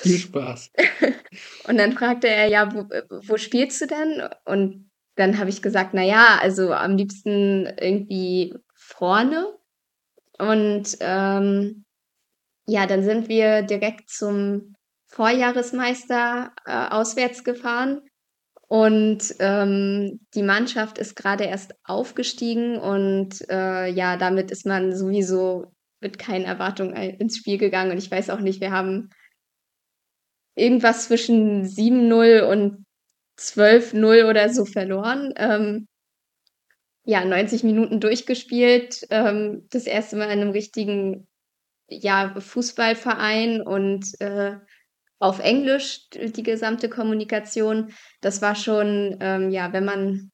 Viel 0.04 0.18
Spaß. 0.20 0.72
Und 1.68 1.78
dann 1.78 1.93
fragte 1.93 2.28
er, 2.28 2.47
ja, 2.47 2.74
wo, 2.74 2.88
wo 3.28 3.38
spielst 3.38 3.82
du 3.82 3.88
denn? 3.88 4.24
Und 4.45 4.91
dann 5.16 5.39
habe 5.39 5.49
ich 5.49 5.62
gesagt, 5.62 5.93
na 5.93 6.04
ja, 6.04 6.38
also 6.41 6.74
am 6.74 6.97
liebsten 6.97 7.66
irgendwie 7.80 8.54
vorne. 8.76 9.47
Und 10.38 10.97
ähm, 10.99 11.86
ja, 12.66 12.86
dann 12.86 13.04
sind 13.04 13.30
wir 13.30 13.62
direkt 13.62 14.10
zum 14.10 14.76
Vorjahresmeister 15.08 16.51
äh, 16.66 16.88
auswärts 16.89 17.43
gefahren. 17.43 18.01
Und 18.68 19.36
ähm, 19.39 20.22
die 20.34 20.41
Mannschaft 20.41 20.97
ist 20.97 21.16
gerade 21.16 21.43
erst 21.43 21.76
aufgestiegen 21.84 22.80
und 22.80 23.47
äh, 23.47 23.88
ja, 23.88 24.18
damit 24.18 24.49
ist 24.49 24.66
man 24.66 24.95
sowieso 24.95 25.74
mit 25.99 26.18
keinen 26.18 26.45
Erwartungen 26.45 26.95
ins 26.95 27.38
Spiel 27.38 27.60
gegangen. 27.60 27.91
Und 27.91 27.99
ich 27.99 28.10
weiß 28.10 28.32
auch 28.32 28.39
nicht, 28.39 28.62
wir 28.62 28.72
haben 28.72 29.12
irgendwas 30.56 31.08
zwischen 31.08 31.66
7-0 31.66 32.41
und 32.41 32.86
12-0 33.39 34.30
oder 34.30 34.49
so 34.49 34.66
verloren. 34.66 35.34
Ähm, 35.38 35.88
ja, 37.06 37.26
90 37.26 37.64
Minuten 37.64 37.99
durchgespielt, 37.99 39.06
ähm, 39.10 39.68
das 39.72 39.86
erste 39.86 40.16
Mal 40.16 40.26
in 40.26 40.39
einem 40.39 40.51
richtigen 40.51 41.28
ja, 41.89 42.34
Fußballverein 42.39 43.62
und 43.62 44.06
äh, 44.22 44.58
auf 45.20 45.39
Englisch 45.39 46.10
die 46.10 46.43
gesamte 46.43 46.89
Kommunikation. 46.89 47.93
Das 48.22 48.41
war 48.41 48.56
schon, 48.56 49.18
ähm, 49.20 49.51
ja, 49.51 49.74
wenn 49.74 49.86
man 49.86 50.32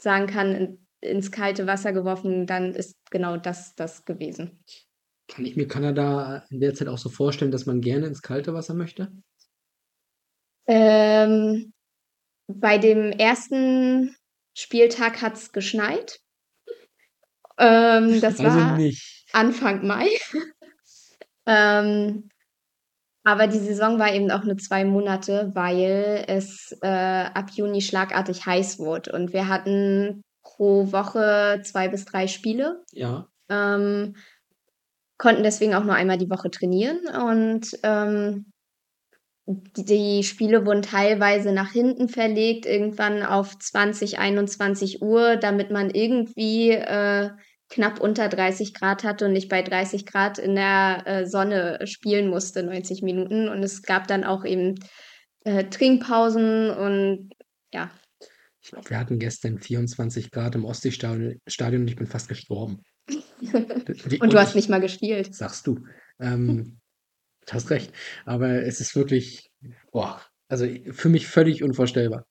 sagen 0.00 0.26
kann, 0.26 0.54
in, 0.54 0.86
ins 1.00 1.30
kalte 1.30 1.66
Wasser 1.66 1.92
geworfen, 1.92 2.46
dann 2.46 2.74
ist 2.74 2.96
genau 3.10 3.36
das 3.36 3.74
das 3.74 4.04
gewesen. 4.04 4.62
Kann 5.28 5.44
ich 5.44 5.56
mir 5.56 5.68
Kanada 5.68 6.44
in 6.50 6.60
der 6.60 6.74
Zeit 6.74 6.88
auch 6.88 6.98
so 6.98 7.08
vorstellen, 7.08 7.52
dass 7.52 7.66
man 7.66 7.80
gerne 7.80 8.06
ins 8.06 8.22
kalte 8.22 8.52
Wasser 8.52 8.74
möchte? 8.74 9.12
Ähm, 10.72 11.72
bei 12.46 12.78
dem 12.78 13.10
ersten 13.10 14.14
Spieltag 14.56 15.20
hat 15.20 15.34
es 15.34 15.50
geschneit. 15.50 16.20
Ähm, 17.58 18.20
das 18.20 18.38
Also 18.38 18.44
war 18.44 18.76
nicht. 18.76 19.26
Anfang 19.32 19.84
Mai. 19.84 20.08
ähm, 21.46 22.28
aber 23.24 23.48
die 23.48 23.58
Saison 23.58 23.98
war 23.98 24.14
eben 24.14 24.30
auch 24.30 24.44
nur 24.44 24.58
zwei 24.58 24.84
Monate, 24.84 25.50
weil 25.54 26.24
es 26.28 26.76
äh, 26.82 26.86
ab 26.86 27.50
Juni 27.50 27.82
schlagartig 27.82 28.46
heiß 28.46 28.78
wurde. 28.78 29.10
Und 29.10 29.32
wir 29.32 29.48
hatten 29.48 30.22
pro 30.42 30.92
Woche 30.92 31.62
zwei 31.64 31.88
bis 31.88 32.04
drei 32.04 32.28
Spiele. 32.28 32.84
Ja. 32.92 33.26
Ähm, 33.48 34.14
konnten 35.18 35.42
deswegen 35.42 35.74
auch 35.74 35.84
nur 35.84 35.94
einmal 35.94 36.16
die 36.16 36.30
Woche 36.30 36.50
trainieren. 36.50 37.00
Und 37.08 37.76
ähm, 37.82 38.52
die, 39.46 40.22
Spiele 40.22 40.64
wurden 40.66 40.82
teilweise 40.82 41.52
nach 41.52 41.72
hinten 41.72 42.08
verlegt, 42.08 42.66
irgendwann 42.66 43.22
auf 43.22 43.58
20, 43.58 44.18
21 44.18 45.02
Uhr, 45.02 45.36
damit 45.36 45.70
man 45.70 45.90
irgendwie 45.90 46.70
äh, 46.70 47.30
knapp 47.68 48.00
unter 48.00 48.28
30 48.28 48.74
Grad 48.74 49.04
hatte 49.04 49.26
und 49.26 49.32
nicht 49.32 49.48
bei 49.48 49.62
30 49.62 50.06
Grad 50.06 50.38
in 50.38 50.54
der 50.54 51.02
äh, 51.06 51.26
Sonne 51.26 51.80
spielen 51.86 52.28
musste, 52.28 52.62
90 52.62 53.02
Minuten. 53.02 53.48
Und 53.48 53.62
es 53.62 53.82
gab 53.82 54.06
dann 54.08 54.24
auch 54.24 54.44
eben 54.44 54.74
äh, 55.44 55.64
Trinkpausen 55.64 56.70
und 56.70 57.30
ja. 57.72 57.90
Ich 58.62 58.70
glaube, 58.72 58.90
wir 58.90 58.98
hatten 58.98 59.18
gestern 59.18 59.58
24 59.58 60.30
Grad 60.30 60.54
im 60.54 60.64
Ostseestadion 60.64 61.40
Stadion 61.46 61.82
und 61.82 61.88
ich 61.88 61.96
bin 61.96 62.06
fast 62.06 62.28
gestorben. 62.28 62.82
Die- 63.08 64.20
Und 64.20 64.32
du 64.32 64.38
hast 64.38 64.50
ich- 64.50 64.56
nicht 64.56 64.68
mal 64.68 64.80
gespielt. 64.80 65.34
Sagst 65.34 65.66
du. 65.66 65.80
Ähm, 66.20 66.79
du 67.46 67.52
hast 67.52 67.70
recht. 67.70 67.92
Aber 68.24 68.62
es 68.62 68.80
ist 68.80 68.94
wirklich, 68.96 69.50
boah, 69.92 70.20
also 70.48 70.66
für 70.92 71.08
mich 71.08 71.26
völlig 71.26 71.62
unvorstellbar. 71.62 72.26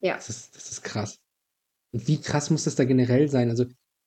Ja. 0.00 0.14
Das 0.14 0.28
ist, 0.28 0.56
das 0.56 0.70
ist 0.70 0.82
krass. 0.82 1.18
Und 1.92 2.06
wie 2.08 2.20
krass 2.20 2.50
muss 2.50 2.64
das 2.64 2.76
da 2.76 2.84
generell 2.84 3.28
sein? 3.28 3.50
Also, 3.50 3.66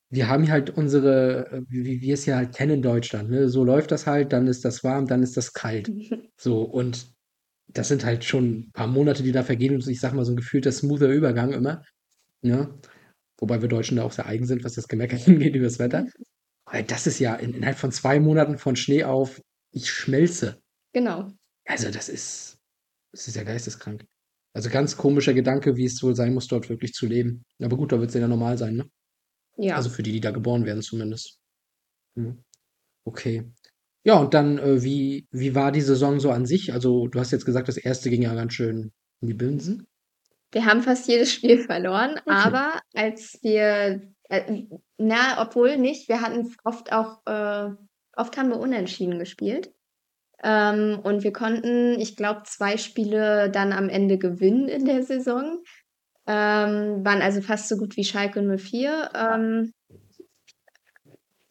wir 0.09 0.27
haben 0.27 0.49
halt 0.49 0.69
unsere, 0.69 1.63
wie 1.67 2.01
wir 2.01 2.13
es 2.13 2.25
ja 2.25 2.37
halt 2.37 2.55
kennen 2.55 2.75
in 2.75 2.81
Deutschland, 2.81 3.29
ne? 3.31 3.49
So 3.49 3.63
läuft 3.63 3.91
das 3.91 4.05
halt, 4.05 4.31
dann 4.31 4.47
ist 4.47 4.63
das 4.63 4.83
warm, 4.83 5.07
dann 5.07 5.23
ist 5.23 5.37
das 5.37 5.53
kalt. 5.53 5.91
So, 6.37 6.63
und 6.63 7.13
das 7.67 7.87
sind 7.87 8.03
halt 8.05 8.23
schon 8.23 8.53
ein 8.53 8.71
paar 8.73 8.87
Monate, 8.87 9.23
die 9.23 9.31
da 9.31 9.43
vergehen 9.43 9.73
und 9.75 9.87
ich 9.87 9.99
sag 9.99 10.13
mal, 10.13 10.25
so 10.25 10.33
ein 10.33 10.37
gefühlter 10.37 10.71
smoother 10.71 11.09
Übergang 11.09 11.53
immer. 11.53 11.83
Ne? 12.41 12.77
Wobei 13.39 13.61
wir 13.61 13.69
Deutschen 13.69 13.97
da 13.97 14.03
auch 14.03 14.11
sehr 14.11 14.25
eigen 14.25 14.45
sind, 14.45 14.63
was 14.63 14.73
das 14.73 14.87
Gemecker 14.87 15.17
angeht 15.27 15.55
über 15.55 15.65
das 15.65 15.79
Wetter. 15.79 16.05
Aber 16.65 16.83
das 16.83 17.07
ist 17.07 17.19
ja 17.19 17.35
in, 17.35 17.53
innerhalb 17.53 17.77
von 17.77 17.91
zwei 17.91 18.19
Monaten 18.19 18.57
von 18.57 18.75
Schnee 18.75 19.03
auf, 19.03 19.41
ich 19.73 19.89
schmelze. 19.89 20.61
Genau. 20.93 21.31
Also, 21.65 21.91
das 21.91 22.09
ist, 22.09 22.59
das 23.11 23.27
ist 23.27 23.35
ja 23.35 23.43
geisteskrank. 23.43 24.05
Also 24.55 24.69
ganz 24.69 24.97
komischer 24.97 25.33
Gedanke, 25.33 25.75
wie 25.77 25.85
es 25.85 26.01
wohl 26.03 26.15
sein 26.15 26.33
muss, 26.33 26.47
dort 26.47 26.69
wirklich 26.69 26.93
zu 26.93 27.07
leben. 27.07 27.43
Aber 27.61 27.75
gut, 27.75 27.91
da 27.91 27.99
wird 27.99 28.09
es 28.09 28.15
ja 28.15 28.27
normal 28.27 28.57
sein, 28.57 28.75
ne? 28.75 28.89
Ja. 29.57 29.75
Also 29.75 29.89
für 29.89 30.03
die, 30.03 30.11
die 30.11 30.21
da 30.21 30.31
geboren 30.31 30.65
werden, 30.65 30.83
zumindest. 30.83 31.39
Hm. 32.15 32.43
Okay. 33.03 33.51
Ja, 34.03 34.19
und 34.19 34.33
dann, 34.33 34.59
äh, 34.59 34.83
wie, 34.83 35.27
wie 35.31 35.55
war 35.55 35.71
die 35.71 35.81
Saison 35.81 36.19
so 36.19 36.29
an 36.29 36.45
sich? 36.45 36.73
Also, 36.73 37.07
du 37.07 37.19
hast 37.19 37.31
jetzt 37.31 37.45
gesagt, 37.45 37.67
das 37.67 37.77
erste 37.77 38.09
ging 38.09 38.21
ja 38.21 38.35
ganz 38.35 38.53
schön 38.53 38.91
in 39.21 39.27
die 39.27 39.33
Binsen. 39.33 39.87
Wir 40.51 40.65
haben 40.65 40.83
fast 40.83 41.07
jedes 41.07 41.33
Spiel 41.33 41.63
verloren, 41.63 42.19
aber 42.27 42.79
als 42.93 43.39
wir, 43.41 44.13
äh, 44.29 44.63
na, 44.97 45.41
obwohl 45.41 45.77
nicht, 45.77 46.09
wir 46.09 46.21
hatten 46.21 46.53
oft 46.63 46.91
auch, 46.91 47.25
äh, 47.25 47.71
oft 48.15 48.37
haben 48.37 48.49
wir 48.49 48.59
unentschieden 48.59 49.19
gespielt. 49.19 49.73
Ähm, 50.43 50.99
und 51.03 51.23
wir 51.23 51.33
konnten, 51.33 51.99
ich 51.99 52.15
glaube, 52.15 52.43
zwei 52.45 52.77
Spiele 52.77 53.49
dann 53.49 53.71
am 53.71 53.89
Ende 53.89 54.17
gewinnen 54.17 54.67
in 54.67 54.85
der 54.85 55.03
Saison. 55.03 55.63
Ähm, 56.25 57.03
waren 57.05 57.21
also 57.21 57.41
fast 57.41 57.67
so 57.69 57.77
gut 57.77 57.97
wie 57.97 58.03
Schalke 58.03 58.41
04. 58.41 59.11
Ähm, 59.13 59.73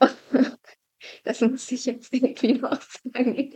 Das 1.25 1.41
muss 1.41 1.71
ich 1.71 1.87
jetzt 1.87 2.13
irgendwie 2.13 2.55
noch 2.55 2.81
sagen. 2.81 3.53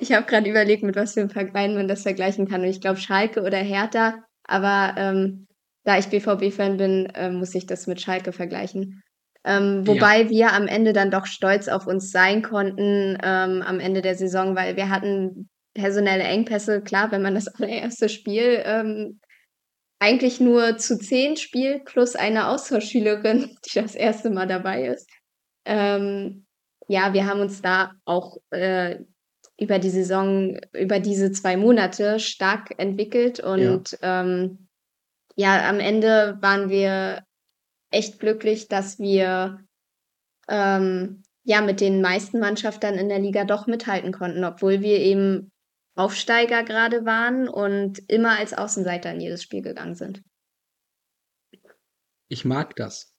Ich 0.00 0.12
habe 0.12 0.26
gerade 0.26 0.48
überlegt, 0.48 0.82
mit 0.82 0.96
was 0.96 1.14
für 1.14 1.20
einem 1.20 1.30
Verein 1.30 1.74
man 1.74 1.88
das 1.88 2.02
vergleichen 2.02 2.48
kann. 2.48 2.62
Und 2.62 2.68
ich 2.68 2.80
glaube 2.80 2.98
Schalke 2.98 3.42
oder 3.42 3.58
Hertha, 3.58 4.24
aber 4.44 4.94
ähm, 4.98 5.46
da 5.84 5.98
ich 5.98 6.08
BVB-Fan 6.08 6.76
bin, 6.78 7.06
äh, 7.14 7.30
muss 7.30 7.54
ich 7.54 7.66
das 7.66 7.86
mit 7.86 8.00
Schalke 8.00 8.32
vergleichen. 8.32 9.02
Ähm, 9.46 9.86
wobei 9.86 10.22
ja. 10.22 10.30
wir 10.30 10.52
am 10.52 10.66
Ende 10.66 10.92
dann 10.92 11.12
doch 11.12 11.26
stolz 11.26 11.68
auf 11.68 11.86
uns 11.86 12.10
sein 12.10 12.42
konnten 12.42 13.16
ähm, 13.22 13.62
am 13.62 13.78
Ende 13.78 14.02
der 14.02 14.16
Saison, 14.16 14.56
weil 14.56 14.74
wir 14.76 14.90
hatten 14.90 15.48
personelle 15.72 16.24
Engpässe. 16.24 16.82
Klar, 16.82 17.12
wenn 17.12 17.22
man 17.22 17.36
das 17.36 17.46
allererste 17.54 18.08
Spiel 18.08 18.60
ähm, 18.64 19.20
eigentlich 20.00 20.40
nur 20.40 20.76
zu 20.78 20.98
zehn 20.98 21.36
spielt, 21.36 21.84
plus 21.84 22.16
eine 22.16 22.48
Austauschschülerin, 22.48 23.56
die 23.66 23.80
das 23.80 23.94
erste 23.94 24.30
Mal 24.30 24.48
dabei 24.48 24.88
ist. 24.88 25.08
Ähm, 25.64 26.46
ja, 26.88 27.12
wir 27.14 27.26
haben 27.26 27.40
uns 27.40 27.62
da 27.62 27.92
auch 28.04 28.38
äh, 28.50 28.98
über 29.58 29.78
die 29.78 29.90
Saison, 29.90 30.58
über 30.72 30.98
diese 30.98 31.30
zwei 31.30 31.56
Monate 31.56 32.18
stark 32.18 32.74
entwickelt 32.78 33.40
und 33.40 33.96
ja. 34.02 34.22
Ähm, 34.22 34.68
ja, 35.38 35.68
am 35.68 35.80
Ende 35.80 36.38
waren 36.40 36.70
wir 36.70 37.25
echt 37.90 38.18
glücklich, 38.18 38.68
dass 38.68 38.98
wir 38.98 39.60
ähm, 40.48 41.22
ja 41.44 41.60
mit 41.60 41.80
den 41.80 42.00
meisten 42.00 42.40
Mannschaften 42.40 42.98
in 42.98 43.08
der 43.08 43.20
Liga 43.20 43.44
doch 43.44 43.66
mithalten 43.66 44.12
konnten, 44.12 44.44
obwohl 44.44 44.80
wir 44.80 44.98
eben 44.98 45.50
Aufsteiger 45.94 46.62
gerade 46.62 47.06
waren 47.06 47.48
und 47.48 48.00
immer 48.10 48.38
als 48.38 48.52
Außenseiter 48.52 49.12
in 49.12 49.20
jedes 49.20 49.42
Spiel 49.42 49.62
gegangen 49.62 49.94
sind. 49.94 50.22
Ich 52.28 52.44
mag 52.44 52.76
das. 52.76 53.14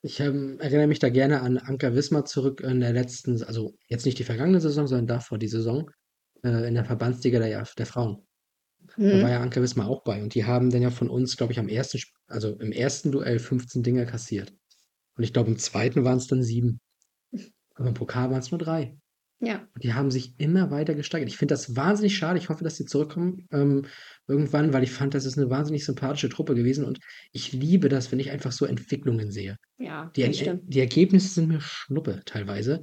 Ich 0.00 0.20
ähm, 0.20 0.60
erinnere 0.60 0.86
mich 0.86 1.00
da 1.00 1.08
gerne 1.08 1.40
an 1.40 1.58
Anker 1.58 1.94
Wismar 1.94 2.24
zurück 2.24 2.60
in 2.60 2.80
der 2.80 2.92
letzten, 2.92 3.42
also 3.42 3.74
jetzt 3.88 4.06
nicht 4.06 4.18
die 4.18 4.24
vergangene 4.24 4.60
Saison, 4.60 4.86
sondern 4.86 5.08
davor 5.08 5.38
die 5.38 5.48
Saison 5.48 5.90
äh, 6.44 6.68
in 6.68 6.74
der 6.74 6.84
Verbandsliga 6.84 7.40
der, 7.40 7.66
der 7.76 7.86
Frauen. 7.86 8.27
Mhm. 8.98 9.10
Da 9.10 9.22
war 9.22 9.30
ja 9.30 9.40
Anker 9.40 9.62
Wismar 9.62 9.88
auch 9.88 10.02
bei 10.02 10.22
und 10.22 10.34
die 10.34 10.44
haben 10.44 10.70
dann 10.70 10.82
ja 10.82 10.90
von 10.90 11.08
uns, 11.08 11.36
glaube 11.36 11.52
ich, 11.52 11.58
am 11.58 11.68
ersten, 11.68 12.00
also 12.26 12.58
im 12.58 12.72
ersten 12.72 13.12
Duell 13.12 13.38
15 13.38 13.82
Dinge 13.82 14.04
kassiert. 14.06 14.52
Und 15.16 15.24
ich 15.24 15.32
glaube, 15.32 15.50
im 15.50 15.58
zweiten 15.58 16.04
waren 16.04 16.18
es 16.18 16.26
dann 16.26 16.42
sieben. 16.42 16.80
Aber 17.74 17.88
im 17.88 17.94
Pokal 17.94 18.30
waren 18.30 18.40
es 18.40 18.50
nur 18.50 18.58
drei. 18.58 18.96
Ja. 19.40 19.68
Und 19.72 19.84
die 19.84 19.94
haben 19.94 20.10
sich 20.10 20.34
immer 20.38 20.72
weiter 20.72 20.94
gesteigert. 20.94 21.28
Ich 21.28 21.36
finde 21.36 21.54
das 21.54 21.76
wahnsinnig 21.76 22.16
schade. 22.16 22.38
Ich 22.38 22.48
hoffe, 22.48 22.64
dass 22.64 22.76
sie 22.76 22.86
zurückkommen 22.86 23.46
ähm, 23.52 23.86
irgendwann, 24.26 24.72
weil 24.72 24.82
ich 24.82 24.90
fand, 24.90 25.14
das 25.14 25.26
ist 25.26 25.38
eine 25.38 25.48
wahnsinnig 25.48 25.84
sympathische 25.84 26.28
Truppe 26.28 26.56
gewesen. 26.56 26.84
Und 26.84 26.98
ich 27.30 27.52
liebe 27.52 27.88
das, 27.88 28.10
wenn 28.10 28.18
ich 28.18 28.32
einfach 28.32 28.50
so 28.50 28.66
Entwicklungen 28.66 29.30
sehe. 29.30 29.56
Ja, 29.78 30.10
die, 30.16 30.24
das 30.24 30.38
stimmt. 30.38 30.62
die 30.66 30.80
Ergebnisse 30.80 31.28
sind 31.28 31.48
mir 31.48 31.60
Schnuppe 31.60 32.22
teilweise. 32.24 32.82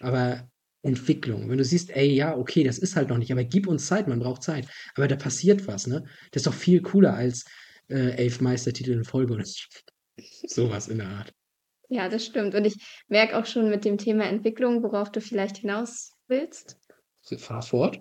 Aber 0.00 0.48
Entwicklung, 0.82 1.48
wenn 1.48 1.58
du 1.58 1.64
siehst, 1.64 1.90
ey, 1.90 2.12
ja, 2.12 2.36
okay, 2.36 2.64
das 2.64 2.78
ist 2.78 2.96
halt 2.96 3.08
noch 3.08 3.18
nicht, 3.18 3.30
aber 3.30 3.44
gib 3.44 3.68
uns 3.68 3.86
Zeit, 3.86 4.08
man 4.08 4.18
braucht 4.18 4.42
Zeit. 4.42 4.66
Aber 4.96 5.06
da 5.06 5.16
passiert 5.16 5.66
was, 5.68 5.86
ne? 5.86 6.04
Das 6.32 6.40
ist 6.40 6.46
doch 6.46 6.54
viel 6.54 6.82
cooler 6.82 7.14
als 7.14 7.44
äh, 7.88 8.16
elf 8.16 8.40
Meistertitel 8.40 8.92
in 8.92 9.04
Folge 9.04 9.34
oder 9.34 9.44
sowas 10.46 10.88
in 10.88 10.98
der 10.98 11.08
Art. 11.08 11.32
Ja, 11.88 12.08
das 12.08 12.24
stimmt. 12.24 12.54
Und 12.54 12.64
ich 12.64 12.76
merke 13.08 13.36
auch 13.36 13.46
schon 13.46 13.70
mit 13.70 13.84
dem 13.84 13.98
Thema 13.98 14.24
Entwicklung, 14.24 14.82
worauf 14.82 15.12
du 15.12 15.20
vielleicht 15.20 15.58
hinaus 15.58 16.12
willst. 16.26 16.78
Fahr 17.36 17.62
fort. 17.62 18.00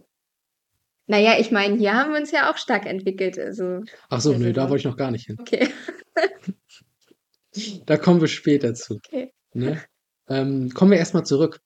Naja, 1.08 1.38
ich 1.40 1.52
meine, 1.52 1.78
hier 1.78 1.94
haben 1.94 2.14
wir 2.14 2.20
uns 2.20 2.32
ja 2.32 2.50
auch 2.50 2.58
stark 2.58 2.86
entwickelt. 2.86 3.38
Also 3.38 3.82
Ach 4.10 4.22
so, 4.22 4.34
nö, 4.34 4.54
da 4.54 4.70
wollte 4.70 4.80
ich 4.80 4.86
noch 4.86 4.98
gar 4.98 5.12
nicht 5.12 5.26
hin. 5.26 5.38
Okay. 5.40 5.68
da 7.86 7.98
kommen 7.98 8.22
wir 8.22 8.28
später 8.28 8.74
zu. 8.74 8.96
Okay. 8.96 9.34
Ne? 9.54 9.84
Ähm, 10.30 10.70
kommen 10.70 10.92
wir 10.92 10.98
erstmal 10.98 11.26
zurück 11.26 11.60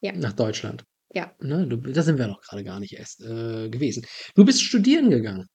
ja. 0.00 0.12
nach 0.12 0.32
Deutschland. 0.32 0.84
Ja. 1.12 1.32
Ne, 1.40 1.66
du, 1.66 1.76
da 1.76 2.02
sind 2.02 2.18
wir 2.18 2.26
noch 2.26 2.40
gerade 2.42 2.64
gar 2.64 2.80
nicht 2.80 2.94
erst 2.94 3.22
äh, 3.22 3.68
gewesen. 3.68 4.04
Du 4.34 4.44
bist 4.44 4.62
studieren 4.62 5.10
gegangen. 5.10 5.48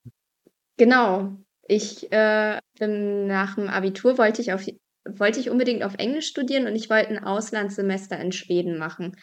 Genau. 0.76 1.36
Ich 1.68 2.10
äh, 2.10 2.58
nach 2.80 3.54
dem 3.54 3.68
Abitur 3.68 4.18
wollte 4.18 4.42
ich 4.42 4.52
auf 4.52 4.66
wollte 5.04 5.40
ich 5.40 5.50
unbedingt 5.50 5.82
auf 5.82 5.94
Englisch 5.98 6.28
studieren 6.28 6.66
und 6.66 6.76
ich 6.76 6.88
wollte 6.88 7.10
ein 7.10 7.24
Auslandssemester 7.24 8.18
in 8.20 8.32
Schweden 8.32 8.78
machen. 8.78 9.16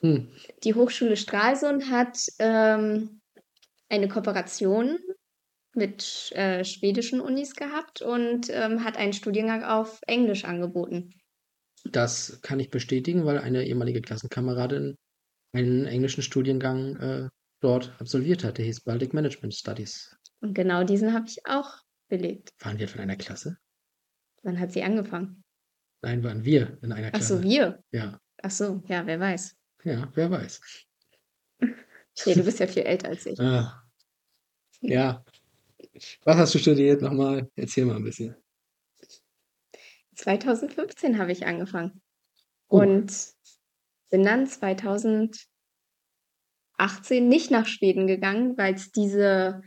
Hm. 0.00 0.32
Die 0.62 0.74
Hochschule 0.74 1.16
Stralsund 1.16 1.90
hat 1.90 2.18
ähm, 2.38 3.20
eine 3.88 4.08
Kooperation 4.08 4.98
mit 5.74 6.32
äh, 6.32 6.64
schwedischen 6.64 7.20
Unis 7.20 7.54
gehabt 7.54 8.02
und 8.02 8.48
ähm, 8.50 8.84
hat 8.84 8.96
einen 8.96 9.12
Studiengang 9.12 9.64
auf 9.64 10.00
Englisch 10.06 10.44
angeboten. 10.44 11.14
Das 11.84 12.40
kann 12.42 12.60
ich 12.60 12.70
bestätigen, 12.70 13.24
weil 13.24 13.38
eine 13.38 13.64
ehemalige 13.64 14.00
Klassenkameradin 14.00 14.96
einen 15.52 15.86
englischen 15.86 16.22
Studiengang 16.22 16.96
äh, 16.96 17.28
dort 17.60 17.92
absolviert 18.00 18.44
hat. 18.44 18.58
Der 18.58 18.64
hieß 18.64 18.80
Baltic 18.82 19.14
Management 19.14 19.54
Studies. 19.54 20.16
Und 20.40 20.54
genau 20.54 20.84
diesen 20.84 21.12
habe 21.14 21.26
ich 21.26 21.44
auch 21.46 21.78
belegt. 22.08 22.50
Waren 22.60 22.78
wir 22.78 22.88
von 22.88 23.00
einer 23.00 23.16
Klasse? 23.16 23.58
Wann 24.42 24.60
hat 24.60 24.72
sie 24.72 24.82
angefangen? 24.82 25.42
Nein, 26.02 26.22
waren 26.22 26.44
wir 26.44 26.78
in 26.82 26.92
einer 26.92 27.08
Ach 27.08 27.12
Klasse. 27.12 27.38
so, 27.38 27.42
wir. 27.42 27.82
Ja. 27.90 28.20
Ach 28.42 28.50
so, 28.50 28.82
ja, 28.86 29.04
wer 29.06 29.18
weiß. 29.18 29.56
Ja, 29.84 30.10
wer 30.14 30.30
weiß. 30.30 30.60
Okay, 32.20 32.34
du 32.34 32.42
bist 32.42 32.58
ja 32.58 32.66
viel 32.66 32.82
älter 32.82 33.10
als 33.10 33.26
ich. 33.26 33.38
Ah. 33.38 33.80
Ja. 34.80 35.24
Was 36.24 36.36
hast 36.36 36.54
du 36.54 36.58
studiert 36.58 37.00
nochmal? 37.00 37.48
Erzähl 37.54 37.84
mal 37.84 37.94
ein 37.94 38.02
bisschen. 38.02 38.34
2015 40.18 41.18
habe 41.18 41.32
ich 41.32 41.46
angefangen. 41.46 42.00
Oh. 42.68 42.80
Und 42.80 43.12
bin 44.10 44.24
dann 44.24 44.46
2018 44.46 45.46
nicht 47.28 47.50
nach 47.50 47.66
Schweden 47.66 48.06
gegangen, 48.06 48.56
weil 48.58 48.74
es 48.74 48.90
diese 48.90 49.62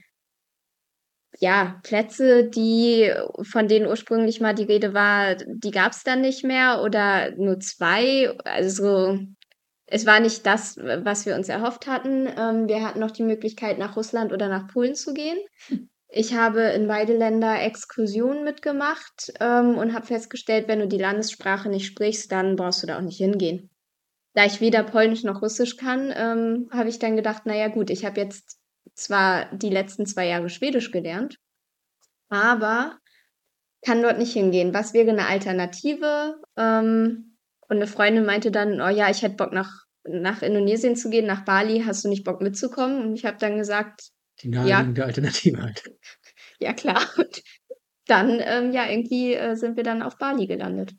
ja, 1.40 1.80
Plätze, 1.84 2.50
die 2.50 3.12
von 3.44 3.68
denen 3.68 3.88
ursprünglich 3.88 4.42
mal 4.42 4.54
die 4.54 4.66
Rede 4.66 4.94
war, 4.94 5.36
die 5.36 5.72
gab 5.72 5.94
es 5.94 6.04
dann 6.04 6.22
nicht 6.22 6.44
mehr 6.44 6.82
oder 6.84 7.32
nur 7.38 7.60
zwei. 7.60 8.38
Also 8.44 9.18
es 9.86 10.06
war 10.06 10.20
nicht 10.20 10.46
das, 10.46 10.78
was 10.78 11.26
wir 11.26 11.36
uns 11.36 11.48
erhofft 11.48 11.88
hatten. 11.88 12.28
Ähm, 12.28 12.68
wir 12.68 12.86
hatten 12.86 13.00
noch 13.00 13.12
die 13.12 13.24
Möglichkeit, 13.24 13.78
nach 13.78 13.96
Russland 13.96 14.34
oder 14.34 14.50
nach 14.50 14.68
Polen 14.68 14.96
zu 14.96 15.14
gehen. 15.14 15.38
Ich 16.14 16.34
habe 16.34 16.62
in 16.62 16.88
beide 16.88 17.16
Länder 17.16 17.62
Exkursionen 17.62 18.44
mitgemacht 18.44 19.32
ähm, 19.40 19.78
und 19.78 19.94
habe 19.94 20.06
festgestellt, 20.06 20.68
wenn 20.68 20.80
du 20.80 20.88
die 20.88 20.98
Landessprache 20.98 21.70
nicht 21.70 21.86
sprichst, 21.86 22.30
dann 22.34 22.58
brauchst 22.58 22.84
du 22.84 22.88
da 22.88 22.98
auch 22.98 23.02
nicht 23.02 23.18
hingehen. 23.18 23.70
Da 24.34 24.46
ich 24.46 24.60
weder 24.60 24.84
Polnisch 24.84 25.24
noch 25.24 25.42
Russisch 25.42 25.78
kann, 25.78 26.14
ähm, 26.14 26.70
habe 26.74 26.90
ich 26.90 27.00
dann 27.00 27.16
gedacht, 27.16 27.46
naja 27.46 27.70
gut, 27.70 27.90
ich 27.90 28.04
habe 28.04 28.20
jetzt 28.20 28.60
zwar 28.94 29.56
die 29.56 29.70
letzten 29.70 30.06
zwei 30.06 30.28
Jahre 30.28 30.50
Schwedisch 30.50 30.92
gelernt, 30.92 31.38
aber 32.28 32.98
kann 33.82 34.02
dort 34.02 34.18
nicht 34.18 34.34
hingehen. 34.34 34.74
Was 34.74 34.94
wäre 34.94 35.12
eine 35.12 35.28
Alternative? 35.28 36.42
Ähm, 36.58 37.38
und 37.70 37.78
eine 37.78 37.88
Freundin 37.88 38.26
meinte 38.26 38.52
dann, 38.52 38.82
oh 38.82 38.90
ja, 38.90 39.10
ich 39.10 39.22
hätte 39.22 39.38
Bock 39.38 39.54
nach, 39.54 39.86
nach 40.04 40.42
Indonesien 40.42 40.98
zu 40.98 41.10
gehen, 41.10 41.26
nach 41.26 41.46
Bali, 41.46 41.84
hast 41.86 42.04
du 42.04 42.10
nicht 42.10 42.26
Bock 42.26 42.42
mitzukommen? 42.42 43.02
Und 43.02 43.16
ich 43.16 43.24
habe 43.24 43.38
dann 43.38 43.58
gesagt, 43.58 44.12
die 44.42 44.50
naheliegende 44.50 45.02
ja, 45.02 45.08
Alternative 45.08 45.62
halt. 45.62 45.84
Ja, 46.60 46.74
klar. 46.74 47.02
Und 47.18 47.44
dann, 48.06 48.40
ähm, 48.42 48.72
ja, 48.72 48.90
irgendwie 48.90 49.34
äh, 49.34 49.56
sind 49.56 49.78
wir 49.78 49.84
dann 49.84 50.02
auf 50.02 50.18
Bali 50.18 50.48
gelandet. 50.48 50.94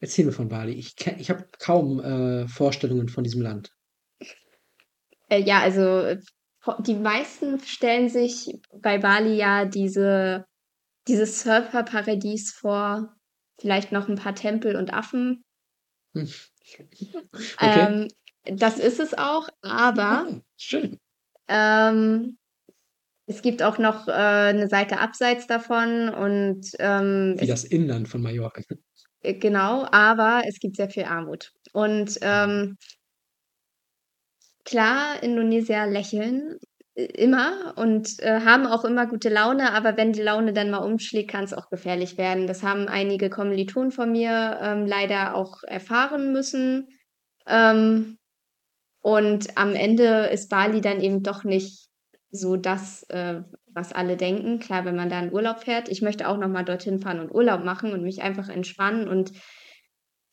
Erzähl 0.00 0.24
mir 0.24 0.32
von 0.32 0.48
Bali. 0.48 0.72
Ich, 0.72 0.94
ich 1.18 1.30
habe 1.30 1.48
kaum 1.58 2.00
äh, 2.00 2.48
Vorstellungen 2.48 3.08
von 3.08 3.24
diesem 3.24 3.42
Land. 3.42 3.72
Äh, 5.28 5.42
ja, 5.42 5.60
also 5.60 6.16
die 6.80 6.94
meisten 6.94 7.60
stellen 7.60 8.08
sich 8.08 8.60
bei 8.80 8.98
Bali 8.98 9.36
ja 9.36 9.64
diese, 9.64 10.46
dieses 11.08 11.42
Surferparadies 11.42 12.52
vor, 12.52 13.14
vielleicht 13.58 13.92
noch 13.92 14.08
ein 14.08 14.16
paar 14.16 14.34
Tempel 14.34 14.76
und 14.76 14.92
Affen. 14.92 15.44
Hm. 16.14 16.28
Okay. 16.74 17.20
Ähm, 17.60 18.08
das 18.44 18.78
ist 18.78 19.00
es 19.00 19.14
auch, 19.14 19.48
aber 19.62 20.26
oh, 20.28 20.40
schön. 20.56 20.98
Ähm, 21.48 22.38
es 23.26 23.42
gibt 23.42 23.62
auch 23.62 23.78
noch 23.78 24.06
äh, 24.06 24.12
eine 24.12 24.68
Seite 24.68 25.00
abseits 25.00 25.46
davon 25.46 26.08
und 26.08 26.70
ähm, 26.78 27.34
wie 27.38 27.46
das 27.46 27.64
Inland 27.64 28.08
von 28.08 28.22
Mallorca. 28.22 28.62
Äh, 29.22 29.34
genau, 29.34 29.86
aber 29.90 30.42
es 30.46 30.60
gibt 30.60 30.76
sehr 30.76 30.90
viel 30.90 31.04
Armut. 31.04 31.52
Und 31.72 32.18
ähm, 32.22 32.76
klar, 34.64 35.22
Indonesier 35.22 35.86
lächeln 35.86 36.58
äh, 36.94 37.04
immer 37.04 37.74
und 37.76 38.20
äh, 38.20 38.40
haben 38.44 38.66
auch 38.66 38.84
immer 38.84 39.06
gute 39.06 39.28
Laune, 39.28 39.72
aber 39.72 39.96
wenn 39.96 40.12
die 40.12 40.22
Laune 40.22 40.52
dann 40.52 40.70
mal 40.70 40.78
umschlägt, 40.78 41.30
kann 41.30 41.44
es 41.44 41.52
auch 41.52 41.68
gefährlich 41.68 42.16
werden. 42.18 42.46
Das 42.46 42.62
haben 42.62 42.86
einige 42.86 43.28
Kommilitonen 43.28 43.90
von 43.90 44.12
mir 44.12 44.60
ähm, 44.62 44.86
leider 44.86 45.34
auch 45.34 45.64
erfahren 45.64 46.32
müssen. 46.32 46.88
Ähm, 47.48 48.18
und 49.00 49.56
am 49.56 49.74
Ende 49.74 50.26
ist 50.32 50.48
Bali 50.48 50.80
dann 50.80 51.00
eben 51.00 51.24
doch 51.24 51.42
nicht 51.42 51.86
so 52.36 52.56
das, 52.56 53.02
äh, 53.10 53.42
was 53.66 53.92
alle 53.92 54.16
denken. 54.16 54.58
Klar, 54.58 54.84
wenn 54.84 54.96
man 54.96 55.08
da 55.08 55.20
in 55.20 55.32
Urlaub 55.32 55.60
fährt. 55.64 55.88
Ich 55.88 56.02
möchte 56.02 56.28
auch 56.28 56.38
noch 56.38 56.48
mal 56.48 56.64
dorthin 56.64 57.00
fahren 57.00 57.20
und 57.20 57.34
Urlaub 57.34 57.64
machen 57.64 57.92
und 57.92 58.02
mich 58.02 58.22
einfach 58.22 58.48
entspannen 58.48 59.08
und 59.08 59.32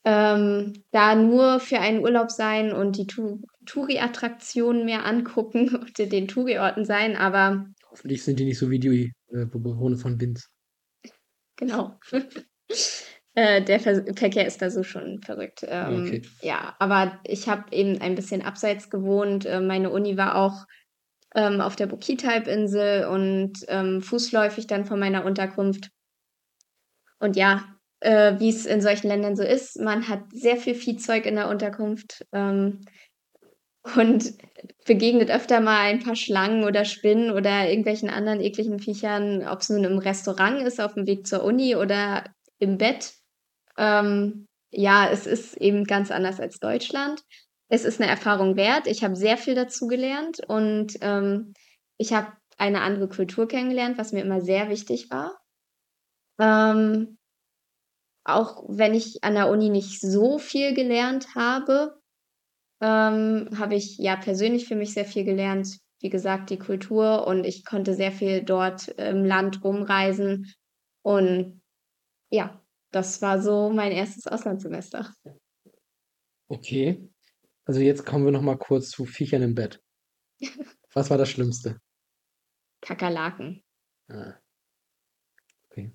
ähm, 0.06 0.74
da 0.92 1.16
nur 1.16 1.60
für 1.60 1.80
einen 1.80 2.00
Urlaub 2.00 2.30
sein 2.30 2.74
und 2.74 2.98
die 2.98 3.08
Tu 3.08 3.40
Touri-Attraktionen 3.66 4.84
mehr 4.84 5.06
angucken 5.06 5.74
und 5.76 5.98
in 5.98 6.10
den 6.10 6.28
Touri-Orten 6.28 6.86
sein, 6.86 7.16
aber 7.16 7.68
Hoffentlich 7.90 8.24
sind 8.24 8.40
die 8.40 8.46
nicht 8.46 8.58
so 8.60 8.70
wie 8.70 8.80
die 8.80 9.14
äh, 9.32 9.46
Bewohner 9.46 9.98
von 9.98 10.18
Binz. 10.18 10.50
genau. 11.56 12.00
Äh, 13.36 13.64
der 13.64 13.80
Ver 13.80 14.06
Verkehr 14.16 14.46
ist 14.46 14.62
da 14.62 14.70
so 14.70 14.84
schon 14.84 15.20
verrückt. 15.24 15.66
Ähm, 15.68 16.04
Okay. 16.04 16.22
ja, 16.44 16.76
aber 16.78 17.20
ich 17.26 17.50
habe 17.50 17.64
eben 17.72 18.00
ein 18.00 18.14
bisschen 18.14 18.44
abseits 18.44 18.92
gewohnt. 18.92 19.48
Äh, 19.48 19.60
meine 19.60 19.90
Uni 19.90 20.18
war 20.18 20.36
auch 20.36 20.66
ähm, 21.36 21.62
auf 21.62 21.76
der 21.76 21.88
Bokitalp-Insel 21.88 23.06
und 23.08 23.54
ähm, 23.68 24.02
fußläufig 24.02 24.68
dann 24.68 24.86
von 24.86 25.00
meiner 25.00 25.26
Unterkunft. 25.26 25.90
Und 27.20 27.36
ja, 27.36 27.64
äh, 28.02 28.40
wie 28.40 28.50
es 28.50 28.66
in 28.66 28.82
solchen 28.82 29.08
Ländern 29.08 29.36
so 29.36 29.44
ist, 29.44 29.80
man 29.80 30.08
hat 30.10 30.24
sehr 30.32 30.58
viel 30.58 30.76
Viehzeug 30.76 31.26
in 31.26 31.36
der 31.36 31.50
Unterkunft 31.50 32.26
ähm, 32.34 32.82
und 33.96 34.34
begegnet 34.86 35.30
öfter 35.32 35.62
mal 35.62 35.80
ein 35.82 36.04
paar 36.04 36.16
Schlangen 36.16 36.64
oder 36.64 36.86
Spinnen 36.86 37.32
oder 37.32 37.70
irgendwelchen 37.70 38.10
anderen 38.10 38.42
ekligen 38.42 38.80
Viechern, 38.80 39.48
ob 39.48 39.62
es 39.62 39.70
nun 39.70 39.84
im 39.84 39.98
Restaurant 39.98 40.62
ist, 40.62 40.82
auf 40.82 40.94
dem 40.94 41.08
Weg 41.08 41.28
zur 41.28 41.44
Uni 41.44 41.76
oder 41.76 42.26
im 42.60 42.78
Bett. 42.78 43.14
Ähm, 43.78 44.48
ja, 44.72 45.10
es 45.10 45.28
ist 45.28 45.56
eben 45.58 45.86
ganz 45.86 46.12
anders 46.12 46.40
als 46.40 46.60
Deutschland. 46.60 47.22
Es 47.74 47.86
ist 47.86 48.00
eine 48.00 48.08
Erfahrung 48.08 48.56
wert. 48.56 48.86
Ich 48.86 49.04
habe 49.04 49.16
sehr 49.16 49.36
viel 49.36 49.56
dazu 49.56 49.88
gelernt 49.88 50.42
und 50.48 50.96
ähm, 51.02 51.54
ich 51.98 52.14
habe 52.14 52.32
eine 52.56 52.82
andere 52.82 53.10
Kultur 53.10 53.48
kennengelernt, 53.48 53.98
was 53.98 54.12
mir 54.12 54.22
immer 54.22 54.42
sehr 54.42 54.70
wichtig 54.70 55.10
war. 55.10 55.40
Ähm, 56.40 57.18
auch 58.26 58.64
wenn 58.68 58.94
ich 58.94 59.24
an 59.24 59.34
der 59.34 59.50
Uni 59.50 59.70
nicht 59.70 60.02
so 60.02 60.38
viel 60.38 60.76
gelernt 60.76 61.34
habe, 61.34 62.00
ähm, 62.80 63.50
habe 63.58 63.74
ich 63.74 63.98
ja 63.98 64.18
persönlich 64.18 64.68
für 64.68 64.76
mich 64.76 64.94
sehr 64.94 65.06
viel 65.06 65.24
gelernt. 65.24 65.80
Wie 66.00 66.10
gesagt, 66.10 66.52
die 66.52 66.60
Kultur 66.60 67.26
und 67.26 67.44
ich 67.44 67.66
konnte 67.66 67.96
sehr 67.96 68.12
viel 68.12 68.44
dort 68.44 68.90
im 69.00 69.26
Land 69.26 69.64
rumreisen. 69.64 70.54
Und 71.02 71.60
ja, 72.30 72.62
das 72.92 73.24
war 73.24 73.42
so 73.42 73.72
mein 73.72 73.92
erstes 73.92 74.28
Auslandssemester. 74.28 75.12
Okay. 76.50 77.10
Also 77.66 77.80
jetzt 77.80 78.06
kommen 78.06 78.26
wir 78.26 78.32
noch 78.32 78.42
mal 78.42 78.58
kurz 78.58 78.90
zu 78.90 79.06
Viechern 79.06 79.42
im 79.42 79.56
Bett. 79.56 79.80
Was 80.94 81.10
war 81.10 81.18
das 81.18 81.30
Schlimmste? 81.30 81.80
Kakerlaken. 82.82 83.64
Ah. 84.10 84.34
Okay. 85.70 85.92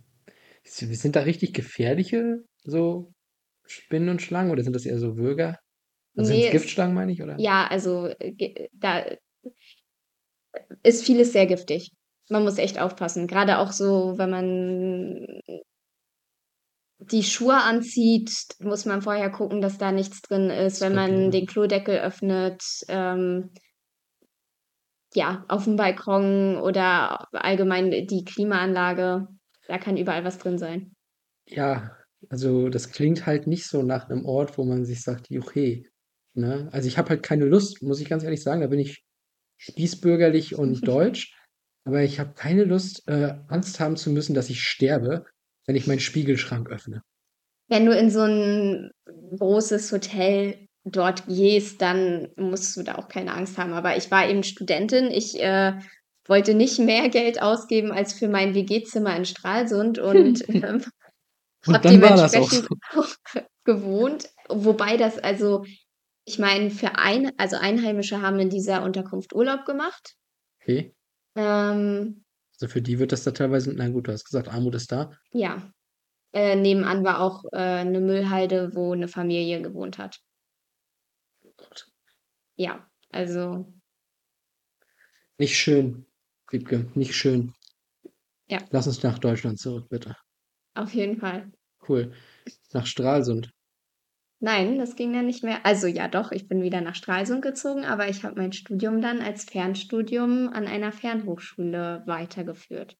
Sind 0.65 1.17
da 1.17 1.21
richtig 1.21 1.53
gefährliche 1.55 2.45
so 2.65 3.13
Spinnen 3.67 4.09
und 4.09 4.23
Schlangen 4.23 4.51
oder 4.51 4.63
sind 4.63 4.75
das 4.75 4.87
eher 4.87 4.99
so 4.99 5.17
Würger? 5.17 5.59
Also 6.17 6.29
sind 6.31 6.39
Nee, 6.39 6.47
es, 6.47 6.53
Giftschlangen, 6.53 6.95
meine 6.95 7.13
ich, 7.13 7.23
oder? 7.23 7.39
ja, 7.39 7.67
also 7.67 8.13
da 8.73 9.05
ist 10.83 11.05
vieles 11.05 11.33
sehr 11.33 11.47
giftig. 11.47 11.91
Man 12.31 12.45
muss 12.45 12.59
echt 12.59 12.79
aufpassen. 12.79 13.27
Gerade 13.27 13.59
auch 13.59 13.73
so, 13.73 14.19
wenn 14.19 14.31
man 14.31 15.41
die 16.99 17.23
Schuhe 17.23 17.57
anzieht, 17.57 18.31
muss 18.61 18.85
man 18.85 19.03
vorher 19.03 19.31
gucken, 19.31 19.61
dass 19.61 19.79
da 19.79 19.93
nichts 19.93 20.21
drin 20.21 20.51
ist. 20.51 20.81
Wenn 20.81 20.95
man 20.95 21.31
den 21.31 21.47
Klodeckel 21.47 21.99
öffnet, 21.99 22.63
ähm, 22.89 23.51
ja, 25.15 25.45
auf 25.49 25.65
dem 25.65 25.77
Balkon 25.77 26.57
oder 26.57 27.29
allgemein 27.33 27.91
die 27.91 28.25
Klimaanlage, 28.25 29.29
da 29.69 29.79
kann 29.79 29.97
überall 29.97 30.25
was 30.25 30.39
drin 30.39 30.59
sein. 30.59 30.93
Ja, 31.47 31.97
also 32.29 32.69
das 32.69 32.91
klingt 32.91 33.27
halt 33.27 33.47
nicht 33.47 33.67
so 33.67 33.83
nach 33.83 34.11
einem 34.11 34.27
Ort, 34.27 34.59
wo 34.59 34.65
man 34.65 34.85
sich 34.85 35.03
sagt, 35.03 35.31
juche, 35.31 35.85
ne? 36.35 36.69
Also 36.73 36.89
ich 36.89 36.99
habe 36.99 37.11
halt 37.11 37.23
keine 37.23 37.45
Lust, 37.45 37.83
muss 37.83 38.01
ich 38.01 38.09
ganz 38.09 38.25
ehrlich 38.25 38.43
sagen, 38.43 38.61
da 38.61 38.67
bin 38.67 38.81
ich 38.81 39.05
spießbürgerlich 39.57 40.57
und 40.57 40.81
deutsch, 40.87 41.35
aber 41.85 42.03
ich 42.03 42.19
habe 42.19 42.35
keine 42.35 42.65
Lust, 42.65 43.07
äh, 43.07 43.35
Angst 43.47 43.81
haben 43.81 43.97
zu 43.97 44.11
müssen, 44.11 44.35
dass 44.35 44.51
ich 44.51 44.61
sterbe, 44.61 45.25
wenn 45.69 45.77
ich 45.77 45.87
meinen 45.87 46.01
Spiegelschrank 46.01 46.71
öffne. 46.71 47.03
Wenn 47.69 47.85
du 47.85 47.93
in 47.93 48.11
so 48.11 48.23
ein 48.23 48.91
großes 49.39 49.93
Hotel 49.93 50.67
dort 50.85 51.27
gehst, 51.27 51.83
dann 51.83 52.29
musst 52.37 52.75
du 52.75 52.83
da 52.83 52.95
auch 52.95 53.09
keine 53.09 53.35
Angst 53.35 53.59
haben. 53.59 53.75
Aber 53.75 53.95
ich 53.95 54.11
war 54.11 54.27
eben 54.27 54.43
Studentin. 54.43 55.11
Ich 55.11 55.39
äh, 55.39 55.79
wollte 56.27 56.55
nicht 56.55 56.79
mehr 56.79 57.11
Geld 57.11 57.43
ausgeben 57.43 57.93
als 57.93 58.15
für 58.15 58.29
mein 58.29 58.55
WG-Zimmer 58.55 59.15
in 59.15 59.27
Stralsund 59.27 59.99
und 59.99 60.49
ähm, 60.49 60.83
habe 61.67 61.89
dementsprechend 61.89 62.69
auch 62.97 63.09
gewohnt. 63.65 64.31
Wobei 64.49 64.97
das 64.97 65.19
also, 65.19 65.67
ich 66.25 66.39
meine, 66.39 66.71
für 66.71 66.97
ein, 66.97 67.33
also 67.37 67.57
Einheimische 67.57 68.23
haben 68.23 68.41
in 68.41 68.49
dieser 68.49 68.83
Unterkunft 68.83 69.35
Urlaub 69.35 69.67
gemacht. 69.67 70.15
Okay. 70.63 70.95
Ähm, 71.37 72.25
Also 72.61 72.73
für 72.73 72.83
die 72.83 72.99
wird 72.99 73.13
das 73.13 73.23
da 73.23 73.31
teilweise, 73.31 73.73
na 73.73 73.89
gut, 73.89 74.09
du 74.09 74.13
hast 74.13 74.25
gesagt, 74.25 74.49
Armut 74.49 74.75
ist 74.75 74.91
da. 74.91 75.13
ja, 75.31 75.73
äh, 76.33 76.57
nebenan 76.57 77.05
war 77.05 77.21
auch 77.21 77.45
äh, 77.53 77.57
eine 77.57 78.01
Müllhalde, 78.01 78.75
wo 78.75 78.93
eine 78.93 79.09
Familie 79.09 79.63
gewohnt 79.63 79.99
hat. 79.99 80.21
Ja, 82.57 82.87
also 83.11 83.73
Nicht 85.39 85.57
schön, 85.57 86.05
Wiebke, 86.51 86.91
nicht 86.95 87.15
schön. 87.15 87.55
Ja. 88.49 88.59
Lass 88.71 88.87
uns 88.87 89.03
nach 89.03 89.19
Deutschland 89.19 89.59
zurück, 89.59 89.89
bitte. 89.89 90.17
auf 90.75 90.93
jeden 90.93 91.19
Fall. 91.19 91.53
Cool. 91.89 92.13
Nach 92.73 92.87
Stralsund. 92.87 93.53
Nein, 94.41 94.79
das 94.79 94.95
ging 94.95 95.13
dann 95.13 95.27
nicht 95.27 95.43
mehr. 95.43 95.67
Also 95.67 95.89
ja, 95.89 96.07
doch, 96.07 96.31
ich 96.31 96.47
bin 96.49 96.63
wieder 96.63 96.81
nach 96.81 96.95
Stralsund 96.95 97.43
gezogen, 97.43 97.85
aber 97.85 98.09
ich 98.09 98.23
habe 98.25 98.37
mein 98.41 98.53
Studium 98.53 99.01
dann 99.01 99.21
als 99.21 99.45
Fernstudium 99.45 100.49
an 100.53 100.69
einer 100.69 100.93
Fernhochschule 100.93 102.05
weitergeführt 102.07 102.97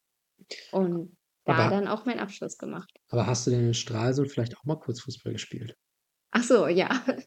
und 0.73 1.17
da 1.45 1.55
Aber- 1.55 1.71
dann 1.77 1.87
auch 1.89 2.05
meinen 2.07 2.19
Abschluss 2.21 2.59
gemacht. 2.59 2.91
Aber 3.11 3.27
hast 3.27 3.47
du 3.47 3.51
denn 3.53 3.69
in 3.69 3.75
Stralsund 3.75 4.31
vielleicht 4.31 4.57
auch 4.59 4.65
mal 4.65 4.79
kurz 4.79 5.01
Fußball 5.03 5.33
gespielt? 5.33 5.77
Ach 6.33 6.43
so, 6.43 6.67
ja. 6.67 6.89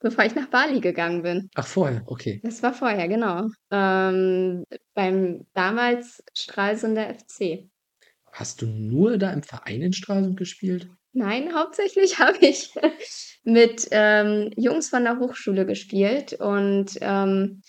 Bevor 0.00 0.24
ich 0.24 0.34
nach 0.34 0.46
Bali 0.48 0.80
gegangen 0.80 1.22
bin. 1.22 1.50
Ach, 1.54 1.66
vorher, 1.66 2.02
okay. 2.06 2.40
Das 2.44 2.62
war 2.62 2.72
vorher, 2.72 3.08
genau. 3.08 3.48
Ähm, 3.72 4.64
beim 4.94 5.44
damals 5.54 6.22
Stralsunder 6.34 7.14
FC. 7.14 7.68
Hast 8.32 8.62
du 8.62 8.66
nur 8.66 9.18
da 9.18 9.32
im 9.32 9.42
Verein 9.42 9.82
in 9.82 9.92
Stralsund 9.92 10.36
gespielt? 10.36 10.88
Nein, 11.18 11.52
hauptsächlich 11.52 12.18
habe 12.20 12.38
ich 12.40 12.72
mit 13.42 13.88
ähm, 13.90 14.50
Jungs 14.56 14.88
von 14.88 15.02
der 15.02 15.18
Hochschule 15.18 15.66
gespielt 15.66 16.34
und 16.34 16.96
ähm, 17.00 17.62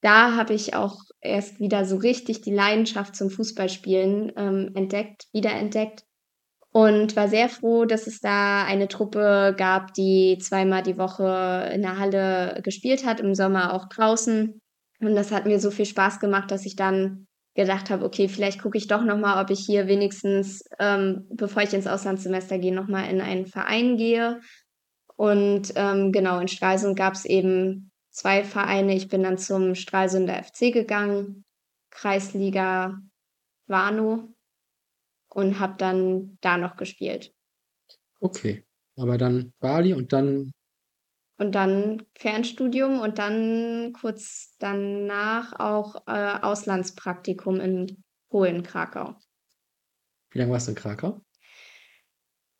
da 0.00 0.34
habe 0.34 0.54
ich 0.54 0.74
auch 0.74 0.98
erst 1.20 1.60
wieder 1.60 1.84
so 1.84 1.96
richtig 1.96 2.40
die 2.40 2.52
Leidenschaft 2.52 3.14
zum 3.14 3.30
Fußballspielen 3.30 4.32
ähm, 4.36 4.72
entdeckt, 4.74 5.26
wiederentdeckt 5.32 6.04
und 6.72 7.14
war 7.14 7.28
sehr 7.28 7.48
froh, 7.48 7.84
dass 7.84 8.08
es 8.08 8.20
da 8.20 8.64
eine 8.64 8.88
Truppe 8.88 9.54
gab, 9.56 9.94
die 9.94 10.38
zweimal 10.38 10.82
die 10.82 10.98
Woche 10.98 11.70
in 11.72 11.82
der 11.82 11.98
Halle 12.00 12.60
gespielt 12.64 13.06
hat, 13.06 13.20
im 13.20 13.36
Sommer 13.36 13.72
auch 13.72 13.88
draußen. 13.88 14.60
Und 15.00 15.14
das 15.14 15.30
hat 15.30 15.46
mir 15.46 15.60
so 15.60 15.70
viel 15.70 15.86
Spaß 15.86 16.18
gemacht, 16.18 16.50
dass 16.50 16.66
ich 16.66 16.74
dann 16.74 17.25
gedacht 17.56 17.90
habe, 17.90 18.04
okay, 18.04 18.28
vielleicht 18.28 18.62
gucke 18.62 18.78
ich 18.78 18.86
doch 18.86 19.02
noch 19.02 19.18
mal, 19.18 19.42
ob 19.42 19.50
ich 19.50 19.60
hier 19.60 19.88
wenigstens, 19.88 20.62
ähm, 20.78 21.26
bevor 21.30 21.62
ich 21.62 21.72
ins 21.72 21.86
Auslandssemester 21.86 22.58
gehe, 22.58 22.74
noch 22.74 22.86
mal 22.86 23.10
in 23.10 23.20
einen 23.20 23.46
Verein 23.46 23.96
gehe. 23.96 24.40
Und 25.16 25.72
ähm, 25.74 26.12
genau, 26.12 26.38
in 26.38 26.48
Stralsund 26.48 26.96
gab 26.96 27.14
es 27.14 27.24
eben 27.24 27.90
zwei 28.10 28.44
Vereine. 28.44 28.94
Ich 28.94 29.08
bin 29.08 29.22
dann 29.22 29.38
zum 29.38 29.74
Stralsunder 29.74 30.42
FC 30.42 30.72
gegangen, 30.72 31.44
Kreisliga 31.90 33.00
Warnow 33.66 34.28
und 35.30 35.58
habe 35.58 35.74
dann 35.78 36.38
da 36.42 36.58
noch 36.58 36.76
gespielt. 36.76 37.32
Okay. 38.20 38.64
Aber 38.96 39.18
dann 39.18 39.52
Bali 39.60 39.92
und 39.92 40.12
dann, 40.12 40.52
Und 41.38 41.54
dann 41.54 42.02
Fernstudium 42.18 43.00
und 43.00 43.18
dann 43.18 43.92
kurz 43.92 44.56
danach 44.58 45.58
auch 45.58 46.06
äh, 46.06 46.38
Auslandspraktikum 46.40 47.60
in 47.60 48.02
Polen, 48.30 48.62
Krakau. 48.62 49.14
wie 50.30 50.38
lange 50.38 50.52
warst 50.52 50.66
du 50.66 50.72
in 50.72 50.76
Krakau? 50.76 51.20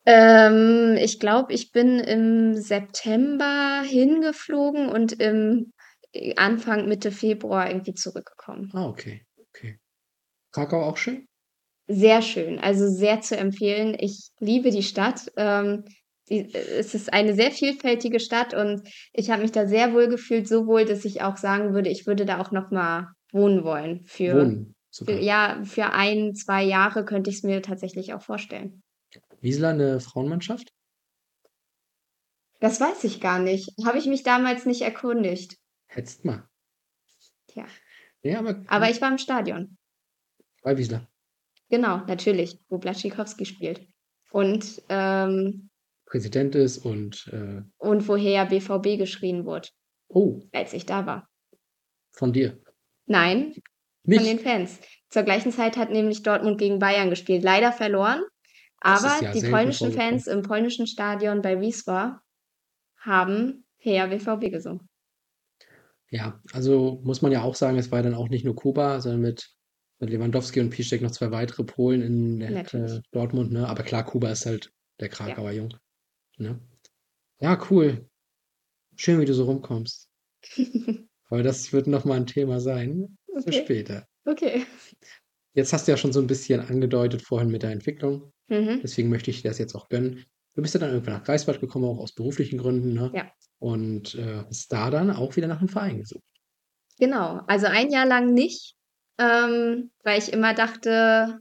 Ähm, 0.05 0.97
ich 0.99 1.19
glaube, 1.19 1.53
ich 1.53 1.73
bin 1.73 1.99
im 1.99 2.55
September 2.55 3.83
hingeflogen 3.85 4.89
und 4.89 5.15
im 5.15 5.73
äh, 6.13 6.35
Anfang, 6.37 6.87
Mitte 6.87 7.11
Februar 7.11 7.69
irgendwie 7.69 7.95
zurückgekommen. 7.95 8.71
Ah, 8.73 8.87
okay. 8.87 9.27
Okay. 9.49 9.81
Krakau 10.53 10.85
auch 10.85 10.97
schön? 10.97 11.27
Sehr 11.89 12.23
schön, 12.23 12.59
also 12.59 12.89
sehr 12.89 13.21
zu 13.21 13.37
empfehlen. 13.37 13.97
Ich 13.99 14.31
liebe 14.39 14.71
die 14.71 14.83
Stadt. 14.83 15.33
Ähm, 15.37 15.85
es 16.29 16.95
ist 16.95 17.13
eine 17.13 17.35
sehr 17.35 17.51
vielfältige 17.53 18.21
Stadt 18.21 18.53
und 18.55 18.83
ich 19.13 19.31
habe 19.31 19.43
mich 19.43 19.53
da 19.53 19.67
sehr 19.67 19.93
wohl 19.95 20.09
gefühlt, 20.09 20.49
so 20.49 20.67
wohl, 20.67 20.85
dass 20.85 21.05
ich 21.05 21.23
auch 21.23 21.37
sagen 21.37 21.73
würde, 21.73 21.89
ich 21.91 22.07
würde 22.07 22.25
da 22.25 22.41
auch 22.41 22.51
noch 22.51 22.71
mal 22.71 23.13
wohnen 23.33 23.65
wollen. 23.65 24.05
Für, 24.05 24.35
Wohnen 24.35 24.75
für 24.93 25.21
ja, 25.21 25.63
für 25.65 25.93
ein, 25.93 26.35
zwei 26.35 26.65
Jahre 26.65 27.05
könnte 27.05 27.31
ich 27.31 27.37
es 27.37 27.43
mir 27.43 27.63
tatsächlich 27.63 28.15
auch 28.15 28.23
vorstellen. 28.23 28.83
Wiesler 29.41 29.69
eine 29.69 30.01
Frauenmannschaft? 30.01 30.73
Das 32.61 32.81
weiß 32.81 33.05
ich 33.05 33.21
gar 33.21 33.39
nicht. 33.39 33.71
Habe 33.85 33.99
ich 33.99 34.07
mich 34.07 34.23
damals 34.23 34.65
nicht 34.67 34.83
erkundigt. 34.83 35.57
Hättest 35.89 36.25
mal. 36.25 36.49
Tja. 37.49 37.67
Ja, 38.23 38.39
aber 38.39 38.63
Aber 38.67 38.91
ich 38.91 39.01
war 39.01 39.11
im 39.11 39.19
Stadion. 39.19 39.77
bei 40.63 40.77
Wiesler. 40.77 41.07
Genau, 41.69 41.99
natürlich, 42.07 42.59
wo 42.69 42.79
Blaschikowski 42.79 43.45
spielt. 43.45 43.87
Und, 44.31 44.83
ähm, 44.89 45.69
Präsident 46.07 46.55
ist 46.55 46.79
und 46.79 47.29
äh, 47.33 47.63
und 47.79 48.09
woher 48.09 48.47
BVB 48.47 48.99
geschrien 48.99 49.45
wurde, 49.45 49.69
oh, 50.09 50.41
als 50.53 50.73
ich 50.73 50.87
da 50.87 51.05
war. 51.05 51.29
von 52.13 52.33
dir. 52.33 52.59
Nein, 53.07 53.53
von 53.53 53.63
Nicht. 54.05 54.27
den 54.27 54.39
Fans. 54.39 54.81
Zur 55.11 55.23
gleichen 55.25 55.53
Zeit 55.53 55.77
hat 55.77 55.91
nämlich 55.91 56.23
Dortmund 56.23 56.59
gegen 56.59 56.79
Bayern 56.79 57.11
gespielt. 57.11 57.43
Leider 57.43 57.73
verloren, 57.73 58.23
aber 58.81 59.23
ja 59.23 59.33
die 59.33 59.49
polnischen. 59.49 59.93
Fans 59.93 60.27
im 60.27 60.43
polnischen 60.43 60.87
Stadion 60.87 61.43
bei 61.43 61.61
Wisła 61.61 62.21
haben 62.99 63.65
Her 63.79 64.09
BVB 64.09 64.51
gesungen. 64.51 64.89
Ja, 66.11 66.41
also 66.53 67.01
muss 67.03 67.21
man 67.21 67.33
ja 67.33 67.43
auch 67.43 67.57
sagen, 67.57 67.79
es 67.79 67.91
war 67.91 68.03
dann 68.03 68.15
auch 68.15 68.29
nicht 68.29 68.45
nur 68.45 68.55
Kuba, 68.55 69.01
sondern 69.01 69.23
mit, 69.23 69.51
mit 69.99 70.11
Lewandowski 70.11 70.61
und 70.61 70.71
Piszczek 70.71 71.03
noch 71.03 71.11
zwei 71.11 71.33
weitere 71.33 71.65
Polen 71.65 72.03
in 72.03 72.41
der, 72.41 72.75
äh, 72.75 73.01
Dortmund, 73.11 73.53
ne? 73.53 73.69
Aber 73.69 73.83
klar, 73.83 74.05
Kuba 74.05 74.31
ist 74.31 74.47
halt 74.47 74.71
der 75.01 75.09
Krakauer 75.09 75.51
Jung. 75.51 75.75
Ne? 76.37 76.61
Ja, 77.41 77.59
cool. 77.71 78.09
Schön, 78.97 79.21
wie 79.21 79.25
du 79.27 79.35
so 79.35 79.45
rumkommst. 79.45 80.09
Aber 81.29 81.43
das 81.43 81.73
wird 81.73 81.87
nochmal 81.87 82.19
ein 82.19 82.27
Thema 82.27 82.61
sein 82.61 83.17
für 83.27 83.49
Okay. 83.49 83.65
später. 83.65 84.07
Okay. 84.25 84.67
Jetzt 85.53 85.73
hast 85.73 85.87
du 85.87 85.93
ja 85.93 85.97
schon 85.97 86.13
so 86.13 86.21
ein 86.21 86.27
bisschen 86.27 86.61
angedeutet 86.61 87.23
vorhin 87.23 87.51
mit 87.51 87.63
der 87.63 87.71
Entwicklung. 87.71 88.33
Mhm. 88.49 88.81
Deswegen 88.83 89.09
möchte 89.09 89.31
ich 89.31 89.43
dir 89.43 89.49
das 89.49 89.59
jetzt 89.59 89.75
auch 89.75 89.89
gönnen. 89.89 90.25
Du 90.55 90.63
bist 90.63 90.75
ja 90.75 90.81
dann 90.81 90.91
irgendwann 90.91 91.15
nach 91.15 91.25
Greifswald 91.25 91.61
gekommen, 91.61 91.85
auch 91.85 91.99
aus 91.99 92.15
beruflichen 92.15 92.59
Gründen, 92.59 92.95
ne? 92.95 93.11
Ja. 93.15 93.31
Und 93.59 94.15
äh, 94.15 94.45
hast 94.47 94.73
da 94.73 94.91
dann 94.91 95.11
auch 95.11 95.37
wieder 95.37 95.49
nach 95.49 95.59
einem 95.61 95.69
Verein 95.69 95.99
gesucht. 95.99 96.25
Genau, 96.99 97.41
also 97.47 97.67
ein 97.67 97.91
Jahr 97.91 98.07
lang 98.07 98.33
nicht, 98.33 98.75
ähm, 99.19 99.91
weil 100.03 100.19
ich 100.19 100.33
immer 100.33 100.55
dachte, 100.55 101.41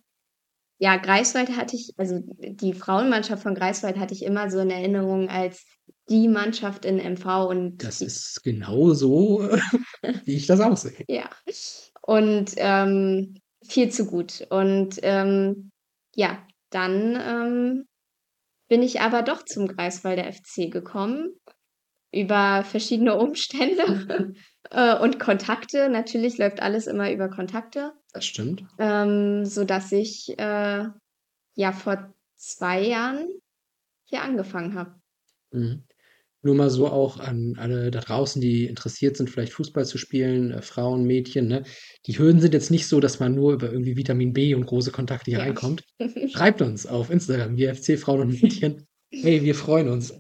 ja, 0.77 0.97
Greifswald 0.97 1.55
hatte 1.55 1.75
ich, 1.75 1.93
also 1.97 2.21
die 2.39 2.73
Frauenmannschaft 2.73 3.43
von 3.43 3.55
Greifswald 3.55 3.97
hatte 3.97 4.13
ich 4.13 4.23
immer 4.23 4.49
so 4.49 4.59
in 4.59 4.69
Erinnerung 4.69 5.29
als 5.29 5.65
die 6.09 6.27
Mannschaft 6.27 6.85
in 6.85 6.99
MV 6.99 7.47
und 7.47 7.83
Das 7.83 8.01
ist 8.01 8.43
genau 8.43 8.93
so, 8.93 9.41
wie 10.25 10.35
ich 10.35 10.47
das 10.47 10.59
auch 10.59 10.77
sehe. 10.77 11.05
ja, 11.07 11.29
und 12.01 12.51
ähm, 12.57 13.39
viel 13.63 13.89
zu 13.89 14.05
gut. 14.05 14.45
Und 14.49 14.99
ähm, 15.01 15.71
ja, 16.13 16.45
dann 16.69 17.19
ähm, 17.19 17.85
bin 18.67 18.83
ich 18.83 19.01
aber 19.01 19.23
doch 19.23 19.43
zum 19.43 19.67
Greifswalder 19.67 20.31
FC 20.31 20.71
gekommen 20.71 21.33
über 22.11 22.63
verschiedene 22.63 23.17
Umstände 23.17 24.33
äh, 24.71 24.97
und 24.97 25.19
Kontakte. 25.19 25.89
Natürlich 25.89 26.37
läuft 26.37 26.61
alles 26.61 26.87
immer 26.87 27.11
über 27.11 27.29
Kontakte, 27.29 27.93
Das 28.13 28.25
stimmt. 28.25 28.63
ähm, 28.79 29.45
sodass 29.45 29.91
ich 29.91 30.37
äh, 30.37 30.85
ja 31.55 31.71
vor 31.71 32.13
zwei 32.35 32.81
Jahren 32.81 33.27
hier 34.05 34.21
angefangen 34.21 34.75
habe. 34.75 34.95
Mhm. 35.51 35.83
Nur 36.41 36.53
mal 36.53 36.69
so 36.69 36.87
auch 36.87 37.19
an 37.19 37.55
alle 37.57 37.89
da 37.89 38.01
draußen, 38.01 38.39
die 38.39 38.65
interessiert 38.67 39.17
sind, 39.17 39.31
vielleicht 39.31 39.53
Fußball 39.53 39.83
zu 39.85 39.97
spielen, 39.97 40.51
äh, 40.51 40.61
Frauen, 40.61 41.03
Mädchen, 41.05 41.47
ne? 41.47 41.63
Die 42.05 42.19
Hürden 42.19 42.39
sind 42.39 42.53
jetzt 42.53 42.69
nicht 42.69 42.87
so, 42.87 42.99
dass 42.99 43.19
man 43.19 43.33
nur 43.33 43.53
über 43.53 43.71
irgendwie 43.71 43.97
Vitamin 43.97 44.31
B 44.31 44.53
und 44.53 44.67
große 44.67 44.91
Kontakte 44.91 45.31
hier 45.31 45.39
Ja. 45.39 45.45
reinkommt. 45.45 45.83
Schreibt 46.35 46.61
uns 46.61 46.85
auf 46.85 47.09
Instagram, 47.09 47.55
GFC 47.55 47.97
Frauen 47.97 48.21
und 48.21 48.41
Mädchen. 48.41 48.85
Hey, 49.11 49.43
wir 49.43 49.55
freuen 49.55 49.87
uns. 49.87 50.13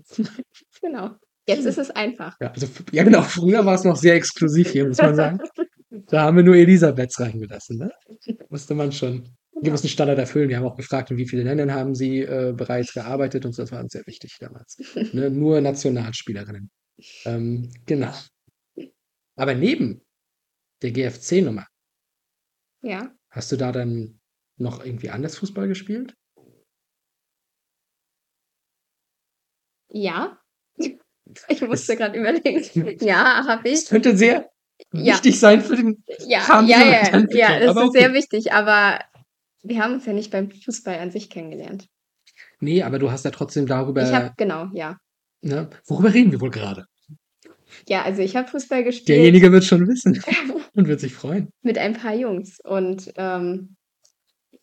genau. 0.81 1.09
Jetzt 1.47 1.65
ist 1.65 1.77
es 1.77 1.91
einfach. 1.91 2.35
Ja, 2.41 2.51
also, 2.51 2.67
ja 2.91 3.03
genau, 3.03 3.21
früher 3.21 3.65
war 3.65 3.75
es 3.75 3.83
noch 3.83 3.95
sehr 3.95 4.15
exklusiv 4.15 4.71
hier, 4.71 4.87
muss 4.87 4.97
man 4.97 5.15
sagen. 5.15 5.39
Da 6.07 6.23
haben 6.23 6.35
wir 6.35 6.43
nur 6.43 6.55
Elisabeths 6.55 7.21
reingelassen, 7.21 7.77
ne? 7.77 7.89
Musste 8.49 8.75
man 8.75 8.91
schon 8.91 9.23
einen 9.55 9.63
gewissen 9.63 9.87
Standard 9.87 10.19
erfüllen. 10.19 10.49
Wir 10.49 10.57
haben 10.57 10.65
auch 10.65 10.75
gefragt, 10.75 11.09
in 11.09 11.15
wie 11.15 11.25
vielen 11.27 11.45
Ländern 11.45 11.73
haben 11.73 11.95
sie 11.95 12.19
äh, 12.19 12.53
bereits 12.55 12.93
gearbeitet 12.93 13.45
und 13.45 13.53
so, 13.53 13.61
das 13.63 13.71
war 13.71 13.79
uns 13.81 13.93
sehr 13.93 14.05
wichtig 14.05 14.35
damals. 14.41 14.77
Ne? 15.13 15.29
Nur 15.31 15.61
Nationalspielerinnen. 15.61 16.69
Ähm, 17.23 17.71
genau. 17.85 18.11
Aber 19.37 19.55
neben 19.55 20.01
der 20.81 20.91
GFC-Nummer, 20.91 21.65
Ja. 22.81 23.13
hast 23.29 23.53
du 23.53 23.55
da 23.55 23.71
dann 23.71 24.19
noch 24.57 24.83
irgendwie 24.83 25.11
anders 25.11 25.37
Fußball 25.37 25.69
gespielt? 25.69 26.13
Ja. 29.89 30.37
Ich 31.47 31.61
musste 31.61 31.95
Das- 31.95 31.97
gerade 31.97 32.19
überlegen. 32.19 32.97
Ja, 33.05 33.45
habe 33.47 33.69
Das 33.69 33.83
ich. 33.83 33.89
könnte 33.89 34.15
sehr 34.17 34.49
Ja. 34.93 35.13
wichtig 35.13 35.39
sein 35.39 35.61
für 35.61 35.75
den 35.75 36.03
Ja, 36.27 36.39
Rahmen 36.39 36.67
ja, 36.67 36.79
ja, 36.83 37.25
ja, 37.29 37.59
das 37.59 37.69
aber 37.69 37.83
ist 37.83 37.89
okay. 37.89 37.99
sehr 37.99 38.13
wichtig, 38.13 38.53
aber 38.53 38.99
wir 39.63 39.81
haben 39.81 39.93
uns 39.95 40.05
ja 40.05 40.13
nicht 40.13 40.31
beim 40.31 40.51
Fußball 40.51 40.99
an 40.99 41.11
sich 41.11 41.29
kennengelernt. 41.29 41.87
Nee, 42.59 42.83
aber 42.83 42.99
du 42.99 43.11
hast 43.11 43.25
ja 43.25 43.31
trotzdem 43.31 43.65
darüber, 43.65 44.03
Ich 44.03 44.13
habe, 44.13 44.33
genau, 44.37 44.67
ja. 44.73 44.97
ne? 45.41 45.69
Worüber 45.87 46.13
reden 46.13 46.31
wir 46.31 46.41
wohl 46.41 46.51
gerade? 46.51 46.85
Ja, 47.87 48.03
also 48.03 48.21
ich 48.21 48.35
habe 48.35 48.47
Fußball 48.47 48.83
gespielt 48.83 49.09
Derjenige 49.09 49.51
wird 49.51 49.65
schon 49.65 49.87
wissen 49.87 50.21
und 50.75 50.87
wird 50.87 50.99
sich 50.99 51.13
freuen. 51.13 51.49
mit 51.61 51.77
ein 51.77 51.93
paar 51.93 52.13
Jungs 52.15 52.59
und 52.63 53.11
ähm, 53.17 53.75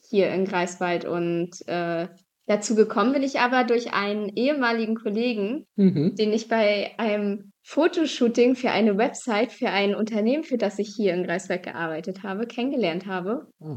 hier 0.08 0.30
in 0.30 0.44
Greifswald 0.44 1.04
und 1.04 1.50
äh, 1.68 2.08
dazu 2.46 2.74
gekommen 2.74 3.12
bin 3.12 3.22
ich 3.22 3.38
aber 3.40 3.64
durch 3.64 3.92
einen 3.92 4.28
ehemaligen 4.30 4.94
Kollegen, 4.96 5.66
Mhm. 5.76 6.14
den 6.16 6.32
ich 6.32 6.48
bei 6.48 6.92
einem 6.98 7.52
Fotoshooting 7.62 8.56
für 8.56 8.70
eine 8.70 8.98
Website 8.98 9.52
für 9.52 9.68
ein 9.68 9.94
Unternehmen, 9.94 10.42
für 10.44 10.58
das 10.58 10.78
ich 10.78 10.92
hier 10.96 11.14
in 11.14 11.24
Greifswald 11.24 11.62
gearbeitet 11.62 12.22
habe, 12.22 12.46
kennengelernt 12.46 13.06
habe. 13.06 13.46
Oh. 13.60 13.76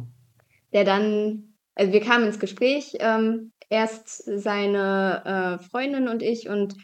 der 0.74 0.84
dann, 0.84 1.54
also 1.76 1.94
wir 1.94 2.02
kamen 2.02 2.26
ins 2.26 2.40
Gespräch, 2.40 2.98
ähm, 3.00 3.54
erst 3.70 4.10
seine 4.26 5.60
äh, 5.62 5.64
Freundin 5.64 6.10
und 6.10 6.22
ich 6.22 6.50
und 6.50 6.76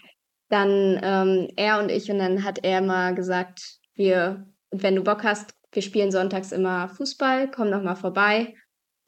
dann 0.49 0.99
ähm, 1.03 1.47
er 1.57 1.79
und 1.79 1.89
ich 1.91 2.09
und 2.09 2.19
dann 2.19 2.43
hat 2.43 2.63
er 2.63 2.81
mal 2.81 3.13
gesagt, 3.15 3.79
wir, 3.95 4.45
wenn 4.71 4.95
du 4.95 5.03
Bock 5.03 5.23
hast, 5.23 5.51
wir 5.73 5.81
spielen 5.81 6.11
sonntags 6.11 6.51
immer 6.51 6.87
Fußball, 6.89 7.49
komm 7.51 7.71
doch 7.71 7.81
mal 7.83 7.95
vorbei, 7.95 8.53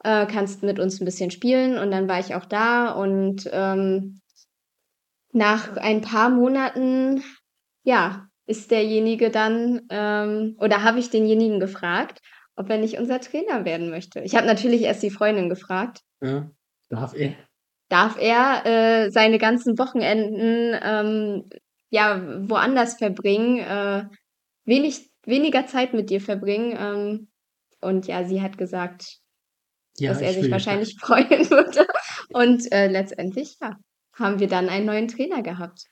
äh, 0.04 0.26
kannst 0.26 0.64
mit 0.64 0.80
uns 0.80 1.00
ein 1.02 1.06
bisschen 1.06 1.32
spielen 1.32 1.78
und 1.78 1.92
dann 1.92 2.08
war 2.08 2.20
ich 2.20 2.36
auch 2.36 2.46
da 2.46 2.92
und 2.92 3.50
ähm, 3.52 4.20
nach 5.32 5.78
ein 5.78 6.02
paar 6.02 6.30
Monaten, 6.30 7.24
ja, 7.84 8.28
ist 8.46 8.72
derjenige 8.72 9.30
dann, 9.32 9.82
ähm, 9.90 10.56
oder 10.60 10.84
habe 10.84 11.00
ich 11.00 11.10
denjenigen 11.10 11.60
gefragt, 11.60 12.20
ob 12.56 12.70
er 12.70 12.78
nicht 12.78 13.00
unser 13.00 13.20
Trainer 13.20 13.66
werden 13.66 13.90
möchte. 13.90 14.20
Ich 14.20 14.36
habe 14.36 14.46
natürlich 14.46 14.82
erst 14.84 15.02
die 15.02 15.10
Freundin 15.10 15.50
gefragt, 15.50 16.02
Ja, 16.22 16.50
darf 16.90 17.14
er? 17.16 17.34
darf 17.90 18.18
er 18.20 18.66
äh, 18.66 19.12
seine 19.12 19.38
ganzen 19.38 19.80
Wochenenden 19.80 20.80
ähm, 20.84 21.50
ja 21.90 22.22
woanders 22.50 22.98
verbringen, 22.98 23.60
äh, 23.60 24.06
wenig, 24.66 25.10
weniger 25.26 25.66
Zeit 25.66 25.94
mit 25.94 26.10
dir 26.10 26.22
verbringen. 26.22 26.76
Ähm, 26.78 27.28
und 27.82 28.08
ja, 28.08 28.24
sie 28.24 28.42
hat 28.42 28.58
gesagt, 28.58 29.20
Ja, 29.98 30.12
dass 30.12 30.22
er 30.22 30.32
ich 30.32 30.42
sich 30.42 30.52
wahrscheinlich 30.52 30.96
freuen 31.00 31.50
würde. 31.50 31.86
Und 32.34 32.72
äh, 32.72 32.88
letztendlich, 32.88 33.58
ja, 33.62 33.78
haben 34.16 34.40
wir 34.40 34.48
dann 34.48 34.70
einen 34.70 34.86
neuen 34.86 35.08
Trainer 35.08 35.42
gehabt. 35.44 35.86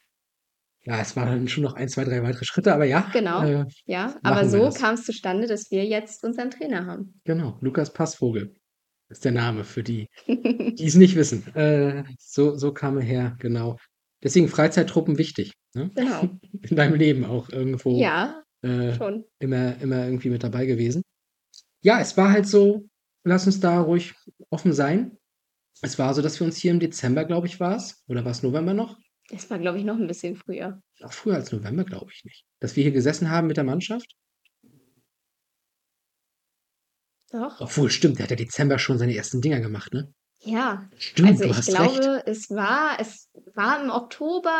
Ja, 0.84 1.00
es 1.00 1.16
waren 1.16 1.48
schon 1.48 1.64
noch 1.64 1.74
ein, 1.74 1.90
zwei, 1.90 2.04
drei 2.06 2.24
weitere 2.24 2.44
Schritte, 2.46 2.74
aber 2.74 2.86
ja. 2.86 3.08
Genau. 3.14 3.44
Äh, 3.44 3.66
Ja, 3.86 4.16
aber 4.24 4.48
so 4.50 4.72
kam 4.72 4.96
es 4.96 5.04
zustande, 5.06 5.46
dass 5.48 5.70
wir 5.70 5.86
jetzt 5.86 6.24
unseren 6.24 6.50
Trainer 6.50 6.88
haben. 6.88 7.22
genau, 7.24 7.58
Lukas 7.62 7.94
Passvogel 7.94 8.56
ist 9.10 9.24
der 9.26 9.32
Name 9.34 9.64
für 9.64 9.84
die, 9.84 10.08
die 10.28 10.86
es 10.86 10.96
nicht 10.96 11.16
wissen. 11.16 11.46
Äh, 11.56 12.04
so, 12.18 12.58
so 12.58 12.74
kam 12.74 12.98
er 12.98 13.04
her, 13.04 13.36
genau. 13.40 13.78
Deswegen 14.24 14.48
Freizeittruppen 14.48 15.18
wichtig. 15.20 15.54
Ne? 15.76 15.92
genau. 15.94 16.30
In 16.68 16.76
deinem 16.76 16.96
Leben 16.96 17.26
auch 17.26 17.50
irgendwo 17.50 18.00
Ja, 18.00 18.42
äh, 18.64 18.94
schon. 18.96 19.26
immer, 19.40 19.80
immer 19.82 20.06
irgendwie 20.06 20.30
mit 20.30 20.44
dabei 20.44 20.66
gewesen. 20.66 21.04
Ja, 21.84 22.00
es 22.00 22.18
war 22.18 22.32
halt 22.32 22.48
so, 22.48 22.88
lass 23.24 23.46
uns 23.46 23.60
da 23.60 23.80
ruhig 23.82 24.14
offen 24.50 24.74
sein. 24.74 25.18
Es 25.82 25.98
war 25.98 26.14
so, 26.14 26.22
dass 26.22 26.40
wir 26.40 26.46
uns 26.46 26.58
hier 26.58 26.72
im 26.72 26.80
Dezember, 26.80 27.26
glaube 27.26 27.48
ich, 27.48 27.60
war 27.60 27.76
es, 27.76 28.04
oder 28.08 28.24
war 28.24 28.32
es 28.32 28.44
November 28.44 28.74
noch? 28.74 28.98
Das 29.30 29.50
war, 29.50 29.60
glaube 29.60 29.80
ich, 29.80 29.86
noch 29.86 29.96
ein 29.96 30.08
bisschen 30.08 30.36
früher. 30.36 30.82
Auch 31.02 31.14
früher 31.14 31.36
als 31.36 31.52
November, 31.52 31.86
glaube 31.86 32.12
ich 32.14 32.24
nicht. 32.26 32.46
Dass 32.60 32.76
wir 32.76 32.84
hier 32.84 32.92
gesessen 32.92 33.30
haben 33.32 33.48
mit 33.48 33.58
der 33.58 33.64
Mannschaft. 33.64 34.16
Doch. 37.32 37.62
Obwohl, 37.62 37.90
stimmt, 37.90 38.20
der 38.20 38.24
hat 38.26 38.32
ja 38.32 38.36
Dezember 38.36 38.78
schon 38.78 38.98
seine 38.98 39.16
ersten 39.16 39.42
Dinger 39.42 39.62
gemacht, 39.62 39.94
ne? 39.94 40.14
Ja, 40.44 40.90
Stimmt, 40.98 41.30
also 41.30 41.44
du 41.44 41.50
ich 41.52 41.58
hast 41.58 41.68
glaube, 41.68 42.16
recht. 42.16 42.28
es 42.28 42.50
war, 42.50 43.00
es 43.00 43.30
war 43.54 43.82
im 43.84 43.90
Oktober, 43.92 44.52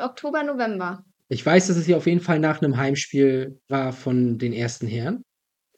Oktober, 0.00 0.42
November. 0.42 1.04
Ich 1.28 1.44
weiß, 1.44 1.68
dass 1.68 1.76
es 1.76 1.86
hier 1.86 1.96
auf 1.96 2.06
jeden 2.06 2.20
Fall 2.20 2.40
nach 2.40 2.60
einem 2.60 2.76
Heimspiel 2.76 3.60
war 3.68 3.92
von 3.92 4.38
den 4.38 4.52
ersten 4.52 4.86
Herren. 4.86 5.24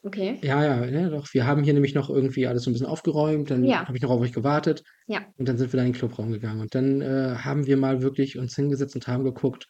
Okay. 0.03 0.39
Ja, 0.41 0.63
ja, 0.63 0.85
ja, 0.85 1.09
doch. 1.09 1.27
Wir 1.31 1.45
haben 1.45 1.63
hier 1.63 1.73
nämlich 1.73 1.93
noch 1.93 2.09
irgendwie 2.09 2.47
alles 2.47 2.63
so 2.63 2.69
ein 2.69 2.73
bisschen 2.73 2.87
aufgeräumt. 2.87 3.51
Dann 3.51 3.63
Ja. 3.63 3.85
habe 3.87 3.95
ich 3.95 4.01
noch 4.01 4.09
auf 4.09 4.21
euch 4.21 4.33
gewartet. 4.33 4.81
Ja. 5.07 5.21
Und 5.37 5.47
dann 5.47 5.57
sind 5.57 5.71
wir 5.71 5.77
da 5.77 5.83
in 5.85 5.91
den 5.91 5.97
Clubraum 5.97 6.31
gegangen. 6.31 6.59
Und 6.61 6.73
dann 6.73 7.01
äh, 7.01 7.35
haben 7.37 7.67
wir 7.67 7.77
mal 7.77 8.01
wirklich 8.01 8.37
uns 8.37 8.55
hingesetzt 8.55 8.95
und 8.95 9.07
haben 9.07 9.23
geguckt, 9.23 9.67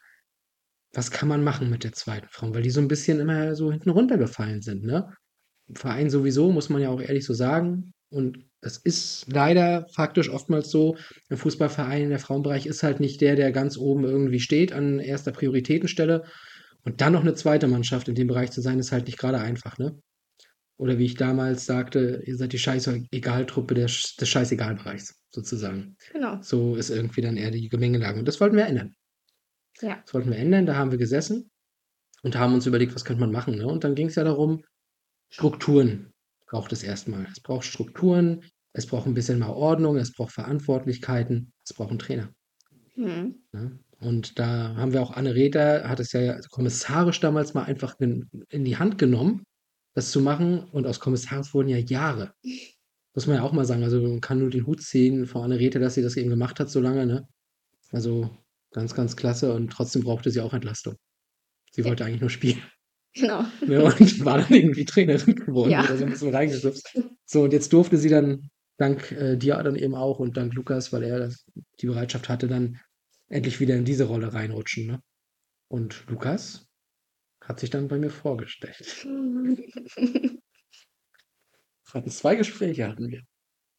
was 0.94 1.10
kann 1.10 1.28
man 1.28 1.44
machen 1.44 1.70
mit 1.70 1.84
der 1.84 1.92
zweiten 1.92 2.28
Frau? 2.30 2.54
Weil 2.54 2.62
die 2.62 2.70
so 2.70 2.80
ein 2.80 2.88
bisschen 2.88 3.20
immer 3.20 3.54
so 3.54 3.70
hinten 3.70 3.90
runtergefallen 3.90 4.62
sind, 4.62 4.84
ne? 4.84 5.08
Im 5.68 5.76
Verein 5.76 6.10
sowieso, 6.10 6.50
muss 6.50 6.68
man 6.70 6.82
ja 6.82 6.88
auch 6.90 7.00
ehrlich 7.00 7.24
so 7.24 7.34
sagen. 7.34 7.92
Und 8.10 8.38
das 8.60 8.76
ist 8.78 9.26
leider 9.32 9.86
faktisch 9.94 10.28
oftmals 10.30 10.70
so. 10.70 10.96
Ein 11.30 11.36
Fußballverein, 11.38 12.10
der 12.10 12.18
Frauenbereich 12.18 12.66
ist 12.66 12.82
halt 12.82 13.00
nicht 13.00 13.20
der, 13.20 13.36
der 13.36 13.52
ganz 13.52 13.76
oben 13.78 14.04
irgendwie 14.04 14.40
steht 14.40 14.72
an 14.72 14.98
erster 14.98 15.32
Prioritätenstelle. 15.32 16.24
Und 16.84 17.00
dann 17.00 17.12
noch 17.12 17.22
eine 17.22 17.34
zweite 17.34 17.68
Mannschaft 17.68 18.08
in 18.08 18.14
dem 18.14 18.28
Bereich 18.28 18.50
zu 18.50 18.60
sein, 18.60 18.78
ist 18.78 18.92
halt 18.92 19.06
nicht 19.06 19.18
gerade 19.18 19.38
einfach, 19.38 19.78
ne? 19.78 19.98
Oder 20.82 20.98
wie 20.98 21.04
ich 21.04 21.14
damals 21.14 21.64
sagte, 21.64 22.24
ihr 22.26 22.36
seid 22.36 22.52
die 22.52 22.58
Scheißegal-Truppe 22.58 23.74
des, 23.74 24.16
des 24.16 24.28
Scheißegal-Bereichs, 24.28 25.14
sozusagen. 25.30 25.96
Genau. 26.12 26.42
So 26.42 26.74
ist 26.74 26.90
irgendwie 26.90 27.20
dann 27.20 27.36
eher 27.36 27.52
die 27.52 27.68
Gemengelage. 27.68 28.18
Und 28.18 28.26
das 28.26 28.40
wollten 28.40 28.56
wir 28.56 28.66
ändern. 28.66 28.96
Ja. 29.80 30.02
Das 30.04 30.12
wollten 30.12 30.30
wir 30.30 30.38
ändern. 30.38 30.66
Da 30.66 30.74
haben 30.74 30.90
wir 30.90 30.98
gesessen 30.98 31.48
und 32.24 32.36
haben 32.36 32.52
uns 32.52 32.66
überlegt, 32.66 32.96
was 32.96 33.04
könnte 33.04 33.20
man 33.20 33.30
machen. 33.30 33.58
Ne? 33.58 33.66
Und 33.68 33.84
dann 33.84 33.94
ging 33.94 34.08
es 34.08 34.16
ja 34.16 34.24
darum, 34.24 34.64
Strukturen 35.30 36.12
braucht 36.48 36.72
es 36.72 36.82
erstmal. 36.82 37.28
Es 37.30 37.38
braucht 37.38 37.64
Strukturen, 37.64 38.42
es 38.72 38.86
braucht 38.86 39.06
ein 39.06 39.14
bisschen 39.14 39.38
mal 39.38 39.50
Ordnung, 39.50 39.98
es 39.98 40.12
braucht 40.12 40.32
Verantwortlichkeiten, 40.32 41.52
es 41.64 41.74
braucht 41.74 41.90
einen 41.90 42.00
Trainer. 42.00 42.34
Hm. 42.94 43.36
Ne? 43.52 43.78
Und 44.00 44.36
da 44.40 44.74
haben 44.74 44.92
wir 44.92 45.00
auch 45.00 45.12
Anne 45.12 45.36
Reder, 45.36 45.88
hat 45.88 46.00
es 46.00 46.10
ja 46.10 46.40
kommissarisch 46.50 47.20
damals 47.20 47.54
mal 47.54 47.66
einfach 47.66 47.94
in, 48.00 48.28
in 48.48 48.64
die 48.64 48.78
Hand 48.78 48.98
genommen, 48.98 49.44
das 49.94 50.10
zu 50.10 50.20
machen. 50.20 50.60
Und 50.72 50.86
aus 50.86 51.00
Kommissars 51.00 51.54
wurden 51.54 51.68
ja 51.68 51.78
Jahre. 51.78 52.32
Muss 53.14 53.26
man 53.26 53.36
ja 53.36 53.42
auch 53.42 53.52
mal 53.52 53.64
sagen. 53.64 53.82
Also 53.82 54.00
man 54.00 54.20
kann 54.20 54.38
nur 54.38 54.50
den 54.50 54.66
Hut 54.66 54.82
ziehen 54.82 55.26
vor 55.26 55.44
Anne 55.44 55.58
Rete, 55.58 55.78
dass 55.78 55.94
sie 55.94 56.02
das 56.02 56.16
eben 56.16 56.30
gemacht 56.30 56.60
hat 56.60 56.70
so 56.70 56.80
lange. 56.80 57.06
Ne? 57.06 57.28
Also 57.90 58.30
ganz, 58.72 58.94
ganz 58.94 59.16
klasse. 59.16 59.52
Und 59.52 59.70
trotzdem 59.70 60.02
brauchte 60.02 60.30
sie 60.30 60.40
auch 60.40 60.54
Entlastung. 60.54 60.96
Sie 61.72 61.82
Ja. 61.82 61.88
wollte 61.88 62.04
eigentlich 62.04 62.20
nur 62.20 62.30
spielen. 62.30 62.62
Genau. 63.14 63.44
Ne? 63.66 63.84
Und 63.84 63.94
war 64.24 64.38
dann 64.38 64.52
irgendwie 64.54 64.86
Trainerin 64.86 65.36
geworden 65.36 65.70
Ja. 65.70 65.84
oder 65.84 65.96
so 65.98 66.04
ein 66.04 66.10
bisschen 66.10 66.34
reingeschubst. 66.34 66.98
So, 67.26 67.42
und 67.42 67.52
jetzt 67.52 67.72
durfte 67.72 67.98
sie 67.98 68.08
dann, 68.08 68.48
dank 68.78 69.12
äh, 69.12 69.36
dir 69.36 69.62
dann 69.62 69.76
eben 69.76 69.94
auch 69.94 70.18
und 70.18 70.36
dank 70.38 70.54
Lukas, 70.54 70.92
weil 70.92 71.02
er 71.02 71.18
das, 71.18 71.44
die 71.80 71.86
Bereitschaft 71.86 72.28
hatte, 72.30 72.48
dann 72.48 72.78
endlich 73.28 73.60
wieder 73.60 73.76
in 73.76 73.84
diese 73.84 74.04
Rolle 74.04 74.32
reinrutschen. 74.32 74.86
Ne? 74.86 75.00
Und 75.68 76.04
Lukas 76.08 76.66
hat 77.44 77.60
sich 77.60 77.70
dann 77.70 77.88
bei 77.88 77.98
mir 77.98 78.10
vorgestellt. 78.10 79.06
Hatten 81.92 82.10
zwei 82.10 82.36
Gespräche 82.36 82.88
hatten 82.88 83.10
wir. 83.10 83.20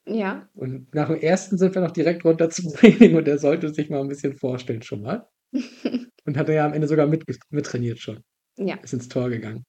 ja. 0.05 0.47
Und 0.53 0.93
nach 0.93 1.07
dem 1.07 1.19
ersten 1.19 1.57
sind 1.57 1.73
wir 1.73 1.81
noch 1.81 1.91
direkt 1.91 2.23
runter 2.23 2.49
zum 2.51 2.71
Training 2.71 3.15
und 3.15 3.27
er 3.27 3.39
sollte 3.39 3.73
sich 3.73 3.89
mal 3.89 4.01
ein 4.01 4.07
bisschen 4.07 4.37
vorstellen 4.37 4.83
schon 4.83 5.01
mal. 5.01 5.27
Und 6.25 6.37
hat 6.37 6.47
er 6.47 6.55
ja 6.55 6.65
am 6.65 6.71
Ende 6.73 6.87
sogar 6.87 7.05
mit, 7.05 7.25
mittrainiert 7.49 7.99
schon. 7.99 8.23
Ja. 8.57 8.75
Ist 8.75 8.93
ins 8.93 9.09
Tor 9.09 9.29
gegangen. 9.29 9.65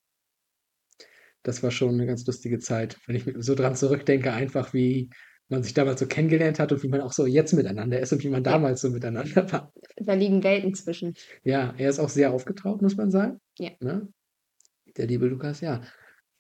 Das 1.43 1.63
war 1.63 1.71
schon 1.71 1.95
eine 1.95 2.07
ganz 2.07 2.25
lustige 2.27 2.59
Zeit, 2.59 2.97
wenn 3.07 3.17
ich 3.17 3.25
so 3.39 3.55
dran 3.55 3.75
zurückdenke, 3.75 4.33
einfach 4.33 4.73
wie 4.73 5.11
man 5.49 5.63
sich 5.63 5.75
damals 5.75 6.01
so 6.01 6.07
kennengelernt 6.07 6.59
hat 6.59 6.73
und 6.73 6.83
wie 6.83 6.89
man 6.89 7.01
auch 7.01 7.13
so 7.13 7.27
jetzt 7.27 7.53
miteinander 7.53 8.01
ist 8.01 8.13
und 8.13 8.23
wie 8.25 8.31
man 8.31 8.43
damals 8.43 8.81
so 8.81 8.91
miteinander 8.91 9.35
war. 9.53 9.73
Da 9.97 10.15
liegen 10.15 10.43
Welten 10.43 10.75
zwischen. 10.75 11.15
Ja, 11.43 11.75
er 11.77 11.91
ist 11.91 11.99
auch 11.99 12.09
sehr 12.09 12.33
aufgetaucht, 12.33 12.83
muss 12.83 12.97
man 12.97 13.11
sagen. 13.11 13.41
Ja. 13.59 13.71
Ne? 13.81 14.09
Der 14.97 15.07
liebe 15.07 15.27
Lukas, 15.27 15.61
ja. 15.61 15.83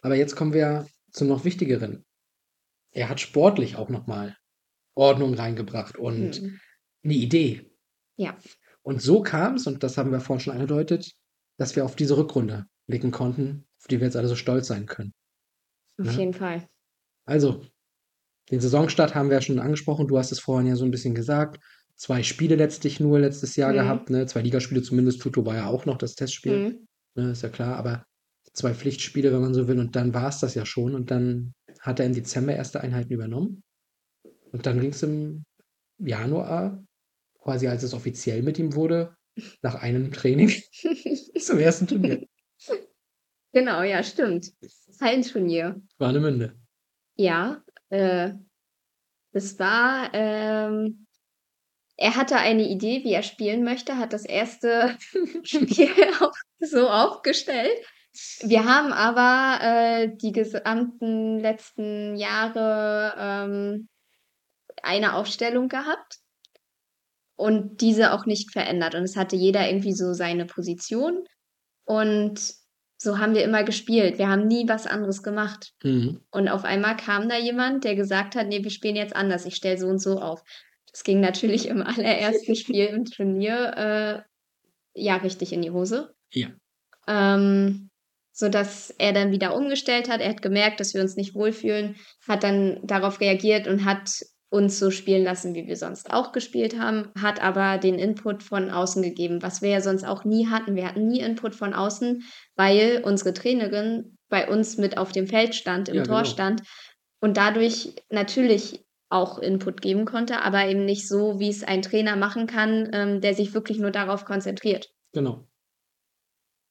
Aber 0.00 0.14
jetzt 0.16 0.36
kommen 0.36 0.52
wir 0.52 0.86
zum 1.10 1.28
noch 1.28 1.44
wichtigeren. 1.44 2.04
Er 2.92 3.08
hat 3.08 3.20
sportlich 3.20 3.76
auch 3.76 3.88
nochmal 3.88 4.36
Ordnung 4.94 5.34
reingebracht 5.34 5.96
und 5.98 6.36
Hm. 6.36 6.60
eine 7.04 7.14
Idee. 7.14 7.70
Ja. 8.16 8.36
Und 8.82 9.02
so 9.02 9.22
kam 9.22 9.54
es, 9.56 9.66
und 9.66 9.82
das 9.82 9.98
haben 9.98 10.12
wir 10.12 10.20
vorhin 10.20 10.40
schon 10.40 10.52
angedeutet, 10.54 11.12
dass 11.58 11.74
wir 11.76 11.84
auf 11.84 11.96
diese 11.96 12.16
Rückrunde 12.16 12.66
blicken 12.86 13.10
konnten, 13.10 13.66
auf 13.80 13.86
die 13.88 13.98
wir 13.98 14.06
jetzt 14.06 14.16
alle 14.16 14.28
so 14.28 14.36
stolz 14.36 14.66
sein 14.68 14.86
können. 14.86 15.12
Auf 15.98 16.06
Ja. 16.06 16.12
jeden 16.18 16.34
Fall. 16.34 16.66
Also, 17.26 17.64
den 18.50 18.60
Saisonstart 18.60 19.14
haben 19.14 19.28
wir 19.30 19.36
ja 19.36 19.42
schon 19.42 19.58
angesprochen. 19.58 20.06
Du 20.06 20.18
hast 20.18 20.32
es 20.32 20.40
vorhin 20.40 20.66
ja 20.68 20.76
so 20.76 20.84
ein 20.84 20.90
bisschen 20.90 21.14
gesagt. 21.14 21.62
Zwei 21.96 22.22
Spiele 22.22 22.56
letztlich 22.56 23.00
nur 23.00 23.18
letztes 23.18 23.56
Jahr 23.56 23.70
Mhm. 23.72 23.76
gehabt, 23.76 24.10
ne? 24.10 24.26
Zwei 24.26 24.42
Ligaspiele 24.42 24.82
zumindest. 24.82 25.20
Tuto 25.22 25.46
war 25.46 25.54
ja 25.56 25.66
auch 25.66 25.86
noch 25.86 25.96
das 25.98 26.14
Testspiel, 26.14 26.66
Hm. 26.66 26.86
ne? 27.14 27.30
Ist 27.30 27.42
ja 27.42 27.48
klar. 27.48 27.76
Aber 27.76 28.04
zwei 28.52 28.74
Pflichtspiele, 28.74 29.32
wenn 29.32 29.40
man 29.40 29.54
so 29.54 29.66
will. 29.68 29.78
Und 29.78 29.96
dann 29.96 30.12
war 30.14 30.28
es 30.28 30.40
das 30.40 30.54
ja 30.54 30.66
schon. 30.66 30.94
Und 30.94 31.10
dann 31.10 31.54
hat 31.80 32.00
er 32.00 32.06
im 32.06 32.14
Dezember 32.14 32.54
erste 32.54 32.80
Einheiten 32.80 33.12
übernommen. 33.12 33.62
Und 34.52 34.66
dann 34.66 34.80
ging 34.80 34.90
es 34.90 35.02
im 35.02 35.44
Januar, 35.98 36.84
quasi 37.40 37.66
als 37.68 37.82
es 37.82 37.94
offiziell 37.94 38.42
mit 38.42 38.58
ihm 38.58 38.74
wurde, 38.74 39.14
nach 39.62 39.76
einem 39.76 40.12
Training 40.12 40.52
zum 41.38 41.58
ersten 41.58 41.86
Turnier. 41.86 42.26
Genau, 43.52 43.82
ja, 43.82 44.02
stimmt. 44.02 44.52
Hallenturnier. 45.00 45.80
Warnemünde. 45.98 46.54
Ja, 47.16 47.62
äh, 47.94 48.34
das 49.32 49.58
war, 49.58 50.10
ähm, 50.12 51.06
er 51.96 52.16
hatte 52.16 52.36
eine 52.36 52.68
Idee, 52.68 53.04
wie 53.04 53.12
er 53.12 53.22
spielen 53.22 53.64
möchte, 53.64 53.98
hat 53.98 54.12
das 54.12 54.24
erste 54.24 54.96
Spiel 55.42 55.90
auch 56.20 56.32
so 56.58 56.88
aufgestellt. 56.88 57.78
Wir 58.42 58.64
haben 58.64 58.92
aber 58.92 59.62
äh, 59.62 60.16
die 60.16 60.32
gesamten 60.32 61.40
letzten 61.40 62.16
Jahre 62.16 63.14
ähm, 63.18 63.88
eine 64.82 65.14
Aufstellung 65.14 65.68
gehabt 65.68 66.18
und 67.36 67.80
diese 67.80 68.12
auch 68.12 68.26
nicht 68.26 68.52
verändert. 68.52 68.94
Und 68.94 69.02
es 69.02 69.16
hatte 69.16 69.36
jeder 69.36 69.68
irgendwie 69.68 69.94
so 69.94 70.12
seine 70.12 70.46
Position 70.46 71.24
und 71.84 72.54
so 73.04 73.18
haben 73.18 73.34
wir 73.34 73.44
immer 73.44 73.62
gespielt. 73.62 74.18
Wir 74.18 74.28
haben 74.28 74.48
nie 74.48 74.68
was 74.68 74.86
anderes 74.86 75.22
gemacht. 75.22 75.72
Mhm. 75.82 76.20
Und 76.30 76.48
auf 76.48 76.64
einmal 76.64 76.96
kam 76.96 77.28
da 77.28 77.38
jemand, 77.38 77.84
der 77.84 77.94
gesagt 77.94 78.34
hat, 78.34 78.48
nee, 78.48 78.64
wir 78.64 78.70
spielen 78.70 78.96
jetzt 78.96 79.14
anders, 79.14 79.46
ich 79.46 79.54
stelle 79.54 79.78
so 79.78 79.86
und 79.86 80.00
so 80.00 80.18
auf. 80.18 80.42
Das 80.90 81.04
ging 81.04 81.20
natürlich 81.20 81.68
im 81.68 81.82
allerersten 81.86 82.56
Spiel 82.56 82.86
im 82.86 83.04
Turnier 83.04 84.24
äh, 84.96 85.00
ja 85.00 85.16
richtig 85.16 85.52
in 85.52 85.62
die 85.62 85.70
Hose. 85.70 86.14
Ja. 86.32 86.48
Ähm, 87.06 87.90
sodass 88.32 88.90
er 88.98 89.12
dann 89.12 89.30
wieder 89.30 89.54
umgestellt 89.54 90.10
hat. 90.10 90.20
Er 90.20 90.30
hat 90.30 90.42
gemerkt, 90.42 90.80
dass 90.80 90.94
wir 90.94 91.02
uns 91.02 91.14
nicht 91.14 91.34
wohlfühlen, 91.34 91.96
hat 92.26 92.42
dann 92.42 92.80
darauf 92.82 93.20
reagiert 93.20 93.68
und 93.68 93.84
hat 93.84 94.10
uns 94.54 94.78
so 94.78 94.92
spielen 94.92 95.24
lassen, 95.24 95.54
wie 95.54 95.66
wir 95.66 95.76
sonst 95.76 96.12
auch 96.12 96.30
gespielt 96.30 96.78
haben, 96.78 97.10
hat 97.20 97.42
aber 97.42 97.78
den 97.78 97.98
Input 97.98 98.44
von 98.44 98.70
außen 98.70 99.02
gegeben, 99.02 99.42
was 99.42 99.62
wir 99.62 99.70
ja 99.70 99.80
sonst 99.80 100.04
auch 100.04 100.24
nie 100.24 100.46
hatten. 100.46 100.76
Wir 100.76 100.86
hatten 100.86 101.08
nie 101.08 101.20
Input 101.20 101.56
von 101.56 101.74
außen, 101.74 102.22
weil 102.54 103.02
unsere 103.04 103.34
Trainerin 103.34 104.16
bei 104.28 104.48
uns 104.48 104.78
mit 104.78 104.96
auf 104.96 105.10
dem 105.10 105.26
Feld 105.26 105.56
stand, 105.56 105.88
im 105.88 105.96
Ja, 105.96 106.02
Tor 106.04 106.22
genau. 106.22 106.30
stand 106.30 106.62
und 107.20 107.36
dadurch 107.36 107.96
natürlich 108.10 108.84
auch 109.10 109.38
Input 109.38 109.82
geben 109.82 110.04
konnte, 110.04 110.40
aber 110.42 110.66
eben 110.66 110.84
nicht 110.84 111.08
so, 111.08 111.40
wie 111.40 111.48
es 111.48 111.64
ein 111.64 111.82
Trainer 111.82 112.14
machen 112.14 112.46
kann, 112.46 112.90
ähm, 112.92 113.20
der 113.20 113.34
sich 113.34 113.54
wirklich 113.54 113.78
nur 113.78 113.90
darauf 113.90 114.24
konzentriert. 114.24 114.88
Genau. 115.12 115.46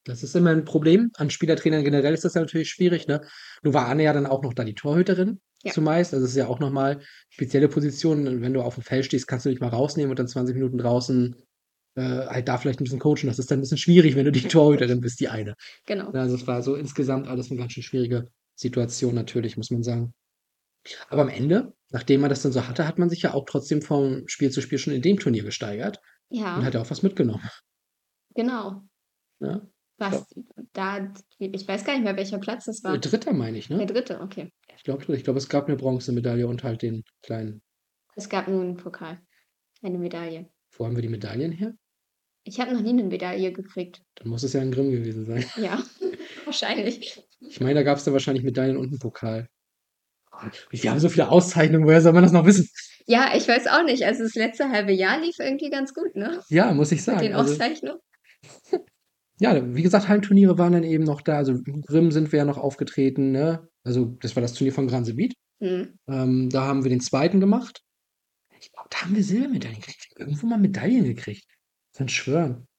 Das 0.05 0.21
ist 0.23 0.35
immer 0.35 0.49
ein 0.51 0.65
Problem. 0.65 1.11
An 1.15 1.29
Spielertrainern 1.29 1.83
generell 1.83 2.13
ist 2.13 2.25
das 2.25 2.33
ja 2.33 2.41
natürlich 2.41 2.69
schwierig, 2.69 3.07
ne? 3.07 3.21
Nun 3.63 3.73
war 3.73 3.87
Anne 3.87 4.03
ja 4.03 4.13
dann 4.13 4.25
auch 4.25 4.41
noch 4.43 4.53
da 4.53 4.63
die 4.63 4.75
Torhüterin 4.75 5.39
Ja. 5.63 5.71
zumeist. 5.71 6.13
Also 6.13 6.25
es 6.25 6.31
ist 6.31 6.37
ja 6.37 6.47
auch 6.47 6.59
nochmal 6.59 7.01
spezielle 7.29 7.69
Position. 7.69 8.27
Und 8.27 8.41
wenn 8.41 8.53
du 8.53 8.61
auf 8.61 8.75
dem 8.75 8.83
Feld 8.83 9.05
stehst, 9.05 9.27
kannst 9.27 9.45
du 9.45 9.49
dich 9.49 9.59
mal 9.61 9.69
rausnehmen 9.69 10.09
und 10.09 10.19
dann 10.19 10.27
20 10.27 10.55
Minuten 10.55 10.77
draußen 10.77 11.35
äh, 11.95 12.01
halt 12.01 12.47
da 12.47 12.57
vielleicht 12.57 12.81
ein 12.81 12.83
bisschen 12.85 12.99
coachen. 12.99 13.27
Das 13.27 13.39
ist 13.39 13.49
dann 13.51 13.59
ein 13.59 13.61
bisschen 13.61 13.77
schwierig, 13.77 14.15
wenn 14.15 14.25
du 14.25 14.31
die 14.31 14.41
Torhüterin 14.47 14.99
bist, 14.99 15.19
die 15.19 15.29
eine. 15.29 15.53
Genau. 15.85 16.09
Also 16.11 16.35
es 16.35 16.47
war 16.47 16.61
so 16.63 16.75
insgesamt 16.75 17.27
alles 17.27 17.49
eine 17.49 17.59
ganz 17.59 17.71
schön 17.73 17.83
schwierige 17.83 18.27
Situation 18.55 19.15
natürlich, 19.15 19.55
muss 19.57 19.71
man 19.71 19.83
sagen. 19.83 20.13
Aber 21.09 21.21
am 21.21 21.29
Ende, 21.29 21.71
nachdem 21.91 22.19
man 22.21 22.29
das 22.29 22.41
dann 22.41 22.51
so 22.51 22.67
hatte, 22.67 22.85
hat 22.87 22.99
man 22.99 23.09
sich 23.09 23.21
ja 23.21 23.33
auch 23.33 23.45
trotzdem 23.45 23.81
vom 23.81 24.27
Spiel 24.27 24.51
zu 24.51 24.61
Spiel 24.61 24.79
schon 24.79 24.91
in 24.93 25.01
dem 25.01 25.17
Turnier 25.17 25.43
gesteigert 25.43 25.99
und 26.29 26.39
Ja, 26.39 26.61
hat 26.61 26.73
ja 26.73 26.81
auch 26.81 26.89
was 26.89 27.03
mitgenommen. 27.03 27.47
genau. 28.35 28.81
Ne? 29.39 29.69
Was 29.97 30.25
da, 30.73 31.13
ich 31.37 31.67
weiß 31.67 31.85
gar 31.85 31.93
nicht 31.93 32.03
mehr, 32.03 32.17
welcher 32.17 32.39
Platz 32.39 32.65
das 32.65 32.83
war. 32.83 32.95
Äh, 32.95 32.99
Dritter 32.99 33.31
meine 33.33 33.57
ich, 33.57 33.67
Der 33.67 33.77
ne? 33.77 33.85
dritte, 33.85 34.19
okay. 34.21 34.51
Ich 34.75 34.83
glaube, 34.83 35.15
ich 35.15 35.23
glaube, 35.23 35.37
es 35.37 35.49
gab 35.49 35.67
eine 35.67 35.77
Bronzemedaille 35.77 36.47
und 36.47 36.63
halt 36.63 36.81
den 36.81 37.03
kleinen. 37.21 37.61
Es 38.15 38.27
gab 38.27 38.47
nur 38.47 38.61
einen 38.61 38.75
Pokal, 38.77 39.19
eine 39.81 39.97
Medaille. 39.99 40.49
Wo 40.75 40.85
haben 40.85 40.95
wir 40.95 41.01
die 41.03 41.09
Medaillen 41.09 41.51
her? 41.51 41.73
Ich 42.43 42.59
habe 42.59 42.73
noch 42.73 42.81
nie 42.81 42.89
eine 42.89 43.03
Medaille 43.03 43.53
gekriegt. 43.53 44.01
Dann 44.15 44.29
muss 44.29 44.43
es 44.43 44.53
ja 44.53 44.61
ein 44.61 44.71
Grimm 44.71 44.91
gewesen 44.91 45.25
sein. 45.25 45.45
Ja, 45.57 45.81
wahrscheinlich. 46.45 47.23
Ich 47.39 47.61
meine, 47.61 47.75
da 47.75 47.83
gab 47.83 47.97
es 47.97 48.03
dann 48.03 48.13
wahrscheinlich 48.13 48.43
Medaillen 48.43 48.77
und 48.77 48.87
einen 48.89 48.99
Pokal. 48.99 49.47
Wir 50.71 50.91
haben 50.91 50.99
so 50.99 51.09
viele 51.09 51.29
Auszeichnungen, 51.29 51.85
woher 51.85 52.01
soll 52.01 52.11
man 52.13 52.23
das 52.23 52.31
noch 52.31 52.45
wissen? 52.45 52.67
Ja, 53.05 53.33
ich 53.35 53.47
weiß 53.47 53.67
auch 53.67 53.83
nicht. 53.83 54.03
Also 54.03 54.23
das 54.23 54.33
letzte 54.33 54.69
halbe 54.69 54.91
Jahr 54.91 55.19
lief 55.21 55.37
irgendwie 55.39 55.69
ganz 55.69 55.93
gut, 55.93 56.15
ne? 56.15 56.41
Ja, 56.49 56.73
muss 56.73 56.91
ich 56.91 56.99
Mit 56.99 57.05
sagen. 57.05 57.19
den 57.21 57.33
Also, 57.33 57.53
Auszeichnungen. 57.53 57.99
Ja, 59.43 59.75
wie 59.75 59.81
gesagt, 59.81 60.07
Hallenturniere 60.07 60.57
waren 60.57 60.71
dann 60.71 60.85
eben 60.85 61.03
noch 61.03 61.19
da. 61.19 61.35
Also 61.35 61.61
Grimm 61.61 62.11
sind 62.11 62.31
wir 62.31 62.39
ja 62.39 62.45
noch 62.45 62.57
aufgetreten, 62.57 63.33
ne? 63.33 63.67
Also 63.83 64.05
das 64.21 64.37
war 64.37 64.41
das 64.41 64.53
Turnier 64.53 64.71
von 64.71 64.87
Gran 64.87 65.03
Sebit. 65.03 65.33
Mhm. 65.59 65.99
Ähm, 66.07 66.49
da 66.49 66.63
haben 66.63 66.85
wir 66.85 66.89
den 66.89 67.01
zweiten 67.01 67.41
gemacht. 67.41 67.81
Ich 68.57 68.71
glaube, 68.71 68.87
da 68.89 69.01
haben 69.01 69.13
wir 69.13 69.23
Silbermedaillen 69.23 69.81
gekriegt. 69.81 70.13
Irgendwo 70.15 70.47
mal 70.47 70.59
Medaillen 70.59 71.03
gekriegt. 71.03 71.45
Kann 71.93 72.07
schwören. 72.07 72.69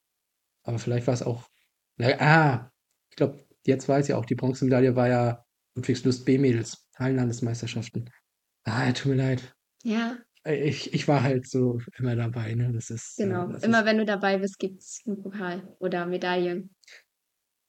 Aber 0.63 0.79
vielleicht 0.79 1.07
war 1.07 1.13
es 1.13 1.23
auch. 1.23 1.45
Na, 1.99 2.09
ah, 2.19 2.71
ich 3.11 3.17
glaube, 3.17 3.47
jetzt 3.67 3.87
weiß 3.87 4.09
ich 4.09 4.15
auch, 4.15 4.25
die 4.25 4.35
Bronzemedaille 4.35 4.97
war 4.97 5.09
ja 5.09 5.45
Ludwigslust 5.75 6.25
B-Mädels, 6.25 6.89
Hallenlandesmeisterschaften. 6.97 8.09
Ah, 8.65 8.91
tut 8.93 9.13
mir 9.13 9.17
leid. 9.17 9.55
Ja, 9.83 10.17
Ich, 10.47 10.93
ich 10.93 11.09
war 11.09 11.23
halt 11.23 11.49
so 11.49 11.81
immer 11.99 12.17
dabei, 12.17 12.55
ne? 12.55 12.73
Das 12.73 12.91
ist. 12.91 13.19
äh, 13.19 13.25
genau. 13.25 13.49
das 13.49 13.63
Immer 13.63 13.81
ist, 13.81 13.87
wenn 13.87 13.99
du 13.99 14.05
dabei 14.05 14.39
bist, 14.39 14.59
gibt 14.59 14.81
es 14.81 15.03
einen 15.07 15.23
Pokal 15.23 15.75
oder 15.79 16.07
Medaillen. 16.07 16.75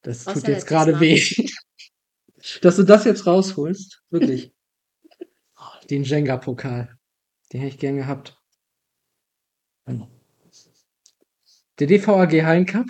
das 0.02 0.26
Außer 0.26 0.40
tut 0.40 0.48
jetzt 0.48 0.66
gerade 0.66 1.00
weh. 1.00 1.20
Dass 2.62 2.76
du 2.76 2.84
das 2.84 3.04
jetzt 3.04 3.26
rausholst. 3.26 4.02
Wirklich. 4.10 4.52
Oh, 5.56 5.62
Den 5.90 6.04
Jenga-Pokal. 6.04 6.96
Den 7.52 7.60
hätte 7.60 7.74
ich 7.74 7.80
gern 7.80 7.96
gehabt. 7.96 8.36
Der 11.78 11.86
DVAG 11.86 12.42
Hallencup. 12.42 12.86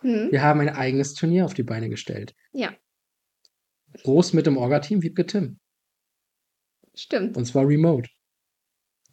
Hm? 0.00 0.30
Wir 0.30 0.42
haben 0.42 0.60
ein 0.60 0.68
eigenes 0.68 1.14
Turnier 1.14 1.44
auf 1.44 1.54
die 1.54 1.62
Beine 1.62 1.88
gestellt. 1.88 2.34
Ja, 2.52 2.72
Groß 4.02 4.32
mit 4.32 4.46
dem 4.46 4.56
Orga-Team 4.56 5.02
Wiebke 5.02 5.26
Tim. 5.26 5.58
stimmt. 6.94 7.36
Und 7.36 7.44
zwar 7.44 7.66
remote. 7.66 8.08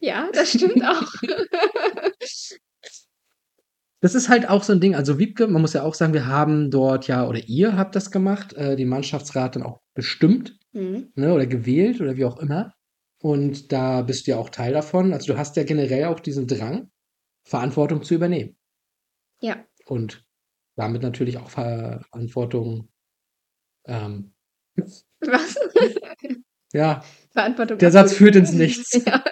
Ja, 0.01 0.29
das 0.33 0.51
stimmt 0.53 0.83
auch. 0.83 1.03
Das 4.01 4.15
ist 4.15 4.29
halt 4.29 4.47
auch 4.47 4.63
so 4.63 4.71
ein 4.73 4.79
Ding. 4.79 4.95
Also 4.95 5.19
Wiebke, 5.19 5.47
man 5.47 5.61
muss 5.61 5.73
ja 5.73 5.83
auch 5.83 5.93
sagen, 5.93 6.13
wir 6.13 6.27
haben 6.27 6.71
dort 6.71 7.07
ja, 7.07 7.27
oder 7.27 7.39
ihr 7.47 7.75
habt 7.77 7.95
das 7.95 8.11
gemacht, 8.11 8.53
äh, 8.53 8.75
den 8.77 8.87
Mannschaftsrat 8.87 9.55
dann 9.55 9.63
auch 9.63 9.81
bestimmt, 9.93 10.57
Hm. 10.73 11.11
ne, 11.15 11.33
oder 11.33 11.47
gewählt 11.47 11.99
oder 11.99 12.15
wie 12.15 12.25
auch 12.25 12.37
immer. 12.39 12.73
Und 13.21 13.71
da 13.73 14.01
bist 14.03 14.27
du 14.27 14.31
ja 14.31 14.37
auch 14.37 14.49
Teil 14.49 14.71
davon. 14.71 15.13
Also 15.13 15.33
du 15.33 15.37
hast 15.39 15.57
ja 15.57 15.63
generell 15.63 16.05
auch 16.05 16.19
diesen 16.21 16.47
Drang, 16.47 16.89
Verantwortung 17.45 18.03
zu 18.03 18.13
übernehmen. 18.15 18.55
Ja, 19.41 19.65
Und 19.85 20.25
damit 20.77 21.01
natürlich 21.01 21.37
auch 21.37 21.49
Verantwortung, 21.49 22.89
ähm, 23.87 24.33
was? 25.21 25.55
ja, 26.73 27.03
Verantwortung. 27.31 27.77
Der 27.79 27.91
Satz 27.91 28.13
führt 28.13 28.35
ins 28.35 28.53
Nichts. 28.53 28.91
Ja. 29.05 29.23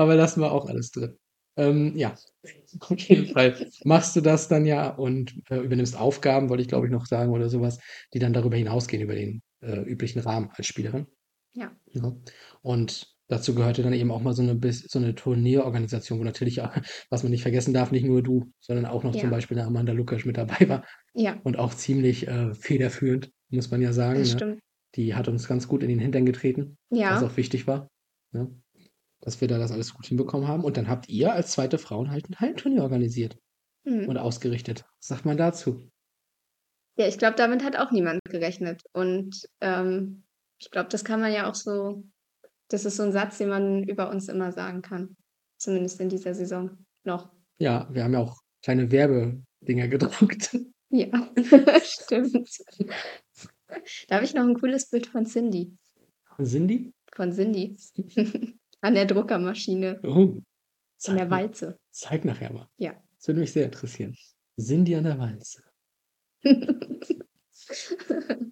Aber 0.00 0.16
lassen 0.16 0.40
wir 0.40 0.52
auch 0.52 0.66
alles 0.68 0.90
drin. 0.90 1.16
Ähm, 1.56 1.96
ja, 1.96 2.14
auf 2.80 2.98
jeden 3.00 3.26
Fall 3.32 3.54
machst 3.84 4.14
du 4.16 4.20
das 4.20 4.48
dann 4.48 4.64
ja 4.64 4.90
und 4.90 5.34
äh, 5.50 5.58
übernimmst 5.58 5.96
Aufgaben, 5.96 6.48
wollte 6.48 6.62
ich 6.62 6.68
glaube 6.68 6.86
ich 6.86 6.92
noch 6.92 7.06
sagen 7.06 7.32
oder 7.32 7.48
sowas, 7.48 7.78
die 8.14 8.18
dann 8.18 8.32
darüber 8.32 8.56
hinausgehen, 8.56 9.02
über 9.02 9.14
den 9.14 9.42
äh, 9.62 9.80
üblichen 9.82 10.20
Rahmen 10.20 10.50
als 10.54 10.66
Spielerin. 10.66 11.06
Ja. 11.54 11.72
Ja. 11.92 12.14
Und 12.62 13.08
dazu 13.28 13.54
gehörte 13.54 13.82
dann 13.82 13.92
eben 13.92 14.10
auch 14.12 14.22
mal 14.22 14.32
so 14.32 14.42
eine, 14.42 14.54
bis- 14.54 14.84
so 14.88 14.98
eine 15.00 15.14
Turnierorganisation, 15.16 16.20
wo 16.20 16.24
natürlich 16.24 16.60
auch, 16.60 16.70
was 17.10 17.22
man 17.24 17.32
nicht 17.32 17.42
vergessen 17.42 17.74
darf, 17.74 17.90
nicht 17.90 18.06
nur 18.06 18.22
du, 18.22 18.52
sondern 18.60 18.86
auch 18.86 19.02
noch 19.02 19.14
Ja. 19.14 19.20
zum 19.22 19.30
Beispiel 19.30 19.58
eine 19.58 19.66
Amanda 19.66 19.92
Lukas 19.92 20.24
mit 20.24 20.36
dabei 20.36 20.68
war 20.68 20.84
Ja, 21.14 21.38
und 21.42 21.58
auch 21.58 21.74
ziemlich 21.74 22.28
äh, 22.28 22.54
federführend, 22.54 23.30
muss 23.50 23.70
man 23.70 23.82
ja 23.82 23.92
sagen. 23.92 24.20
das 24.20 24.30
Ne? 24.30 24.34
stimmt. 24.36 24.60
Die 24.94 25.14
hat 25.14 25.28
uns 25.28 25.46
ganz 25.48 25.68
gut 25.68 25.82
in 25.82 25.88
den 25.88 25.98
Hintern 25.98 26.24
getreten 26.26 26.76
was 26.90 26.98
Ja, 26.98 27.22
auch 27.22 27.36
wichtig 27.36 27.66
war, 27.66 27.88
ne? 28.32 28.50
Dass 29.20 29.40
wir 29.40 29.48
da 29.48 29.58
das 29.58 29.72
alles 29.72 29.94
gut 29.94 30.06
hinbekommen 30.06 30.48
haben. 30.48 30.64
Und 30.64 30.76
dann 30.76 30.88
habt 30.88 31.08
ihr 31.08 31.32
als 31.32 31.52
zweite 31.52 31.78
Frauen 31.78 32.10
halt 32.10 32.28
ein 32.28 32.38
Hallenturnier 32.38 32.82
organisiert 32.82 33.38
hm. 33.84 34.08
und 34.08 34.16
ausgerichtet. 34.16 34.84
Was 34.98 35.08
sagt 35.08 35.24
man 35.24 35.36
dazu? 35.36 35.90
ja, 37.00 37.06
ich 37.06 37.16
glaube, 37.16 37.36
damit 37.36 37.64
hat 37.64 37.76
auch 37.76 37.92
niemand 37.92 38.20
gerechnet. 38.24 38.82
Und 38.92 39.48
ähm, 39.62 40.22
ich 40.58 40.70
glaube, 40.70 40.90
das 40.90 41.02
kann 41.02 41.20
man 41.20 41.32
ja 41.32 41.48
auch 41.48 41.54
so, 41.54 42.04
das 42.68 42.84
ist 42.84 42.96
so 42.96 43.04
ein 43.04 43.12
Satz, 43.12 43.38
den 43.38 43.48
man 43.48 43.84
über 43.84 44.10
uns 44.10 44.28
immer 44.28 44.52
sagen 44.52 44.82
kann. 44.82 45.16
Zumindest 45.58 45.98
in 46.00 46.10
dieser 46.10 46.34
Saison 46.34 46.76
noch. 47.04 47.32
Ja, 47.58 47.88
wir 47.90 48.04
haben 48.04 48.12
ja 48.12 48.18
auch 48.18 48.36
kleine 48.62 48.90
Werbedinger 48.90 49.88
gedruckt. 49.88 50.56
Ja, 50.90 51.08
stimmt. 51.82 52.50
Da 54.08 54.16
habe 54.16 54.24
ich 54.24 54.34
noch 54.34 54.44
ein 54.44 54.58
cooles 54.58 54.90
Bild 54.90 55.06
von 55.06 55.24
Cindy. 55.24 55.74
Cindy? 56.42 56.92
Von 57.14 57.32
Cindy. 57.32 57.76
An 58.82 58.94
der 58.94 59.06
Druckermaschine. 59.06 60.00
Oh, 60.02 60.22
In 60.22 60.44
zeig, 60.96 61.16
der 61.16 61.26
mal- 61.26 61.42
Walze. 61.44 61.78
zeig 61.90 62.24
nachher 62.24 62.52
mal. 62.52 62.68
Ja. 62.78 62.94
Das 63.16 63.28
würde 63.28 63.40
mich 63.40 63.52
sehr 63.52 63.66
interessieren. 63.66 64.16
Cindy 64.58 64.94
an 64.96 65.04
der 65.04 65.18
Walze. 65.18 65.62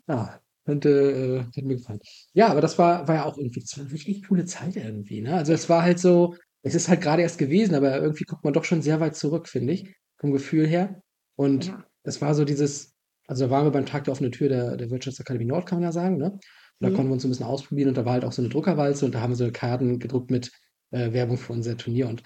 Ja, 0.07 0.41
könnte, 0.65 0.89
äh, 0.91 1.45
hätte 1.57 1.67
mir 1.67 1.77
gefallen. 1.77 2.01
Ja, 2.35 2.49
aber 2.49 2.61
das 2.61 2.79
war, 2.79 3.09
war 3.09 3.15
ja 3.15 3.25
auch 3.25 3.39
irgendwie, 3.39 3.61
das 3.61 3.77
war 3.79 3.85
eine 3.85 3.93
richtig 3.93 4.27
coole 4.29 4.45
Zeit 4.45 4.77
irgendwie, 4.77 5.21
ne? 5.23 5.35
Also 5.35 5.53
es 5.53 5.69
war 5.69 5.83
halt 5.83 5.99
so, 5.99 6.37
es 6.63 6.75
ist 6.75 6.89
halt 6.89 7.01
gerade 7.01 7.23
erst 7.23 7.39
gewesen, 7.39 7.75
aber 7.75 7.97
irgendwie 8.01 8.25
guckt 8.25 8.45
man 8.45 8.53
doch 8.53 8.65
schon 8.65 8.83
sehr 8.83 9.01
weit 9.01 9.17
zurück, 9.17 9.49
finde 9.49 9.73
ich, 9.73 9.95
vom 10.19 10.33
Gefühl 10.33 10.67
her. 10.67 11.03
Und 11.37 11.67
Ja. 11.69 11.85
es 12.03 12.21
war 12.21 12.35
so 12.35 12.45
dieses, 12.45 12.95
also 13.27 13.47
da 13.47 13.51
waren 13.51 13.65
wir 13.67 13.71
beim 13.71 13.87
Tag 13.87 14.05
der 14.05 14.13
offenen 14.13 14.33
Tür 14.33 14.49
der, 14.49 14.77
der 14.77 14.91
Wirtschaftsakademie 14.91 15.47
Nord, 15.47 15.67
kann 15.67 15.79
man 15.79 15.85
ja 15.89 15.93
sagen, 15.93 16.17
ne? 16.19 16.39
Da 16.81 16.91
Mhm. 16.91 16.95
konnten 16.95 17.11
wir 17.11 17.15
uns 17.15 17.23
so 17.23 17.29
ein 17.29 17.31
bisschen 17.31 17.47
ausprobieren 17.47 17.89
und 17.89 17.97
da 17.97 18.05
war 18.05 18.15
halt 18.15 18.25
auch 18.25 18.33
so 18.33 18.43
eine 18.43 18.49
Druckerwalze 18.49 19.05
und 19.05 19.15
da 19.15 19.21
haben 19.21 19.33
wir 19.33 19.37
so 19.37 19.51
Karten 19.51 19.99
gedruckt 19.99 20.31
mit 20.31 20.53
äh, 20.91 21.13
Werbung 21.13 21.37
für 21.37 21.53
unser 21.53 21.77
Turnier 21.77 22.09
und 22.09 22.23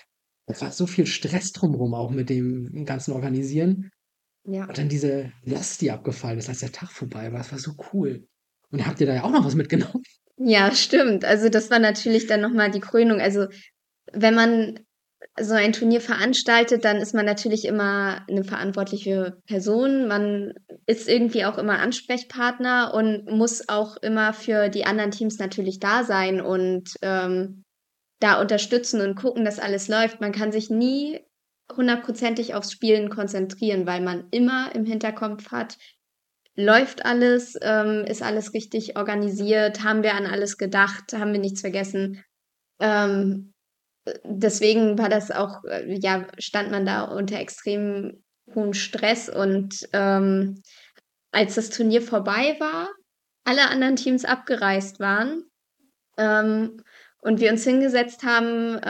es 0.47 0.61
war 0.61 0.73
so 0.73 0.87
viel 0.87 1.07
Stress 1.07 1.53
drumherum 1.53 1.95
auch 1.95 2.11
mit 2.11 2.29
dem 2.29 2.85
ganzen 2.85 3.13
Organisieren. 3.13 3.91
Ja. 4.45 4.65
Und 4.67 4.77
dann 4.77 4.89
diese 4.89 5.33
Last, 5.45 5.81
die 5.81 5.91
abgefallen 5.91 6.39
ist, 6.39 6.49
als 6.49 6.61
der 6.61 6.73
Tag 6.73 6.91
vorbei 6.91 7.31
war. 7.33 7.39
Das 7.39 7.53
war 7.53 7.59
so 7.61 7.73
cool. 7.93 8.27
Und 8.71 8.85
habt 8.87 9.01
ihr 9.01 9.07
da 9.07 9.15
ja 9.15 9.23
auch 9.23 9.31
noch 9.31 9.45
was 9.45 9.55
mitgenommen? 9.55 10.03
Ja, 10.37 10.75
stimmt. 10.75 11.25
Also 11.25 11.49
das 11.49 11.71
war 11.71 11.79
natürlich 11.79 12.27
dann 12.27 12.41
nochmal 12.41 12.71
die 12.71 12.81
Krönung. 12.81 13.21
Also 13.21 13.47
wenn 14.13 14.35
man 14.35 14.81
so 15.41 15.55
ein 15.55 15.73
Turnier 15.73 16.01
veranstaltet, 16.01 16.85
dann 16.85 16.99
ist 16.99 17.15
man 17.15 17.25
natürlich 17.25 17.65
immer 17.65 18.25
eine 18.29 18.45
verantwortliche 18.45 19.39
Person. 19.47 20.07
Man 20.07 20.53
ist 20.87 21.09
irgendwie 21.09 21.47
auch 21.47 21.57
immer 21.57 21.79
Ansprechpartner 21.79 22.93
und 22.95 23.27
muss 23.31 23.69
auch 23.69 23.97
immer 23.97 24.35
für 24.35 24.69
die 24.69 24.85
anderen 24.85 25.11
Teams 25.11 25.39
natürlich 25.39 25.81
da 25.81 26.05
sein 26.05 26.41
und 26.41 26.91
ähm, 27.01 27.65
da 28.21 28.41
unterstützen 28.41 29.01
und 29.01 29.15
gucken, 29.15 29.45
dass 29.45 29.59
alles 29.59 29.89
läuft. 29.89 30.21
Man 30.21 30.33
kann 30.33 30.53
sich 30.53 30.69
nie 30.69 31.21
hundertprozentig 31.75 32.55
aufs 32.55 32.73
Spielen 32.73 33.09
konzentrieren, 33.09 33.87
weil 33.87 34.03
man 34.03 34.29
immer 34.31 34.75
im 34.75 34.85
Hinterkopf 34.85 35.51
hat, 35.51 35.79
läuft 36.55 37.07
alles, 37.07 37.57
ähm, 37.63 38.05
ist 38.07 38.23
alles 38.23 38.53
richtig 38.53 38.99
organisiert, 38.99 39.83
haben 39.83 40.03
wir 40.03 40.15
an 40.15 40.27
alles 40.27 40.59
gedacht, 40.59 41.15
haben 41.15 41.33
wir 41.33 41.41
nichts 41.41 41.63
vergessen. 41.63 42.23
Ähm, 42.79 43.52
deswegen 44.25 44.99
war 44.99 45.09
das 45.09 45.31
auch, 45.31 45.65
äh, 45.65 45.99
ja, 46.01 46.27
stand 46.39 46.71
man 46.71 46.87
da 46.87 47.05
unter 47.05 47.39
extrem 47.39 48.23
hohem 48.55 48.75
Stress 48.75 49.29
und 49.29 49.89
ähm, 49.93 50.63
als 51.31 51.55
das 51.55 51.71
Turnier 51.71 52.03
vorbei 52.03 52.57
war, 52.59 52.89
alle 53.45 53.69
anderen 53.71 53.97
Teams 53.97 54.25
abgereist 54.25 55.01
waren 55.01 55.45
ähm, 56.19 56.83
und 57.21 57.41
wir 57.41 57.51
uns 57.51 57.65
hingesetzt 57.65 58.25
haben, 58.25 58.77
äh, 58.79 58.81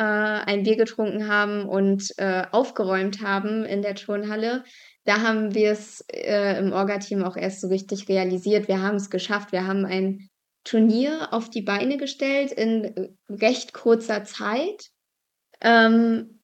ein 0.46 0.62
Bier 0.62 0.76
getrunken 0.76 1.28
haben 1.28 1.68
und 1.68 2.12
äh, 2.16 2.44
aufgeräumt 2.50 3.22
haben 3.22 3.64
in 3.64 3.82
der 3.82 3.94
Turnhalle, 3.94 4.64
da 5.04 5.20
haben 5.20 5.54
wir 5.54 5.72
es 5.72 6.04
äh, 6.12 6.58
im 6.58 6.72
Orga-Team 6.72 7.24
auch 7.24 7.36
erst 7.36 7.60
so 7.60 7.68
richtig 7.68 8.08
realisiert. 8.08 8.68
Wir 8.68 8.82
haben 8.82 8.96
es 8.96 9.10
geschafft. 9.10 9.50
Wir 9.50 9.66
haben 9.66 9.84
ein 9.84 10.28
Turnier 10.64 11.32
auf 11.32 11.50
die 11.50 11.62
Beine 11.62 11.96
gestellt 11.96 12.52
in 12.52 12.84
äh, 12.84 13.08
recht 13.28 13.72
kurzer 13.72 14.24
Zeit. 14.24 14.90
Ähm, 15.62 16.38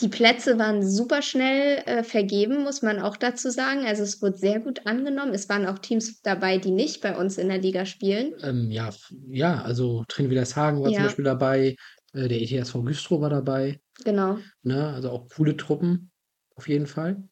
die 0.00 0.08
Plätze 0.08 0.58
waren 0.58 0.82
super 0.82 1.20
schnell 1.22 1.78
äh, 1.86 2.02
vergeben, 2.02 2.64
muss 2.64 2.82
man 2.82 2.98
auch 2.98 3.16
dazu 3.16 3.50
sagen. 3.50 3.84
Also 3.86 4.02
es 4.02 4.22
wurde 4.22 4.36
sehr 4.38 4.58
gut 4.60 4.86
angenommen. 4.86 5.34
Es 5.34 5.48
waren 5.48 5.66
auch 5.66 5.78
Teams 5.78 6.22
dabei, 6.22 6.58
die 6.58 6.70
nicht 6.70 7.02
bei 7.02 7.16
uns 7.16 7.36
in 7.38 7.48
der 7.48 7.58
Liga 7.58 7.84
spielen. 7.84 8.32
Ähm, 8.42 8.70
ja, 8.70 8.90
ja, 9.28 9.60
also 9.62 10.04
Trin 10.08 10.30
Wiedershagen 10.30 10.78
war 10.80 10.86
zum 10.86 10.94
Ja. 10.94 11.02
Beispiel 11.04 11.24
dabei, 11.24 11.76
äh, 12.14 12.28
der 12.28 12.40
ETSV 12.40 12.82
Güstrow 12.84 13.20
war 13.20 13.30
dabei, 13.30 13.80
Genau. 14.04 14.38
ne? 14.62 14.88
Also 14.94 15.10
auch 15.10 15.28
coole 15.28 15.56
Truppen, 15.56 16.10
auf 16.56 16.68
jeden 16.68 16.86
Fall. 16.86 17.22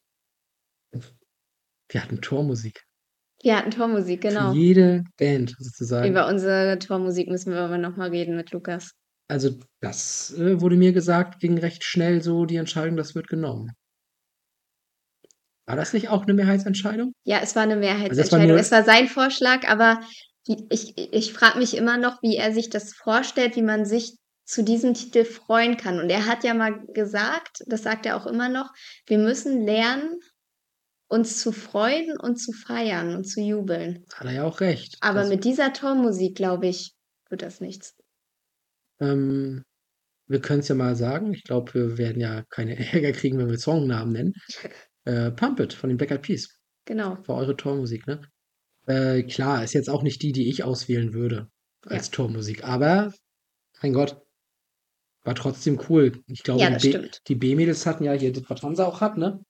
Wir 1.88 2.02
hatten 2.02 2.20
Tormusik. 2.20 2.84
Wir 3.42 3.56
hatten 3.56 3.70
Tormusik, 3.70 4.20
genau. 4.20 4.52
Für 4.52 4.58
jede 4.58 5.04
Band 5.16 5.56
sozusagen. 5.58 6.10
Über 6.10 6.28
unsere 6.28 6.78
Tormusik 6.78 7.28
müssen 7.28 7.52
wir 7.52 7.60
aber 7.60 7.78
nochmal 7.78 8.10
reden 8.10 8.36
mit 8.36 8.52
Lukas. 8.52 8.92
Also 9.30 9.50
das 9.80 10.32
äh, 10.36 10.60
wurde 10.60 10.76
mir 10.76 10.92
gesagt, 10.92 11.40
ging 11.40 11.56
recht 11.58 11.84
schnell 11.84 12.20
so 12.22 12.44
die 12.46 12.56
Entscheidung, 12.56 12.96
das 12.96 13.14
wird 13.14 13.28
genommen. 13.28 13.70
War 15.66 15.76
das 15.76 15.92
nicht 15.92 16.08
auch 16.08 16.22
eine 16.24 16.34
Mehrheitsentscheidung? 16.34 17.12
Ja, 17.24 17.38
es 17.40 17.54
war 17.54 17.62
eine 17.62 17.74
Also 17.74 17.86
war 17.86 17.94
Mehrheitsentscheidung. 17.94 18.48
nur- 18.48 18.58
Es 18.58 18.72
war 18.72 18.82
sein 18.84 19.06
Vorschlag, 19.06 19.68
aber 19.68 20.00
ich, 20.46 20.98
ich 20.98 21.32
frage 21.32 21.58
mich 21.58 21.76
immer 21.76 21.96
noch, 21.96 22.20
wie 22.22 22.36
er 22.36 22.52
sich 22.52 22.70
das 22.70 22.92
vorstellt, 22.92 23.54
wie 23.54 23.62
man 23.62 23.84
sich 23.84 24.16
zu 24.44 24.64
diesem 24.64 24.94
Titel 24.94 25.24
freuen 25.24 25.76
kann. 25.76 26.00
Und 26.00 26.10
er 26.10 26.26
hat 26.26 26.42
ja 26.42 26.54
mal 26.54 26.84
gesagt, 26.92 27.62
das 27.68 27.84
sagt 27.84 28.06
er 28.06 28.16
auch 28.16 28.26
immer 28.26 28.48
noch, 28.48 28.70
wir 29.06 29.18
müssen 29.18 29.64
lernen, 29.64 30.18
uns 31.08 31.38
zu 31.40 31.52
freuen 31.52 32.18
und 32.18 32.36
zu 32.36 32.50
feiern 32.52 33.14
und 33.14 33.24
zu 33.24 33.40
jubeln. 33.40 34.04
Hat 34.12 34.26
er 34.26 34.32
ja 34.32 34.44
auch 34.44 34.60
recht. 34.60 34.96
Aber 35.00 35.26
mit 35.28 35.44
dieser 35.44 35.72
Tormusik, 35.72 36.34
glaube 36.36 36.66
ich, 36.66 36.94
wird 37.28 37.42
das 37.42 37.60
nichts. 37.60 37.94
Ähm, 39.00 39.62
wir 40.26 40.40
können 40.40 40.60
es 40.60 40.68
ja 40.68 40.74
mal 40.74 40.96
sagen. 40.96 41.32
Ich 41.34 41.44
glaube, 41.44 41.74
wir 41.74 41.98
werden 41.98 42.20
ja 42.20 42.44
keine 42.50 42.76
Ärger 42.94 43.12
kriegen, 43.12 43.38
wenn 43.38 43.50
wir 43.50 43.58
Songnamen 43.58 44.12
nennen. 44.12 44.32
Äh, 45.04 45.30
Pump 45.32 45.60
It 45.60 45.72
von 45.72 45.88
den 45.88 45.96
Black 45.96 46.10
Eyed 46.10 46.22
Peas. 46.22 46.48
Genau. 46.84 47.18
War 47.26 47.36
eure 47.36 47.56
Tormusik, 47.56 48.06
ne? 48.06 48.20
Äh, 48.86 49.22
klar, 49.24 49.62
ist 49.62 49.74
jetzt 49.74 49.90
auch 49.90 50.02
nicht 50.02 50.22
die, 50.22 50.32
die 50.32 50.48
ich 50.48 50.64
auswählen 50.64 51.12
würde 51.12 51.48
als 51.86 52.06
Ja. 52.08 52.12
Tormusik. 52.12 52.64
Aber, 52.64 53.12
mein 53.82 53.92
Gott, 53.92 54.20
war 55.24 55.34
trotzdem 55.34 55.80
cool. 55.88 56.22
Ich 56.26 56.42
glaube, 56.42 56.60
Ja, 56.62 56.70
die 56.70 57.34
B-Mädels 57.34 57.86
hatten 57.86 58.04
ja 58.04 58.12
hier 58.12 58.32
das, 58.32 58.44
was 58.48 58.62
Hansa 58.62 58.86
auch 58.86 59.00
hat, 59.00 59.16
ne? 59.18 59.40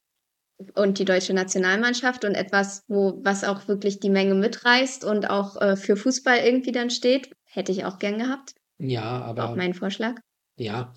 Und 0.75 0.99
die 0.99 1.07
deutsche 1.07 1.33
Nationalmannschaft 1.33 2.25
und 2.25 2.35
etwas, 2.35 2.83
wo, 2.87 3.21
was 3.25 3.45
auch 3.45 3.67
wirklich 3.67 3.99
die 3.99 4.11
Menge 4.11 4.35
mitreißt 4.35 5.05
und 5.05 5.31
auch 5.31 5.61
äh, 5.61 5.77
für 5.77 5.97
Fußball 5.97 6.39
irgendwie 6.39 6.73
dann 6.73 6.91
steht, 6.91 7.31
hätte 7.45 7.73
ich 7.73 7.85
auch 7.87 7.99
gern 7.99 8.19
gehabt. 8.19 8.53
Ja, 8.81 9.23
Auch 9.25 9.29
aber 9.29 9.57
mein 9.57 9.75
Vorschlag. 9.75 10.15
ja. 10.57 10.93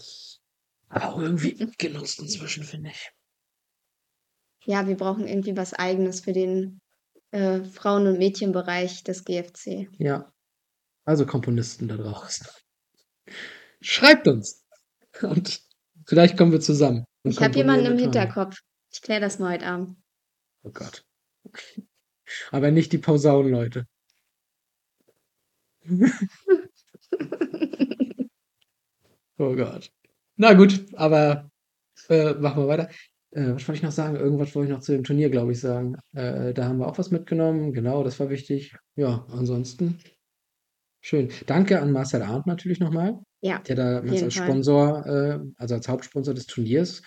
Aber 0.90 1.10
auch 1.10 1.20
irgendwie 1.20 1.56
genutzt 1.80 2.20
inzwischen, 2.20 2.64
finde 2.64 2.92
ich. 2.92 3.12
Ja, 4.66 4.88
wir 4.88 4.96
brauchen 4.96 5.28
irgendwie 5.28 5.58
was 5.58 5.74
Eigenes 5.74 6.22
für 6.22 6.34
den 6.34 6.80
äh, 7.32 7.64
Frauen- 7.64 8.06
und 8.06 8.20
Mädchenbereich 8.20 9.04
des 9.04 9.26
GFC. 9.26 9.90
Ja. 9.98 10.32
Also 11.04 11.26
Komponisten 11.26 11.88
da 11.88 11.98
draußen. 11.98 12.48
Schreibt 13.82 14.28
uns. 14.28 14.64
Und 15.22 15.62
vielleicht 16.06 16.38
kommen 16.38 16.52
wir 16.52 16.62
zusammen. 16.62 17.06
Ich 17.24 17.42
habe 17.42 17.58
jemanden 17.58 17.88
im. 17.88 17.98
Hinterkopf. 17.98 18.60
Ich 18.92 19.02
kläre 19.02 19.22
das 19.22 19.40
mal 19.40 19.54
heute 19.56 19.66
Abend. 19.66 19.98
Oh 20.64 20.72
Gott. 20.72 21.04
Aber 22.52 22.70
nicht 22.70 22.94
die 22.94 23.00
Posaunenleute. 23.00 23.88
Oh 29.40 29.56
Gott. 29.56 29.90
Na 30.38 30.54
gut, 30.54 30.86
aber 30.94 31.50
äh, 32.10 32.34
machen 32.36 32.64
wir 32.64 32.68
weiter. 32.68 32.90
Äh, 33.32 33.54
was 33.56 33.68
wollte 33.68 33.78
ich 33.78 33.84
noch 33.84 33.92
sagen? 33.92 34.16
Irgendwas 34.16 34.54
wollte 34.56 34.70
ich 34.72 34.76
noch 34.76 34.84
zu 34.84 34.92
dem 34.92 35.04
Turnier, 35.04 35.30
glaube 35.30 35.52
ich, 35.52 35.60
sagen. 35.60 35.96
Äh, 36.14 36.54
da 36.54 36.66
haben 36.66 36.78
wir 36.78 36.88
auch 36.88 36.98
was 36.98 37.12
mitgenommen. 37.12 37.74
Genau, 37.74 38.04
das 38.04 38.20
war 38.20 38.30
wichtig. 38.30 38.76
Ja, 38.96 39.26
ansonsten 39.30 40.00
schön. 41.02 41.30
Danke 41.48 41.82
an 41.82 41.92
Marcel 41.92 42.22
Arndt 42.22 42.48
natürlich 42.48 42.80
nochmal, 42.80 43.20
Ja, 43.42 43.60
der 43.60 43.76
da 43.76 44.00
als. 44.00 44.34
Sponsor, 44.34 45.06
äh, 45.06 45.40
also 45.58 45.76
als 45.76 45.88
Hauptsponsor 45.88 46.34
des 46.34 46.46
Turniers 46.46 47.02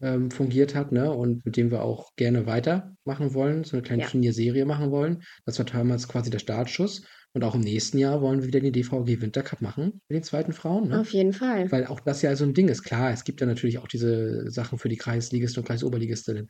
ähm, 0.00 0.30
fungiert 0.30 0.74
hat, 0.74 0.92
ne? 0.92 1.10
Und 1.10 1.44
mit 1.44 1.56
dem 1.56 1.70
wir 1.70 1.82
auch 1.82 2.14
gerne 2.16 2.46
weitermachen 2.46 3.34
wollen, 3.34 3.64
so 3.64 3.76
eine 3.76 3.82
kleine 3.82 4.02
Ja. 4.02 4.08
Turnierserie 4.08 4.66
machen 4.66 4.90
wollen. 4.90 5.22
Das 5.46 5.58
war 5.58 5.66
damals 5.66 6.06
quasi 6.06 6.30
der 6.30 6.38
Startschuss. 6.38 7.02
Und 7.34 7.44
auch 7.44 7.54
im 7.54 7.62
nächsten 7.62 7.98
Jahr 7.98 8.20
wollen 8.20 8.40
wir 8.40 8.48
wieder 8.48 8.60
den 8.60 8.74
DVG 8.74 9.22
Wintercup 9.22 9.62
machen 9.62 10.00
mit 10.08 10.16
den 10.16 10.22
zweiten 10.22 10.52
Frauen, 10.52 10.88
ne? 10.88 11.00
auf 11.00 11.12
jeden 11.12 11.32
Fall. 11.32 11.70
Weil 11.72 11.86
auch 11.86 12.00
das 12.00 12.20
ja 12.20 12.36
so 12.36 12.44
ein 12.44 12.52
Ding 12.52 12.68
ist. 12.68 12.82
Klar, 12.82 13.10
es 13.10 13.24
gibt 13.24 13.40
ja 13.40 13.46
natürlich 13.46 13.78
auch 13.78 13.88
diese 13.88 14.50
Sachen 14.50 14.78
für 14.78 14.90
die 14.90 14.98
Kreisligisten 14.98 15.62
und 15.62 15.66
Kreisoberligistinnen. 15.66 16.48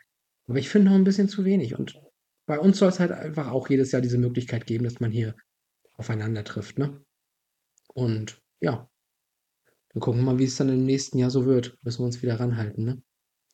Aber 0.48 0.58
ich 0.58 0.68
finde 0.68 0.90
noch 0.90 0.96
ein 0.96 1.04
bisschen 1.04 1.28
zu 1.28 1.44
wenig. 1.44 1.78
Und 1.78 2.00
bei 2.46 2.58
uns 2.58 2.78
soll 2.78 2.88
es 2.88 2.98
halt 2.98 3.12
einfach 3.12 3.50
auch 3.52 3.70
jedes 3.70 3.92
Jahr 3.92 4.02
diese 4.02 4.18
Möglichkeit 4.18 4.66
geben, 4.66 4.84
dass 4.84 4.98
man 4.98 5.12
hier 5.12 5.36
aufeinander 5.94 6.42
trifft, 6.42 6.78
ne? 6.78 7.00
Und 7.94 8.40
ja, 8.60 8.88
wir 9.92 10.00
gucken 10.00 10.24
mal, 10.24 10.38
wie 10.38 10.44
es 10.44 10.56
dann 10.56 10.68
im 10.68 10.84
nächsten 10.84 11.18
Jahr 11.18 11.30
so 11.30 11.44
wird. 11.44 11.76
Müssen 11.82 12.00
wir 12.00 12.06
uns 12.06 12.22
wieder 12.22 12.40
ranhalten, 12.40 12.84
ne? 12.84 13.02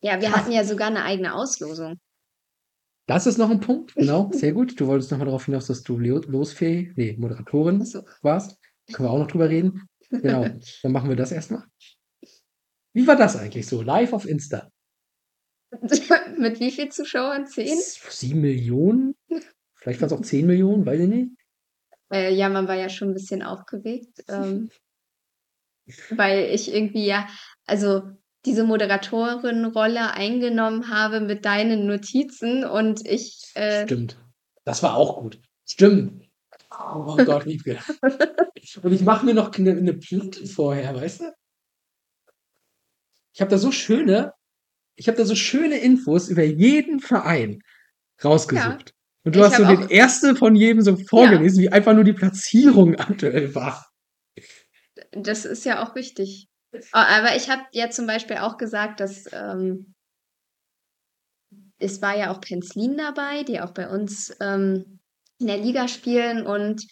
Ja, 0.01 0.21
wir 0.21 0.29
Krass. 0.29 0.41
hatten 0.41 0.51
ja 0.51 0.63
sogar 0.63 0.87
eine 0.87 1.03
eigene 1.03 1.35
Auslosung. 1.35 1.99
Das 3.09 3.25
ist 3.25 3.39
noch 3.39 3.49
ein 3.49 3.59
Punkt, 3.59 3.95
genau, 3.95 4.29
sehr 4.33 4.53
gut. 4.53 4.79
Du 4.79 4.85
wolltest 4.85 5.09
nochmal 5.09 5.25
darauf 5.25 5.45
hinaus, 5.45 5.65
dass 5.65 5.81
du 5.81 5.97
Losfee, 5.97 6.93
nee, 6.95 7.15
Moderatorin 7.17 7.83
warst. 8.21 8.59
Können 8.93 9.09
wir 9.09 9.11
auch 9.11 9.17
noch 9.17 9.31
drüber 9.31 9.49
reden. 9.49 9.89
Genau, 10.11 10.45
dann 10.83 10.91
machen 10.91 11.09
wir 11.09 11.15
das 11.15 11.31
erstmal. 11.31 11.63
Wie 12.93 13.07
war 13.07 13.15
das 13.15 13.35
eigentlich 13.35 13.65
so? 13.65 13.81
Live 13.81 14.13
auf 14.13 14.27
Insta? 14.27 14.69
Mit 16.37 16.59
wie 16.59 16.69
viel 16.69 16.89
Zuschauern? 16.89 17.47
Zehn? 17.47 17.79
Sieben 17.79 18.41
Millionen? 18.41 19.15
Vielleicht 19.73 20.01
waren 20.01 20.07
es 20.07 20.13
auch 20.13 20.21
zehn 20.21 20.45
Millionen, 20.45 20.85
weiß 20.85 20.99
ich 20.99 21.09
nicht. 21.09 21.31
Äh, 22.13 22.35
ja, 22.35 22.47
man 22.47 22.67
war 22.67 22.75
ja 22.75 22.89
schon 22.89 23.09
ein 23.09 23.13
bisschen 23.15 23.41
aufgeregt, 23.41 24.23
ähm, 24.27 24.69
weil 26.11 26.53
ich 26.53 26.71
irgendwie 26.71 27.07
ja, 27.07 27.27
also 27.65 28.03
diese 28.49 28.63
Moderatorin-Rolle 28.63 30.11
eingenommen 30.13 30.89
habe 30.89 31.21
mit 31.21 31.45
deinen 31.45 31.85
Notizen 31.85 32.65
und 32.65 33.05
ich, 33.05 33.51
äh, 33.53 33.85
Stimmt. 33.85 34.17
Das 34.65 34.81
war 34.81 34.95
auch 34.95 35.19
gut. 35.21 35.39
Stimmt. 35.67 36.27
Oh 36.71 37.15
Gott, 37.15 37.45
Wiebke. 37.45 37.79
Und 38.83 38.91
ich 38.91 39.01
mache 39.01 39.25
mir 39.25 39.33
noch 39.33 39.53
eine, 39.57 39.71
eine 39.71 39.93
Platte 39.93 40.45
vorher, 40.47 40.95
weißt 40.95 41.21
du? 41.21 41.33
Ich 43.33 43.41
habe 43.41 43.51
da 43.51 43.57
so 43.57 43.71
schöne, 43.71 44.33
ich 44.95 45.07
habe 45.07 45.17
da 45.17 45.25
so 45.25 45.35
schöne 45.35 45.77
Infos 45.77 46.27
über 46.29 46.43
jeden 46.43 46.99
Verein 46.99 47.61
rausgesucht. 48.23 48.93
Und 49.23 49.35
du 49.35 49.39
Ich 49.39 49.45
hast 49.45 49.57
so 49.57 49.65
den 49.65 49.89
ersten 49.89 50.35
von 50.35 50.55
jedem 50.55 50.81
so 50.81 50.97
vorgelesen, 50.97 51.61
wie 51.61 51.71
einfach 51.71 51.93
nur 51.93 52.03
die 52.03 52.13
Platzierung 52.13 52.95
aktuell 52.99 53.53
war. 53.53 53.87
das 55.11 55.45
ist 55.45 55.65
ja 55.65 55.83
auch 55.83 55.95
wichtig. 55.95 56.48
Aber 56.91 57.35
ich 57.35 57.49
habe 57.49 57.63
ja 57.71 57.89
zum 57.89 58.07
Beispiel 58.07 58.37
auch 58.37 58.57
gesagt, 58.57 58.99
dass 58.99 59.25
ähm, 59.31 59.93
es 61.79 62.01
war 62.01 62.17
ja 62.17 62.31
auch 62.31 62.41
Penzlin 62.41 62.97
dabei, 62.97 63.43
die 63.43 63.61
auch 63.61 63.71
bei 63.73 63.89
uns 63.89 64.35
ähm, 64.39 64.99
in 65.39 65.47
der 65.47 65.57
Liga 65.57 65.87
spielen 65.87 66.45
und 66.45 66.85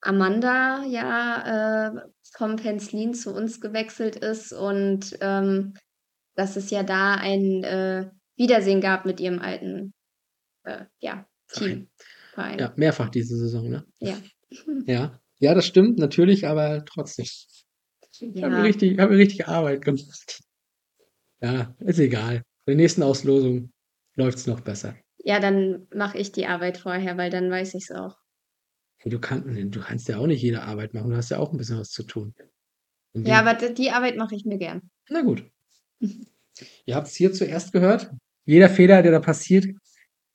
Amanda 0.00 0.84
ja 0.84 1.88
äh, 1.88 2.00
vom 2.36 2.56
Penzlin 2.56 3.14
zu 3.14 3.34
uns 3.34 3.60
gewechselt 3.60 4.16
ist 4.16 4.52
und 4.52 5.16
ähm, 5.20 5.74
dass 6.34 6.56
es 6.56 6.70
ja 6.70 6.82
da 6.82 7.14
ein 7.14 7.64
äh, 7.64 8.10
Wiedersehen 8.36 8.80
gab 8.80 9.04
mit 9.04 9.20
ihrem 9.20 9.38
alten 9.38 9.92
äh, 10.64 10.84
ja, 11.00 11.26
Team. 11.48 11.88
Verein. 12.32 12.58
Ja, 12.58 12.72
mehrfach 12.76 13.10
diese 13.10 13.36
Saison, 13.36 13.68
ne? 13.68 13.84
Ja. 13.98 14.16
Ja. 14.86 15.20
Ja, 15.38 15.54
das 15.54 15.66
stimmt, 15.66 15.98
natürlich, 15.98 16.46
aber 16.46 16.84
trotzdem. 16.84 17.26
Ich 18.22 18.42
habe 18.42 18.54
Ja. 18.54 18.60
mir 18.60 18.64
richtig, 18.64 18.98
hab 18.98 19.10
mir 19.10 19.18
richtig 19.18 19.48
Arbeit 19.48 19.84
gemacht. 19.84 20.40
Ja, 21.40 21.74
ist 21.80 21.98
egal. 21.98 22.38
Bei 22.64 22.72
der 22.72 22.76
nächsten 22.76 23.02
Auslosung 23.02 23.72
läuft 24.14 24.38
es 24.38 24.46
noch 24.46 24.60
besser. 24.60 24.94
Ja, 25.24 25.40
dann 25.40 25.86
mache 25.94 26.18
ich 26.18 26.30
die 26.32 26.46
Arbeit 26.46 26.78
vorher, 26.78 27.16
weil 27.16 27.30
dann 27.30 27.50
weiß 27.50 27.74
ich 27.74 27.84
es 27.88 27.90
auch. 27.90 28.16
Hey, 28.98 29.10
du, 29.10 29.18
kann, 29.18 29.70
du 29.70 29.80
kannst 29.80 30.08
ja 30.08 30.18
auch 30.18 30.26
nicht 30.28 30.42
jede 30.42 30.62
Arbeit 30.62 30.94
machen, 30.94 31.10
du 31.10 31.16
hast 31.16 31.30
ja 31.30 31.38
auch 31.38 31.50
ein 31.52 31.58
bisschen 31.58 31.78
was 31.78 31.90
zu 31.90 32.04
tun. 32.04 32.34
Und 33.12 33.26
Ja, 33.26 33.40
aber 33.40 33.54
die 33.54 33.90
Arbeit 33.90 34.16
mache 34.16 34.36
ich 34.36 34.44
mir 34.44 34.58
gern. 34.58 34.90
Na 35.10 35.22
gut. 35.22 35.44
Ihr 36.86 36.94
habt 36.94 37.08
es 37.08 37.14
hier 37.16 37.32
zuerst 37.32 37.72
gehört. 37.72 38.10
Jeder 38.44 38.68
Fehler, 38.68 39.02
der 39.02 39.12
da 39.12 39.20
passiert, 39.20 39.64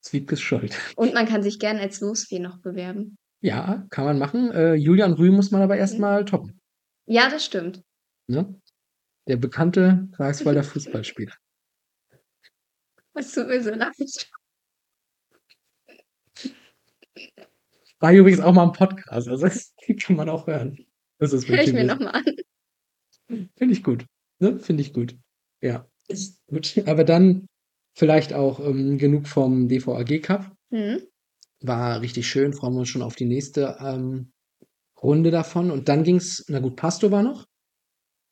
ist 0.02 0.12
Wiebkes 0.12 0.40
Schuld. 0.40 0.76
Und 0.96 1.14
man 1.14 1.26
kann 1.26 1.42
sich 1.42 1.58
gern 1.58 1.78
als 1.78 2.00
Losfee 2.00 2.38
noch 2.38 2.60
bewerben. 2.60 3.16
Ja, 3.40 3.86
kann 3.90 4.04
man 4.04 4.18
machen. 4.18 4.50
Äh, 4.50 4.74
Julian 4.74 5.12
Rüh 5.12 5.30
muss 5.30 5.50
man 5.50 5.62
aber 5.62 5.74
Mhm. 5.74 5.80
erstmal 5.80 6.24
toppen. 6.24 6.57
Ja, 7.08 7.30
das 7.30 7.44
stimmt. 7.44 7.82
Ne? 8.26 8.60
Der 9.26 9.36
bekannte 9.36 10.08
Greifswalder 10.12 10.62
Fußballspieler. 10.62 11.34
Es 13.14 13.32
tut 13.32 13.48
mir 13.48 13.60
so 13.60 13.70
leid. 13.70 14.30
War 17.98 18.12
übrigens 18.12 18.38
auch 18.38 18.52
mal 18.52 18.62
ein 18.62 18.72
Podcast, 18.72 19.28
also 19.28 19.44
das 19.44 19.74
kann 20.00 20.14
man 20.14 20.28
auch 20.28 20.46
hören. 20.46 20.86
Das 21.18 21.32
ist 21.32 21.48
Hör 21.48 21.60
ich 21.60 21.72
mir 21.72 21.82
nochmal 21.82 22.14
an. 22.14 23.48
Finde 23.56 23.74
ich 23.74 23.82
gut. 23.82 24.06
Ne? 24.38 24.60
Finde 24.60 24.82
ich 24.82 24.92
gut. 24.92 25.16
Ja. 25.60 25.90
Gut. 26.46 26.80
Aber 26.86 27.02
dann 27.02 27.48
vielleicht 27.96 28.34
auch 28.34 28.60
ähm, 28.60 28.98
genug 28.98 29.26
vom 29.26 29.66
DVAG 29.66 30.22
Cup. 30.22 30.52
Hm? 30.70 31.02
War 31.60 32.00
richtig 32.00 32.28
schön. 32.28 32.52
Freuen 32.52 32.74
wir 32.74 32.80
uns 32.80 32.88
schon 32.88 33.02
auf 33.02 33.16
die 33.16 33.24
nächste 33.24 33.78
ähm, 33.80 34.30
Runde 35.02 35.30
davon. 35.30 35.70
Und 35.70 35.88
dann 35.88 36.02
ging 36.04 36.16
es, 36.16 36.44
na 36.48 36.60
gut, 36.60 36.76
Pasto 36.76 37.10
war 37.10 37.22
noch. 37.22 37.46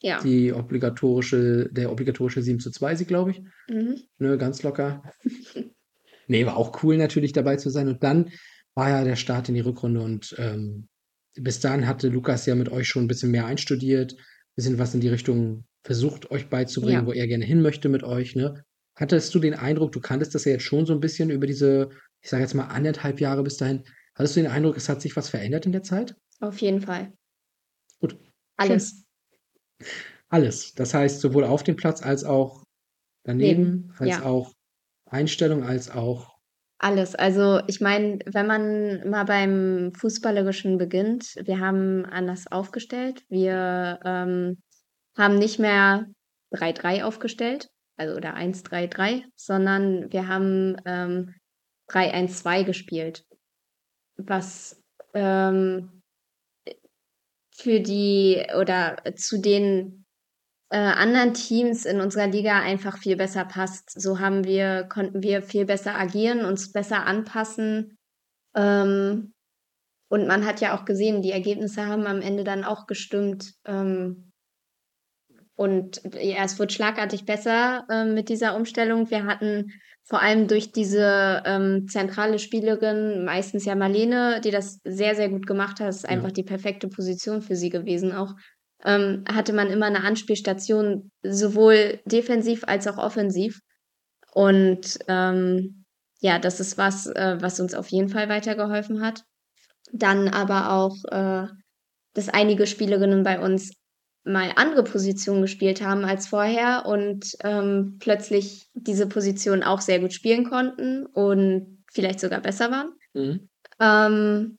Ja. 0.02 0.20
Die 0.20 0.52
obligatorische, 0.52 1.68
der 1.72 1.90
obligatorische 1.90 2.43
7 2.43 2.60
zu 2.60 2.70
2 2.70 2.97
Sieg, 2.97 3.09
glaube 3.09 3.30
ich. 3.32 3.43
Mhm. 3.68 4.01
Ne, 4.18 4.36
ganz 4.36 4.62
locker. 4.62 5.02
nee, 6.26 6.44
war 6.44 6.56
auch 6.56 6.82
cool 6.82 6.97
natürlich 6.97 7.32
dabei 7.32 7.56
zu 7.56 7.70
sein. 7.70 7.88
Und 7.88 8.02
dann 8.02 8.30
war 8.74 8.90
ja 8.90 9.05
der 9.05 9.16
Start 9.16 9.48
in 9.48 9.55
die 9.55 9.62
Rückrunde 9.62 10.01
und 10.02 10.34
ähm, 10.38 10.88
bis 11.34 11.60
dahin 11.60 11.86
hatte 11.86 12.09
Lukas 12.09 12.47
ja 12.47 12.55
mit 12.55 12.70
euch 12.70 12.88
schon 12.88 13.05
ein 13.05 13.09
bisschen 13.09 13.30
mehr 13.30 13.47
einstudiert, 13.47 14.12
ein 14.12 14.55
bisschen 14.55 14.78
was 14.78 14.94
in 14.94 15.01
die 15.01 15.09
Richtung 15.09 15.64
versucht, 15.82 16.30
euch 16.30 16.48
beizubringen, 16.48 17.01
Ja. 17.02 17.06
wo 17.06 17.12
er 17.12 17.26
gerne 17.26 17.44
hin 17.44 17.62
möchte 17.62 17.88
mit 17.88 18.02
euch. 18.02 18.34
Ne? 18.36 18.64
Hattest 18.94 19.34
du 19.34 19.38
den 19.38 19.55
Eindruck, 19.55 19.93
du 19.93 20.01
kanntest 20.01 20.34
das 20.34 20.44
ja 20.44 20.52
jetzt 20.52 20.64
schon 20.64 20.84
so 20.86 20.93
ein 20.93 21.01
bisschen 21.01 21.30
über 21.30 21.47
diese, 21.47 21.90
ich 22.22 22.28
sage 22.28 22.43
jetzt 22.43 22.55
mal 22.55 22.66
anderthalb 22.66 23.20
Jahre 23.20 23.43
bis 23.43 23.56
dahin. 23.56 23.84
Hattest 24.14 24.36
du 24.36 24.40
den 24.40 24.51
Eindruck, 24.51 24.76
es 24.76 24.88
hat 24.88 25.01
sich 25.02 25.16
was 25.16 25.28
verändert 25.28 25.66
in 25.66 25.72
der 25.72 25.82
Zeit? 25.82 26.16
Auf 26.41 26.61
jeden 26.61 26.81
Fall. 26.81 27.13
Gut. 28.01 28.19
Alles. 28.57 29.05
Alles. 30.29 30.75
Das 30.75 30.95
heißt, 30.95 31.21
sowohl 31.21 31.45
auf 31.45 31.63
dem 31.63 31.77
Platz 31.77 32.03
als 32.03 32.25
auch 32.25 32.65
daneben, 33.25 33.93
als 33.99 34.11
ja. 34.11 34.23
auch 34.25 34.53
Einstellung, 35.07 35.63
als 35.63 35.91
auch 35.91 36.37
Alles. 36.79 37.15
Also 37.15 37.61
ich 37.67 37.81
meine, 37.81 38.19
wenn 38.27 38.47
man 38.47 39.09
mal 39.09 39.25
beim 39.25 39.93
Fußballerischen 39.95 40.79
beginnt, 40.79 41.37
wir 41.45 41.61
haben 41.61 42.05
anders 42.05 42.47
aufgestellt. 42.51 43.25
Wir 43.29 43.99
ähm, 44.05 44.63
haben 45.17 45.39
nicht 45.39 45.59
mehr 45.59 46.07
3-3 46.53 47.03
aufgestellt, 47.03 47.69
also 47.97 48.15
oder 48.15 48.37
1-3-3, 48.37 49.25
sondern 49.35 50.13
wir 50.13 50.29
haben 50.29 50.77
ähm, 50.85 51.35
3-1-2 51.89 52.65
gespielt. 52.65 53.25
Was 54.19 54.83
ähm, 55.15 55.95
für 57.57 57.81
die 57.81 58.47
oder 58.59 58.97
zu 59.16 59.41
den 59.41 60.05
äh, 60.70 60.78
anderen 60.78 61.35
Teams 61.35 61.85
in 61.85 62.01
unserer 62.01 62.27
Liga 62.27 62.61
einfach 62.61 62.99
viel 62.99 63.16
besser 63.16 63.45
passt. 63.45 64.01
So 64.01 64.19
haben 64.19 64.45
wir, 64.45 64.85
konnten 64.85 65.23
wir 65.23 65.43
viel 65.43 65.65
besser 65.65 65.99
agieren, 65.99 66.45
uns 66.45 66.73
besser 66.73 67.07
anpassen. 67.07 67.97
Ähm, 68.55 69.33
und 70.09 70.27
man 70.27 70.45
hat 70.45 70.61
ja 70.61 70.77
auch 70.77 70.85
gesehen, 70.85 71.23
die 71.23 71.33
Ergebnisse 71.33 71.87
haben 71.87 72.07
am 72.07 72.20
Ende 72.20 72.45
dann 72.45 72.65
auch 72.65 72.87
gestimmt. 72.87 73.55
Ähm, 73.65 74.33
und 75.57 76.03
ja, 76.20 76.45
es 76.45 76.59
wird 76.59 76.73
schlagartig 76.73 77.24
besser 77.24 77.87
äh, 77.89 78.05
mit 78.05 78.28
dieser 78.28 78.55
Umstellung. 78.57 79.11
Wir 79.11 79.24
hatten 79.24 79.73
vor 80.09 80.23
allem 80.23 80.47
durch 80.47 80.73
diese 80.73 81.43
ähm, 81.45 81.89
zentrale 81.89 82.39
Spielerin, 82.39 83.24
meistens 83.24 83.65
ja 83.65 83.74
Marlene, 83.74 84.41
die 84.43 84.53
das 84.53 84.78
sehr, 84.85 85.15
sehr 85.16 85.28
gut 85.28 85.47
gemacht 85.47 85.81
hat. 85.81 85.89
Ist 85.89 86.05
ja. 86.05 86.11
einfach 86.11 86.31
die 86.31 86.45
perfekte 86.45 86.89
Position 86.89 87.43
für 87.43 87.57
sie 87.57 87.70
gewesen 87.70 88.12
auch 88.12 88.35
ähm, 88.85 89.24
hatte 89.28 89.53
man 89.53 89.69
immer 89.69 89.87
eine 89.87 90.05
Anspielstation, 90.05 91.11
sowohl 91.23 92.01
defensiv 92.05 92.65
als 92.66 92.87
auch 92.87 92.99
offensiv. 92.99 93.61
Und 94.33 94.99
ähm, 95.09 95.85
ja, 96.20 96.39
das 96.39 96.61
ist 96.61 96.78
was, 96.78 97.07
äh, 97.07 97.37
was 97.41 97.61
uns 97.61 97.74
auf 97.74 97.89
jeden 97.89 98.09
Fall 98.09 98.28
weitergeholfen 98.28 99.03
hat. 99.03 99.23
Dann 99.93 100.28
aber 100.28 100.73
auch, 100.73 100.97
äh, 101.11 101.47
dass 102.15 102.28
einige 102.28 102.66
Spielerinnen 102.66 103.23
bei 103.23 103.41
uns 103.41 103.73
mal 104.27 104.53
andere 104.57 104.82
Positionen 104.82 105.43
gespielt 105.43 105.81
haben 105.81 106.05
als 106.05 106.27
vorher 106.27 106.85
und 106.86 107.36
ähm, 107.44 107.97
plötzlich 108.01 108.69
diese 108.74 109.07
Position 109.07 109.62
auch 109.62 109.81
sehr 109.81 110.01
gut 110.01 110.12
spielen 110.12 110.48
konnten 110.48 111.07
und 111.07 111.85
vielleicht 111.93 112.20
sogar 112.20 112.40
besser 112.40 112.70
waren. 112.70 112.93
Mhm. 113.15 113.48
Ähm, 113.81 114.57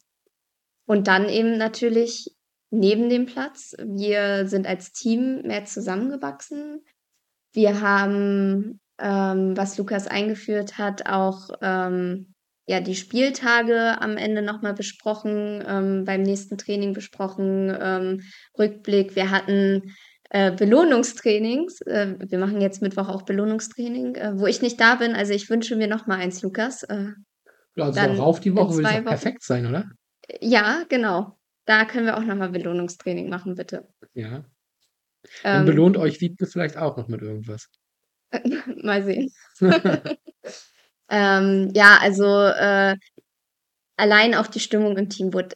und 0.86 1.08
dann 1.08 1.28
eben 1.28 1.58
natürlich 1.58 2.34
neben 2.70 3.10
dem 3.10 3.26
Platz. 3.26 3.76
Wir 3.78 4.48
sind 4.48 4.66
als 4.66 4.94
Team 4.94 5.42
mehr 5.44 5.66
zusammengewachsen. 5.66 6.86
Wir 7.54 7.82
haben, 7.82 8.80
ähm, 9.00 9.58
was 9.58 9.78
Lukas 9.78 10.08
eingeführt 10.08 10.78
hat, 10.78 11.08
auch 11.08 11.50
ähm, 11.62 12.34
ja, 12.68 12.82
die 12.82 12.96
Spieltage 12.96 14.02
am 14.02 14.18
Ende 14.18 14.42
nochmal 14.42 14.74
besprochen, 14.74 15.64
ähm, 15.66 16.04
beim 16.04 16.22
nächsten 16.22 16.58
Training 16.58 16.94
besprochen, 16.94 17.76
ähm, 17.80 18.22
Rückblick. 18.60 19.16
Wir 19.16 19.32
hatten 19.32 19.96
äh, 20.30 20.52
Belohnungstrainings. 20.52 21.80
Äh, 21.82 22.16
wir 22.20 22.38
machen 22.38 22.60
jetzt 22.60 22.82
Mittwoch 22.82 23.08
auch 23.08 23.22
Belohnungstraining, 23.22 24.16
äh, 24.16 24.32
wo 24.36 24.48
ich 24.48 24.62
nicht 24.62 24.82
da 24.82 24.96
bin. 24.96 25.16
Also 25.16 25.32
ich 25.32 25.50
wünsche 25.50 25.78
mir 25.78 25.88
nochmal 25.88 26.20
eins, 26.20 26.42
Lukas. 26.42 26.84
Äh, 26.84 27.14
also 27.78 27.94
darauf 27.94 28.42
die 28.42 28.54
Woche 28.54 28.76
würde 28.76 28.90
es 28.90 29.04
perfekt 29.06 29.44
sein, 29.44 29.66
oder? 29.66 29.90
Ja, 30.42 30.84
genau. 30.90 31.40
Da 31.66 31.86
können 31.86 32.06
wir 32.06 32.18
auch 32.18 32.24
nochmal 32.24 32.50
Belohnungstraining 32.50 33.30
machen, 33.30 33.56
bitte. 33.56 33.88
Ja. 34.14 34.44
Dann 35.44 35.62
ähm, 35.62 35.66
belohnt 35.66 35.96
euch 35.96 36.20
Wiebke 36.20 36.48
vielleicht 36.48 36.76
auch 36.76 36.98
noch 36.98 37.08
mit 37.08 37.22
irgendwas. 37.22 37.70
mal 38.84 39.04
sehen. 39.04 39.32
ähm, 41.10 41.72
ja, 41.74 41.98
also 42.02 42.26
äh, 42.26 42.96
allein 43.98 44.36
auch 44.36 44.48
die 44.48 44.60
Stimmung 44.60 44.98
im 44.98 45.10
Team 45.10 45.34
wurde 45.34 45.56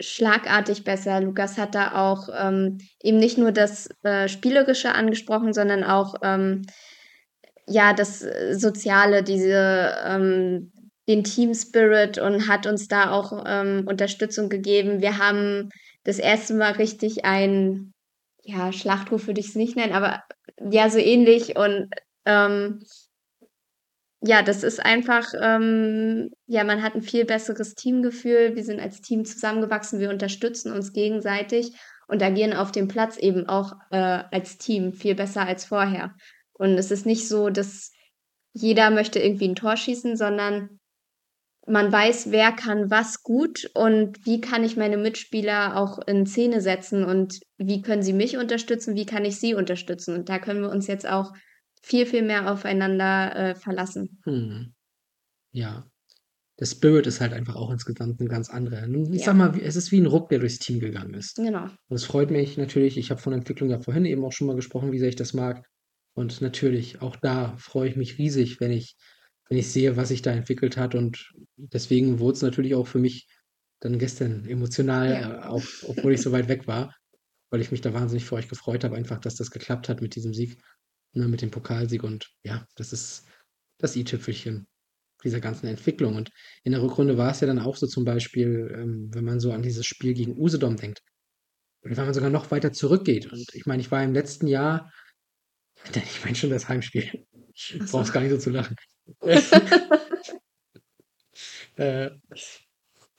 schlagartig 0.00 0.84
besser. 0.84 1.20
Lukas 1.20 1.58
hat 1.58 1.74
da 1.74 2.10
auch 2.10 2.28
ähm, 2.36 2.78
eben 3.02 3.18
nicht 3.18 3.38
nur 3.38 3.52
das 3.52 3.88
äh, 4.02 4.28
Spielerische 4.28 4.92
angesprochen, 4.92 5.52
sondern 5.52 5.84
auch 5.84 6.16
ähm, 6.22 6.62
ja 7.66 7.92
das 7.92 8.24
Soziale, 8.52 9.22
diese 9.22 9.94
ähm, 10.04 10.72
den 11.08 11.24
Team 11.24 11.54
Spirit 11.54 12.18
und 12.18 12.48
hat 12.48 12.66
uns 12.66 12.88
da 12.88 13.10
auch 13.10 13.44
ähm, 13.46 13.84
Unterstützung 13.86 14.48
gegeben. 14.48 15.00
Wir 15.00 15.18
haben 15.18 15.70
das 16.04 16.18
erste 16.18 16.54
Mal 16.54 16.72
richtig 16.72 17.24
ein, 17.24 17.92
ja, 18.42 18.72
Schlachtruf 18.72 19.26
würde 19.26 19.40
ich 19.40 19.48
es 19.48 19.54
nicht 19.54 19.76
nennen, 19.76 19.92
aber 19.92 20.22
ja, 20.70 20.88
so 20.88 20.98
ähnlich. 20.98 21.56
Und 21.56 21.88
ähm, 22.24 22.80
ja, 24.26 24.42
das 24.42 24.62
ist 24.62 24.82
einfach, 24.82 25.34
ähm, 25.38 26.30
ja, 26.46 26.64
man 26.64 26.82
hat 26.82 26.94
ein 26.94 27.02
viel 27.02 27.26
besseres 27.26 27.74
Teamgefühl. 27.74 28.56
Wir 28.56 28.64
sind 28.64 28.80
als 28.80 29.02
Team 29.02 29.26
zusammengewachsen, 29.26 30.00
wir 30.00 30.08
unterstützen 30.08 30.72
uns 30.72 30.94
gegenseitig 30.94 31.72
und 32.08 32.22
agieren 32.22 32.54
auf 32.54 32.72
dem 32.72 32.88
Platz 32.88 33.18
eben 33.18 33.46
auch 33.48 33.74
äh, 33.90 33.96
als 34.30 34.56
Team 34.56 34.94
viel 34.94 35.14
besser 35.14 35.46
als 35.46 35.66
vorher. 35.66 36.14
Und 36.54 36.70
es 36.78 36.90
ist 36.90 37.04
nicht 37.04 37.28
so, 37.28 37.50
dass 37.50 37.92
jeder 38.54 38.90
möchte 38.90 39.18
irgendwie 39.18 39.48
ein 39.48 39.56
Tor 39.56 39.76
schießen, 39.76 40.16
sondern 40.16 40.80
man 41.66 41.92
weiß, 41.92 42.30
wer 42.30 42.52
kann 42.52 42.90
was 42.90 43.22
gut 43.22 43.70
und 43.74 44.24
wie 44.24 44.40
kann 44.40 44.64
ich 44.64 44.76
meine 44.76 44.96
Mitspieler 44.96 45.76
auch 45.76 45.98
in 46.06 46.24
Szene 46.24 46.62
setzen 46.62 47.04
und 47.04 47.40
wie 47.58 47.82
können 47.82 48.02
sie 48.02 48.12
mich 48.14 48.38
unterstützen, 48.38 48.94
wie 48.94 49.06
kann 49.06 49.26
ich 49.26 49.38
sie 49.38 49.54
unterstützen. 49.54 50.14
Und 50.14 50.30
da 50.30 50.38
können 50.38 50.62
wir 50.62 50.70
uns 50.70 50.86
jetzt 50.86 51.06
auch 51.06 51.32
viel, 51.84 52.06
viel 52.06 52.22
mehr 52.22 52.50
aufeinander 52.50 53.36
äh, 53.36 53.54
verlassen. 53.54 54.20
Hm. 54.24 54.74
Ja. 55.52 55.86
Der 56.60 56.66
Spirit 56.66 57.06
ist 57.06 57.20
halt 57.20 57.32
einfach 57.32 57.56
auch 57.56 57.70
insgesamt 57.70 58.20
ein 58.20 58.28
ganz 58.28 58.48
anderer. 58.48 58.86
Ich 58.86 59.20
ja. 59.20 59.26
sag 59.26 59.36
mal, 59.36 59.58
es 59.60 59.74
ist 59.74 59.90
wie 59.90 60.00
ein 60.00 60.06
Ruck, 60.06 60.28
der 60.28 60.38
durchs 60.38 60.60
Team 60.60 60.78
gegangen 60.78 61.14
ist. 61.14 61.36
Genau. 61.36 61.64
Und 61.64 61.96
es 61.96 62.04
freut 62.04 62.30
mich 62.30 62.56
natürlich. 62.56 62.96
Ich 62.96 63.10
habe 63.10 63.20
von 63.20 63.32
Entwicklung 63.32 63.70
ja 63.70 63.80
vorhin 63.80 64.04
eben 64.04 64.24
auch 64.24 64.32
schon 64.32 64.46
mal 64.46 64.54
gesprochen, 64.54 64.92
wie 64.92 64.98
sehr 65.00 65.08
ich 65.08 65.16
das 65.16 65.34
mag. 65.34 65.66
Und 66.14 66.40
natürlich, 66.40 67.02
auch 67.02 67.16
da 67.16 67.56
freue 67.56 67.88
ich 67.88 67.96
mich 67.96 68.18
riesig, 68.18 68.60
wenn 68.60 68.70
ich 68.70 68.96
wenn 69.48 69.58
ich 69.58 69.70
sehe, 69.70 69.96
was 69.96 70.08
sich 70.08 70.22
da 70.22 70.32
entwickelt 70.32 70.76
hat. 70.76 70.94
Und 70.94 71.32
deswegen 71.56 72.18
wurde 72.18 72.36
es 72.36 72.42
natürlich 72.42 72.74
auch 72.74 72.86
für 72.86 72.98
mich 72.98 73.26
dann 73.80 73.98
gestern 73.98 74.46
emotional, 74.46 75.10
ja. 75.10 75.42
äh, 75.42 75.46
auch, 75.46 75.62
obwohl 75.86 76.14
ich 76.14 76.22
so 76.22 76.32
weit 76.32 76.48
weg 76.48 76.66
war, 76.66 76.94
weil 77.50 77.60
ich 77.60 77.70
mich 77.70 77.80
da 77.80 77.92
wahnsinnig 77.92 78.24
für 78.24 78.36
euch 78.36 78.48
gefreut 78.48 78.84
habe, 78.84 78.96
einfach, 78.96 79.18
dass 79.18 79.34
das 79.34 79.50
geklappt 79.50 79.88
hat 79.88 80.00
mit 80.00 80.14
diesem 80.14 80.32
Sieg, 80.32 80.58
ne, 81.14 81.28
mit 81.28 81.42
dem 81.42 81.50
Pokalsieg. 81.50 82.02
Und 82.02 82.30
ja, 82.44 82.66
das 82.76 82.92
ist 82.92 83.26
das 83.78 83.96
i-Tüpfelchen 83.96 84.66
dieser 85.24 85.40
ganzen 85.40 85.66
Entwicklung. 85.66 86.16
Und 86.16 86.30
in 86.62 86.72
der 86.72 86.82
Rückrunde 86.82 87.16
war 87.16 87.30
es 87.30 87.40
ja 87.40 87.46
dann 87.46 87.58
auch 87.58 87.76
so 87.76 87.86
zum 87.86 88.04
Beispiel, 88.04 88.70
ähm, 88.74 89.10
wenn 89.12 89.24
man 89.24 89.40
so 89.40 89.52
an 89.52 89.62
dieses 89.62 89.86
Spiel 89.86 90.14
gegen 90.14 90.38
Usedom 90.38 90.76
denkt, 90.76 91.02
oder 91.82 91.96
wenn 91.96 92.04
man 92.04 92.14
sogar 92.14 92.30
noch 92.30 92.50
weiter 92.50 92.72
zurückgeht. 92.72 93.32
Und 93.32 93.54
ich 93.54 93.66
meine, 93.66 93.82
ich 93.82 93.90
war 93.90 94.02
im 94.02 94.14
letzten 94.14 94.46
Jahr, 94.46 94.92
ich 95.94 96.24
meine 96.24 96.36
schon 96.36 96.50
das 96.50 96.68
Heimspiel. 96.68 97.26
Ich 97.54 97.78
so. 97.78 97.98
brauch's 97.98 98.12
gar 98.12 98.20
nicht 98.20 98.30
so 98.30 98.38
zu 98.38 98.50
lachen. 98.50 98.76
äh, 101.76 102.10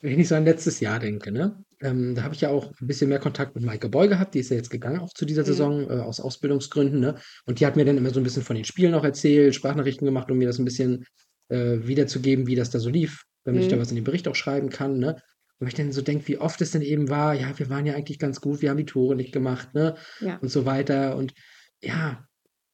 wenn 0.00 0.20
ich 0.20 0.28
so 0.28 0.34
an 0.34 0.44
letztes 0.44 0.80
Jahr 0.80 0.98
denke, 0.98 1.32
ne? 1.32 1.64
Ähm, 1.82 2.14
da 2.14 2.22
habe 2.22 2.34
ich 2.34 2.40
ja 2.40 2.48
auch 2.48 2.72
ein 2.80 2.86
bisschen 2.86 3.10
mehr 3.10 3.18
Kontakt 3.18 3.54
mit 3.54 3.64
Maike 3.64 3.88
Boy 3.88 4.08
gehabt, 4.08 4.34
die 4.34 4.40
ist 4.40 4.50
ja 4.50 4.56
jetzt 4.56 4.70
gegangen, 4.70 5.00
auch 5.00 5.12
zu 5.12 5.26
dieser 5.26 5.42
mhm. 5.42 5.46
Saison, 5.46 5.90
äh, 5.90 6.00
aus 6.00 6.20
Ausbildungsgründen, 6.20 7.00
ne? 7.00 7.16
Und 7.44 7.60
die 7.60 7.66
hat 7.66 7.76
mir 7.76 7.84
dann 7.84 7.98
immer 7.98 8.10
so 8.10 8.20
ein 8.20 8.22
bisschen 8.22 8.42
von 8.42 8.56
den 8.56 8.64
Spielen 8.64 8.94
auch 8.94 9.04
erzählt, 9.04 9.54
Sprachnachrichten 9.54 10.06
gemacht, 10.06 10.30
um 10.30 10.38
mir 10.38 10.46
das 10.46 10.58
ein 10.58 10.64
bisschen 10.64 11.04
äh, 11.48 11.78
wiederzugeben, 11.82 12.46
wie 12.46 12.54
das 12.54 12.70
da 12.70 12.78
so 12.78 12.88
lief, 12.88 13.24
damit 13.44 13.60
mhm. 13.60 13.64
ich 13.64 13.70
da 13.70 13.76
mhm. 13.76 13.80
was 13.80 13.90
in 13.90 13.96
den 13.96 14.04
Bericht 14.04 14.26
auch 14.28 14.34
schreiben 14.34 14.70
kann, 14.70 14.98
ne? 14.98 15.16
Und 15.58 15.68
ich 15.68 15.74
dann 15.74 15.92
so 15.92 16.02
denke, 16.02 16.28
wie 16.28 16.38
oft 16.38 16.60
es 16.60 16.72
denn 16.72 16.82
eben 16.82 17.08
war, 17.08 17.34
ja, 17.34 17.58
wir 17.58 17.70
waren 17.70 17.86
ja 17.86 17.94
eigentlich 17.94 18.18
ganz 18.18 18.40
gut, 18.40 18.60
wir 18.60 18.70
haben 18.70 18.76
die 18.76 18.84
Tore 18.84 19.16
nicht 19.16 19.32
gemacht, 19.32 19.74
ne? 19.74 19.96
Ja. 20.20 20.36
Und 20.36 20.48
so 20.50 20.66
weiter. 20.66 21.16
Und 21.16 21.34
ja, 21.82 22.24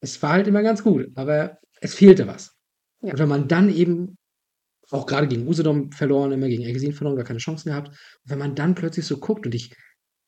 es 0.00 0.20
war 0.22 0.32
halt 0.32 0.48
immer 0.48 0.62
ganz 0.62 0.82
gut, 0.82 1.08
aber 1.14 1.58
es 1.80 1.94
fehlte 1.94 2.26
was. 2.26 2.56
Ja. 3.00 3.12
Und 3.12 3.18
wenn 3.18 3.28
man 3.28 3.48
dann 3.48 3.72
eben 3.72 4.16
auch 4.90 5.06
gerade 5.06 5.28
gegen 5.28 5.46
Usedom 5.46 5.92
verloren, 5.92 6.32
immer 6.32 6.48
gegen 6.48 6.64
Eggesin 6.64 6.92
verloren, 6.92 7.16
gar 7.16 7.24
keine 7.24 7.38
Chancen 7.38 7.70
gehabt. 7.70 7.88
Und 7.88 8.30
wenn 8.30 8.38
man 8.38 8.54
dann 8.54 8.74
plötzlich 8.74 9.06
so 9.06 9.18
guckt 9.18 9.46
und 9.46 9.54
ich, 9.54 9.74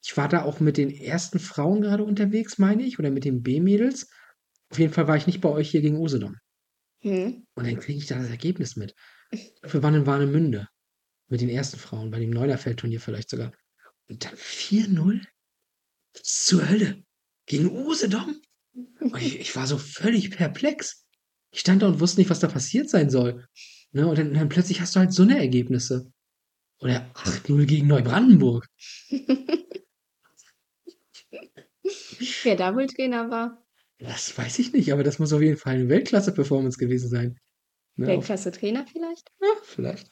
ich 0.02 0.16
war 0.16 0.28
da 0.28 0.42
auch 0.42 0.60
mit 0.60 0.76
den 0.76 0.90
ersten 0.90 1.38
Frauen 1.38 1.80
gerade 1.80 2.04
unterwegs, 2.04 2.58
meine 2.58 2.82
ich, 2.82 2.98
oder 2.98 3.10
mit 3.10 3.24
den 3.24 3.42
B-Mädels. 3.42 4.08
Auf 4.70 4.78
jeden 4.78 4.92
Fall 4.92 5.08
war 5.08 5.16
ich 5.16 5.26
nicht 5.26 5.40
bei 5.40 5.48
euch 5.48 5.70
hier 5.70 5.80
gegen 5.80 5.98
Usedom. 5.98 6.36
Hm. 7.00 7.46
Und 7.54 7.66
dann 7.66 7.78
kriege 7.78 7.98
ich 7.98 8.06
da 8.06 8.18
das 8.18 8.30
Ergebnis 8.30 8.76
mit. 8.76 8.94
Wir 9.30 9.82
waren 9.82 9.94
in 9.94 10.06
Warnemünde 10.06 10.68
mit 11.28 11.40
den 11.40 11.48
ersten 11.48 11.78
Frauen, 11.78 12.10
bei 12.10 12.18
dem 12.18 12.30
Neunerfeld-Turnier 12.30 13.00
vielleicht 13.00 13.30
sogar. 13.30 13.52
Und 14.08 14.24
dann 14.24 14.34
4-0? 14.34 15.24
Zur 16.14 16.68
Hölle. 16.68 17.02
Gegen 17.46 17.70
Usedom? 17.70 18.40
Ich, 19.18 19.40
ich 19.40 19.56
war 19.56 19.66
so 19.66 19.78
völlig 19.78 20.30
perplex. 20.30 21.06
Ich 21.50 21.60
stand 21.60 21.82
da 21.82 21.88
und 21.88 22.00
wusste 22.00 22.20
nicht, 22.20 22.30
was 22.30 22.40
da 22.40 22.48
passiert 22.48 22.88
sein 22.88 23.10
soll. 23.10 23.46
Ne? 23.94 24.06
Und 24.08 24.18
dann, 24.18 24.34
dann 24.34 24.48
plötzlich 24.48 24.80
hast 24.80 24.94
du 24.96 25.00
halt 25.00 25.12
so 25.12 25.22
eine 25.22 25.38
Ergebnisse. 25.38 26.12
Oder 26.80 27.08
8-0 27.14 27.64
gegen 27.64 27.86
Neubrandenburg. 27.86 28.66
Wer 32.42 32.56
da 32.56 32.74
wohl 32.74 32.86
Trainer 32.86 33.30
war? 33.30 33.64
Das 33.98 34.36
weiß 34.36 34.58
ich 34.58 34.72
nicht, 34.72 34.92
aber 34.92 35.04
das 35.04 35.20
muss 35.20 35.32
auf 35.32 35.40
jeden 35.40 35.56
Fall 35.56 35.76
eine 35.76 35.88
Weltklasse-Performance 35.88 36.76
gewesen 36.78 37.08
sein. 37.08 37.38
Ne, 37.96 38.08
Weltklasse-Trainer 38.08 38.84
vielleicht? 38.86 39.30
ja, 39.40 39.48
vielleicht. 39.62 40.10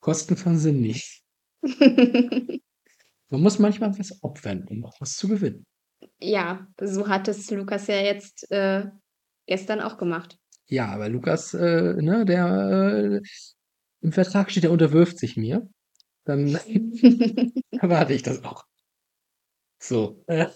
Kosten 0.00 0.36
von 0.36 0.58
Sinn 0.58 0.82
nicht. 0.82 1.22
Man 1.62 3.40
muss 3.40 3.58
manchmal 3.58 3.98
was 3.98 4.22
opfern, 4.22 4.66
um 4.68 4.84
auch 4.84 5.00
was 5.00 5.16
zu 5.16 5.28
gewinnen. 5.28 5.64
Ja, 6.20 6.68
so 6.78 7.08
hat 7.08 7.28
es 7.28 7.50
Lukas 7.50 7.86
ja 7.86 8.02
jetzt 8.02 8.50
äh, 8.50 8.84
gestern 9.46 9.80
auch 9.80 9.96
gemacht. 9.96 10.38
Ja, 10.66 10.86
aber 10.88 11.08
Lukas, 11.08 11.54
äh, 11.54 11.94
ne, 11.94 12.24
der 12.24 13.20
äh, 13.20 13.20
im 14.00 14.12
Vertrag 14.12 14.50
steht, 14.50 14.64
der 14.64 14.72
unterwirft 14.72 15.18
sich 15.18 15.36
mir. 15.36 15.68
Dann 16.24 16.58
erwarte 17.70 18.14
ich 18.14 18.22
das 18.22 18.44
auch. 18.44 18.64
So. 19.78 20.22
Äh, 20.26 20.46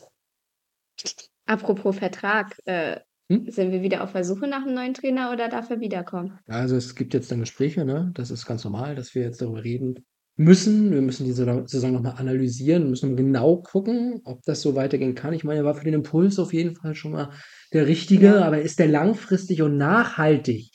Apropos 1.46 1.96
Vertrag, 1.96 2.58
äh, 2.64 3.00
hm? 3.30 3.50
sind 3.50 3.72
wir 3.72 3.82
wieder 3.82 4.02
auf 4.02 4.12
der 4.12 4.24
Suche 4.24 4.48
nach 4.48 4.62
einem 4.62 4.74
neuen 4.74 4.94
Trainer 4.94 5.32
oder 5.32 5.48
darf 5.48 5.70
er 5.70 5.80
wiederkommen? 5.80 6.38
Also 6.46 6.76
es 6.76 6.94
gibt 6.94 7.14
jetzt 7.14 7.30
dann 7.30 7.40
Gespräche, 7.40 7.84
ne? 7.84 8.10
Das 8.14 8.30
ist 8.30 8.46
ganz 8.46 8.64
normal, 8.64 8.94
dass 8.94 9.14
wir 9.14 9.22
jetzt 9.22 9.40
darüber 9.42 9.62
reden 9.62 10.06
müssen. 10.38 10.92
Wir 10.92 11.02
müssen 11.02 11.24
diese 11.26 11.64
Saison 11.66 11.92
nochmal 11.92 12.14
analysieren, 12.16 12.88
müssen 12.88 13.16
genau 13.16 13.60
gucken, 13.60 14.20
ob 14.24 14.42
das 14.44 14.62
so 14.62 14.74
weitergehen 14.74 15.14
kann. 15.14 15.34
Ich 15.34 15.44
meine, 15.44 15.60
er 15.60 15.64
war 15.64 15.74
für 15.74 15.84
den 15.84 15.94
Impuls 15.94 16.38
auf 16.38 16.54
jeden 16.54 16.76
Fall 16.76 16.94
schon 16.94 17.12
mal 17.12 17.32
der 17.72 17.86
richtige, 17.86 18.26
Ja. 18.26 18.44
aber 18.44 18.62
ist 18.62 18.78
der 18.78 18.88
langfristig 18.88 19.62
und 19.62 19.76
nachhaltig 19.76 20.70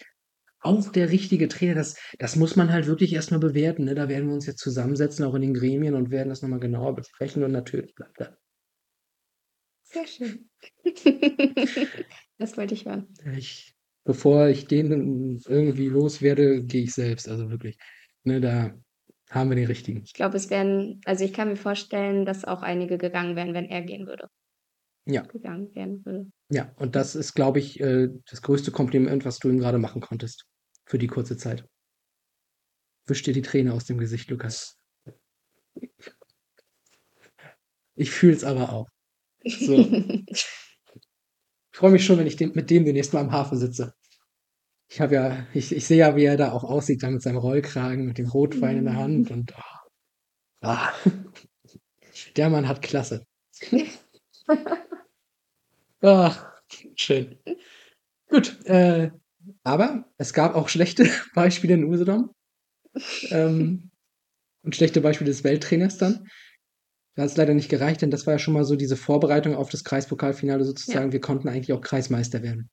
auch 0.60 0.92
der 0.92 1.10
richtige 1.10 1.48
Trainer? 1.48 1.76
Das, 1.76 1.96
das 2.20 2.36
muss 2.36 2.56
man 2.56 2.72
halt 2.72 2.88
wirklich 2.88 3.14
erstmal 3.14 3.40
bewerten. 3.40 3.86
Ne? 3.86 3.96
Da 3.96 4.10
werden 4.10 4.28
wir 4.28 4.36
uns 4.36 4.46
jetzt 4.46 4.60
zusammensetzen, 4.60 5.26
auch 5.26 5.36
in 5.36 5.42
den 5.42 5.54
Gremien 5.54 5.96
und 5.96 6.12
werden 6.12 6.30
das 6.30 6.42
nochmal 6.42 6.60
genauer 6.60 6.96
besprechen 6.96 7.44
und 7.44 7.52
natürlich 7.52 7.96
bleibt 7.96 8.20
er. 8.20 8.38
Sehr 9.84 10.08
schön. 10.08 10.50
das 12.38 12.58
wollte 12.58 12.74
ich 12.74 12.86
hören. 12.86 13.08
Ich, 13.38 13.76
bevor 14.04 14.48
ich 14.48 14.68
den 14.68 15.40
irgendwie 15.48 15.88
loswerde, 15.88 16.64
gehe 16.64 16.84
ich 16.84 16.94
selbst. 16.94 17.30
Also 17.30 17.50
wirklich. 17.50 17.78
Ne, 18.24 18.40
da 18.42 18.74
haben 19.34 19.50
wir 19.50 19.56
den 19.56 19.68
richtigen. 19.68 20.04
Ich 20.06 20.14
glaube, 20.14 20.38
es 20.38 20.50
wären, 20.50 21.02
also 21.06 21.24
ich 21.26 21.34
kann 21.34 21.50
mir 21.50 21.56
vorstellen, 21.56 22.26
dass 22.26 22.46
auch 22.46 22.62
einige 22.62 22.98
gegangen 22.98 23.36
wären, 23.36 23.54
wenn 23.54 23.66
er 23.66 23.82
gehen 23.82 24.08
würde. 24.08 24.30
Ja. 25.06 25.24
Gegangen 25.24 25.74
werden 25.76 26.06
würde. 26.06 26.32
Ja, 26.50 26.72
und 26.78 26.96
das 26.96 27.16
ist, 27.16 27.34
glaube 27.34 27.60
ich, 27.60 27.80
äh, 27.80 28.10
das 28.30 28.42
größte 28.42 28.72
Kompliment, 28.72 29.26
was 29.26 29.40
du 29.40 29.50
ihm 29.50 29.60
gerade 29.60 29.80
machen 29.80 30.02
konntest. 30.02 30.46
Für 30.86 30.98
die 30.98 31.08
kurze 31.08 31.38
Zeit. 31.38 31.66
Wisch 33.08 33.24
dir 33.24 33.34
die 33.34 33.42
Träne 33.42 33.74
aus 33.74 33.86
dem 33.86 33.98
Gesicht, 33.98 34.30
Lukas. 34.30 34.78
Ich 37.96 38.12
fühle 38.12 38.34
es 38.34 38.44
aber 38.44 38.72
auch. 38.72 38.88
So. 39.46 39.76
Ich 41.74 41.80
freue 41.80 41.92
mich 41.92 42.06
schon, 42.06 42.20
wenn 42.20 42.28
ich 42.28 42.40
mit 42.40 42.70
dem 42.70 42.86
demnächst 42.86 43.14
mal 43.14 43.22
am 43.22 43.32
Hafen 43.32 43.58
sitze. 43.58 43.96
Ich 44.94 45.02
habe 45.02 45.16
ja, 45.16 45.48
ich, 45.56 45.76
ich 45.76 45.88
sehe 45.88 45.98
ja, 45.98 46.16
wie 46.16 46.26
er 46.26 46.38
da 46.38 46.52
auch 46.52 46.64
aussieht, 46.64 47.02
da 47.02 47.10
mit 47.10 47.24
seinem 47.24 47.38
Rollkragen, 47.38 48.06
mit 48.06 48.20
dem 48.20 48.28
Rotwein 48.28 48.78
in 48.78 48.86
der 48.86 48.96
Hand 48.96 49.32
und 49.32 49.52
ah, 49.58 49.82
ah. 50.62 50.94
der 52.38 52.52
Mann 52.52 52.68
hat 52.68 52.82
Klasse. 52.82 53.26
Ah, 56.06 56.36
schön. 56.98 57.38
Gut, 58.28 58.66
äh, 58.66 59.10
aber 59.64 60.04
es 60.18 60.34
gab 60.34 60.54
auch 60.54 60.68
schlechte 60.68 61.10
Beispiele 61.34 61.76
in 61.76 61.86
Usedom. 61.86 62.36
Ähm, 63.30 63.90
und 64.64 64.76
schlechte 64.76 65.00
Beispiele 65.00 65.32
des 65.32 65.46
Welttrainers 65.46 65.98
dann. 65.98 66.28
Da 67.16 67.24
hat 67.24 67.30
es 67.30 67.38
leider 67.38 67.54
nicht 67.54 67.70
gereicht, 67.70 68.02
denn 68.02 68.12
das 68.12 68.28
war 68.28 68.34
ja 68.34 68.40
schon 68.40 68.54
mal 68.54 68.66
so 68.66 68.76
diese 68.76 68.98
Vorbereitung 68.98 69.56
auf 69.56 69.70
das 69.70 69.86
Kreispokalfinale 69.86 70.66
sozusagen. 70.66 71.14
Wir 71.14 71.22
konnten 71.22 71.48
eigentlich 71.48 71.72
auch 71.72 71.80
Kreismeister 71.82 72.44
werden. 72.44 72.70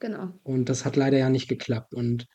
Genau. 0.00 0.32
Und 0.42 0.68
das 0.68 0.84
hat 0.84 0.96
leider 0.96 1.18
ja 1.18 1.30
nicht 1.30 1.48
geklappt. 1.48 1.94
Und 1.94 2.26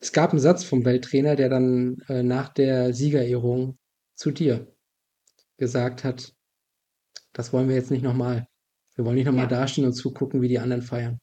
es 0.00 0.12
gab 0.12 0.30
einen 0.30 0.40
Satz 0.40 0.64
vom 0.64 0.84
Welttrainer, 0.84 1.36
der 1.36 1.48
dann 1.48 1.98
äh, 2.08 2.22
nach 2.22 2.48
der 2.48 2.92
Siegerehrung 2.94 3.78
zu 4.14 4.30
dir 4.30 4.74
gesagt 5.58 6.04
hat, 6.04 6.32
das 7.32 7.52
wollen 7.52 7.68
wir 7.68 7.76
jetzt 7.76 7.90
nicht 7.90 8.02
nochmal. 8.02 8.46
Wir 8.94 9.04
wollen 9.04 9.16
nicht 9.16 9.26
nochmal 9.26 9.44
Ja. 9.44 9.50
dastehen 9.50 9.86
und 9.86 9.94
zugucken, 9.94 10.42
wie 10.42 10.48
die 10.48 10.58
anderen 10.58 10.82
feiern. 10.82 11.18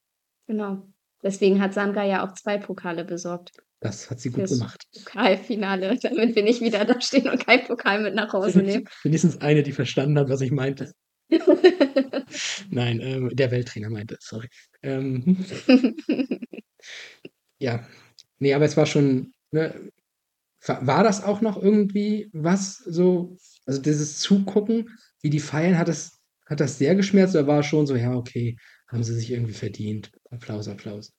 Genau. 0.48 0.88
Deswegen 1.22 1.62
hat 1.62 1.74
Sandra 1.74 2.06
ja 2.06 2.26
auch 2.26 2.34
zwei 2.34 2.58
Pokale 2.58 3.04
besorgt. 3.06 3.52
Das 3.82 4.10
hat 4.10 4.20
sie 4.20 4.30
gut 4.30 4.40
Fürs 4.48 4.52
gemacht. 4.52 4.84
Pokalfinale, 4.94 5.98
damit 6.02 6.36
wir 6.36 6.44
nicht 6.44 6.62
wieder 6.62 6.86
da 6.86 7.00
stehen 7.02 7.30
und 7.30 7.46
keinen 7.46 7.66
Pokal 7.66 8.02
mit 8.02 8.16
nach 8.16 8.32
Hause 8.34 8.60
nehmen. 8.62 8.88
Wenigstens 9.04 9.40
eine, 9.42 9.64
die 9.64 9.72
verstanden 9.72 10.18
hat, 10.18 10.30
was 10.30 10.42
ich 10.42 10.52
meinte. 10.52 10.92
Nein, 12.70 13.00
ähm, 13.02 13.30
der 13.34 13.52
Welttrainer 13.52 13.90
meinte, 13.90 14.18
sorry. 14.20 14.48
Ähm, 14.82 15.38
ja, 17.60 17.86
nee, 18.40 18.54
aber 18.54 18.66
es 18.66 18.78
war 18.78 18.86
schon, 18.86 19.34
ne, 19.52 19.92
war, 20.66 21.04
das 21.04 21.24
auch 21.24 21.42
noch 21.42 21.62
irgendwie 21.62 22.30
was 22.34 22.78
so, 22.78 23.38
also 23.66 23.82
dieses 23.82 24.20
Zugucken, 24.20 24.90
wie 25.22 25.30
die 25.30 25.40
feiern, 25.40 25.78
hat 25.78 25.88
das, 25.88 26.20
hat 26.46 26.60
das 26.60 26.78
sehr 26.78 26.96
geschmerzt 26.96 27.36
oder 27.36 27.48
war 27.48 27.60
es 27.60 27.66
schon 27.66 27.88
so, 27.88 27.96
ja, 27.96 28.16
okay, 28.16 28.58
haben 28.88 29.04
sie 29.04 29.14
sich 29.14 29.32
irgendwie 29.32 29.54
verdient. 29.54 30.12
Applaus, 30.32 30.68
Applaus. 30.68 31.14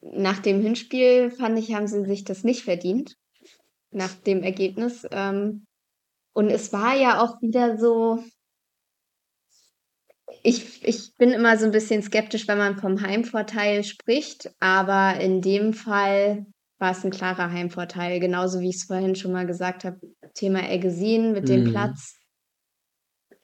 Nach 0.00 0.38
dem 0.38 0.60
Hinspiel 0.60 1.30
fand 1.30 1.58
ich, 1.58 1.74
haben 1.74 1.86
sie 1.86 2.04
sich 2.04 2.24
das 2.24 2.44
nicht 2.44 2.62
verdient. 2.62 3.16
Nach 3.90 4.14
dem 4.14 4.42
Ergebnis. 4.42 5.06
Ähm, 5.10 5.66
und 6.32 6.50
es 6.50 6.72
war 6.72 6.96
ja 6.96 7.22
auch 7.22 7.40
wieder 7.40 7.78
so. 7.78 8.22
Ich, 10.42 10.84
ich 10.86 11.14
bin 11.16 11.30
immer 11.30 11.56
so 11.58 11.66
ein 11.66 11.70
bisschen 11.70 12.02
skeptisch, 12.02 12.48
wenn 12.48 12.58
man 12.58 12.78
vom 12.78 13.00
Heimvorteil 13.00 13.84
spricht, 13.84 14.50
aber 14.60 15.20
in 15.20 15.40
dem 15.40 15.72
Fall 15.72 16.46
war 16.78 16.92
es 16.92 17.04
ein 17.04 17.10
klarer 17.10 17.50
Heimvorteil, 17.50 18.20
genauso 18.20 18.60
wie 18.60 18.70
ich 18.70 18.76
es 18.76 18.84
vorhin 18.84 19.14
schon 19.14 19.32
mal 19.32 19.46
gesagt 19.46 19.84
habe, 19.84 20.00
Thema 20.34 20.68
Eggesin 20.68 21.32
mit 21.32 21.48
dem 21.48 21.64
Mhm. 21.64 21.70
Platz. 21.70 22.18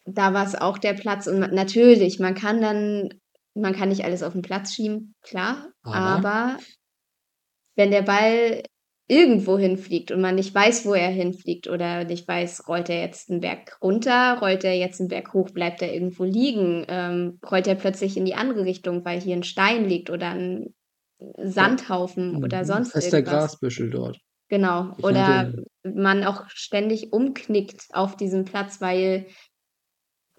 Da 0.05 0.35
war 0.35 0.47
es 0.47 0.55
auch 0.55 0.79
der 0.79 0.95
Platz 0.95 1.27
und 1.27 1.39
natürlich, 1.39 2.19
man 2.19 2.35
kann 2.35 2.61
dann, 2.61 3.21
man 3.55 3.75
kann 3.75 3.91
nicht 3.91 4.05
alles 4.05 4.23
auf 4.23 4.33
den 4.33 4.43
Platz 4.43 4.75
schieben, 4.75 5.15
klar, 5.23 5.71
Aber? 5.83 5.95
aber 5.95 6.59
wenn 7.77 7.91
der 7.91 8.03
Ball 8.03 8.63
irgendwo 9.11 9.59
hinfliegt 9.59 10.13
und 10.13 10.21
man 10.21 10.37
nicht 10.37 10.55
weiß, 10.55 10.87
wo 10.87 10.95
er 10.95 11.09
hinfliegt 11.11 11.69
oder 11.69 12.05
nicht 12.05 12.29
weiß, 12.29 12.69
rollt 12.69 12.89
er 12.89 13.01
jetzt 13.03 13.31
einen 13.31 13.41
Berg 13.41 13.79
runter, 13.83 14.39
rollt 14.41 14.65
er 14.65 14.75
jetzt 14.77 15.01
einen 15.01 15.09
Berg 15.09 15.35
hoch, 15.35 15.51
bleibt 15.51 15.83
er 15.83 15.93
irgendwo 15.93 16.25
liegen, 16.25 16.85
ähm, 16.89 17.39
rollt 17.51 17.67
er 17.67 17.75
plötzlich 17.75 18.17
in 18.17 18.25
die 18.25 18.35
andere 18.35 18.65
Richtung, 18.65 19.05
weil 19.05 19.21
hier 19.21 19.37
ein 19.37 19.43
Stein 19.43 19.89
liegt 19.89 20.11
oder 20.11 20.31
ein 20.31 20.75
Sandhaufen 21.43 22.37
oder 22.45 22.61
Mhm. 22.61 22.65
sonst 22.65 22.93
Fester 22.93 23.19
irgendwas. 23.19 23.43
Grasbüschel 23.43 23.91
dort. 23.91 24.19
Genau. 24.49 24.95
Ich 24.97 25.05
Oder 25.05 25.53
man 25.85 26.25
auch 26.25 26.45
ständig 26.49 27.13
umknickt 27.13 27.87
auf 27.93 28.17
diesem 28.17 28.45
Platz, 28.45 28.81
weil 28.81 29.27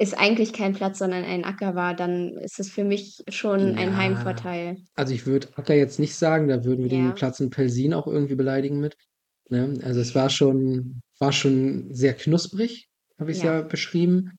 es 0.02 0.14
eigentlich 0.14 0.53
kein 0.53 0.73
Platz, 0.73 0.99
sondern 0.99 1.23
ein 1.23 1.44
Acker 1.45 1.76
war, 1.76 1.95
dann 1.95 2.38
ist 2.38 2.60
es 2.60 2.69
für 2.69 2.84
mich 2.84 3.22
schon 3.30 3.76
ein 3.76 3.91
Ja. 3.91 3.98
Heimvorteil. 3.98 4.78
Also 4.95 5.14
ich 5.14 5.26
würde 5.26 5.48
Acker 5.56 5.76
jetzt 5.76 5.99
nicht 5.99 6.15
sagen, 6.15 6.48
da 6.48 6.64
würden 6.64 6.86
wir 6.90 6.91
Ja. 6.98 7.07
den 7.10 7.15
Platz 7.15 7.40
in 7.40 7.49
Pelsin 7.49 7.94
auch 7.94 8.07
irgendwie 8.07 8.36
beleidigen 8.36 8.80
mit. 8.80 8.95
Ne? 9.49 9.80
Also 9.84 9.99
es 10.02 10.15
war 10.15 10.30
schon, 10.30 11.02
war 11.19 11.32
schon 11.32 11.94
sehr 11.94 12.14
knusprig, 12.14 12.88
habe 13.19 13.32
ich 13.32 13.38
es 13.38 13.44
Ja. 13.44 13.56
ja 13.57 13.61
beschrieben. 13.61 14.32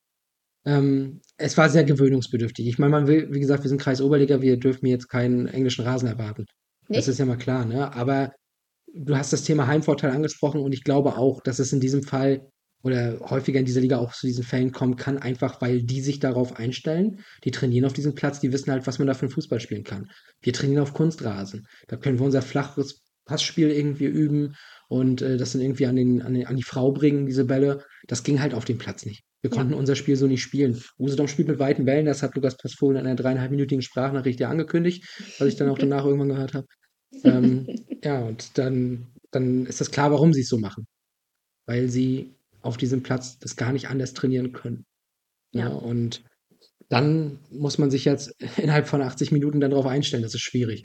Ähm, 0.64 1.20
es 1.38 1.56
war 1.58 1.68
sehr 1.68 1.84
gewöhnungsbedürftig. 1.84 2.66
Ich 2.68 2.78
meine, 2.78 2.90
man 2.90 3.06
will, 3.06 3.28
wie 3.32 3.40
gesagt, 3.40 3.64
wir 3.64 3.68
sind 3.68 3.80
Kreis 3.80 4.00
Oberliga, 4.00 4.40
wir 4.42 4.58
dürfen 4.58 4.86
jetzt 4.86 5.08
keinen 5.08 5.48
englischen 5.48 5.84
Rasen 5.84 6.08
erwarten. 6.08 6.46
Das 6.88 6.98
Nicht? 6.98 7.08
ist 7.08 7.18
ja 7.18 7.24
mal 7.26 7.36
klar, 7.38 7.64
ne? 7.64 7.92
Aber 7.94 8.32
du 8.94 9.16
hast 9.16 9.32
das 9.32 9.44
Thema 9.44 9.66
Heimvorteil 9.66 10.10
angesprochen 10.12 10.60
und 10.60 10.72
ich 10.72 10.84
glaube 10.84 11.16
auch, 11.16 11.40
dass 11.42 11.58
es 11.58 11.72
in 11.72 11.80
diesem 11.80 12.02
Fall 12.04 12.48
oder 12.82 13.20
häufiger 13.30 13.58
in 13.60 13.64
dieser 13.64 13.80
Liga 13.80 13.98
auch 13.98 14.12
zu 14.12 14.26
diesen 14.26 14.44
Fällen 14.44 14.72
kommen 14.72 14.96
kann, 14.96 15.18
einfach 15.18 15.60
weil 15.60 15.82
die 15.82 16.00
sich 16.00 16.18
darauf 16.18 16.56
einstellen. 16.58 17.20
Die 17.44 17.50
trainieren 17.50 17.84
auf 17.84 17.92
diesem 17.92 18.14
Platz, 18.14 18.40
die 18.40 18.52
wissen 18.52 18.72
halt, 18.72 18.86
was 18.86 18.98
man 18.98 19.06
da 19.06 19.14
für 19.14 19.22
einen 19.22 19.30
Fußball 19.30 19.60
spielen 19.60 19.84
kann. 19.84 20.10
Wir 20.40 20.52
trainieren 20.52 20.82
auf 20.82 20.92
Kunstrasen. 20.94 21.66
Da 21.88 21.96
können 21.96 22.18
wir 22.18 22.26
unser 22.26 22.42
flaches 22.42 23.02
Passspiel 23.24 23.70
irgendwie 23.70 24.06
üben 24.06 24.54
und 24.88 25.22
äh, 25.22 25.36
das 25.36 25.52
dann 25.52 25.62
irgendwie 25.62 25.86
an, 25.86 25.96
den, 25.96 26.22
an, 26.22 26.34
den, 26.34 26.46
an 26.46 26.56
die 26.56 26.62
Frau 26.64 26.92
bringen, 26.92 27.26
diese 27.26 27.44
Bälle. 27.44 27.84
Das 28.08 28.24
ging 28.24 28.40
halt 28.40 28.52
auf 28.54 28.64
dem 28.64 28.78
Platz 28.78 29.06
nicht. 29.06 29.22
Wir 29.42 29.50
Ja. 29.50 29.56
konnten 29.56 29.74
unser 29.74 29.96
Spiel 29.96 30.16
so 30.16 30.26
nicht 30.26 30.42
spielen. 30.42 30.80
Usedom 30.98 31.28
spielt 31.28 31.48
mit 31.48 31.58
weiten 31.58 31.86
Wellen, 31.86 32.06
das 32.06 32.22
hat 32.22 32.34
Lukas 32.34 32.56
Pasfohl 32.56 32.94
in 32.96 33.00
einer 33.00 33.16
dreieinhalbminütigen 33.16 33.82
Sprachnachricht 33.82 34.40
ja 34.40 34.48
angekündigt, 34.48 35.04
was 35.38 35.48
ich 35.48 35.56
dann 35.56 35.68
auch 35.68 35.78
danach 35.78 36.04
irgendwann 36.04 36.28
gehört 36.28 36.54
habe. 36.54 36.66
Ähm, 37.24 37.66
ja, 38.04 38.20
und 38.20 38.58
dann, 38.58 39.06
dann 39.30 39.66
ist 39.66 39.80
das 39.80 39.90
klar, 39.90 40.10
warum 40.10 40.32
sie 40.32 40.42
es 40.42 40.48
so 40.48 40.58
machen. 40.58 40.86
Weil 41.66 41.88
sie 41.88 42.34
auf 42.62 42.76
diesem 42.76 43.02
Platz 43.02 43.38
das 43.38 43.56
gar 43.56 43.72
nicht 43.72 43.88
anders 43.88 44.14
trainieren 44.14 44.52
können. 44.52 44.86
Ja. 45.52 45.68
Ja. 45.68 45.68
und 45.68 46.24
dann 46.88 47.38
muss 47.50 47.78
man 47.78 47.90
sich 47.90 48.04
jetzt 48.04 48.34
innerhalb 48.58 48.86
von 48.86 49.02
80 49.02 49.32
Minuten 49.32 49.60
dann 49.60 49.70
darauf 49.70 49.86
einstellen. 49.86 50.22
Das 50.22 50.34
ist 50.34 50.42
schwierig. 50.42 50.84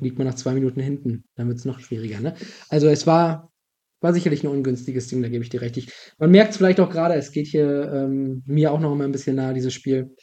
Liegt 0.00 0.18
man 0.18 0.26
nach 0.26 0.34
zwei 0.34 0.52
Minuten 0.52 0.80
hinten, 0.80 1.24
dann 1.36 1.48
wird 1.48 1.58
es 1.58 1.64
noch 1.64 1.80
schwieriger. 1.80 2.20
Ne? 2.20 2.34
Also 2.68 2.88
es 2.88 3.06
war, 3.06 3.52
war 4.00 4.12
sicherlich 4.12 4.44
ein 4.44 4.48
ungünstiges 4.48 5.08
Ding, 5.08 5.22
da 5.22 5.28
gebe 5.28 5.42
ich 5.42 5.50
dir 5.50 5.60
recht. 5.62 5.76
Ich, 5.76 5.92
man 6.18 6.30
merkt 6.30 6.50
es 6.50 6.56
vielleicht 6.58 6.78
auch 6.80 6.90
gerade, 6.90 7.14
es 7.14 7.32
geht 7.32 7.46
hier 7.46 7.90
ähm, 7.92 8.42
mir 8.46 8.72
auch 8.72 8.80
noch 8.80 8.94
mal 8.94 9.04
ein 9.04 9.12
bisschen 9.12 9.36
nahe, 9.36 9.54
dieses 9.54 9.72
Spiel. 9.72 10.14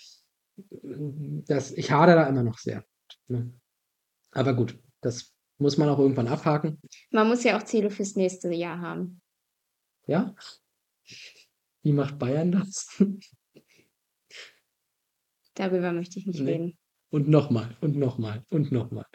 Das, 1.47 1.71
ich 1.71 1.91
hadere 1.91 2.17
da 2.17 2.27
immer 2.27 2.43
noch 2.43 2.59
sehr. 2.59 2.85
Ne? 3.27 3.51
Aber 4.31 4.53
gut, 4.53 4.77
Das 5.01 5.33
muss 5.57 5.77
man 5.77 5.89
auch 5.89 5.99
irgendwann 5.99 6.27
abhaken. 6.27 6.79
Man 7.11 7.27
muss 7.27 7.43
ja 7.43 7.57
auch 7.57 7.63
Ziele 7.63 7.89
fürs 7.89 8.15
nächste 8.15 8.49
Jahr 8.53 8.81
haben. 8.81 9.21
Ja? 10.07 10.35
Wie 11.85 11.93
macht 11.93 12.17
Bayern 12.17 12.51
das? 12.51 12.87
Darüber 15.53 15.91
möchte 15.93 16.17
ich 16.19 16.25
nicht 16.25 16.39
Nee. 16.41 16.51
reden. 16.51 16.77
Und 17.11 17.29
nochmal 17.29 17.77
und 17.79 17.95
nochmal 17.95 18.43
und 18.49 18.71
nochmal. 18.71 19.05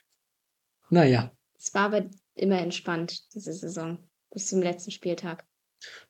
Naja, 0.88 1.32
Es 1.58 1.74
war 1.74 1.86
aber 1.86 2.08
immer 2.36 2.60
entspannt, 2.60 3.34
diese 3.34 3.52
Saison. 3.52 4.08
Bis 4.30 4.46
zum 4.46 4.62
letzten 4.62 4.92
Spieltag. 4.92 5.44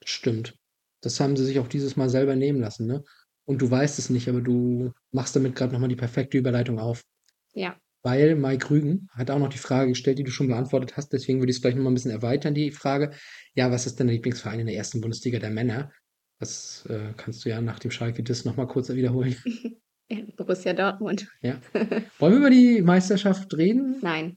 stimmt. 0.05 0.55
Das 1.01 1.19
haben 1.19 1.35
sie 1.35 1.47
sich 1.47 1.59
auch 1.59 1.67
dieses 1.69 1.97
Mal 1.97 2.11
selber 2.11 2.37
nehmen 2.37 2.61
lassen, 2.61 2.87
ne? 2.87 3.03
Und 3.47 3.63
du 3.63 3.71
weißt 3.71 3.99
es 3.99 4.11
nicht, 4.11 4.29
aber 4.29 4.43
du 4.43 4.93
machst 5.13 5.35
damit 5.35 5.57
gerade 5.57 5.73
nochmal 5.73 5.89
die 5.89 5.97
perfekte 5.97 6.37
Überleitung 6.37 6.79
auf. 6.79 7.03
Ja. 7.55 7.81
Weil 8.03 8.37
Mike 8.37 8.69
Rügen 8.69 9.09
hat 9.13 9.31
auch 9.31 9.39
noch 9.39 9.49
die 9.49 9.57
Frage 9.59 9.89
gestellt, 9.93 10.19
die 10.19 10.25
du 10.25 10.31
schon 10.31 10.49
beantwortet 10.49 10.99
hast. 10.99 11.11
Deswegen 11.15 11.39
würde 11.41 11.51
ich 11.51 11.57
es 11.57 11.63
gleich 11.63 11.75
nochmal 11.75 11.93
ein 11.93 11.95
bisschen 11.95 12.11
erweitern, 12.11 12.53
die 12.55 12.71
Frage. 12.71 13.15
Ja, 13.55 13.71
was 13.71 13.87
ist 13.87 13.99
denn 13.99 14.09
der 14.09 14.17
Lieblingsverein 14.17 14.61
in 14.61 14.67
der 14.67 14.77
ersten 14.77 15.01
Bundesliga 15.01 15.39
der 15.39 15.51
Männer? 15.51 15.91
Das 16.41 16.87
äh, 16.89 17.13
kannst 17.17 17.45
du 17.45 17.51
ja 17.51 17.61
nach 17.61 17.79
dem 17.79 17.91
Schalke-Diss 17.91 18.45
nochmal 18.45 18.67
kurz 18.67 18.89
wiederholen. 18.89 19.37
Ja, 20.13 20.25
Borussia 20.37 20.73
Dortmund. 20.73 21.29
Wollen 22.19 22.33
wir 22.33 22.39
über 22.39 22.51
die 22.51 22.83
Meisterschaft 22.83 23.57
reden? 23.57 24.01
Nein. 24.03 24.37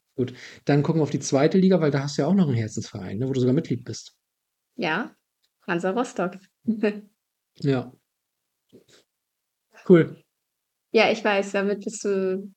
Dann 0.65 0.83
gucken 0.83 0.99
wir 0.99 1.03
auf 1.03 1.09
die 1.09 1.19
zweite 1.19 1.57
Liga, 1.57 1.81
weil 1.81 1.89
da 1.89 2.03
hast 2.03 2.15
du 2.15 2.21
ja 2.21 2.27
auch 2.27 2.35
noch 2.35 2.45
einen 2.45 2.55
Herzensverein, 2.55 3.17
ne, 3.17 3.27
wo 3.27 3.33
du 3.33 3.39
sogar 3.39 3.55
Mitglied 3.55 3.83
bist. 3.83 4.15
Ja. 4.75 5.15
Hansa 5.65 5.89
Rostock. 5.89 6.37
Ja. 7.59 7.91
Cool. 9.87 10.23
Ja, 10.91 11.11
ich 11.11 11.23
weiß, 11.23 11.51
damit 11.51 11.83
bist 11.83 12.03
du 12.03 12.51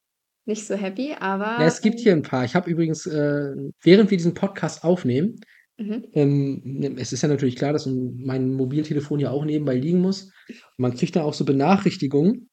nicht 0.46 0.66
so 0.66 0.74
happy, 0.74 1.14
aber. 1.18 1.58
Ja, 1.58 1.66
es 1.66 1.82
gibt 1.82 2.00
hier 2.00 2.12
ein 2.12 2.22
paar. 2.22 2.46
Ich 2.46 2.54
habe 2.54 2.70
übrigens, 2.70 3.04
äh, 3.04 3.54
während 3.82 4.10
wir 4.10 4.16
diesen 4.16 4.32
Podcast 4.32 4.84
aufnehmen, 4.84 5.38
Mhm. 5.78 6.06
ähm, 6.12 6.96
es 6.98 7.12
ist 7.12 7.22
ja 7.22 7.28
natürlich 7.28 7.56
klar, 7.56 7.72
dass 7.72 7.86
mein 7.86 8.52
Mobiltelefon 8.52 9.20
ja 9.20 9.30
auch 9.30 9.44
nebenbei 9.44 9.76
liegen 9.76 10.00
muss. 10.00 10.32
Man 10.78 10.94
kriegt 10.94 11.16
dann 11.16 11.24
auch 11.24 11.34
so 11.34 11.44
Benachrichtigungen 11.44 12.48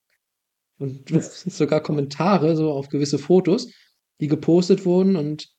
und 0.78 1.10
sogar 1.24 1.82
Kommentare 1.82 2.56
so 2.56 2.72
auf 2.72 2.90
gewisse 2.90 3.20
Fotos, 3.20 3.72
die 4.20 4.28
gepostet 4.28 4.86
wurden. 4.86 5.16
Und 5.16 5.50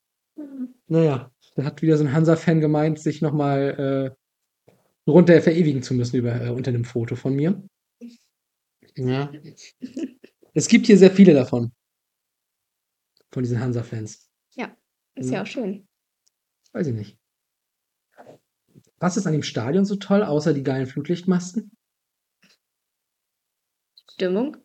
naja, 0.86 1.32
da 1.56 1.64
hat 1.64 1.80
wieder 1.80 1.96
so 1.96 2.04
ein 2.04 2.12
Hansa-Fan 2.12 2.60
gemeint, 2.60 2.98
sich 2.98 3.22
nochmal 3.22 4.14
äh, 4.68 5.10
runter 5.10 5.40
verewigen 5.40 5.82
zu 5.82 5.94
müssen 5.94 6.16
über, 6.16 6.40
äh, 6.40 6.50
unter 6.50 6.70
einem 6.70 6.84
Foto 6.84 7.16
von 7.16 7.34
mir. 7.34 7.62
Ja. 8.96 9.32
Es 10.56 10.68
gibt 10.68 10.86
hier 10.86 10.96
sehr 10.96 11.10
viele 11.10 11.34
davon. 11.34 11.72
Von 13.32 13.42
diesen 13.42 13.58
Hansa-Fans. 13.58 14.30
Ist 15.16 15.30
ja 15.30 15.42
auch 15.42 15.46
schön. 15.46 15.86
Weiß 16.72 16.86
ich 16.88 16.94
nicht. 16.94 17.18
Was 19.04 19.18
ist 19.18 19.26
an 19.26 19.34
dem 19.34 19.42
Stadion 19.42 19.84
so 19.84 19.96
toll, 19.96 20.22
außer 20.22 20.54
die 20.54 20.62
geilen 20.62 20.86
Flutlichtmasten? 20.86 21.76
Stimmung? 24.10 24.56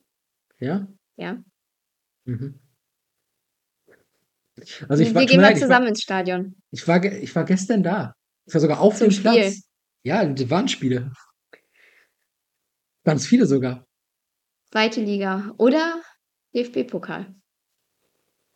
Ja? 0.60 0.88
Ja. 1.18 1.44
Mhm. 2.24 2.58
Also 4.88 5.04
ich 5.04 5.14
war, 5.14 5.24
Wir 5.24 5.28
gehen 5.28 5.42
mal 5.42 5.52
ich 5.52 5.56
war, 5.60 5.68
zusammen 5.68 5.88
ins 5.88 6.02
Stadion. 6.02 6.56
ich 6.72 6.88
war, 6.88 7.04
ich 7.04 7.36
war 7.36 7.44
gestern 7.44 7.84
da. 7.84 8.16
Ich 8.46 8.54
war 8.54 8.62
sogar 8.62 8.80
auf 8.80 8.96
Zum 8.96 9.10
dem 9.10 9.12
Spiel. 9.12 9.32
Platz. 9.42 9.70
Ja, 10.04 10.26
das 10.26 10.50
waren 10.50 10.70
Spiele. 10.70 11.12
Ganz 13.04 13.26
viele 13.26 13.46
sogar. 13.46 13.86
Zweite 14.72 15.02
Liga. 15.02 15.54
Oder 15.58 16.02
DFB-Pokal. 16.56 17.36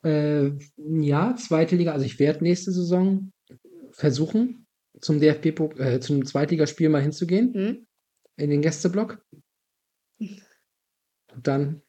Äh, 0.06 0.52
ja, 0.78 1.36
zweite 1.36 1.76
Liga. 1.76 1.92
Also 1.92 2.06
ich 2.06 2.20
werde 2.20 2.42
nächste 2.42 2.72
Saison 2.72 3.34
versuchen, 3.92 4.63
zum 5.04 5.20
DFB, 5.20 5.60
äh, 5.80 6.00
zum 6.00 6.26
Zweitligaspiel 6.26 6.90
mal 6.90 7.02
hinzugehen, 7.02 7.54
Hm? 7.54 7.88
in 8.38 8.50
den 8.50 8.62
Gästeblock. 8.62 9.24
Und 10.20 11.48
dann 11.48 11.82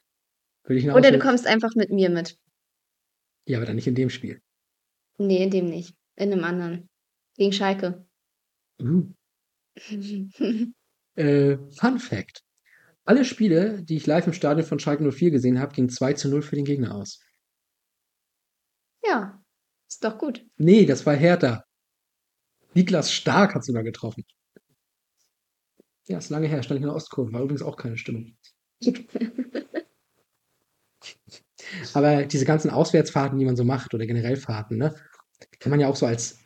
will 0.64 0.76
ich 0.78 0.84
eine 0.84 0.94
Oder 0.94 1.10
du 1.12 1.18
kommst 1.18 1.46
einfach 1.46 1.74
mit 1.74 1.90
mir 1.90 2.10
mit. 2.10 2.38
Ja, 3.46 3.58
aber 3.58 3.66
dann 3.66 3.76
nicht 3.76 3.86
in 3.86 3.94
dem 3.94 4.10
Spiel. 4.10 4.42
Nee, 5.18 5.44
in 5.44 5.50
dem 5.50 5.66
nicht. 5.66 5.94
In 6.16 6.32
einem 6.32 6.44
anderen. 6.44 6.88
Gegen 7.36 7.52
Schalke. 7.52 8.06
Uh. 8.80 9.12
Äh, 11.16 11.58
Fun 11.78 12.00
Fact. 12.00 12.42
Alle 13.04 13.24
Spiele, 13.24 13.84
die 13.84 13.94
ich 13.96 14.06
live 14.06 14.26
im 14.26 14.32
Stadion 14.32 14.66
von 14.66 14.80
Schalke 14.80 15.04
04 15.12 15.30
gesehen 15.30 15.60
habe, 15.60 15.72
gingen 15.72 15.88
2 15.88 16.14
zu 16.14 16.28
0 16.28 16.42
für 16.42 16.56
den 16.56 16.64
Gegner 16.64 16.92
aus. 16.96 17.20
ja, 19.04 19.40
ist 19.88 20.02
doch 20.02 20.18
gut. 20.18 20.44
Nee, 20.56 20.86
das 20.86 21.06
war 21.06 21.14
Hertha. 21.14 21.64
Niklas 22.74 23.12
Stark 23.12 23.54
hat 23.54 23.64
sogar 23.64 23.82
getroffen. 23.82 24.24
Ja, 26.06 26.18
ist 26.18 26.30
lange 26.30 26.48
her, 26.48 26.62
stand 26.62 26.78
ich 26.78 26.82
in 26.82 26.88
der 26.88 26.96
Ostkurve, 26.96 27.32
war 27.32 27.42
übrigens 27.42 27.62
auch 27.62 27.76
keine 27.76 27.96
Stimmung. 27.96 28.36
Aber 31.94 32.24
diese 32.24 32.44
ganzen 32.44 32.70
Auswärtsfahrten, 32.70 33.38
die 33.38 33.44
man 33.44 33.56
so 33.56 33.64
macht, 33.64 33.94
oder 33.94 34.06
generell 34.06 34.36
Fahrten, 34.36 34.76
ne, 34.76 34.94
kann 35.60 35.70
man 35.70 35.80
ja 35.80 35.88
auch 35.88 35.96
so 35.96 36.06
als 36.06 36.38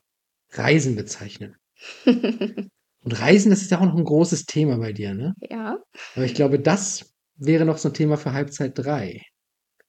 Reisen 0.53 0.97
bezeichnen. 0.97 1.57
Und 2.05 3.21
Reisen, 3.21 3.51
das 3.51 3.63
ist 3.63 3.71
ja 3.71 3.79
auch 3.79 3.85
noch 3.85 3.97
ein 3.97 4.05
großes 4.05 4.47
Thema 4.47 4.79
bei 4.79 4.93
dir, 4.93 5.15
ne? 5.15 5.35
ja, 5.41 5.79
Aber 6.15 6.25
ich 6.25 6.35
glaube, 6.35 6.59
das 6.61 7.15
wäre 7.37 7.65
noch 7.65 7.79
so 7.79 7.89
ein 7.89 7.95
Thema 7.95 8.17
für 8.17 8.33
Halbzeit 8.33 8.77
3. 8.77 9.23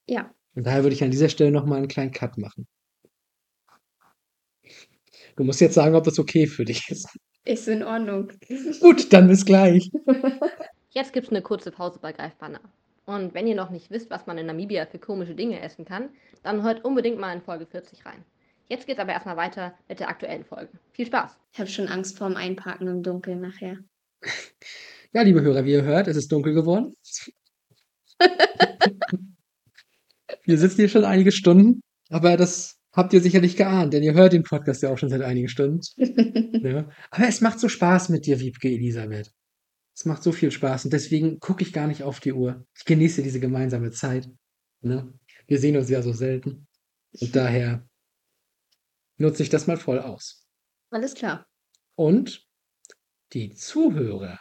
ja. 0.08 0.34
Und 0.56 0.66
daher 0.66 0.84
würde 0.84 0.96
ich 0.96 1.04
an 1.04 1.12
dieser 1.12 1.30
Stelle 1.30 1.52
nochmal 1.52 1.78
einen 1.78 1.88
kleinen 1.88 2.12
Cut 2.12 2.38
machen. 2.38 2.68
Du 5.40 5.46
musst 5.46 5.62
jetzt 5.62 5.76
sagen, 5.76 5.96
ob 5.96 6.04
das 6.04 6.20
okay 6.20 6.48
für 6.48 6.66
dich 6.66 6.90
ist. 6.90 7.08
Ist 7.46 7.70
in 7.70 7.82
Ordnung. 7.82 8.30
Gut, 8.82 9.14
dann 9.14 9.30
bis 9.30 9.46
gleich. 9.46 9.90
Jetzt 10.90 11.14
gibt's 11.14 11.30
eine 11.30 11.42
kurze 11.42 11.72
Pause 11.72 11.98
bei 12.02 12.12
Greifbanner. 12.12 12.60
Und 13.06 13.34
wenn 13.34 13.48
ihr 13.48 13.56
noch 13.56 13.70
nicht 13.70 13.90
wisst, 13.90 14.10
was 14.10 14.28
man 14.28 14.38
in 14.38 14.48
Namibia 14.48 14.86
für 14.86 15.00
komische 15.00 15.36
Dinge 15.36 15.62
essen 15.62 15.86
kann, 15.86 16.10
dann 16.44 16.64
hört 16.64 16.84
unbedingt 16.84 17.22
mal 17.22 17.34
in 17.34 17.42
Folge 17.42 17.66
40 17.66 18.06
rein. 18.06 18.26
Jetzt 18.68 18.86
geht's 18.86 19.00
aber 19.00 19.14
erstmal 19.14 19.38
weiter 19.38 19.74
mit 19.88 20.02
der 20.02 20.10
aktuellen 20.10 20.44
Folge. 20.44 20.74
Viel 20.92 21.06
Spaß! 21.06 21.38
Ich 21.54 21.60
habe 21.60 21.70
schon 21.70 21.88
Angst 21.88 22.18
vorm 22.18 22.36
Einparken 22.36 22.90
im 22.90 23.02
Dunkeln 23.02 23.40
nachher. 23.40 23.78
Ja, 25.12 25.24
liebe 25.24 25.42
Hörer, 25.42 25.66
wie 25.66 25.72
ihr 25.72 25.82
hört, 25.82 26.08
es 26.08 26.18
ist 26.18 26.32
dunkel 26.32 26.54
geworden. 26.54 26.96
Wir 30.44 30.58
sitzen 30.60 30.76
hier 30.76 30.90
schon 30.90 31.04
einige 31.04 31.32
Stunden, 31.32 31.82
aber 32.12 32.38
das 32.38 32.79
habt 32.92 33.14
ihr 33.14 33.22
sicherlich 33.22 33.56
geahnt, 33.56 33.94
denn 33.94 34.04
ihr 34.04 34.14
hört 34.14 34.34
den 34.34 34.44
Podcast 34.44 34.82
ja 34.82 34.92
auch 34.92 34.98
schon 34.98 35.10
seit 35.10 35.22
einigen 35.22 35.48
Stunden. 35.48 35.82
Ja. 35.98 36.90
Aber 37.12 37.28
es 37.28 37.42
macht 37.42 37.60
so 37.60 37.70
Spaß 37.70 38.10
mit 38.10 38.26
dir, 38.26 38.40
Wiebke 38.40 38.70
Elisabeth. 38.70 39.32
Es 39.96 40.06
macht 40.06 40.24
so 40.24 40.32
viel 40.32 40.52
Spaß 40.52 40.86
und 40.86 40.94
deswegen 40.94 41.40
gucke 41.40 41.64
ich 41.64 41.74
gar 41.74 41.88
nicht 41.88 42.04
auf 42.04 42.20
die 42.20 42.34
Uhr. 42.34 42.66
Ich 42.78 42.86
genieße 42.86 43.22
diese 43.22 43.40
gemeinsame 43.40 43.92
Zeit. 43.92 44.30
Ne? 44.82 45.14
Wir 45.48 45.60
sehen 45.60 45.76
uns 45.78 45.90
ja 45.90 46.02
so 46.02 46.14
selten. 46.14 46.68
Und 47.20 47.36
daher 47.36 47.88
nutze 49.18 49.44
ich 49.44 49.50
das 49.50 49.68
mal 49.68 49.78
voll 49.78 50.00
aus. 50.00 50.48
Alles 50.90 51.16
klar. 51.16 51.46
Und 51.96 52.48
die 53.34 53.54
Zuhörer, 53.54 54.40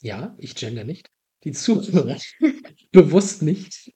ja, 0.00 0.34
ich 0.38 0.56
gender 0.56 0.84
nicht, 0.84 1.10
die 1.44 1.52
Zuhörer, 1.52 2.18
bewusst 2.92 3.42
nicht, 3.42 3.92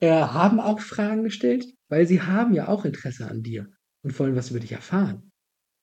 äh, 0.00 0.10
haben 0.10 0.58
auch 0.58 0.80
Fragen 0.80 1.22
gestellt, 1.22 1.66
weil 1.90 2.06
sie 2.06 2.22
haben 2.22 2.54
ja 2.54 2.68
auch 2.68 2.84
Interesse 2.86 3.26
an 3.28 3.42
dir 3.42 3.68
und 4.02 4.18
wollen 4.18 4.36
was 4.36 4.50
über 4.50 4.60
dich 4.60 4.72
erfahren. 4.72 5.30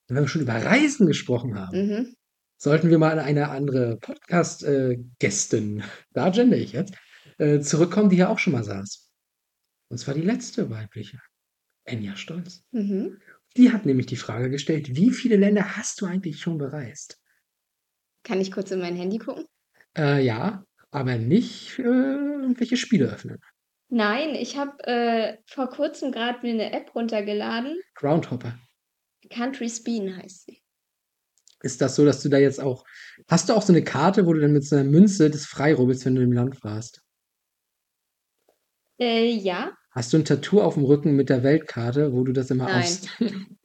Und 0.10 0.16
wenn 0.16 0.24
wir 0.24 0.28
schon 0.30 0.42
über 0.42 0.54
Reisen 0.56 1.06
gesprochen 1.06 1.60
haben, 1.60 1.78
Mhm. 1.78 2.16
sollten 2.58 2.90
wir 2.90 2.98
mal 2.98 3.12
an 3.12 3.20
eine 3.20 3.50
andere 3.50 3.98
Podcast-Gästin, 3.98 5.84
da 6.14 6.30
gender 6.30 6.58
ich 6.58 6.72
jetzt, 6.72 6.96
äh, 7.38 7.60
zurückkommen, 7.60 8.10
die 8.10 8.16
hier 8.16 8.30
auch 8.30 8.40
schon 8.40 8.54
mal 8.54 8.64
saß. 8.64 9.12
Und 9.90 9.98
zwar 10.00 10.16
die 10.16 10.22
letzte 10.22 10.70
weibliche, 10.70 11.20
Enya 11.86 12.16
Stolz. 12.16 12.64
Mhm. 12.72 13.20
Die 13.56 13.72
hat 13.72 13.86
nämlich 13.86 14.06
die 14.08 14.16
Frage 14.18 14.50
gestellt, 14.50 14.96
wie 14.96 15.12
viele 15.12 15.36
Länder 15.38 15.78
hast 15.78 16.02
du 16.02 16.06
eigentlich 16.06 16.40
schon 16.40 16.58
bereist? 16.58 17.20
Kann 18.24 18.42
ich 18.42 18.52
kurz 18.52 18.72
in 18.72 18.80
mein 18.80 18.96
Handy 18.96 19.18
gucken? 19.20 19.46
Äh, 19.98 20.24
ja, 20.26 20.66
aber 20.92 21.18
nicht 21.18 21.80
äh, 21.80 21.84
irgendwelche 21.84 22.78
Spiele 22.78 23.08
öffnen. 23.12 23.40
Nein, 23.90 24.36
ich 24.36 24.58
habe 24.58 24.84
äh, 24.86 25.38
vor 25.46 25.70
kurzem 25.70 26.12
gerade 26.12 26.40
mir 26.46 26.54
eine 26.54 26.74
App 26.74 26.94
runtergeladen. 26.94 27.80
Groundhopper. 27.96 28.58
Country 29.30 29.70
Spin 29.70 30.16
heißt 30.16 30.46
sie. 30.46 30.62
Ist 31.62 31.82
das 31.82 31.96
so, 31.96 32.06
dass 32.06 32.22
du 32.22 32.30
da 32.30 32.38
jetzt 32.38 32.60
auch. 32.60 32.86
Hast 33.28 33.50
du 33.50 33.54
auch 33.54 33.62
so 33.62 33.74
eine 33.74 33.84
Karte, 33.84 34.26
wo 34.26 34.34
du 34.34 34.42
dann 34.42 34.52
mit 34.52 34.66
so 34.66 34.76
einer 34.76 34.86
Münze 34.86 35.30
des 35.30 35.46
Freirubbelst, 35.46 36.06
wenn 36.06 36.16
du 36.16 36.22
im 36.22 36.34
Land 36.34 36.64
warst? 36.64 37.02
Äh, 39.00 39.32
ja. 39.32 39.76
Hast 39.92 40.14
du 40.14 40.18
ein 40.18 40.26
Tattoo 40.26 40.62
auf 40.62 40.76
dem 40.76 40.86
Rücken 40.86 41.16
mit 41.16 41.30
der 41.30 41.44
Weltkarte, 41.44 42.14
wo 42.14 42.24
du 42.24 42.34
das 42.34 42.52
immer 42.52 42.66
Nein. 42.66 42.98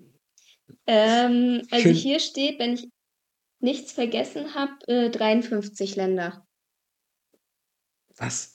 Ähm, 0.86 1.62
also 1.70 1.84
Schön. 1.84 1.94
hier 1.94 2.18
steht, 2.18 2.58
wenn 2.58 2.74
ich 2.74 2.88
nichts 3.60 3.92
vergessen 3.92 4.54
habe, 4.54 4.72
äh, 4.88 5.10
53 5.10 5.94
Länder. 5.94 6.44
Was? 8.16 8.51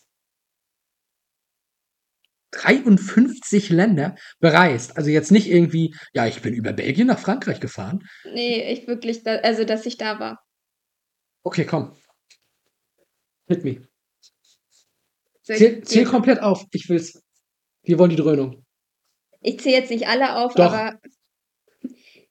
53 2.52 3.70
Länder 3.70 4.16
bereist. 4.40 4.98
Also 4.98 5.10
jetzt 5.10 5.32
nicht 5.32 5.50
irgendwie, 5.50 5.96
ja, 6.14 6.28
ich 6.28 6.42
bin 6.42 6.54
über 6.54 6.74
Belgien 6.74 7.08
nach 7.08 7.20
Frankreich 7.20 7.60
gefahren. 7.60 8.08
Nee, 8.34 8.72
ich 8.72 8.88
wirklich, 8.88 9.24
da, 9.24 9.36
also 9.38 9.64
dass 9.64 9.86
ich 9.86 9.98
da 9.98 10.20
war. 10.20 10.40
Okay, 11.44 11.66
komm. 11.66 11.96
Hit 13.48 13.64
me. 13.64 13.88
Zähl, 15.44 15.82
zähl 15.84 16.06
komplett 16.06 16.42
auf. 16.42 16.66
Ich 16.72 16.90
will's. 16.90 17.22
Wir 17.84 17.98
wollen 17.98 18.10
die 18.10 18.18
Dröhnung. 18.18 18.66
Ich 19.42 19.60
zähle 19.62 19.78
jetzt 19.78 19.92
nicht 19.92 20.08
alle 20.08 20.36
auf, 20.36 20.56
Doch. 20.56 20.74
aber 20.74 21.00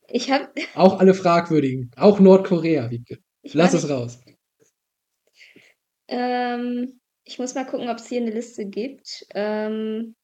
ich 0.08 0.30
habe. 0.30 0.50
Auch 0.74 0.98
alle 0.98 1.14
fragwürdigen. 1.14 1.90
Auch 1.96 2.20
Nordkorea, 2.20 2.90
Wiebke. 2.90 3.18
Ich 3.42 3.54
Lass 3.54 3.72
es 3.72 3.88
raus. 3.88 4.20
Ähm, 6.08 7.00
ich 7.26 7.38
muss 7.40 7.54
mal 7.54 7.66
gucken, 7.66 7.88
ob 7.88 7.98
es 7.98 8.06
hier 8.08 8.20
eine 8.20 8.30
Liste 8.30 8.64
gibt. 8.66 9.26
Ähm, 9.34 10.14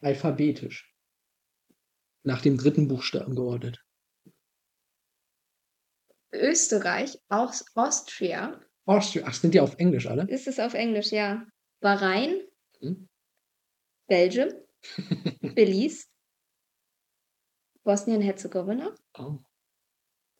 Alphabetisch. 0.00 0.94
Nach 2.22 2.40
dem 2.40 2.56
dritten 2.56 2.88
Buchstaben 2.88 3.34
geordnet. 3.34 3.84
Österreich, 6.32 7.18
Aus 7.28 7.64
Austria. 7.74 8.60
Austria. 8.86 9.24
Ach, 9.26 9.34
sind 9.34 9.54
die 9.54 9.60
auf 9.60 9.76
Englisch 9.78 10.06
alle? 10.06 10.26
Ist 10.28 10.46
es 10.46 10.58
auf 10.60 10.74
Englisch, 10.74 11.10
ja. 11.10 11.46
Bahrain, 11.80 12.40
Hm? 12.80 13.08
Belgium, 14.06 14.48
Belize, 15.54 16.06
Bosnien-Herzegowina, 17.82 18.94
Oh. 19.18 19.38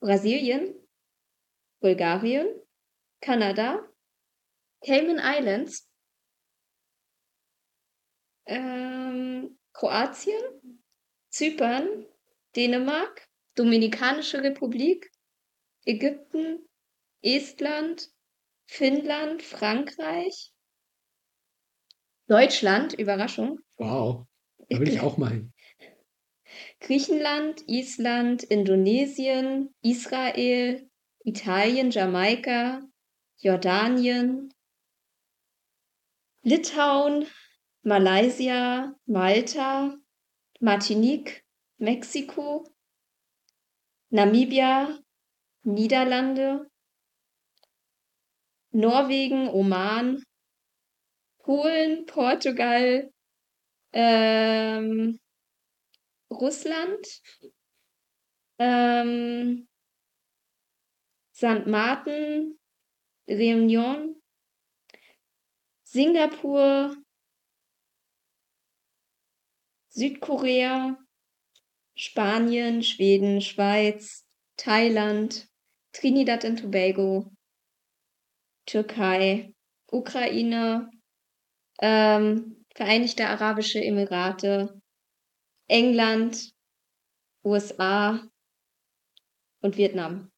Brasilien, 0.00 0.74
Bulgarien, 1.80 2.46
Kanada, 3.20 3.86
Cayman 4.84 5.18
Islands, 5.18 5.88
ähm, 8.46 9.58
Kroatien, 9.72 10.82
Zypern, 11.30 12.06
Dänemark, 12.54 13.26
Dominikanische 13.54 14.42
Republik, 14.42 15.10
Ägypten, 15.86 16.68
Estland, 17.22 18.10
Finnland, 18.66 19.42
Frankreich, 19.42 20.52
Deutschland, 22.28 22.94
Überraschung, 22.94 23.60
Wow. 23.76 24.26
Da 24.68 24.80
will 24.80 24.88
ich 24.88 25.00
auch 25.00 25.16
mal 25.18 25.30
hin. 25.30 25.52
Griechenland, 26.80 27.64
Island, 27.66 28.44
Indonesien, 28.44 29.74
Israel, 29.82 30.88
Italien, 31.24 31.90
Jamaika, 31.90 32.82
Jordanien, 33.38 34.53
Litauen, 36.46 37.26
Malaysia, 37.84 38.94
Malta, 39.06 39.96
Martinique, 40.60 41.42
Mexiko, 41.78 42.66
Namibia, 44.10 44.98
Niederlande, 45.64 46.66
Norwegen, 48.72 49.48
Oman, 49.48 50.22
Polen, 51.38 52.04
Portugal, 52.04 53.10
ähm, 53.94 55.18
Russland, 56.30 57.06
ähm, 58.58 59.66
St. 61.32 61.66
Martin, 61.66 62.58
Réunion, 63.28 64.22
Singapur, 65.94 66.96
Südkorea, 69.90 70.98
Spanien, 71.94 72.82
Schweden, 72.82 73.40
Schweiz, 73.40 74.26
Thailand, 74.56 75.46
Trinidad 75.92 76.44
und 76.46 76.56
Tobago, 76.56 77.30
Türkei, 78.66 79.54
Ukraine, 79.92 80.90
ähm, 81.80 82.64
Vereinigte 82.74 83.28
Arabische 83.28 83.78
Emirate, 83.78 84.82
England, 85.68 86.56
USA 87.44 88.20
und 89.60 89.76
Vietnam. 89.76 90.32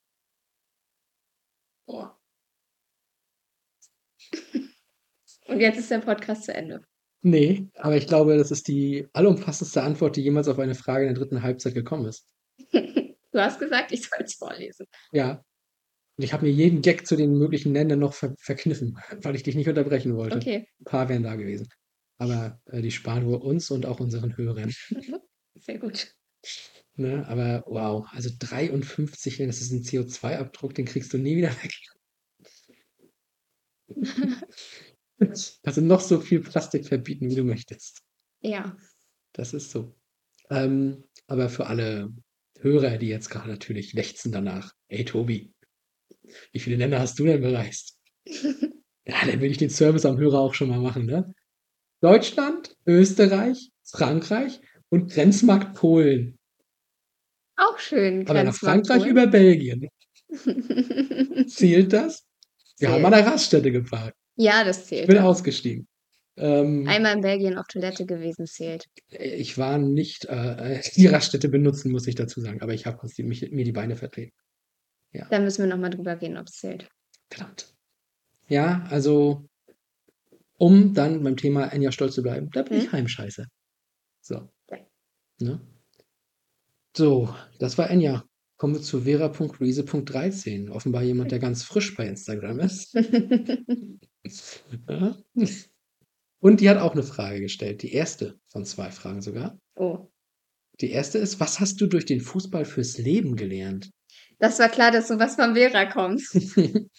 Boah. 1.87 2.16
Und 5.49 5.61
jetzt 5.61 5.79
ist 5.79 5.91
der 5.91 5.99
Podcast 5.99 6.45
zu 6.45 6.55
Ende. 6.55 6.83
Nee, 7.23 7.69
aber 7.75 7.97
ich 7.97 8.07
glaube, 8.07 8.37
das 8.37 8.51
ist 8.51 8.69
die 8.69 9.09
allumfassendste 9.13 9.83
Antwort, 9.83 10.17
die 10.17 10.23
jemals 10.23 10.49
auf 10.49 10.59
eine 10.59 10.75
Frage 10.75 11.07
in 11.07 11.15
der 11.15 11.23
dritten 11.23 11.43
Halbzeit 11.43 11.75
gekommen 11.75 12.07
ist. 12.07 12.29
Du 13.33 13.43
hast 13.43 13.59
gesagt, 13.59 13.93
ich 13.93 14.01
soll 14.09 14.25
es 14.25 14.33
vorlesen. 14.33 14.87
Ja. 15.13 15.45
Und 16.17 16.25
ich 16.25 16.33
habe 16.33 16.47
mir 16.47 16.53
jeden 16.53 16.81
Gag 16.81 17.07
zu 17.07 17.17
den 17.17 17.37
möglichen 17.37 17.75
Ländern 17.75 17.99
noch 17.99 18.15
ver 18.15 18.35
verkniffen, 18.39 18.97
weil 19.21 19.35
ich 19.35 19.43
dich 19.43 19.55
nicht 19.55 19.69
unterbrechen 19.69 20.17
wollte. 20.17 20.37
Okay, 20.39 20.67
Ein 20.81 20.85
paar 20.85 21.11
wären 21.11 21.23
da 21.23 21.35
gewesen. 21.37 21.69
Aber 22.17 22.59
äh, 22.65 22.81
die 22.81 22.91
sparen 22.91 23.29
wir 23.29 23.43
uns 23.43 23.71
und 23.71 23.85
auch 23.85 24.01
unseren 24.01 24.39
Hörern. 24.39 24.73
sehr 25.55 25.79
gut. 25.79 26.15
Ne? 26.95 27.27
Aber 27.29 27.63
wow, 27.67 28.07
also 28.13 28.31
53, 28.39 29.37
das 29.39 29.61
ist 29.61 29.71
ein 29.71 29.83
CO2-Abdruck, 29.83 30.75
den 30.75 30.87
kriegst 30.87 31.13
du 31.13 31.19
nie 31.19 31.37
wieder 31.37 31.53
weg. 31.63 31.75
Also 35.65 35.81
noch 35.81 36.01
so 36.01 36.21
viel 36.21 36.41
Plastik 36.41 36.87
verbieten, 36.87 37.31
wie 37.31 37.35
du 37.37 37.45
möchtest. 37.45 38.03
Ja, 38.43 38.77
Das 39.33 39.55
ist 39.55 39.71
so. 39.71 39.95
Ähm, 40.51 41.05
aber 41.27 41.49
für 41.49 41.67
alle 41.67 42.13
Hörer, 42.61 42.99
die 42.99 43.09
jetzt 43.09 43.29
gerade 43.31 43.49
natürlich 43.49 43.93
lechzen 43.95 44.31
danach, 44.33 44.73
ey 44.89 45.05
Tobi, 45.05 45.53
wie 46.53 46.59
viele 46.61 46.77
Länder 46.77 47.01
hast 47.01 47.19
du 47.19 47.25
denn 47.25 47.41
bereist? 47.41 47.99
Ja, 49.09 49.25
dann 49.25 49.41
will 49.41 49.53
ich 49.53 49.57
den 49.59 49.71
Service 49.71 50.05
am 50.05 50.19
Hörer 50.19 50.41
auch 50.41 50.53
schon 50.55 50.69
mal 50.69 50.81
machen, 50.81 51.07
ne? 51.07 51.33
Deutschland, 52.01 52.77
Österreich, 52.87 53.71
Frankreich 53.85 54.61
und 54.89 55.13
Grenzmarkt 55.13 55.77
Polen. 55.77 56.37
auch 57.55 57.79
schön. 57.79 58.27
Aber 58.29 58.43
nach 58.43 58.59
Grenzmarkt 58.59 58.89
Frankreich 58.89 59.03
Polen. 59.03 59.11
über 59.13 59.27
Belgien. 59.29 59.89
Zählt 61.49 61.93
das? 61.93 62.27
Wir 62.79 62.91
haben 62.91 63.05
an 63.05 63.13
Zählt. 63.13 63.25
der 63.27 63.33
Raststätte 63.33 63.71
geparkt. 63.71 64.17
Ja, 64.37 64.65
das 64.65 64.81
Ich 64.83 64.85
zählt. 64.87 65.07
bin 65.09 65.17
ja. 65.17 65.25
ausgestiegen. 65.25 65.87
Ähm, 66.39 66.87
Einmal 66.87 67.15
in 67.15 67.23
Belgien 67.23 67.57
auf 67.57 67.67
Toilette 67.67 68.05
gewesen 68.05 68.47
zählt. 68.47 68.85
ich 69.09 69.57
war 69.57 69.79
nicht 69.79 70.27
äh, 70.27 70.81
die 70.97 71.07
Raststätte 71.07 71.49
benutzen, 71.49 71.91
muss 71.91 72.07
ich 72.07 72.15
dazu 72.15 72.41
sagen, 72.41 72.61
aber 72.61 72.75
ich 72.75 72.85
habe 72.87 72.99
mir 73.19 73.65
die 73.65 73.73
Beine 73.73 73.97
vertreten. 73.97 74.33
Da 75.31 75.39
müssen 75.39 75.63
wir 75.63 75.69
nochmal 75.71 75.89
drüber 75.91 76.15
gehen, 76.17 76.37
ob 76.37 76.47
es 76.49 76.57
zählt. 76.57 76.89
Verdammt. 77.31 77.75
Ja, 78.49 78.87
also, 78.91 79.49
um 80.59 80.93
dann 80.93 81.23
beim 81.23 81.39
Thema 81.39 81.73
Enya 81.73 81.91
stolz 81.91 82.15
zu 82.15 82.23
bleiben, 82.23 82.51
da 82.53 82.63
bin 82.63 82.77
ich 82.79 82.89
Mhm. 82.89 82.93
Heimscheiße. 82.93 83.47
So. 84.21 84.51
Ja. 84.71 84.77
Ne? 85.41 85.61
So, 86.95 87.35
das 87.59 87.79
war 87.79 87.89
Enya. 87.89 88.25
Kommen 88.59 88.75
wir 88.75 88.83
zu 88.83 89.01
vera.riese.13. 89.03 90.71
Offenbar 90.71 91.03
jemand, 91.03 91.31
der 91.33 91.39
ganz 91.39 91.63
frisch 91.63 91.95
bei 91.97 92.07
Instagram 92.07 92.61
ist. 92.61 92.95
Ja. 94.89 95.17
Und 96.41 96.61
die 96.61 96.69
hat 96.69 96.79
auch 96.79 96.93
eine 96.93 97.03
Frage 97.03 97.41
gestellt. 97.41 97.83
Die 97.83 97.93
erste 97.93 98.39
von 98.49 98.65
zwei 98.65 98.91
Fragen 98.91 99.23
sogar. 99.23 99.59
oh, 99.77 100.09
Die 100.81 100.91
erste 100.91 101.19
ist, 101.19 101.41
was 101.41 101.61
hast 101.61 101.81
du 101.81 101.87
durch 101.87 102.05
den 102.05 102.21
Fußball 102.21 102.65
fürs 102.65 102.99
Leben 102.99 103.37
gelernt? 103.37 103.91
das 104.39 104.59
war 104.59 104.69
klar, 104.69 104.91
dass 104.91 105.09
sowas 105.09 105.35
von 105.37 105.55
Vera 105.55 105.87
kommt. 105.87 106.23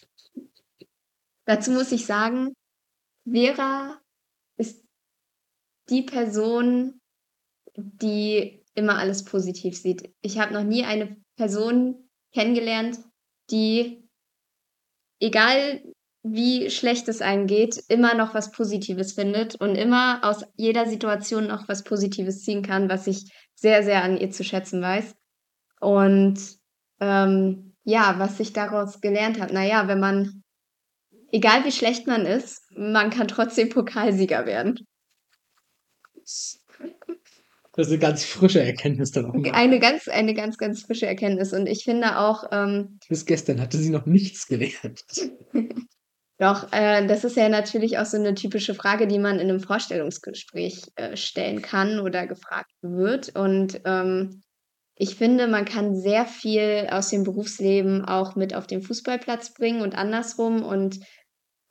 Dazu 1.45 1.71
muss 1.71 1.91
ich 1.91 2.05
sagen, 2.05 2.53
Vera 3.29 4.01
ist 4.57 4.83
die 5.89 6.01
Person, 6.01 6.99
die 7.75 8.63
immer 8.73 8.97
alles 8.97 9.23
positiv 9.23 9.77
sieht. 9.77 10.13
Ich 10.21 10.39
habe 10.39 10.53
noch 10.53 10.63
nie 10.63 10.83
eine 10.83 11.15
Person 11.35 12.09
kennengelernt, 12.33 12.99
die, 13.51 14.03
egal 15.21 15.83
wie 16.33 16.69
schlecht 16.69 17.07
es 17.07 17.21
einem 17.21 17.47
geht, 17.47 17.83
immer 17.87 18.15
noch 18.15 18.33
was 18.33 18.51
Positives 18.51 19.13
findet 19.13 19.55
und 19.55 19.75
immer 19.75 20.19
aus 20.23 20.43
jeder 20.55 20.85
Situation 20.87 21.47
noch 21.47 21.67
was 21.67 21.83
Positives 21.83 22.43
ziehen 22.43 22.61
kann, 22.61 22.89
was 22.89 23.07
ich 23.07 23.31
sehr, 23.55 23.83
sehr 23.83 24.03
an 24.03 24.17
ihr 24.17 24.31
zu 24.31 24.43
schätzen 24.43 24.81
weiß. 24.81 25.15
Und 25.79 26.39
ähm, 26.99 27.75
ja, 27.83 28.15
was 28.17 28.39
ich 28.39 28.53
daraus 28.53 29.01
gelernt 29.01 29.39
habe, 29.39 29.53
naja, 29.53 29.87
wenn 29.87 29.99
man, 29.99 30.43
egal 31.31 31.63
wie 31.65 31.71
schlecht 31.71 32.07
man 32.07 32.25
ist, 32.25 32.63
man 32.75 33.09
kann 33.09 33.27
trotzdem 33.27 33.69
Pokalsieger 33.69 34.45
werden. 34.45 34.85
Das 37.77 37.85
ist 37.87 37.91
eine 37.91 37.99
ganz 37.99 38.25
frische 38.25 38.59
Erkenntnis 38.59 39.11
dann 39.11 39.27
auch 39.27 39.33
mal. 39.35 39.51
Eine 39.51 39.79
ganz, 39.79 40.07
eine 40.07 40.33
ganz, 40.33 40.57
ganz 40.57 40.81
frische 40.81 41.05
Erkenntnis. 41.05 41.53
Und 41.53 41.67
ich 41.67 41.83
finde 41.83 42.17
auch, 42.17 42.45
ähm, 42.51 42.99
Bis 43.07 43.27
gestern 43.27 43.61
hatte 43.61 43.77
sie 43.77 43.91
noch 43.91 44.07
nichts 44.07 44.47
gelernt. 44.47 45.03
Doch, 46.39 46.71
äh, 46.71 47.05
das 47.07 47.23
ist 47.23 47.35
ja 47.35 47.49
natürlich 47.49 47.97
auch 47.97 48.05
so 48.05 48.17
eine 48.17 48.35
typische 48.35 48.75
Frage, 48.75 49.07
die 49.07 49.17
man 49.17 49.39
in 49.39 49.49
einem 49.49 49.59
Vorstellungsgespräch 49.59 50.83
äh, 50.95 51.17
stellen 51.17 51.63
kann 51.63 51.99
oder 51.99 52.27
gefragt 52.27 52.71
wird. 52.81 53.35
Und 53.35 53.81
ähm, 53.85 54.43
ich 54.95 55.15
finde, 55.15 55.47
man 55.47 55.65
kann 55.65 55.95
sehr 55.95 56.25
viel 56.25 56.87
aus 56.91 57.09
dem 57.09 57.23
Berufsleben 57.23 58.05
auch 58.05 58.35
mit 58.35 58.53
auf 58.53 58.67
den 58.67 58.83
Fußballplatz 58.83 59.53
bringen 59.55 59.81
und 59.81 59.97
andersrum. 59.97 60.61
Und 60.63 60.99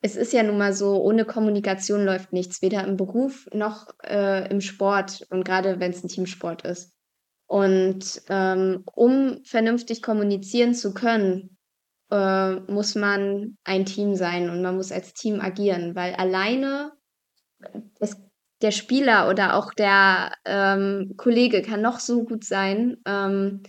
es 0.01 0.17
ist 0.17 0.33
ja 0.33 0.43
nun 0.43 0.59
mal 0.59 0.73
so, 0.73 1.01
ohne 1.01 1.25
Kommunikation 1.25 2.05
läuft 2.05 2.33
nichts, 2.33 2.61
weder 2.61 2.85
im 2.85 2.97
Beruf 2.97 3.47
noch 3.53 3.87
äh, 4.05 4.51
im 4.51 4.61
Sport 4.61 5.27
und 5.31 5.45
gerade 5.45 5.79
wenn 5.79 5.93
es 5.93 6.03
ein 6.03 6.09
Teamsport 6.09 6.63
ist. 6.63 6.93
Und 7.47 8.23
ähm, 8.29 8.83
um 8.95 9.39
vernünftig 9.45 10.03
kommunizieren 10.03 10.75
zu 10.75 10.93
können, 10.93 11.56
äh, 12.11 12.55
muss 12.71 12.95
man 12.95 13.57
ein 13.65 13.85
Team 13.85 14.15
sein 14.15 14.51
und 14.51 14.63
man 14.63 14.77
muss 14.77 14.93
als 14.93 15.13
Team 15.15 15.41
agieren, 15.41 15.95
weil 15.95 16.15
alleine 16.15 16.93
es, 18.01 18.17
der 18.63 18.71
Spieler 18.71 19.29
oder 19.29 19.57
auch 19.57 19.73
der 19.75 20.33
ähm, 20.45 21.15
Kollege 21.17 21.63
kann 21.63 21.83
noch 21.83 22.01
so 22.01 22.25
gut 22.25 22.45
sein. 22.45 22.99
Ähm, 23.07 23.63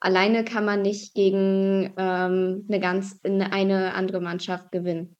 alleine 0.00 0.44
kann 0.44 0.64
man 0.64 0.82
nicht 0.82 1.14
gegen 1.14 1.94
ähm, 1.96 2.66
eine 2.68 2.80
ganz 2.80 3.18
eine 3.24 3.94
andere 3.94 4.20
Mannschaft 4.20 4.70
gewinnen. 4.70 5.16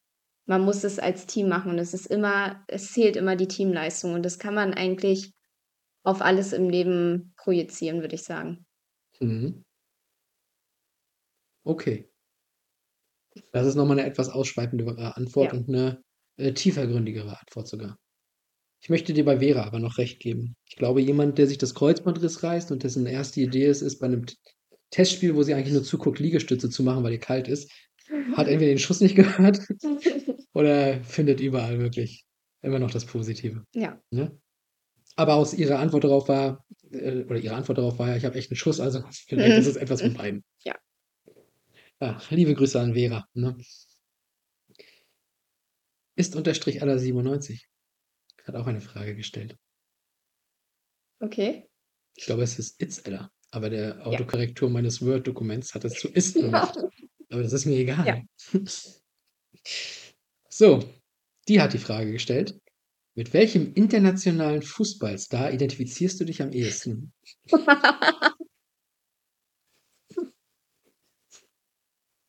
Man 0.46 0.62
muss 0.62 0.84
es 0.84 0.98
als 0.98 1.26
Team 1.26 1.48
machen 1.48 1.70
und 1.70 1.78
es 1.78 1.94
ist 1.94 2.06
immer, 2.06 2.62
es 2.68 2.92
zählt 2.92 3.16
immer 3.16 3.34
die 3.34 3.48
Teamleistung 3.48 4.12
und 4.12 4.22
das 4.24 4.38
kann 4.38 4.54
man 4.54 4.74
eigentlich 4.74 5.32
auf 6.02 6.20
alles 6.20 6.52
im 6.52 6.68
Leben 6.68 7.32
projizieren, 7.36 8.02
würde 8.02 8.14
ich 8.14 8.24
sagen. 8.24 8.66
Mhm. 9.20 9.64
Okay. 11.64 12.10
Das 13.52 13.66
ist 13.66 13.74
nochmal 13.74 13.98
eine 13.98 14.08
etwas 14.08 14.28
ausschweifendere 14.28 15.16
Antwort 15.16 15.52
Ja. 15.52 15.58
und 15.58 15.68
eine 15.68 16.02
äh, 16.36 16.52
tiefergründigere 16.52 17.38
Antwort 17.38 17.68
sogar. 17.68 17.98
Ich 18.80 18.90
möchte 18.90 19.14
dir 19.14 19.24
bei 19.24 19.38
Vera 19.38 19.64
aber 19.64 19.78
noch 19.78 19.98
recht 19.98 20.20
geben. 20.20 20.56
Ich 20.68 20.76
glaube, 20.76 21.00
jemand, 21.00 21.38
der 21.38 21.46
sich 21.46 21.58
das 21.58 21.74
Kreuzbandriss 21.74 22.42
reißt 22.42 22.70
und 22.70 22.82
dessen 22.82 23.06
erste 23.06 23.40
Idee 23.40 23.66
ist, 23.66 23.80
ist 23.80 23.98
bei 23.98 24.06
einem 24.06 24.26
Testspiel, 24.90 25.34
wo 25.34 25.42
sie 25.42 25.54
eigentlich 25.54 25.72
nur 25.72 25.84
zuguckt, 25.84 26.18
Liegestütze 26.18 26.68
zu 26.68 26.82
machen, 26.82 27.02
weil 27.02 27.12
ihr 27.12 27.18
kalt 27.18 27.48
ist, 27.48 27.70
hat 28.34 28.46
entweder 28.46 28.72
den 28.72 28.78
Schuss 28.78 29.00
nicht 29.00 29.16
gehört 29.16 29.60
oder 30.52 31.02
findet 31.02 31.40
überall 31.40 31.78
wirklich 31.78 32.24
immer 32.60 32.78
noch 32.78 32.90
das 32.90 33.06
Positive. 33.06 33.64
Ja. 33.74 33.98
Ne? 34.10 34.38
Aber 35.16 35.34
aus 35.34 35.54
ihrer 35.54 35.78
Antwort 35.78 36.04
darauf 36.04 36.28
war, 36.28 36.64
äh, 36.90 37.22
oder 37.24 37.38
ihre 37.38 37.54
Antwort 37.54 37.78
darauf 37.78 37.98
war 37.98 38.10
ja, 38.10 38.16
ich 38.16 38.24
habe 38.24 38.36
echt 38.36 38.50
einen 38.50 38.56
Schuss, 38.56 38.80
also 38.80 39.02
vielleicht 39.28 39.58
ist 39.58 39.66
es 39.66 39.76
etwas 39.76 40.02
von 40.02 40.14
beiden. 40.14 40.44
Ja. 40.64 40.74
Ja, 42.00 42.20
liebe 42.30 42.54
Grüße 42.54 42.80
an 42.80 42.94
Vera. 42.94 43.26
Ne? 43.34 43.56
Ist 46.16 46.36
unterstrich 46.36 46.82
aller 46.82 46.98
97. 46.98 47.68
Hat 48.44 48.56
auch 48.56 48.66
eine 48.66 48.80
Frage 48.80 49.16
gestellt. 49.16 49.56
Okay. 51.20 51.68
Ich 52.16 52.26
glaube, 52.26 52.42
es 52.42 52.58
ist 52.58 52.80
It's 52.80 52.98
Ella. 52.98 53.30
Aber 53.50 53.70
der 53.70 54.06
Autokorrektur 54.06 54.68
meines 54.68 55.00
Word-Dokuments 55.00 55.74
hat 55.74 55.84
es 55.84 55.94
zu 55.94 56.08
Ist 56.08 56.34
gemacht. 56.34 56.76
Aber 57.30 57.42
das 57.42 57.52
ist 57.52 57.66
mir 57.66 57.76
egal. 57.76 58.06
Ja. 58.06 58.22
So, 60.56 60.88
die 61.48 61.60
hat 61.60 61.72
die 61.72 61.78
Frage 61.78 62.12
gestellt. 62.12 62.56
Mit 63.16 63.32
welchem 63.32 63.72
internationalen 63.74 64.62
Fußballstar 64.62 65.52
identifizierst 65.52 66.20
du 66.20 66.24
dich 66.24 66.42
am 66.42 66.52
ehesten? 66.52 67.12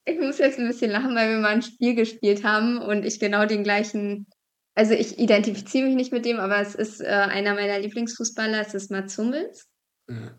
Ich 0.06 0.20
muss 0.20 0.38
jetzt 0.38 0.60
ein 0.60 0.68
bisschen 0.68 0.92
lachen, 0.92 1.16
weil 1.16 1.30
wir 1.30 1.38
mal 1.38 1.54
ein 1.54 1.62
Spiel 1.62 1.96
gespielt 1.96 2.44
haben 2.44 2.78
und 2.78 3.06
ich 3.06 3.20
genau 3.20 3.46
den 3.46 3.64
gleichen. 3.64 4.28
Also 4.76 4.94
ich 4.94 5.18
identifiziere 5.18 5.86
mich 5.86 5.96
nicht 5.96 6.12
mit 6.12 6.26
dem, 6.26 6.40
aber 6.40 6.60
es 6.60 6.76
ist 6.76 7.02
äh, 7.02 7.06
einer 7.08 7.56
meiner 7.56 7.80
Lieblingsfußballer, 7.80 8.62
es 8.62 8.74
ist 8.74 8.92
Mats 8.92 9.18
Hummels. 9.18 9.68
Ja. 10.10 10.38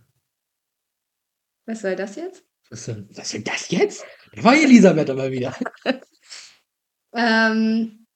Was 1.66 1.80
soll 1.80 1.96
das 1.96 2.16
jetzt? 2.16 2.44
Was 2.70 2.84
denn, 2.84 3.08
was 3.12 3.30
denn 3.30 3.44
das 3.44 3.70
jetzt? 3.70 4.04
Da 4.34 4.44
war 4.44 4.54
Elisabeth 4.54 5.10
aber 5.10 5.30
wieder. 5.30 5.56
Ähm, 7.16 8.06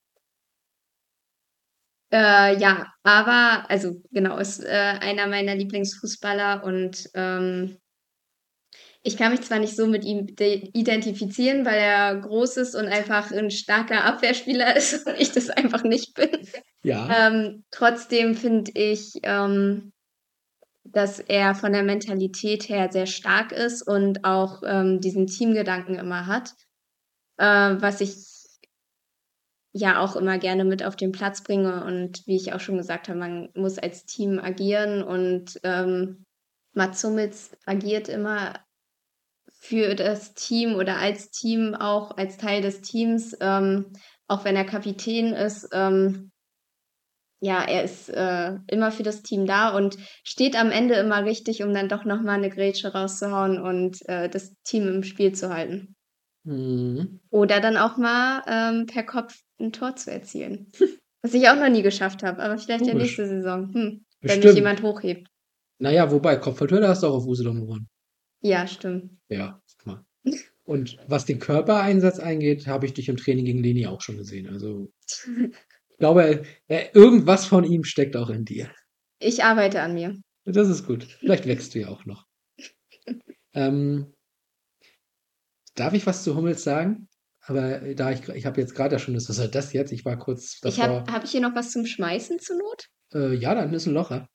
äh, 2.13 2.59
ja, 2.59 2.93
aber, 3.03 3.71
also 3.71 4.03
genau, 4.11 4.37
ist 4.37 4.63
äh, 4.63 4.69
einer 5.01 5.27
meiner 5.27 5.55
Lieblingsfußballer 5.55 6.65
und 6.65 7.09
ähm, 7.15 7.79
ich 9.03 9.17
kann 9.17 9.33
mich 9.33 9.41
zwar 9.43 9.59
nicht 9.59 9.77
so 9.77 9.87
mit 9.87 10.05
ihm 10.05 10.35
de- 10.37 10.69
identifizieren, 10.75 11.65
weil 11.65 11.79
er 11.79 12.17
groß 12.17 12.59
ist 12.59 12.75
und 12.75 12.87
einfach 12.87 13.31
ein 13.33 13.51
starker 13.51 14.05
Abwehrspieler 14.05 14.77
ist 14.77 15.07
und 15.07 15.19
ich 15.19 15.33
das 15.33 15.49
einfach 15.51 15.83
nicht 15.85 16.15
bin. 16.15 16.31
Ja. 16.83 17.29
Ähm, 17.29 17.65
trotzdem 17.71 18.35
finde 18.35 18.73
ich, 18.75 19.13
ähm, 19.23 19.93
dass 20.85 21.21
er 21.21 21.55
von 21.55 21.73
der 21.73 21.83
Mentalität 21.83 22.69
her 22.69 22.89
sehr 22.91 23.07
stark 23.07 23.53
ist 23.53 23.83
und 23.83 24.25
auch 24.25 24.63
ähm, 24.67 25.01
diesen 25.01 25.27
Teamgedanken 25.27 25.95
immer 25.95 26.27
hat, 26.27 26.53
äh, 27.39 27.45
was 27.45 28.01
ich 28.01 28.17
ja 29.73 30.01
auch 30.01 30.17
immer 30.17 30.39
gerne 30.39 30.65
mit 30.65 30.83
auf 30.83 30.97
den 30.97 31.13
Platz 31.13 31.43
bringe. 31.43 31.85
Und 31.85 32.27
wie 32.27 32.37
ich 32.37 32.53
auch 32.53 32.61
schon 32.61 32.77
gesagt 32.77 33.09
habe, 33.09 33.19
man 33.19 33.51
muss 33.55 33.79
als 33.79 34.05
Team 34.05 34.39
agieren 34.39 35.03
und 35.03 35.61
ähm, 35.63 36.25
Mats 36.73 37.05
Hummels 37.05 37.53
agiert 37.67 38.09
immer 38.09 38.55
für 39.61 39.95
das 39.95 40.35
Team 40.35 40.75
oder 40.75 40.97
als 40.97 41.31
Team 41.31 41.75
auch, 41.75 42.17
als 42.17 42.39
Teil 42.39 42.63
des 42.63 42.81
Teams, 42.81 43.37
ähm, 43.41 43.93
auch 44.27 44.45
wenn 44.45 44.57
er 44.57 44.65
Kapitän 44.65 45.35
ist. 45.35 45.69
Ähm, 45.73 46.31
ja, 47.43 47.63
er 47.63 47.85
ist 47.85 48.09
äh, 48.09 48.57
immer 48.67 48.91
für 48.91 49.03
das 49.03 49.23
Team 49.23 49.47
da 49.47 49.75
und 49.75 49.97
steht 50.25 50.57
am 50.57 50.71
Ende 50.71 50.95
immer 50.95 51.25
richtig, 51.25 51.63
um 51.63 51.73
dann 51.73 51.89
doch 51.89 52.05
nochmal 52.05 52.37
eine 52.37 52.51
Grätsche 52.51 52.93
rauszuhauen 52.93 53.61
und 53.61 54.07
äh, 54.09 54.29
das 54.29 54.55
Team 54.65 54.89
im 54.89 55.03
Spiel 55.03 55.33
zu 55.33 55.53
halten. 55.53 55.95
Mhm. 56.45 57.21
Oder 57.31 57.61
dann 57.61 57.77
auch 57.77 57.97
mal 57.97 58.43
ähm, 58.47 58.87
per 58.87 59.05
Kopf 59.05 59.39
ein 59.59 59.73
Tor 59.73 59.95
zu 59.97 60.11
erzielen. 60.11 60.73
Was 61.23 61.35
ich 61.35 61.49
auch 61.51 61.57
noch 61.57 61.69
nie 61.69 61.83
geschafft 61.83 62.23
habe, 62.23 62.43
aber 62.43 62.57
vielleicht 62.57 62.87
ja 62.87 62.93
Komisch. 62.93 63.19
nächste 63.19 63.27
Saison. 63.27 63.75
Hm, 63.75 64.05
wenn 64.23 64.41
mich 64.41 64.55
jemand 64.55 64.83
hochhebt. 64.83 65.29
Naja, 65.79 66.11
wobei, 66.11 66.37
Kopfballtür, 66.37 66.81
da 66.81 66.89
hast 66.89 67.03
du 67.03 67.09
auch 67.09 67.17
auf 67.17 67.27
Usedom 67.27 67.61
gewonnen. 67.61 67.90
Ja, 68.41 68.67
stimmt. 68.67 69.11
Ja, 69.29 69.63
mal. 69.85 70.05
Und 70.65 70.99
was 71.09 71.25
den 71.25 71.39
Körpereinsatz 71.41 72.19
eingeht, 72.19 72.67
habe 72.67 72.87
ich 72.87 72.95
dich 72.95 73.09
im 73.09 73.17
Training 73.17 73.45
gegen 73.45 73.63
Leni 73.63 73.87
auch 73.87 74.01
schon 74.01 74.17
gesehen. 74.17 74.49
Also, 74.49 74.93
ich 75.27 75.99
glaube, 75.99 76.45
äh, 76.69 76.87
irgendwas 76.95 77.47
von 77.47 77.65
ihm 77.65 77.85
steckt 77.85 78.17
auch 78.17 78.31
in 78.31 78.45
dir. 78.45 78.71
Ich 79.19 79.45
arbeite 79.45 79.83
an 79.83 79.95
mir. 79.95 80.17
Das 80.45 80.69
ist 80.69 80.87
gut. 80.87 81.05
Vielleicht 81.05 81.47
wächst 81.47 81.75
du 81.75 81.81
ja 81.81 81.89
auch 81.89 82.05
noch. 82.05 82.27
Ähm, 83.53 84.15
darf 85.75 85.93
ich 85.93 86.07
was 86.07 86.23
zu 86.23 86.37
Hummels 86.37 86.63
sagen? 86.63 87.09
Aber 87.41 87.81
da 87.95 88.13
ich, 88.13 88.29
ich 88.29 88.47
habe 88.47 88.61
jetzt 88.61 88.77
gerade 88.77 89.01
schon 89.01 89.15
das, 89.15 89.29
was 89.29 89.37
soll 89.37 89.49
das 89.49 89.73
jetzt? 89.73 89.91
Ich 89.91 90.05
war 90.05 90.17
kurz 90.17 90.55
Ich 90.55 90.61
davor. 90.77 91.01
habe 91.01 91.13
hab 91.13 91.25
ich 91.25 91.33
hier 91.33 91.41
noch 91.41 91.57
was 91.57 91.73
zum 91.73 91.85
Schmeißen 91.85 92.39
zur 92.39 92.59
Not? 92.59 92.87
Äh, 93.13 93.35
ja, 93.35 93.57
dann 93.57 93.75
ist 93.75 93.87
ein 93.87 93.95
Locher. 93.95 94.29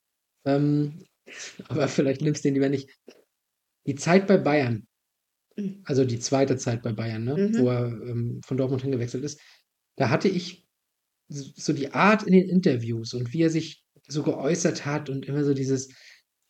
Ähm, 0.45 1.05
aber 1.69 1.87
vielleicht 1.87 2.19
nimmst 2.21 2.43
du 2.43 2.49
den 2.49 2.55
lieber 2.55 2.67
nicht. 2.67 2.89
Die 3.87 3.95
Zeit 3.95 4.27
bei 4.27 4.37
Bayern, 4.37 4.87
Mhm. 5.57 5.81
also 5.85 6.05
die 6.05 6.19
zweite 6.19 6.57
Zeit 6.57 6.81
bei 6.83 6.93
Bayern, 6.93 7.23
ne, 7.25 7.35
Mhm. 7.37 7.57
wo 7.59 7.69
er 7.69 7.85
ähm, 7.87 8.41
von 8.45 8.57
Dortmund 8.57 8.81
hingewechselt 8.81 9.23
ist, 9.23 9.39
da 9.97 10.09
hatte 10.09 10.27
ich 10.27 10.65
so 11.29 11.73
die 11.73 11.93
Art 11.93 12.23
in 12.23 12.33
den 12.33 12.49
Interviews 12.49 13.13
und 13.13 13.33
wie 13.33 13.41
er 13.43 13.49
sich 13.49 13.83
so 14.07 14.23
geäußert 14.23 14.85
hat 14.85 15.09
und 15.09 15.25
immer 15.25 15.43
so 15.43 15.53
dieses, 15.53 15.89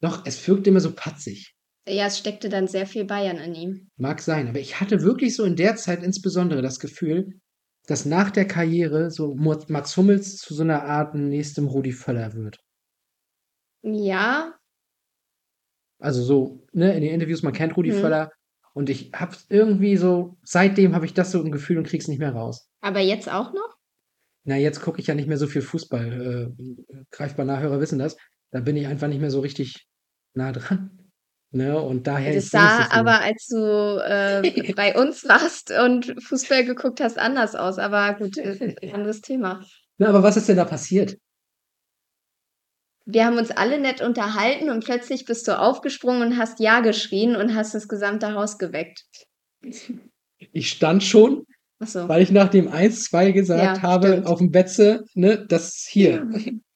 doch, 0.01 0.25
es 0.25 0.45
wirkt 0.47 0.67
immer 0.67 0.81
so 0.81 0.93
patzig. 0.93 1.53
Ja, 1.87 2.07
es 2.07 2.17
steckte 2.17 2.49
dann 2.49 2.67
sehr 2.67 2.87
viel 2.87 3.05
Bayern 3.05 3.37
in 3.37 3.55
ihm. 3.55 3.87
Mag 3.97 4.21
sein, 4.21 4.47
aber 4.47 4.59
ich 4.59 4.79
hatte 4.81 5.01
wirklich 5.03 5.35
so 5.35 5.43
in 5.45 5.55
der 5.55 5.75
Zeit 5.75 6.03
insbesondere 6.03 6.61
das 6.61 6.79
Gefühl, 6.79 7.39
dass 7.87 8.05
nach 8.05 8.31
der 8.31 8.47
Karriere 8.47 9.11
so 9.11 9.35
Max 9.35 9.95
Hummels 9.95 10.37
zu 10.37 10.53
so 10.55 10.63
einer 10.63 10.83
Art 10.83 11.13
nächstem 11.15 11.67
Rudi 11.67 11.91
Völler 11.91 12.33
wird. 12.33 12.57
Ja, 14.07 14.59
Also 16.05 16.21
so, 16.23 16.63
ne, 16.71 16.93
in 16.95 17.01
den 17.01 17.11
Interviews, 17.13 17.41
man 17.43 17.53
kennt 17.53 17.75
Rudi 17.75 17.91
Mhm. 17.91 17.99
Völler 18.01 18.31
und 18.73 18.89
ich 18.89 19.11
habe 19.15 19.35
irgendwie 19.49 19.97
so, 19.97 20.37
seitdem 20.43 20.93
habe 20.93 21.05
ich 21.05 21.13
das 21.13 21.31
so 21.31 21.41
im 21.41 21.51
Gefühl 21.51 21.77
und 21.79 21.87
krieg's 21.87 22.07
nicht 22.07 22.19
mehr 22.19 22.33
raus. 22.33 22.67
aber 22.81 22.99
jetzt 22.99 23.27
auch 23.29 23.51
noch? 23.53 23.75
Na, 24.43 24.55
jetzt 24.57 24.81
gucke 24.81 24.99
ich 25.01 25.07
ja 25.07 25.15
nicht 25.15 25.27
mehr 25.27 25.37
so 25.39 25.47
viel 25.47 25.63
Fußball. 25.63 26.53
Äh, 26.55 26.95
greifbar 27.09 27.45
Nachhörer 27.45 27.79
wissen 27.79 27.97
das. 27.97 28.15
Da 28.51 28.59
bin 28.59 28.77
ich 28.77 28.85
einfach 28.85 29.07
nicht 29.07 29.19
mehr 29.19 29.31
so 29.31 29.39
richtig 29.39 29.87
nah 30.35 30.51
dran. 30.51 30.91
Ne? 31.51 31.79
Und 31.81 32.05
daher 32.05 32.35
Das 32.35 32.49
sah 32.51 32.83
so. 32.83 32.91
aber, 32.91 33.21
als 33.21 33.47
du 33.47 33.57
äh, 34.05 34.73
bei 34.75 34.95
uns 34.95 35.23
warst 35.27 35.71
und 35.71 36.13
Fußball 36.23 36.63
geguckt 36.65 37.01
hast, 37.01 37.17
anders 37.17 37.55
aus. 37.55 37.79
Aber 37.79 38.13
gut, 38.13 38.37
äh, 38.37 38.75
anderes 38.93 39.21
Thema. 39.21 39.65
Na, 39.97 40.09
aber 40.09 40.21
was 40.21 40.37
ist 40.37 40.47
denn 40.47 40.57
da 40.57 40.65
passiert? 40.65 41.17
Wir 43.05 43.25
haben 43.25 43.37
uns 43.37 43.51
alle 43.51 43.79
nett 43.79 44.01
unterhalten 44.01 44.69
und 44.69 44.83
plötzlich 44.83 45.25
bist 45.25 45.47
du 45.47 45.57
aufgesprungen 45.59 46.23
und 46.23 46.37
hast 46.37 46.59
Ja 46.59 46.79
geschrien 46.79 47.35
und 47.35 47.53
hast 47.55 47.75
das 47.75 47.87
gesamte 47.87 48.33
Haus 48.33 48.57
geweckt. 48.57 49.05
Ich 50.51 50.69
stand 50.69 51.03
schon 51.03 51.45
so. 51.79 52.07
Weil 52.07 52.21
ich 52.23 52.31
nach 52.31 52.49
dem 52.49 52.67
1-2 52.69 53.31
gesagt 53.31 53.77
Ja, 53.77 53.81
habe, 53.83 54.07
stimmt. 54.07 54.27
auf 54.27 54.39
dem 54.39 54.49
Betze, 54.49 55.03
ne, 55.13 55.45
das 55.45 55.85
hier. 55.87 56.27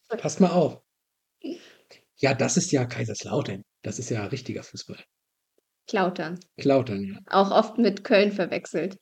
Passt 0.08 0.40
mal 0.40 0.52
auf. 0.52 0.82
Ja, 2.18 2.34
das 2.34 2.58
ist 2.58 2.72
ja 2.72 2.86
Kaiserslautern. 2.86 3.64
Das 3.82 3.98
ist 3.98 4.10
ja 4.10 4.26
richtiger 4.26 4.62
Fußball. 4.62 5.02
Klautern. 5.88 6.40
Klautern, 6.60 7.04
ja. 7.06 7.20
Auch 7.28 7.50
oft 7.52 7.78
mit 7.78 8.04
Köln 8.04 8.32
verwechselt. 8.32 8.98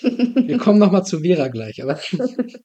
Wir 0.00 0.58
kommen 0.58 0.78
noch 0.78 0.92
mal 0.92 1.02
zu 1.04 1.20
Vera 1.20 1.48
gleich, 1.48 1.82
aber 1.82 1.98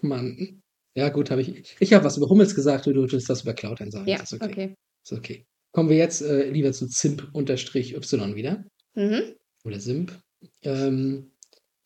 Mann. 0.00 0.62
Ja, 0.96 1.10
gut, 1.10 1.30
habe 1.30 1.42
ich. 1.42 1.76
Ich 1.78 1.92
habe 1.92 2.04
was 2.04 2.16
über 2.16 2.28
Hummels 2.28 2.54
gesagt, 2.54 2.86
du 2.86 2.92
durftest 2.94 3.28
das 3.28 3.42
über 3.42 3.52
Klautern 3.52 3.90
sagen. 3.90 4.08
Ja, 4.08 4.22
ist 4.22 4.32
okay. 4.32 4.44
okay. 4.50 4.74
Ist 5.04 5.12
okay. 5.12 5.46
Kommen 5.72 5.90
wir 5.90 5.96
jetzt 5.98 6.22
äh, 6.22 6.48
lieber 6.48 6.72
zu 6.72 6.88
Zimp-Y 6.88 8.34
wieder. 8.34 8.64
Mhm. 8.94 9.36
Oder 9.64 9.78
Simp. 9.78 10.18
Ähm, 10.62 11.32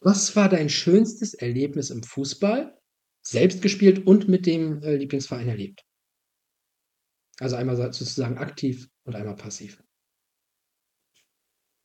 was 0.00 0.36
war 0.36 0.48
dein 0.48 0.68
schönstes 0.68 1.34
Erlebnis 1.34 1.90
im 1.90 2.04
Fußball? 2.04 2.78
Selbst 3.22 3.62
gespielt 3.62 4.06
und 4.06 4.28
mit 4.28 4.46
dem 4.46 4.80
äh, 4.82 4.94
Lieblingsverein 4.96 5.48
erlebt? 5.48 5.82
Also 7.40 7.56
einmal 7.56 7.76
so- 7.76 7.82
sozusagen 7.90 8.38
aktiv 8.38 8.88
und 9.04 9.16
einmal 9.16 9.34
passiv. 9.34 9.82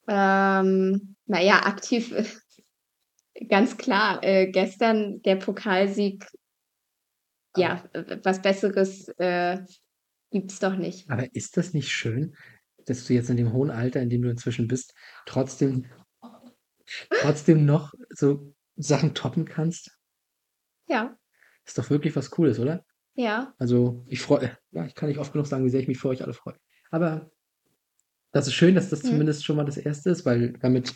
Ähm, 0.07 1.15
naja, 1.25 1.65
aktiv, 1.65 2.13
ganz 3.49 3.77
klar. 3.77 4.23
Äh, 4.23 4.51
gestern 4.51 5.21
der 5.23 5.37
Pokalsieg, 5.37 6.27
ja, 7.57 7.83
was 8.23 8.41
Besseres 8.41 9.07
äh, 9.17 9.59
gibt's 10.31 10.59
doch 10.59 10.75
nicht. 10.75 11.09
Aber 11.09 11.33
ist 11.35 11.57
das 11.57 11.73
nicht 11.73 11.89
schön, 11.89 12.35
dass 12.85 13.05
du 13.05 13.13
jetzt 13.13 13.29
in 13.29 13.37
dem 13.37 13.53
hohen 13.53 13.71
Alter, 13.71 14.01
in 14.01 14.09
dem 14.09 14.21
du 14.21 14.29
inzwischen 14.29 14.67
bist, 14.67 14.93
trotzdem, 15.25 15.85
trotzdem 17.09 17.65
noch 17.65 17.93
so 18.09 18.53
Sachen 18.75 19.13
toppen 19.13 19.45
kannst? 19.45 19.97
Ja, 20.87 21.17
Ist 21.65 21.77
doch 21.77 21.89
wirklich 21.89 22.15
was 22.15 22.29
Cooles, 22.29 22.59
oder? 22.59 22.85
ja, 23.15 23.55
Also 23.57 24.05
ich 24.07 24.21
freue, 24.21 24.57
ja, 24.71 24.85
ich 24.85 24.95
kann 24.95 25.09
nicht 25.09 25.19
oft 25.19 25.33
genug 25.33 25.47
sagen, 25.47 25.65
wie 25.65 25.69
sehr 25.69 25.81
ich 25.81 25.87
mich 25.87 25.99
für 25.99 26.09
euch 26.09 26.23
alle 26.23 26.33
freue. 26.33 26.57
Aber 26.91 27.31
das 28.31 28.47
ist 28.47 28.53
schön, 28.53 28.75
dass 28.75 28.89
das 28.89 29.03
Mhm. 29.03 29.09
zumindest 29.09 29.45
schon 29.45 29.55
mal 29.55 29.65
das 29.65 29.77
Erste 29.77 30.09
ist, 30.11 30.25
weil 30.25 30.53
damit 30.53 30.93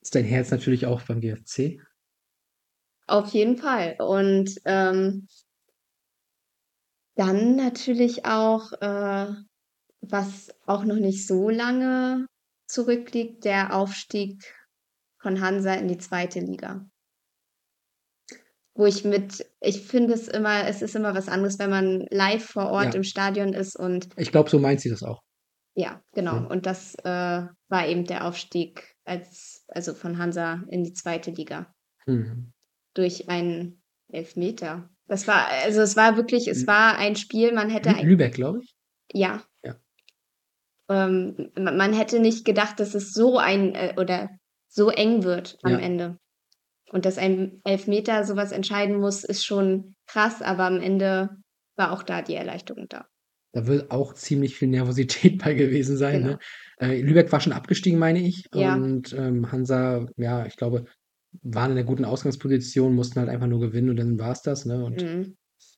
ist 0.00 0.14
dein 0.14 0.24
Herz 0.24 0.50
natürlich 0.50 0.86
auch 0.86 1.02
beim 1.02 1.20
GFC. 1.20 1.80
auf 3.06 3.28
jeden 3.30 3.56
Fall. 3.56 3.96
Und 3.98 4.54
ähm, 4.64 5.26
dann 7.14 7.56
natürlich 7.56 8.24
auch, 8.24 8.72
äh, 8.80 9.32
was 10.00 10.50
auch 10.66 10.84
noch 10.84 10.96
nicht 10.96 11.26
so 11.26 11.48
lange 11.50 12.26
zurückliegt, 12.66 13.44
der 13.44 13.74
Aufstieg 13.74 14.42
von 15.20 15.40
Hansa 15.40 15.74
in 15.74 15.88
die 15.88 15.98
zweite 15.98 16.40
Liga. 16.40 16.86
Wo 18.74 18.86
ich 18.86 19.04
mit, 19.04 19.44
ich 19.60 19.82
finde 19.86 20.14
es 20.14 20.28
immer, 20.28 20.66
es 20.66 20.80
ist 20.80 20.96
immer 20.96 21.14
was 21.14 21.28
anderes, 21.28 21.58
wenn 21.58 21.68
man 21.70 22.06
live 22.10 22.44
vor 22.44 22.70
Ort 22.70 22.86
Ja. 22.86 22.94
im 22.94 23.04
Stadion 23.04 23.52
ist 23.52 23.78
und 23.78 24.08
Ich 24.16 24.30
glaube, 24.32 24.48
so 24.48 24.58
meint 24.58 24.80
sie 24.80 24.88
das 24.88 25.02
auch. 25.02 25.20
ja, 25.74 26.00
genau. 26.12 26.40
Mhm. 26.40 26.46
Und 26.46 26.66
das 26.66 26.94
äh, 27.04 27.46
war 27.68 27.86
eben 27.86 28.06
der 28.06 28.26
Aufstieg 28.26 28.94
als, 29.04 29.64
also 29.68 29.94
von 29.94 30.16
Hansa 30.18 30.62
in 30.68 30.84
die 30.84 30.92
zweite 30.94 31.30
Liga 31.30 31.72
Hm. 32.06 32.52
durch 32.94 33.28
einen 33.28 33.82
Elfmeter. 34.08 34.88
Das 35.08 35.26
war, 35.26 35.48
also 35.64 35.80
es 35.80 35.96
war 35.96 36.16
wirklich, 36.16 36.48
es 36.48 36.66
war 36.66 36.96
ein 36.96 37.16
Spiel, 37.16 37.52
man 37.52 37.68
hätte, 37.70 37.90
Lü 37.90 38.10
Lübeck, 38.10 38.34
glaube 38.34 38.60
ich. 38.62 38.74
ja, 39.12 39.42
Ja. 39.64 39.76
ähm, 40.88 41.50
ma- 41.58 41.72
man 41.72 41.92
hätte 41.92 42.20
nicht 42.20 42.44
gedacht, 42.44 42.80
dass 42.80 42.94
es 42.94 43.12
so 43.12 43.38
ein 43.38 43.74
äh, 43.74 43.94
oder 43.96 44.30
so 44.68 44.90
eng 44.90 45.22
wird 45.24 45.58
am 45.62 45.72
Ja. 45.72 45.78
Ende. 45.78 46.18
Und 46.90 47.04
dass 47.06 47.18
ein 47.18 47.60
Elfmeter 47.64 48.24
sowas 48.24 48.52
entscheiden 48.52 48.96
muss, 48.96 49.24
ist 49.24 49.44
schon 49.46 49.94
krass, 50.06 50.42
aber 50.42 50.64
am 50.64 50.80
Ende 50.80 51.30
war 51.76 51.92
auch 51.92 52.02
da 52.02 52.20
die 52.22 52.34
Erleichterung 52.34 52.86
da. 52.88 53.06
Da 53.54 53.66
wird 53.66 53.90
auch 53.90 54.14
ziemlich 54.14 54.56
viel 54.56 54.68
Nervosität 54.68 55.38
bei 55.44 55.54
gewesen 55.54 55.96
sein. 55.96 56.22
Genau. 56.22 56.30
Ne? 56.32 56.38
Äh, 56.80 57.00
Lübeck 57.00 57.32
war 57.32 57.40
schon 57.40 57.52
abgestiegen, 57.52 57.98
meine 57.98 58.20
ich. 58.20 58.46
Ja. 58.54 58.74
Und 58.74 59.12
ähm, 59.14 59.50
Hansa, 59.52 60.06
ja, 60.16 60.46
ich 60.46 60.56
glaube, 60.56 60.84
waren 61.42 61.72
in 61.72 61.78
einer 61.78 61.86
guten 61.86 62.04
Ausgangsposition, 62.04 62.94
mussten 62.94 63.18
halt 63.20 63.28
einfach 63.28 63.46
nur 63.46 63.60
gewinnen 63.60 63.90
und 63.90 63.96
dann 63.96 64.18
war 64.18 64.32
es 64.32 64.42
das. 64.42 64.66
Ne? 64.66 64.84
Und 64.84 65.00
Mhm. 65.02 65.36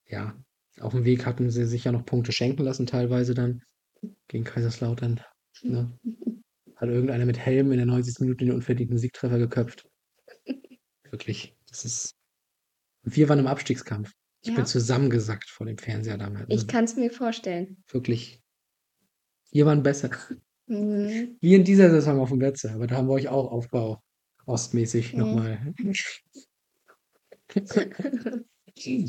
ja, 0.08 0.36
auf 0.80 0.92
dem 0.92 1.04
Weg 1.04 1.26
hatten 1.26 1.50
sie 1.50 1.64
sich 1.64 1.84
ja 1.84 1.92
noch 1.92 2.04
Punkte 2.04 2.32
schenken 2.32 2.62
lassen, 2.64 2.86
teilweise 2.86 3.34
dann 3.34 3.62
gegen 4.28 4.44
Kaiserslautern. 4.44 5.20
Ne? 5.62 5.96
Hat 6.76 6.88
irgendeiner 6.88 7.24
mit 7.24 7.38
Helm 7.38 7.70
in 7.70 7.76
der 7.78 7.86
90. 7.86 8.16
Minute 8.20 8.44
den 8.44 8.54
unverdienten 8.54 8.98
Siegtreffer 8.98 9.38
geköpft. 9.38 9.86
Wirklich, 11.10 11.56
das 11.68 11.84
ist. 11.84 12.14
Wir 13.04 13.28
waren 13.28 13.38
im 13.38 13.46
Abstiegskampf. 13.46 14.10
Ich 14.42 14.48
Ja. 14.50 14.56
bin 14.56 14.66
zusammengesackt 14.66 15.48
vor 15.48 15.66
dem 15.66 15.78
Fernseher 15.78 16.18
damals. 16.18 16.46
Ich 16.48 16.54
Also 16.54 16.66
kann 16.66 16.84
es 16.84 16.96
mir 16.96 17.10
vorstellen. 17.10 17.82
wirklich. 17.90 18.42
Wir 19.52 19.66
waren 19.66 19.82
besser. 19.82 20.10
Mhm. 20.66 21.36
Wie 21.40 21.54
in 21.54 21.64
dieser 21.64 21.90
Saison 21.90 22.18
auf 22.18 22.30
dem 22.30 22.40
Betze, 22.40 22.72
aber 22.72 22.86
da 22.86 22.96
haben 22.96 23.06
wir 23.08 23.12
euch 23.12 23.28
auch 23.28 23.52
Aufbau 23.52 24.02
ostmäßig 24.46 25.12
Mhm. 25.12 25.18
nochmal 25.18 25.74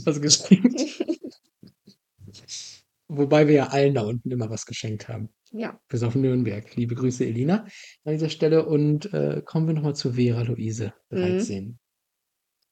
was 0.05 0.21
geschenkt. 0.21 1.05
Wobei 3.07 3.47
wir 3.47 3.53
ja 3.55 3.67
allen 3.67 3.93
da 3.93 4.01
unten 4.01 4.31
immer 4.31 4.49
was 4.49 4.65
geschenkt 4.65 5.07
haben. 5.07 5.29
Ja. 5.51 5.79
Bis 5.87 6.01
auf 6.03 6.15
Nürnberg. 6.15 6.75
Liebe 6.75 6.95
Grüße, 6.95 7.23
Elina, 7.25 7.65
an 8.03 8.13
dieser 8.13 8.29
Stelle. 8.29 8.65
Und 8.65 9.13
äh, 9.13 9.41
kommen 9.45 9.67
wir 9.67 9.73
nochmal 9.75 9.95
zu 9.95 10.13
Vera 10.13 10.41
Luise, 10.41 10.93
Mhm. 11.09 11.15
13. 11.17 11.79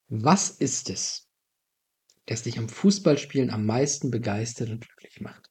Was 0.09 0.49
ist 0.49 0.89
es, 0.89 1.29
das 2.25 2.43
dich 2.43 2.57
am 2.57 2.67
Fußballspielen 2.67 3.51
am 3.51 3.65
meisten 3.65 4.11
begeistert 4.11 4.69
und 4.69 4.85
glücklich 4.87 5.21
macht? 5.21 5.49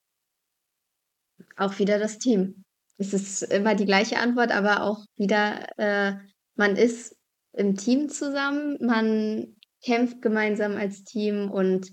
Auch 1.57 1.79
wieder 1.79 1.99
das 1.99 2.19
Team. 2.19 2.65
Es 2.99 3.15
ist 3.15 3.43
immer 3.43 3.75
die 3.75 3.87
gleiche 3.87 4.19
Antwort, 4.19 4.53
aber 4.53 4.83
auch 4.83 5.05
wieder, 5.17 5.67
äh, 5.79 6.15
man 6.63 6.77
ist 6.77 7.17
im 7.55 7.75
Team 7.75 8.09
zusammen, 8.09 8.79
man 8.81 9.57
kämpft 9.85 10.23
gemeinsam 10.23 10.77
als 10.77 11.03
Team 11.03 11.51
und 11.51 11.91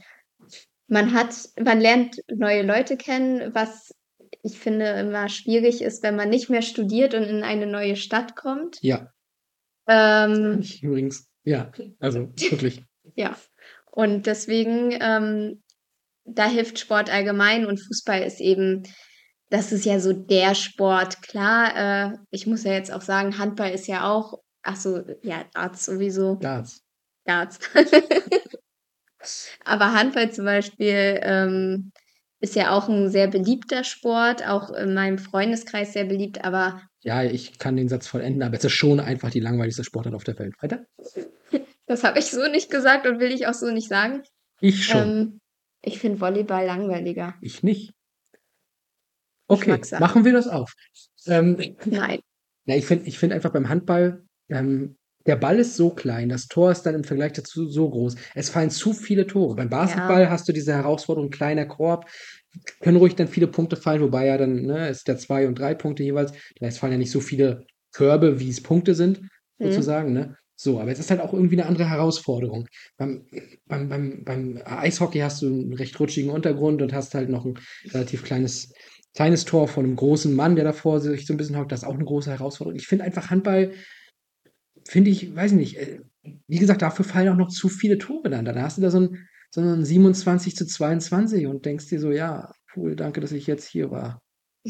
man 0.88 1.12
hat, 1.12 1.34
man 1.60 1.82
lernt 1.82 2.22
neue 2.32 2.62
Leute 2.62 2.96
kennen, 2.96 3.56
was 3.56 3.96
ich 4.44 4.60
finde 4.60 4.86
immer 4.86 5.28
schwierig 5.28 5.82
ist, 5.82 6.04
wenn 6.04 6.16
man 6.16 6.30
nicht 6.30 6.52
mehr 6.52 6.62
studiert 6.62 7.16
und 7.16 7.24
in 7.24 7.42
eine 7.44 7.66
neue 7.66 7.96
Stadt 7.96 8.36
kommt. 8.36 8.78
Ja, 8.82 9.12
Ähm, 9.88 10.60
ich 10.62 10.84
übrigens. 10.84 11.28
Ja, 11.44 11.72
also 12.00 12.30
wirklich. 12.36 12.86
Ja, 13.16 13.36
und 13.92 14.28
deswegen, 14.28 14.96
ähm, 15.02 15.64
da 16.24 16.48
hilft 16.48 16.78
Sport 16.78 17.12
allgemein 17.12 17.66
und 17.66 17.80
Fußball 17.80 18.22
ist 18.22 18.40
eben, 18.40 18.84
das 19.50 19.72
ist 19.72 19.84
ja 19.84 20.00
so 20.00 20.14
der 20.14 20.54
Sport. 20.54 21.24
Klar, 21.24 21.76
äh, 21.76 22.18
ich 22.30 22.46
muss 22.46 22.66
ja 22.66 22.74
jetzt 22.74 22.94
auch 22.94 23.02
sagen, 23.02 23.40
Handball 23.40 23.72
ist 23.72 23.88
ja 23.88 24.10
auch, 24.10 24.38
ach 24.64 24.76
so, 24.76 25.04
ja, 25.22 25.46
Darts 25.54 25.86
sowieso, 25.86 26.36
Darts. 26.36 26.84
Darts. 27.26 27.60
Aber 29.66 29.94
Handball 29.94 30.32
zum 30.32 30.46
Beispiel 30.46 31.20
ähm, 31.22 31.92
ist 32.40 32.56
ja 32.56 32.72
auch 32.72 32.88
ein 32.88 33.10
sehr 33.10 33.28
beliebter 33.28 33.84
Sport, 33.84 34.48
auch 34.48 34.72
in 34.72 34.94
meinem 34.94 35.18
Freundeskreis 35.18 35.94
sehr 35.94 36.06
beliebt, 36.06 36.44
aber 36.44 36.82
Ja, 37.02 37.24
ich 37.24 37.60
kann 37.60 37.76
den 37.76 37.90
Satz 37.90 38.08
vollenden, 38.08 38.44
aber 38.44 38.58
es 38.58 38.64
ist 38.64 38.72
schon 38.72 39.00
einfach 39.00 39.30
die 39.30 39.42
langweiligste 39.42 39.84
Sportart 39.84 40.16
auf 40.16 40.24
der 40.24 40.40
Welt. 40.40 40.56
Weiter? 40.62 40.86
das 41.86 42.04
habe 42.04 42.20
ich 42.20 42.26
so 42.26 42.48
nicht 42.48 42.72
gesagt 42.72 43.06
und 43.08 43.20
will 43.20 43.32
ich 43.32 43.48
auch 43.48 43.54
so 43.54 43.70
nicht 43.72 43.90
sagen. 43.90 44.24
Ich 44.62 44.86
schon. 44.86 45.02
Ähm, 45.02 45.40
ich 45.82 46.00
finde 46.00 46.20
Volleyball 46.20 46.66
langweiliger. 46.66 47.36
Ich 47.42 47.64
nicht. 47.64 47.94
Okay, 49.48 49.82
machen 50.00 50.26
wir 50.26 50.34
das 50.34 50.48
auf. 50.48 50.74
Ähm, 51.26 51.76
Nein. 51.86 52.20
na, 52.66 52.76
ich 52.76 52.86
finde 52.86 53.08
ich 53.08 53.18
find 53.18 53.34
einfach 53.34 53.52
beim 53.52 53.68
Handball, 53.68 54.24
ähm, 54.50 54.96
der 55.26 55.36
Ball 55.36 55.60
ist 55.60 55.76
so 55.76 55.90
klein, 55.92 56.30
das 56.30 56.48
Tor 56.48 56.72
ist 56.72 56.84
dann 56.84 56.96
im 56.96 57.04
Vergleich 57.04 57.34
dazu 57.34 57.68
so 57.68 57.90
groß. 57.90 58.16
Es 58.36 58.50
fallen 58.50 58.70
zu 58.72 58.94
viele 58.94 59.28
Tore. 59.28 59.56
Beim 59.56 59.70
Basketball 59.70 60.30
hast 60.30 60.48
du 60.48 60.54
diese 60.54 60.74
Herausforderung, 60.74 61.30
kleiner 61.30 61.66
Korb, 61.66 62.10
können 62.80 62.98
ruhig 62.98 63.16
dann 63.16 63.28
viele 63.28 63.48
Punkte 63.48 63.76
fallen, 63.76 64.02
wobei 64.02 64.26
ja 64.26 64.38
dann 64.38 64.64
ne, 64.64 64.90
ist 64.90 65.08
der 65.08 65.18
zwei 65.18 65.48
und 65.48 65.60
drei 65.60 65.76
Punkte 65.76 66.04
jeweils. 66.04 66.32
Da 66.60 66.68
es 66.68 66.78
fallen 66.80 66.94
ja 66.94 66.98
nicht 66.98 67.12
so 67.12 67.20
viele 67.20 67.66
Körbe, 67.92 68.40
wie 68.40 68.50
es 68.50 68.62
Punkte 68.64 68.96
sind, 68.96 69.22
Mhm. 69.60 69.66
sozusagen. 69.66 70.14
Ne? 70.14 70.36
So, 70.56 70.80
aber 70.80 70.92
es 70.92 71.00
ist 71.00 71.12
halt 71.12 71.22
auch 71.22 71.34
irgendwie 71.34 71.60
eine 71.60 71.68
andere 71.68 71.90
Herausforderung. 71.90 72.68
Beim, 72.98 73.26
beim, 73.68 73.90
beim, 73.90 74.24
beim 74.24 74.62
Eishockey 74.66 75.20
hast 75.20 75.42
du 75.42 75.48
einen 75.48 75.74
recht 75.74 76.00
rutschigen 76.00 76.30
Untergrund 76.30 76.82
und 76.82 76.94
hast 76.94 77.14
halt 77.14 77.30
noch 77.30 77.46
ein 77.46 77.60
relativ 77.92 78.24
kleines, 78.24 78.72
kleines 79.16 79.46
Tor 79.46 79.68
von 79.68 79.86
einem 79.86 79.96
großen 79.96 80.34
Mann, 80.34 80.56
der 80.56 80.66
davor 80.66 81.02
sich 81.02 81.26
so 81.26 81.34
ein 81.34 81.38
bisschen 81.38 81.58
hockt. 81.58 81.72
Das 81.72 81.84
ist 81.84 81.88
auch 81.88 81.94
eine 81.96 82.06
große 82.06 82.32
Herausforderung. 82.32 82.78
Ich 82.80 82.88
finde 82.88 83.04
einfach 83.06 83.30
Handball, 83.30 83.74
finde 84.90 85.12
ich, 85.12 85.36
weiß 85.36 85.54
nicht, 85.54 85.78
äh, 85.78 86.00
wie 86.48 86.60
gesagt, 86.60 86.82
dafür 86.82 87.06
fallen 87.06 87.30
auch 87.30 87.38
noch 87.38 87.50
zu 87.50 87.70
viele 87.70 87.98
Tore 87.98 88.30
dann. 88.30 88.46
Dann 88.46 88.62
hast 88.62 88.78
du 88.78 88.82
da 88.82 88.92
so 88.92 89.00
ein, 89.00 89.28
so 89.52 89.62
ein 89.62 89.86
27 89.86 90.56
zu 90.56 90.66
22 90.66 91.48
und 91.48 91.66
denkst 91.66 91.88
dir 91.88 92.00
so, 92.00 92.12
ja, 92.12 92.52
cool, 92.76 92.96
danke, 92.96 93.22
dass 93.22 93.32
ich 93.32 93.48
jetzt 93.48 93.68
hier 93.68 93.92
war. 93.92 94.22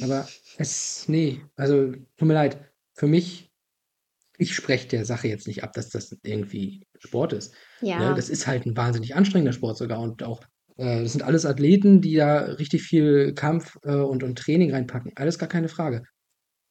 Aber 0.02 0.28
es, 0.58 1.08
nee, 1.08 1.42
also 1.56 1.92
tut 2.18 2.28
mir 2.28 2.34
leid. 2.34 2.60
Für 2.94 3.08
mich 3.08 3.50
ich 4.40 4.56
spreche 4.56 4.88
der 4.88 5.06
Sache 5.06 5.28
jetzt 5.28 5.48
nicht 5.48 5.64
ab, 5.64 5.74
dass 5.74 5.90
das 5.90 6.18
irgendwie 6.24 6.88
Sport 6.98 7.34
ist. 7.34 7.54
Ne? 7.82 7.90
Ja, 7.90 8.14
Das 8.14 8.30
ist 8.30 8.48
halt 8.48 8.66
ein 8.66 8.76
wahnsinnig 8.76 9.16
anstrengender 9.16 9.52
Sport 9.52 9.78
sogar 9.78 10.00
und 10.00 10.24
auch, 10.24 10.42
äh, 10.78 11.04
das 11.04 11.12
sind 11.12 11.24
alles 11.24 11.46
Athleten, 11.46 12.02
die 12.02 12.16
da 12.16 12.40
richtig 12.40 12.84
viel 12.84 13.34
Kampf 13.34 13.78
äh, 13.84 13.96
und, 13.96 14.24
und 14.24 14.40
Training 14.40 14.72
reinpacken. 14.72 15.12
Alles 15.16 15.38
gar 15.38 15.50
keine 15.50 15.68
Frage. 15.68 16.04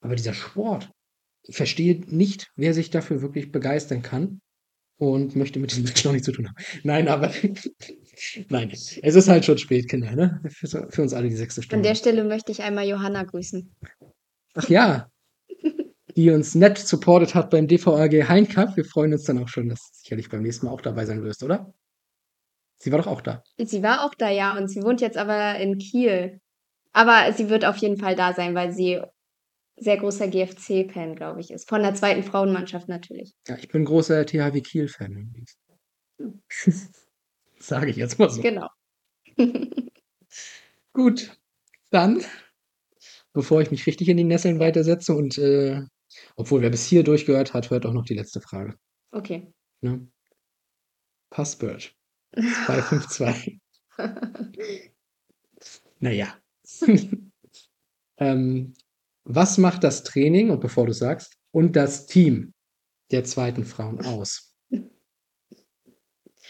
Aber 0.01 0.17
dieser 0.17 0.33
Sport, 0.33 0.91
ich 1.49 1.57
verstehe 1.57 2.01
nicht, 2.07 2.51
wer 2.57 2.75
sich 2.75 2.91
dafür 2.91 3.23
wirklich 3.23 3.51
begeistern 3.51 4.03
kann 4.03 4.41
und 4.99 5.35
möchte 5.35 5.59
mit 5.59 5.71
diesem 5.71 5.85
Match 5.85 6.05
noch 6.05 6.13
nichts 6.13 6.27
zu 6.27 6.33
tun 6.33 6.49
haben. 6.49 6.57
Nein, 6.85 7.09
aber 7.09 7.33
nein, 8.49 8.71
es 8.71 8.97
ist 8.97 9.29
halt 9.29 9.45
schon 9.45 9.59
spät, 9.59 9.89
Kinder, 9.89 10.15
ne? 10.15 10.41
Für, 10.49 10.89
für 10.91 11.03
uns 11.03 11.15
alle 11.15 11.29
die 11.29 11.37
sechste 11.37 11.61
an 11.61 11.65
Stunde. 11.65 11.89
der 11.89 11.95
Stelle 11.95 12.25
möchte 12.25 12.53
ich 12.53 12.63
einmal 12.63 12.87
Johanna 12.87 13.25
grüßen. 13.25 13.75
Ach 14.55 14.69
ja, 14.69 15.11
die 16.17 16.31
uns 16.31 16.55
nett 16.55 16.79
supportet 16.79 17.35
hat 17.35 17.51
beim 17.51 17.67
DVAG 17.67 18.29
Hein 18.29 18.49
Cup. 18.49 18.77
Wir 18.77 18.85
freuen 18.85 19.13
uns 19.13 19.25
dann 19.25 19.43
auch 19.43 19.49
schon, 19.49 19.69
dass 19.69 19.81
du 19.81 19.99
sicherlich 20.03 20.29
beim 20.29 20.43
nächsten 20.43 20.67
Mal 20.67 20.73
auch 20.73 20.81
dabei 20.83 21.07
sein 21.07 21.23
wirst, 21.23 21.43
oder? 21.43 21.73
Sie 22.77 22.93
war 22.93 22.99
doch 22.99 23.07
auch 23.07 23.23
da. 23.23 23.43
Sie 23.57 23.83
war 23.83 24.05
auch 24.05 24.15
da, 24.15 24.29
ja, 24.29 24.57
und 24.57 24.69
sie 24.69 24.83
wohnt 24.83 25.01
jetzt 25.01 25.17
aber 25.17 25.57
in 25.59 25.79
Kiel. 25.79 26.41
Aber 26.93 27.33
sie 27.33 27.49
wird 27.49 27.65
auf 27.65 27.77
jeden 27.77 27.97
Fall 27.97 28.17
da 28.17 28.33
sein, 28.33 28.55
weil 28.55 28.73
sie 28.73 29.01
sehr 29.81 29.97
großer 29.97 30.29
GFC-Fan, 30.29 31.15
glaube 31.17 31.41
ich, 31.41 31.51
ist. 31.51 31.69
Von 31.69 31.83
der 31.83 31.95
zweiten 31.95 32.23
Frauenmannschaft 32.23 32.89
natürlich. 32.89 33.35
Ja, 33.47 33.57
ich 33.57 33.69
bin 33.69 33.85
großer 33.85 34.27
THW 34.27 34.61
Kiel-Fan 34.61 35.13
übrigens. 35.13 35.59
Sage 37.59 37.91
ich 37.91 37.97
jetzt 37.97 38.19
mal 38.19 38.31
so. 38.31 38.41
Genau. 38.43 38.69
Gut, 40.93 41.39
dann, 41.91 42.25
bevor 43.33 43.61
ich 43.61 43.71
mich 43.71 43.87
richtig 43.87 44.09
in 44.09 44.17
die 44.17 44.25
Nesseln 44.25 44.59
weitersetze 44.59 45.15
und 45.15 45.39
äh, 45.39 45.83
obwohl 46.37 46.63
wer 46.63 46.71
bis 46.71 46.87
hier 46.87 47.05
durchgehört 47.05 47.55
hat, 47.55 47.71
hört 47.71 47.87
auch 47.87 47.93
noch 47.93 48.05
die 48.05 48.15
letzte 48.15 48.41
Frage. 48.41 48.77
Okay. 49.13 49.53
Ne? 49.81 50.09
Password 51.31 51.95
252. 52.35 53.61
Naja. 56.01 56.39
ähm, 58.19 58.75
was 59.29 59.59
macht 59.59 59.85
das 59.85 60.03
Training, 60.05 60.51
und 60.51 60.61
bevor 60.61 60.87
du 60.87 60.93
sagst, 60.93 61.37
und 61.53 61.77
das 61.77 62.07
Team 62.07 62.55
der 63.11 63.25
zweiten 63.25 63.65
Frauen 63.65 64.05
aus? 64.05 64.55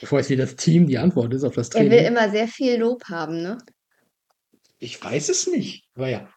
Bevor 0.01 0.21
jetzt 0.21 0.29
hier 0.29 0.37
das 0.37 0.55
Team 0.55 0.87
die 0.87 0.97
Antwort 0.97 1.35
ist 1.35 1.43
auf 1.43 1.57
das 1.57 1.71
Er 1.71 1.83
will 1.83 1.91
Training. 1.91 2.07
immer 2.07 2.31
sehr 2.31 2.47
viel 2.47 2.77
Lob 2.79 3.05
haben, 3.07 3.43
ne? 3.43 3.59
Ich 4.79 5.03
weiß 5.03 5.29
es 5.29 5.49
nicht. 5.49 5.89
Aber 5.95 6.09
ja. 6.09 6.29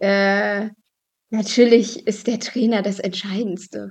Äh, 0.00 0.70
natürlich 1.28 2.06
ist 2.06 2.26
der 2.26 2.40
Trainer 2.40 2.80
das 2.80 2.98
Entscheidendste. 3.00 3.90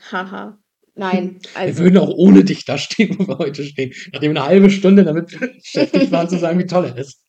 Haha. 0.00 0.58
Nein, 0.94 1.40
Wir 1.52 1.60
also 1.60 1.82
würden 1.82 1.98
auch 1.98 2.08
ohne 2.08 2.42
dich 2.42 2.64
da 2.64 2.78
stehen, 2.78 3.18
wo 3.18 3.28
wir 3.28 3.38
heute 3.38 3.64
stehen. 3.64 3.92
Nachdem 4.12 4.32
wir 4.32 4.40
eine 4.40 4.48
halbe 4.48 4.70
Stunde 4.70 5.04
damit 5.04 5.38
beschäftigt 5.38 6.10
waren, 6.10 6.30
zu 6.30 6.38
sagen, 6.38 6.58
wie 6.58 6.66
toll 6.66 6.86
er 6.86 6.96
ist. 6.96 7.22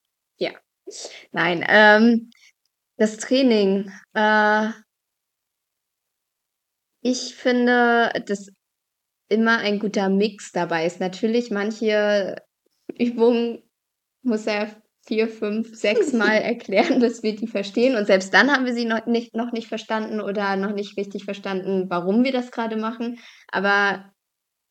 Nein. 1.32 1.66
Ähm, 1.68 2.32
das 2.98 3.18
Training. 3.18 3.92
Äh, 4.14 4.70
ich 7.02 7.36
finde, 7.36 8.12
dass 8.26 8.50
immer 9.30 9.58
ein 9.58 9.80
guter 9.80 10.10
Mix 10.10 10.52
dabei 10.52 10.86
ist. 10.86 11.00
Natürlich, 11.00 11.52
manche 11.52 12.36
Übungen 12.98 13.64
muss 14.22 14.46
er 14.48 14.70
vier, 15.06 15.28
fünf, 15.28 15.76
sechs 15.76 16.14
Mal 16.14 16.36
erklären, 16.38 17.00
bis 17.00 17.24
wir 17.24 17.36
die 17.36 17.48
verstehen. 17.48 17.96
Und 17.96 18.06
selbst 18.06 18.34
dann 18.34 18.52
haben 18.52 18.66
wir 18.66 18.74
sie 18.74 18.86
noch 18.86 19.06
nicht, 19.06 19.36
noch 19.36 19.52
nicht 19.52 19.68
verstanden 19.68 20.22
oder 20.22 20.56
noch 20.56 20.74
nicht 20.74 20.98
richtig 20.98 21.26
verstanden, 21.26 21.90
warum 21.90 22.24
wir 22.24 22.32
das 22.32 22.52
gerade 22.52 22.78
machen. 22.78 23.20
Aber 23.50 24.14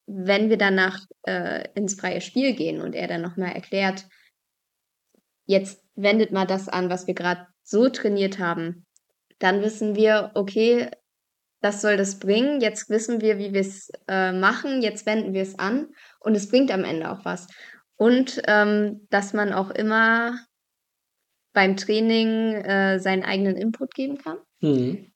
wenn 0.06 0.48
wir 0.48 0.56
danach 0.58 1.00
äh, 1.26 1.68
ins 1.74 1.94
freie 1.94 2.20
Spiel 2.20 2.54
gehen 2.54 2.80
und 2.80 2.94
er 2.94 3.08
dann 3.08 3.22
nochmal 3.22 3.52
erklärt, 3.52 4.06
jetzt 5.46 5.82
wendet 5.94 6.32
mal 6.32 6.46
das 6.46 6.68
an, 6.68 6.90
was 6.90 7.06
wir 7.06 7.14
gerade 7.14 7.46
so 7.62 7.88
trainiert 7.88 8.38
haben, 8.38 8.86
dann 9.38 9.62
wissen 9.62 9.96
wir, 9.96 10.30
okay, 10.34 10.90
das 11.60 11.80
soll 11.80 11.96
das 11.96 12.18
bringen. 12.18 12.60
Jetzt 12.60 12.90
wissen 12.90 13.20
wir, 13.20 13.38
wie 13.38 13.52
wir 13.52 13.60
es 13.60 13.90
äh, 14.08 14.32
machen. 14.32 14.82
Jetzt 14.82 15.06
wenden 15.06 15.32
wir 15.32 15.42
es 15.42 15.58
an 15.58 15.88
und 16.20 16.34
es 16.34 16.48
bringt 16.48 16.70
am 16.72 16.84
Ende 16.84 17.10
auch 17.10 17.24
was. 17.24 17.46
Und 17.96 18.42
ähm, 18.46 19.06
dass 19.10 19.32
man 19.32 19.52
auch 19.52 19.70
immer 19.70 20.36
beim 21.52 21.76
Training 21.76 22.54
äh, 22.54 22.98
seinen 22.98 23.22
eigenen 23.22 23.56
Input 23.56 23.94
geben 23.94 24.18
kann. 24.18 24.38
Mhm. 24.60 25.12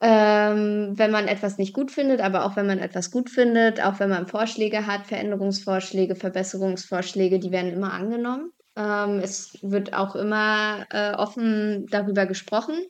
Ähm, 0.00 0.92
wenn 0.94 1.10
man 1.10 1.26
etwas 1.26 1.58
nicht 1.58 1.72
gut 1.72 1.90
findet, 1.90 2.20
aber 2.20 2.44
auch 2.44 2.56
wenn 2.56 2.66
man 2.66 2.78
etwas 2.78 3.10
gut 3.10 3.30
findet, 3.30 3.82
auch 3.82 3.98
wenn 3.98 4.10
man 4.10 4.26
Vorschläge 4.26 4.86
hat, 4.86 5.06
Veränderungsvorschläge, 5.06 6.16
Verbesserungsvorschläge, 6.16 7.38
die 7.38 7.50
werden 7.50 7.72
immer 7.72 7.92
angenommen. 7.92 8.52
Ähm, 8.76 9.20
es 9.20 9.58
wird 9.62 9.94
auch 9.94 10.14
immer 10.14 10.86
äh, 10.90 11.14
offen 11.14 11.86
darüber 11.90 12.26
gesprochen. 12.26 12.84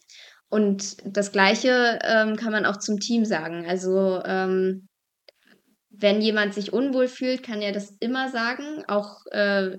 Und 0.49 0.97
das 1.05 1.33
Gleiche 1.33 1.99
ähm, 2.03 2.37
kann 2.37 2.53
man 2.53 2.67
auch 2.67 2.77
zum 2.77 3.01
Team 3.01 3.25
sagen. 3.25 3.67
Also 3.67 4.23
ähm, 4.25 4.89
wenn 5.91 6.21
jemand 6.21 6.55
sich 6.55 6.73
unwohl 6.73 7.09
fühlt, 7.09 7.43
kann 7.43 7.63
er 7.63 7.73
das 7.73 7.97
immer 8.01 8.31
sagen. 8.31 8.85
Auch 8.87 9.25
äh, 9.31 9.79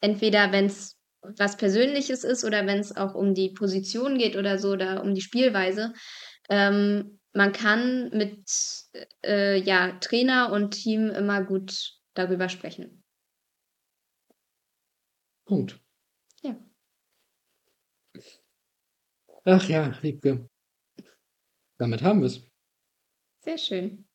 entweder, 0.00 0.52
wenn 0.52 0.66
es 0.66 0.96
was 1.36 1.56
Persönliches 1.56 2.24
ist 2.24 2.44
oder 2.44 2.66
wenn 2.66 2.78
es 2.78 2.96
auch 2.96 3.14
um 3.14 3.34
die 3.34 3.50
Position 3.50 4.18
geht 4.18 4.36
oder 4.36 4.58
so 4.58 4.70
oder 4.72 5.02
um 5.02 5.14
die 5.14 5.20
Spielweise. 5.20 5.92
Ähm, 6.48 7.18
man 7.32 7.52
kann 7.52 8.10
mit 8.10 8.48
äh, 9.24 9.60
ja, 9.60 9.92
Trainer 10.00 10.52
und 10.52 10.70
Team 10.70 11.10
immer 11.10 11.44
gut 11.44 11.92
darüber 12.14 12.48
sprechen. 12.48 12.97
Punkt. 15.48 15.80
Ja. 16.42 16.54
Ach 19.44 19.66
ja, 19.66 19.96
Wiebke. 20.02 20.48
Damit 21.78 22.02
haben 22.02 22.20
wir 22.20 22.26
es. 22.26 22.42
Sehr 23.40 23.56
schön. 23.56 24.06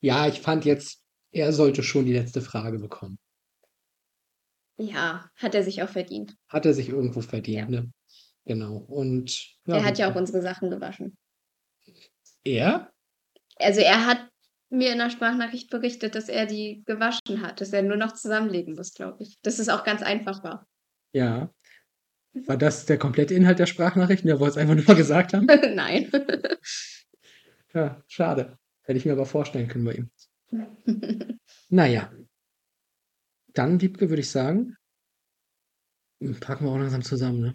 Ja, 0.00 0.28
ich 0.28 0.40
fand 0.40 0.66
jetzt, 0.66 1.02
er 1.32 1.52
sollte 1.54 1.82
schon 1.82 2.04
die 2.04 2.12
letzte 2.12 2.42
Frage 2.42 2.78
bekommen. 2.78 3.18
Ja, 4.78 5.30
hat 5.36 5.54
er 5.54 5.62
sich 5.62 5.82
auch 5.82 5.88
verdient. 5.88 6.36
Hat 6.48 6.66
er 6.66 6.74
sich 6.74 6.90
irgendwo 6.90 7.22
verdient, 7.22 7.70
Ja. 7.70 7.80
ne? 7.80 7.92
Genau. 8.44 8.76
Und 8.76 9.56
er 9.64 9.82
hat 9.82 9.96
ja 9.98 10.10
auch 10.12 10.14
unsere 10.14 10.42
Sachen 10.42 10.70
gewaschen. 10.70 11.16
Er? 12.44 12.92
Also 13.56 13.80
er 13.80 14.04
hat 14.06 14.28
mir 14.68 14.92
in 14.92 14.98
der 14.98 15.10
Sprachnachricht 15.10 15.70
berichtet, 15.70 16.14
dass 16.14 16.28
er 16.28 16.46
die 16.46 16.82
gewaschen 16.86 17.40
hat, 17.42 17.60
dass 17.60 17.72
er 17.72 17.82
nur 17.82 17.96
noch 17.96 18.12
zusammenlegen 18.12 18.74
muss, 18.74 18.92
glaube 18.94 19.22
ich. 19.22 19.38
Dass 19.42 19.58
es 19.58 19.68
auch 19.68 19.84
ganz 19.84 20.02
einfach 20.02 20.42
war. 20.42 20.66
Ja. 21.12 21.52
War 22.34 22.56
das 22.58 22.84
der 22.86 22.98
komplette 22.98 23.32
Inhalt 23.34 23.58
der 23.58 23.66
Sprachnachrichten? 23.66 24.26
Der 24.28 24.40
wollte 24.40 24.52
es 24.52 24.56
einfach 24.58 24.74
nur 24.74 24.84
mal 24.84 24.96
gesagt 24.96 25.32
haben? 25.34 25.46
Nein. 25.74 26.10
Ja, 27.74 28.02
schade. 28.08 28.58
Hätte 28.84 28.98
ich 28.98 29.04
mir 29.04 29.12
aber 29.12 29.26
vorstellen 29.26 29.68
können 29.68 29.84
bei 29.84 29.92
ihm. 29.92 30.10
Naja. 31.68 32.10
Dann, 33.48 33.82
Wiebke, 33.82 34.08
würde 34.08 34.20
ich 34.20 34.30
sagen, 34.30 34.76
packen 36.40 36.64
wir 36.64 36.70
auch 36.72 36.78
langsam 36.78 37.02
zusammen, 37.02 37.40
ne? 37.40 37.54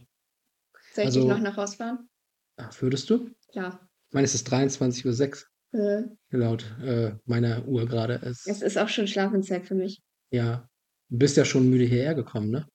Soll 0.94 1.06
ich 1.06 1.12
dich 1.12 1.24
Also- 1.24 1.28
noch 1.28 1.40
nach 1.40 1.58
Hause 1.58 1.78
fahren? 1.78 2.10
Ach, 2.58 2.82
würdest 2.84 3.10
du? 3.10 3.32
Ja. 3.54 3.80
Ich 4.10 4.14
meine, 4.14 4.26
es 4.26 4.36
ist 4.36 4.48
23.06 4.54 5.48
Äh, 5.74 6.02
laut 6.32 6.66
äh, 6.84 7.14
meiner 7.26 7.66
Uhr 7.68 7.86
gerade. 7.86 8.22
Es, 8.24 8.46
Es 8.46 8.62
ist 8.62 8.78
auch 8.78 8.90
schon 8.90 9.08
Schlafenszeit 9.08 9.66
für 9.66 9.76
mich. 9.76 10.02
ja, 10.32 10.68
du 11.10 11.18
bist 11.18 11.38
ja 11.38 11.46
schon 11.46 11.70
müde 11.70 11.86
hierher 11.86 12.16
gekommen, 12.16 12.50
ne? 12.50 12.68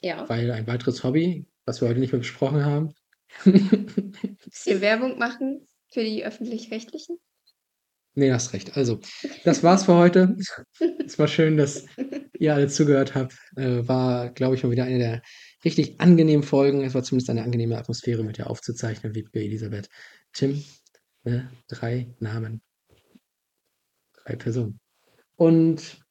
Ja. 0.00 0.28
Weil 0.28 0.50
ein 0.50 0.66
weiteres 0.66 1.02
Hobby, 1.04 1.46
was 1.64 1.80
wir 1.80 1.88
heute 1.88 2.00
nicht 2.00 2.12
mehr 2.12 2.18
besprochen 2.20 2.64
haben. 2.64 2.92
Bisschen 3.44 4.80
Werbung 4.80 5.18
machen 5.18 5.66
für 5.92 6.04
die 6.04 6.24
Öffentlich-Rechtlichen? 6.24 7.18
Nee, 8.16 8.30
hast 8.32 8.52
recht. 8.52 8.76
Also, 8.76 9.00
das 9.44 9.62
war's 9.64 9.84
für 9.86 9.94
heute. 9.94 10.36
Es 11.04 11.18
war 11.18 11.26
schön, 11.26 11.56
dass 11.56 11.84
ihr 12.38 12.54
alle 12.54 12.68
zugehört 12.68 13.14
habt. 13.16 13.34
Äh, 13.56 13.88
war, 13.88 14.30
glaube 14.30 14.54
ich, 14.54 14.62
mal 14.62 14.70
wieder 14.70 14.84
eine 14.84 14.98
der 14.98 15.22
richtig 15.64 16.00
angenehmen 16.00 16.44
Folgen. 16.44 16.82
Es 16.82 16.94
war 16.94 17.02
zumindest 17.02 17.30
eine 17.30 17.42
angenehme 17.42 17.76
Atmosphäre 17.76 18.22
mit 18.22 18.38
dir 18.38 18.48
aufzuzeichnen, 18.48 19.14
Wiebke, 19.14 19.40
Elisabeth, 19.40 19.88
Tim. 20.32 20.62
Ne? 21.24 21.50
Drei 21.68 22.14
Namen. 22.20 22.62
Drei 24.12 24.36
Personen. 24.36 24.80
Und 25.36 26.04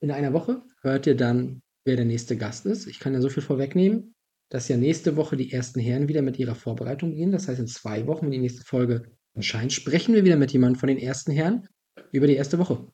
in 0.00 0.10
einer 0.10 0.32
Woche 0.32 0.62
hört 0.82 1.06
ihr 1.06 1.16
dann, 1.16 1.62
wer 1.84 1.96
der 1.96 2.04
nächste 2.04 2.36
Gast 2.36 2.66
ist. 2.66 2.86
Ich 2.86 3.00
kann 3.00 3.14
ja 3.14 3.20
so 3.20 3.28
viel 3.28 3.42
vorwegnehmen, 3.42 4.14
dass 4.48 4.68
ja 4.68 4.76
nächste 4.76 5.16
Woche 5.16 5.36
die 5.36 5.52
ersten 5.52 5.80
Herren 5.80 6.08
wieder 6.08 6.22
mit 6.22 6.38
ihrer 6.38 6.54
Vorbereitung 6.54 7.10
beginnen. 7.10 7.32
Das 7.32 7.48
heißt, 7.48 7.60
in 7.60 7.66
zwei 7.66 8.06
Wochen, 8.06 8.26
wenn 8.26 8.32
die 8.32 8.38
nächste 8.38 8.64
Folge 8.64 9.10
erscheint, 9.34 9.72
sprechen 9.72 10.14
wir 10.14 10.24
wieder 10.24 10.36
mit 10.36 10.52
jemandem 10.52 10.78
von 10.78 10.88
den 10.88 10.98
ersten 10.98 11.32
Herren 11.32 11.68
über 12.10 12.26
die 12.26 12.36
erste 12.36 12.58
Woche. 12.58 12.92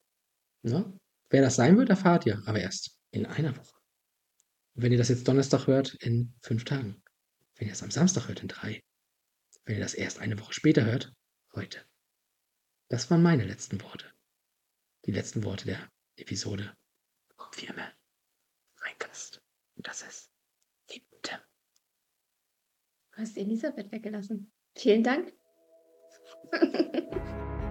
Ne? 0.63 0.93
Wer 1.31 1.43
das 1.43 1.57
sein 1.57 1.77
wird, 1.77 1.91
erfahrt 1.91 2.27
ihr, 2.27 2.43
aber 2.47 2.61
erst 2.61 2.99
in 3.11 3.27
einer 3.27 3.57
Woche. 3.57 3.77
Wenn 4.75 4.93
ihr 4.93 4.99
das 4.99 5.09
jetzt 5.09 5.27
Donnerstag 5.27 5.67
hört, 5.67 5.95
in 5.95 6.35
fünf 6.43 6.65
Tagen. 6.65 7.03
Wenn 7.57 7.67
ihr 7.67 7.73
es 7.73 7.83
am 7.83 7.91
Samstag 7.91 8.29
hört, 8.29 8.43
in 8.43 8.49
drei. 8.49 8.81
Wenn 9.69 9.77
ihr 9.77 9.83
das 9.83 9.93
erst 9.93 10.19
eine 10.19 10.41
Woche 10.41 10.55
später 10.55 10.87
hört, 10.87 11.15
heute. 11.55 11.85
Das 12.89 13.11
waren 13.11 13.23
meine 13.23 13.45
letzten 13.45 13.83
Worte. 13.83 14.11
Die 15.05 15.13
letzten 15.13 15.45
Worte 15.45 15.67
der 15.67 15.91
Episode 16.17 16.75
Firma 17.53 17.93
Reinkast. 18.79 19.43
Und 19.77 19.87
das 19.87 20.01
ist 20.03 20.31
Tim. 20.87 21.03
Du 21.23 23.19
hast 23.19 23.37
Elisabeth 23.37 23.93
weggelassen. 23.93 24.51
Vielen 24.75 25.03
Dank. 25.03 25.35